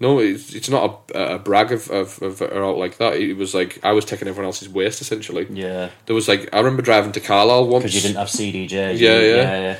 No, 0.00 0.18
it's, 0.18 0.52
it's 0.52 0.68
not 0.68 1.08
a, 1.14 1.36
a 1.36 1.38
brag 1.38 1.70
of, 1.70 1.88
of, 1.88 2.20
of 2.20 2.42
or 2.42 2.64
out 2.64 2.78
like 2.78 2.98
that. 2.98 3.14
It 3.14 3.36
was 3.36 3.54
like 3.54 3.78
I 3.84 3.92
was 3.92 4.04
taking 4.04 4.26
everyone 4.26 4.46
else's 4.46 4.68
waste 4.68 5.00
essentially. 5.00 5.46
Yeah. 5.48 5.90
There 6.06 6.16
was 6.16 6.26
like 6.26 6.48
I 6.52 6.58
remember 6.58 6.82
driving 6.82 7.12
to 7.12 7.20
Carlisle 7.20 7.68
once. 7.68 7.84
Because 7.84 7.94
you 7.94 8.00
didn't 8.00 8.16
have 8.16 8.28
CDJs. 8.28 8.98
Yeah, 8.98 9.20
yeah. 9.20 9.20
yeah, 9.20 9.60
yeah. 9.60 9.78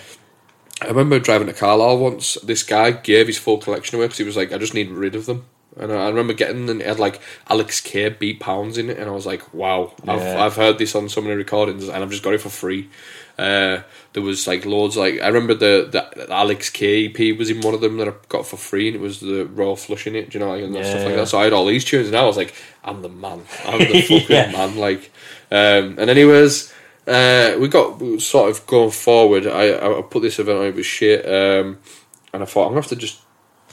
I 0.84 0.88
remember 0.88 1.18
driving 1.18 1.46
to 1.48 1.52
Carlisle 1.52 1.98
once. 1.98 2.34
This 2.42 2.62
guy 2.62 2.90
gave 2.92 3.26
his 3.26 3.38
full 3.38 3.58
collection 3.58 3.96
away 3.96 4.06
because 4.06 4.18
he 4.18 4.24
was 4.24 4.36
like, 4.36 4.52
"I 4.52 4.58
just 4.58 4.74
need 4.74 4.90
rid 4.90 5.14
of 5.14 5.26
them." 5.26 5.44
And 5.76 5.92
I 5.92 6.04
I 6.04 6.08
remember 6.08 6.32
getting 6.34 6.70
and 6.70 6.80
it 6.80 6.86
had 6.86 7.00
like 7.00 7.20
Alex 7.50 7.80
K 7.80 8.08
beat 8.08 8.38
pounds 8.40 8.78
in 8.78 8.90
it, 8.90 8.98
and 8.98 9.08
I 9.08 9.12
was 9.12 9.26
like, 9.26 9.52
"Wow, 9.52 9.92
I've 10.06 10.20
Yeah. 10.20 10.44
I've 10.44 10.56
heard 10.56 10.78
this 10.78 10.94
on 10.94 11.08
so 11.08 11.20
many 11.20 11.34
recordings, 11.34 11.88
and 11.88 12.02
I've 12.02 12.10
just 12.10 12.22
got 12.22 12.34
it 12.34 12.40
for 12.40 12.48
free." 12.50 12.88
Uh, 13.36 13.80
there 14.12 14.22
was 14.22 14.46
like 14.46 14.64
loads 14.64 14.96
like 14.96 15.20
I 15.20 15.26
remember 15.26 15.54
the, 15.54 15.88
the 15.90 16.26
the 16.26 16.32
Alex 16.32 16.70
K 16.70 17.06
EP 17.06 17.36
was 17.36 17.50
in 17.50 17.60
one 17.62 17.74
of 17.74 17.80
them 17.80 17.96
that 17.96 18.06
I 18.08 18.12
got 18.28 18.46
for 18.46 18.56
free, 18.56 18.86
and 18.86 18.94
it 18.94 19.00
was 19.02 19.18
the 19.18 19.46
Royal 19.46 19.74
Flush 19.74 20.06
in 20.06 20.14
it. 20.14 20.30
Do 20.30 20.38
you 20.38 20.44
know 20.44 20.50
like 20.52 20.62
and 20.62 20.72
stuff 20.86 21.00
like 21.02 21.10
Yeah. 21.10 21.16
that? 21.16 21.26
So 21.28 21.38
I 21.40 21.44
had 21.44 21.52
all 21.52 21.66
these 21.66 21.84
tunes, 21.84 22.06
and 22.06 22.16
I 22.16 22.24
was 22.24 22.36
like, 22.36 22.54
"I'm 22.84 23.02
the 23.02 23.08
man. 23.08 23.42
I'm 23.64 23.78
the 23.80 24.00
fucking 24.08 24.26
Yeah. 24.28 24.52
man." 24.52 24.76
Like, 24.76 25.10
um, 25.50 25.98
and 25.98 26.08
anyways, 26.08 26.72
uh, 27.06 27.56
we 27.58 27.68
got 27.68 28.00
sort 28.20 28.50
of 28.50 28.66
going 28.66 28.90
forward. 28.90 29.46
I 29.46 29.98
I 29.98 30.02
put 30.02 30.22
this 30.22 30.38
event 30.38 30.58
on 30.58 30.66
it 30.66 30.74
was 30.74 30.86
shit, 30.86 31.24
um, 31.26 31.78
and 32.32 32.42
I 32.42 32.46
thought 32.46 32.66
I'm 32.66 32.70
gonna 32.70 32.80
have 32.80 32.88
to 32.88 32.96
just 32.96 33.20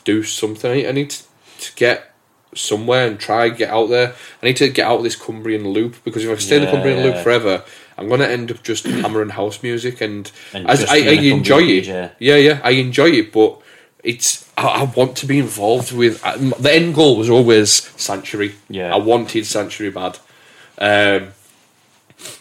do 0.04 0.24
something. 0.24 0.70
I, 0.72 0.90
I 0.90 0.92
need 0.92 1.12
to, 1.12 1.24
to 1.60 1.76
get 1.76 2.14
somewhere 2.54 3.08
and 3.08 3.20
try 3.20 3.46
and 3.46 3.58
get 3.58 3.70
out 3.70 3.88
there. 3.90 4.14
I 4.42 4.46
need 4.46 4.58
to 4.58 4.70
get 4.70 4.86
out 4.86 4.98
of 4.98 5.04
this 5.04 5.16
Cumbrian 5.16 5.70
loop 5.70 6.04
because 6.04 6.26
if 6.26 6.32
I 6.32 6.36
stay 6.40 6.58
in 6.58 6.64
the 6.64 6.68
Yeah, 6.68 6.72
Cumbrian 6.74 7.04
loop 7.04 7.18
forever, 7.24 7.64
I'm 7.98 8.10
gonna 8.10 8.26
end 8.26 8.52
up 8.52 8.64
just 8.64 8.86
hammering 8.86 9.30
house 9.30 9.64
music 9.64 10.02
and, 10.02 10.30
And 10.54 10.68
as 10.68 10.84
I, 10.86 10.96
I 10.96 10.98
enjoy 10.98 11.64
it. 11.64 11.86
DJ. 11.86 12.12
Yeah, 12.20 12.36
yeah, 12.36 12.62
I 12.64 12.72
enjoy 12.72 13.12
it, 13.12 13.32
but 13.32 13.62
it's 14.04 14.50
I, 14.58 14.68
I 14.68 14.84
want 14.84 15.16
to 15.18 15.26
be 15.26 15.40
involved 15.40 15.92
with. 15.92 16.24
I, 16.26 16.36
the 16.38 16.74
end 16.74 16.96
goal 16.96 17.18
was 17.18 17.30
always 17.30 17.72
Sanctuary. 18.02 18.56
Yeah. 18.70 18.94
I 18.94 18.98
wanted 18.98 19.46
Sanctuary 19.46 19.92
bad. 19.92 20.18
Um, 20.78 21.30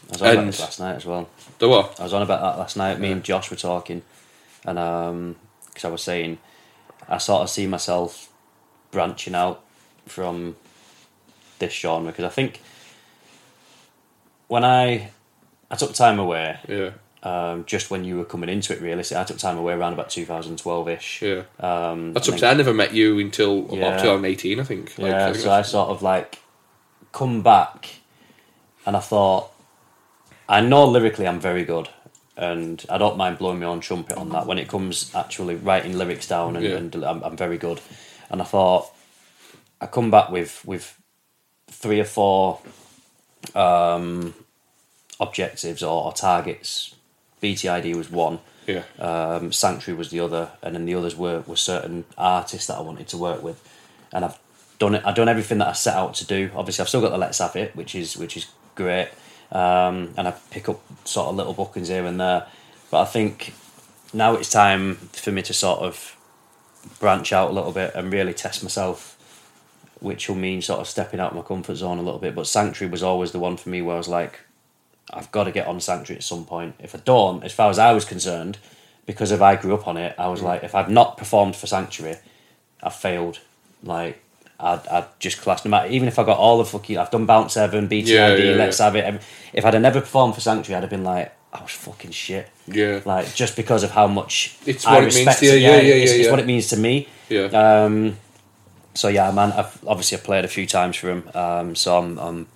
I 0.08 0.12
was 0.12 0.22
on 0.22 0.28
about 0.32 0.46
this 0.46 0.60
last 0.60 0.80
night 0.80 0.96
as 0.96 1.06
well. 1.06 1.28
the 1.58 1.68
what? 1.68 1.98
I 2.00 2.02
was 2.04 2.12
on 2.12 2.22
about 2.22 2.40
that 2.40 2.58
last 2.58 2.76
night. 2.76 2.98
Me 3.00 3.12
and 3.12 3.22
Josh 3.24 3.50
were 3.50 3.56
talking, 3.56 4.02
and 4.64 5.36
because 5.68 5.84
I 5.84 5.88
was 5.88 6.02
saying, 6.02 6.38
I 7.08 7.18
sort 7.18 7.42
of 7.42 7.50
see 7.50 7.66
myself 7.66 8.28
branching 8.90 9.34
out 9.34 9.62
from 10.06 10.56
this 11.60 11.72
genre 11.72 12.10
because 12.10 12.24
I 12.24 12.28
think 12.30 12.60
when 14.48 14.64
I 14.64 15.10
I 15.70 15.76
took 15.76 15.94
time 15.94 16.18
away, 16.18 16.58
Yeah, 16.68 16.90
um, 17.22 17.64
just 17.66 17.90
when 17.90 18.04
you 18.04 18.16
were 18.18 18.24
coming 18.24 18.48
into 18.48 18.72
it, 18.72 18.80
really. 18.80 19.02
So 19.04 19.20
I 19.20 19.24
took 19.24 19.38
time 19.38 19.56
away 19.58 19.74
around 19.74 19.92
about 19.92 20.10
2012 20.10 20.88
ish. 20.88 21.22
yeah. 21.22 21.42
Um, 21.60 22.12
That's 22.12 22.26
then- 22.28 22.44
I 22.44 22.54
never 22.54 22.74
met 22.74 22.92
you 22.92 23.18
until 23.20 23.68
Yeah. 23.70 23.86
about 23.86 24.00
2018, 24.00 24.58
I 24.58 24.64
think. 24.64 24.98
Like, 24.98 25.12
yeah, 25.12 25.28
I 25.28 25.32
think 25.32 25.44
so 25.44 25.52
I 25.52 25.62
sort 25.62 25.90
of 25.90 26.02
like 26.02 26.38
come 27.12 27.42
back, 27.42 27.90
and 28.84 28.96
I 28.96 29.00
thought, 29.00 29.49
I 30.50 30.60
know 30.60 30.84
lyrically 30.84 31.26
I'm 31.26 31.40
very 31.40 31.64
good, 31.64 31.88
and 32.36 32.84
I 32.90 32.98
don't 32.98 33.16
mind 33.16 33.38
blowing 33.38 33.60
my 33.60 33.66
own 33.66 33.80
trumpet 33.80 34.16
on 34.16 34.30
that 34.30 34.46
when 34.46 34.58
it 34.58 34.68
comes 34.68 35.14
actually 35.14 35.54
writing 35.54 35.96
lyrics 35.96 36.26
down, 36.26 36.56
and, 36.56 36.64
Yeah. 36.64 36.76
and 36.76 36.94
I'm, 36.96 37.22
I'm 37.22 37.36
very 37.36 37.56
good. 37.56 37.80
And 38.30 38.42
I 38.42 38.44
thought, 38.44 38.90
I 39.80 39.86
come 39.86 40.10
back 40.10 40.30
with 40.30 40.62
with 40.66 40.98
three 41.68 42.00
or 42.00 42.04
four 42.04 42.60
um, 43.54 44.34
objectives 45.18 45.82
or, 45.82 46.04
or 46.04 46.12
targets. 46.12 46.94
BTID 47.42 47.96
was 47.96 48.10
one 48.10 48.40
yeah, 48.66 48.82
um, 48.98 49.52
Sanctuary 49.52 49.96
was 49.98 50.10
the 50.10 50.20
other, 50.20 50.50
and 50.62 50.74
then 50.74 50.84
the 50.84 50.94
others 50.94 51.16
were, 51.16 51.40
were 51.46 51.56
certain 51.56 52.04
artists 52.18 52.66
that 52.68 52.76
I 52.78 52.82
wanted 52.82 53.08
to 53.08 53.16
work 53.16 53.42
with, 53.42 53.60
and 54.12 54.24
I've 54.24 54.38
done 54.78 54.94
it. 54.94 55.02
I've 55.04 55.14
done 55.14 55.28
everything 55.28 55.58
that 55.58 55.68
I 55.68 55.72
set 55.72 55.94
out 55.96 56.14
to 56.16 56.26
do. 56.26 56.50
Obviously, 56.54 56.82
I've 56.82 56.88
still 56.88 57.00
got 57.00 57.10
the 57.10 57.18
Let's 57.18 57.38
Have 57.38 57.56
It, 57.56 57.74
which 57.74 57.94
is 57.94 58.16
which 58.16 58.36
is 58.36 58.46
great, 58.74 59.08
um, 59.52 60.14
and 60.16 60.28
I 60.28 60.34
pick 60.50 60.68
up 60.68 60.80
sort 61.04 61.28
of 61.28 61.36
little 61.36 61.54
bookings 61.54 61.88
here 61.88 62.04
and 62.04 62.20
there. 62.20 62.46
But 62.90 63.02
I 63.02 63.04
think 63.04 63.54
now 64.12 64.34
it's 64.34 64.50
time 64.50 64.96
for 64.96 65.30
me 65.32 65.42
to 65.42 65.52
sort 65.52 65.80
of 65.80 66.16
branch 66.98 67.32
out 67.32 67.50
a 67.50 67.52
little 67.52 67.72
bit 67.72 67.94
and 67.94 68.12
really 68.12 68.34
test 68.34 68.62
myself, 68.62 69.16
which 70.00 70.28
will 70.28 70.36
mean 70.36 70.62
sort 70.62 70.80
of 70.80 70.88
stepping 70.88 71.20
out 71.20 71.30
of 71.30 71.36
my 71.36 71.42
comfort 71.42 71.76
zone 71.76 71.98
a 71.98 72.02
little 72.02 72.20
bit. 72.20 72.34
But 72.34 72.46
Sanctuary 72.46 72.90
was 72.90 73.02
always 73.02 73.32
the 73.32 73.38
one 73.38 73.56
for 73.56 73.68
me 73.68 73.82
where 73.82 73.94
I 73.94 73.98
was 73.98 74.08
like, 74.08 74.40
I've 75.12 75.30
got 75.32 75.44
to 75.44 75.52
get 75.52 75.66
on 75.66 75.80
Sanctuary 75.80 76.18
at 76.18 76.24
some 76.24 76.44
point. 76.44 76.76
If 76.78 76.94
I 76.94 76.98
don't, 76.98 77.42
as 77.44 77.52
far 77.52 77.70
as 77.70 77.78
I 77.78 77.92
was 77.92 78.04
concerned, 78.04 78.58
because 79.06 79.32
if 79.32 79.42
I 79.42 79.56
grew 79.56 79.74
up 79.74 79.88
on 79.88 79.96
it, 79.96 80.14
I 80.18 80.28
was 80.28 80.42
like, 80.42 80.62
if 80.62 80.74
I've 80.74 80.90
not 80.90 81.16
performed 81.16 81.56
for 81.56 81.66
Sanctuary, 81.66 82.16
I've 82.82 82.94
failed. 82.94 83.40
Like, 83.82 84.22
I'd, 84.62 84.86
I'd 84.88 85.06
just 85.18 85.40
class, 85.40 85.64
no 85.64 85.70
matter, 85.70 85.88
even 85.90 86.06
if 86.08 86.18
I 86.18 86.24
got 86.24 86.38
all 86.38 86.58
the 86.58 86.64
fucking, 86.64 86.98
I've 86.98 87.10
done 87.10 87.26
Bounce 87.26 87.54
7, 87.54 87.88
BTID, 87.88 88.06
Yeah, 88.06 88.34
yeah, 88.34 88.56
Let's. 88.56 88.78
Have 88.78 88.96
It. 88.96 89.22
If 89.52 89.64
I'd 89.64 89.74
have 89.74 89.82
never 89.82 90.00
performed 90.00 90.34
for 90.34 90.40
Sanctuary, 90.40 90.76
I'd 90.78 90.82
have 90.82 90.90
been 90.90 91.04
like, 91.04 91.34
I 91.52 91.62
was 91.62 91.72
fucking 91.72 92.12
shit. 92.12 92.48
yeah, 92.66 93.00
Like, 93.04 93.34
just 93.34 93.56
because 93.56 93.82
of 93.82 93.90
how 93.90 94.06
much 94.06 94.56
It's 94.66 94.86
I 94.86 94.94
what 94.94 95.04
it 95.04 95.14
means 95.14 95.36
to 95.38 95.46
you, 95.46 95.52
it. 95.52 95.60
yeah, 95.60 95.70
yeah, 95.80 95.94
it's, 95.94 96.12
yeah, 96.12 96.18
it's 96.20 96.30
what 96.30 96.38
it 96.40 96.46
means 96.46 96.68
to 96.68 96.76
me. 96.76 97.08
yeah. 97.28 97.44
Um, 97.46 98.16
so 98.94 99.06
yeah, 99.08 99.30
man. 99.30 99.52
I've 99.52 99.78
obviously 99.86 100.18
I 100.18 100.20
played 100.20 100.44
a 100.44 100.48
few 100.48 100.66
times 100.66 100.96
for 100.96 101.10
him, 101.10 101.30
um, 101.34 101.74
so 101.76 101.96
I'm 101.96 102.18
I'm 102.18 102.46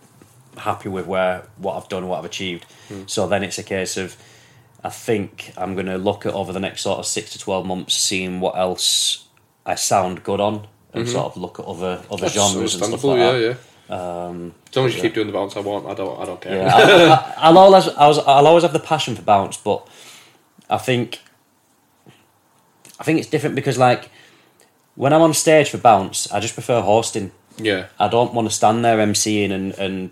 happy 0.59 0.89
with 0.89 1.07
where 1.07 1.45
what 1.59 1.77
I've 1.77 1.89
done, 1.89 2.09
what 2.09 2.19
I've 2.19 2.25
achieved. 2.25 2.67
So 3.07 3.27
then 3.29 3.43
it's 3.45 3.57
a 3.59 3.63
case 3.63 3.97
of, 3.97 4.17
I 4.83 4.91
think 4.91 5.53
I'm 5.57 5.75
going 5.75 5.87
to 5.87 5.97
look 5.97 6.27
at 6.27 6.35
over 6.35 6.53
the 6.53 6.59
next 6.61 6.83
sort 6.83 6.99
of 6.99 7.07
six 7.07 7.31
to 7.33 7.39
twelve 7.39 7.65
months, 7.67 7.95
seeing 7.95 8.41
what 8.41 8.57
else 8.57 9.27
I 9.65 9.77
sound 9.77 10.25
good 10.25 10.41
on, 10.41 10.67
and 10.95 11.05
mm-hmm. 11.05 11.13
sort 11.13 11.27
of 11.27 11.37
look 11.37 11.59
at 11.59 11.67
other 11.67 12.03
other 12.11 12.23
That's 12.23 12.35
genres 12.35 12.75
and 12.75 12.85
stuff 12.85 13.05
like 13.05 13.19
yeah, 13.19 13.33
that. 13.33 13.41
yeah. 13.41 13.55
Um, 13.87 14.55
as 14.71 14.77
long 14.77 14.87
as 14.87 14.95
you 14.95 15.03
keep 15.03 15.15
doing 15.15 15.27
the 15.27 15.33
bounce 15.33 15.57
I 15.57 15.61
want, 15.61 15.87
I 15.87 15.93
don't, 15.93 16.19
I 16.19 16.25
don't 16.25 16.41
care. 16.41 16.57
Yeah, 16.57 16.75
I, 16.75 17.13
I, 17.13 17.35
I'll 17.49 17.59
always 17.59 17.89
I 17.89 18.09
was, 18.09 18.19
I'll 18.19 18.47
always 18.47 18.63
have 18.63 18.73
the 18.73 18.81
passion 18.81 19.15
for 19.15 19.23
bounce, 19.23 19.59
but 19.59 19.87
I 20.71 20.79
think 20.79 21.21
I 22.99 23.05
think 23.05 23.19
it's 23.19 23.29
different 23.29 23.57
because 23.57 23.77
like 23.77 24.11
when 24.95 25.13
I'm 25.13 25.21
on 25.21 25.35
stage 25.35 25.69
for 25.69 25.79
bounce, 25.79 26.31
I 26.33 26.41
just 26.41 26.55
prefer 26.55 26.81
hosting. 26.81 27.33
yeah, 27.59 27.89
I 27.99 28.09
don't 28.09 28.33
want 28.33 28.49
to 28.49 28.55
stand 28.55 28.85
there 28.85 28.99
emceeing 28.99 29.51
and 29.51 29.73
and 29.79 30.11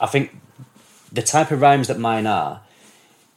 I 0.00 0.06
think 0.06 0.36
the 1.12 1.22
type 1.22 1.50
of 1.50 1.60
rhymes 1.60 1.88
that 1.88 1.98
mine 1.98 2.26
are, 2.26 2.60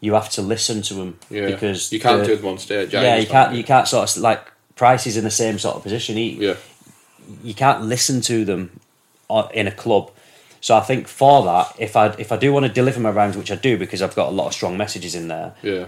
you 0.01 0.15
have 0.15 0.30
to 0.31 0.41
listen 0.41 0.81
to 0.81 0.93
them 0.95 1.19
yeah. 1.30 1.45
because 1.45 1.91
you 1.93 1.99
can't 1.99 2.21
the- 2.21 2.27
do 2.27 2.35
them 2.35 2.47
on 2.47 2.57
stage. 2.57 2.93
Yeah, 2.93 3.15
you 3.15 3.27
can't 3.27 3.55
you 3.55 3.63
can't 3.63 3.88
sort 3.88 4.09
of 4.09 4.21
like 4.21 4.51
Price 4.80 5.06
is 5.10 5.18
in 5.18 5.23
the 5.26 5.31
same 5.43 5.60
sort 5.60 5.76
of 5.76 5.84
position. 5.84 6.15
He, 6.15 6.27
Yeah, 6.45 6.56
you 7.43 7.53
can't 7.53 7.81
listen 7.84 8.22
to 8.22 8.45
them 8.45 8.80
uh, 9.30 9.47
in 9.53 9.68
a 9.68 9.72
club. 9.84 10.10
So 10.61 10.76
I 10.76 10.80
think 10.89 11.07
for 11.07 11.43
that, 11.51 11.65
if 11.77 11.95
I 11.95 12.06
if 12.26 12.31
I 12.31 12.38
do 12.38 12.53
want 12.53 12.65
to 12.65 12.72
deliver 12.72 12.99
my 13.01 13.11
rhymes, 13.11 13.35
which 13.35 13.51
I 13.51 13.56
do 13.56 13.77
because 13.77 14.01
I've 14.01 14.15
got 14.15 14.27
a 14.30 14.35
lot 14.39 14.47
of 14.47 14.53
strong 14.53 14.77
messages 14.77 15.14
in 15.15 15.27
there, 15.27 15.53
yeah, 15.61 15.85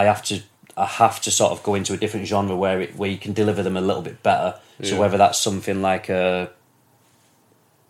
I 0.00 0.04
have 0.12 0.22
to 0.30 0.34
I 0.76 0.86
have 0.86 1.20
to 1.22 1.30
sort 1.30 1.52
of 1.52 1.62
go 1.62 1.74
into 1.76 1.92
a 1.94 1.96
different 1.96 2.26
genre 2.26 2.56
where 2.56 2.80
it, 2.80 2.96
where 2.96 3.10
you 3.14 3.18
can 3.18 3.32
deliver 3.32 3.62
them 3.62 3.76
a 3.76 3.80
little 3.80 4.02
bit 4.02 4.22
better. 4.22 4.50
So 4.82 4.94
Yeah. 4.94 5.00
whether 5.02 5.18
that's 5.18 5.38
something 5.38 5.80
like 5.82 6.08
a 6.08 6.50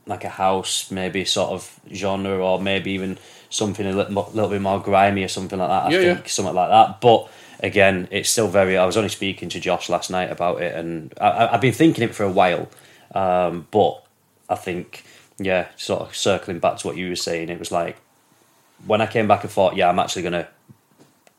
like 0.07 0.25
a 0.25 0.29
house 0.29 0.91
maybe 0.91 1.25
sort 1.25 1.51
of 1.53 1.81
genre 1.91 2.37
or 2.37 2.61
maybe 2.61 2.91
even 2.93 3.17
something 3.49 3.87
a 3.87 3.93
little, 3.93 4.13
little 4.35 4.51
bit 4.51 4.61
more 4.61 4.79
grimy 4.81 5.25
or 5.25 5.29
something 5.29 5.59
like 5.59 5.69
that. 5.71 5.85
I 5.87 5.91
Yeah, 5.91 6.01
think 6.01 6.19
yeah. 6.27 6.31
something 6.37 6.55
like 6.55 6.69
that. 6.69 7.01
But 7.01 7.29
again, 7.61 8.09
it's 8.11 8.31
still 8.31 8.49
very. 8.49 8.77
I 8.77 8.87
was 8.87 8.97
only 8.97 9.09
speaking 9.09 9.49
to 9.51 9.61
Josh 9.61 9.89
last 9.89 10.11
night 10.11 10.31
about 10.31 10.61
it, 10.63 10.75
and 10.75 11.13
I, 11.21 11.49
I've 11.49 11.61
been 11.61 11.73
thinking 11.73 12.05
it 12.05 12.15
for 12.15 12.25
a 12.25 12.31
while. 12.31 12.69
Um, 13.15 13.67
but 13.71 14.05
I 14.49 14.57
think, 14.57 15.05
yeah, 15.39 15.69
sort 15.77 16.03
of 16.03 16.17
circling 16.17 16.59
back 16.59 16.79
to 16.79 16.87
what 16.87 16.97
you 16.97 17.09
were 17.09 17.17
saying, 17.17 17.49
it 17.49 17.59
was 17.59 17.71
like 17.71 17.97
when 18.87 19.01
I 19.01 19.07
came 19.07 19.29
back 19.29 19.45
and 19.45 19.53
thought, 19.53 19.77
yeah, 19.77 19.89
I'm 19.89 19.99
actually 19.99 20.23
gonna 20.23 20.49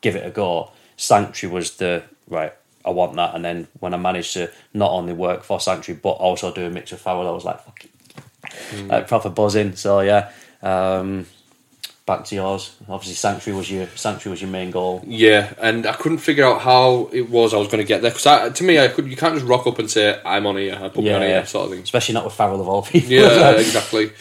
give 0.00 0.16
it 0.16 0.26
a 0.26 0.30
go. 0.30 0.70
Sanctuary 0.96 1.54
was 1.54 1.76
the 1.76 2.02
right. 2.28 2.52
I 2.84 2.90
want 2.90 3.16
that, 3.16 3.34
and 3.34 3.44
then 3.44 3.68
when 3.80 3.94
I 3.94 3.96
managed 3.96 4.32
to 4.34 4.50
not 4.72 4.92
only 4.92 5.12
work 5.12 5.42
for 5.42 5.58
Sanctuary 5.60 6.00
but 6.02 6.10
also 6.12 6.52
do 6.52 6.66
a 6.66 6.70
mix 6.70 6.92
of 6.92 7.00
Farrell, 7.00 7.28
I 7.28 7.32
was 7.32 7.44
like, 7.44 7.60
fuck 7.60 7.84
it. 7.84 8.88
like 8.88 9.08
proper 9.08 9.28
buzzing. 9.28 9.74
So 9.74 10.00
yeah, 10.00 10.30
um, 10.62 11.26
back 12.06 12.24
to 12.24 12.34
yours. 12.34 12.74
Obviously, 12.88 13.14
Sanctuary 13.14 13.58
was 13.58 13.70
your 13.70 13.86
Sanctuary 13.88 14.32
was 14.32 14.40
your 14.40 14.50
main 14.50 14.70
goal. 14.70 15.02
Yeah, 15.06 15.52
and 15.60 15.86
I 15.86 15.92
couldn't 15.92 16.18
figure 16.18 16.44
out 16.44 16.60
how 16.60 17.10
it 17.12 17.28
was 17.28 17.52
I 17.52 17.58
was 17.58 17.68
going 17.68 17.82
to 17.82 17.84
get 17.84 18.00
there 18.00 18.12
because 18.12 18.52
to 18.52 18.64
me, 18.64 18.78
I 18.78 18.88
could 18.88 19.08
you 19.08 19.16
can't 19.16 19.34
just 19.34 19.46
rock 19.46 19.66
up 19.66 19.78
and 19.78 19.90
say 19.90 20.20
I'm 20.24 20.46
on 20.46 20.56
here, 20.56 20.74
I 20.74 20.88
put 20.88 21.04
me 21.04 21.12
on 21.12 21.22
here, 21.22 21.44
sort 21.44 21.66
of 21.66 21.72
thing. 21.72 21.82
Especially 21.82 22.14
not 22.14 22.24
with 22.24 22.34
Farrell 22.34 22.60
of 22.60 22.68
all 22.68 22.82
people. 22.82 23.10
Yeah, 23.10 23.50
exactly. 23.58 24.12